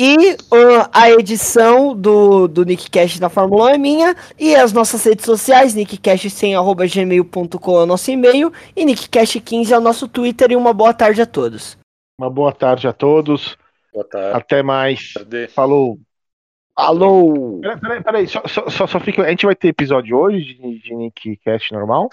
E 0.03 0.33
uh, 0.33 0.89
a 0.91 1.11
edição 1.11 1.95
do, 1.95 2.47
do 2.47 2.65
Nick 2.65 2.89
Cash 2.89 3.19
da 3.19 3.29
Fórmula 3.29 3.65
1 3.65 3.69
é 3.69 3.77
minha. 3.77 4.15
E 4.39 4.55
as 4.55 4.73
nossas 4.73 5.03
redes 5.03 5.23
sociais, 5.23 5.75
nickcash100.gmail.com 5.75 7.77
é 7.77 7.83
o 7.83 7.85
nosso 7.85 8.09
e-mail. 8.09 8.51
E 8.75 8.83
nickcash15 8.83 9.69
é 9.69 9.77
o 9.77 9.81
nosso 9.81 10.07
Twitter. 10.07 10.53
E 10.53 10.55
uma 10.55 10.73
boa 10.73 10.91
tarde 10.91 11.21
a 11.21 11.25
todos. 11.27 11.77
Uma 12.19 12.31
boa 12.31 12.51
tarde 12.51 12.87
a 12.87 12.93
todos. 12.93 13.55
Boa 13.93 14.03
tarde. 14.03 14.39
Até 14.39 14.63
mais. 14.63 15.13
Cadê? 15.13 15.47
Falou. 15.47 15.99
Falou! 16.75 17.59
Peraí, 17.59 17.79
peraí, 17.79 18.03
peraí. 18.03 18.27
Só, 18.27 18.41
só, 18.47 18.67
só, 18.71 18.87
só 18.87 18.99
fica. 18.99 19.21
A 19.21 19.29
gente 19.29 19.45
vai 19.45 19.53
ter 19.53 19.67
episódio 19.67 20.17
hoje 20.17 20.55
de, 20.55 20.79
de 20.79 20.95
Nick 20.95 21.37
Cast 21.45 21.71
normal? 21.71 22.09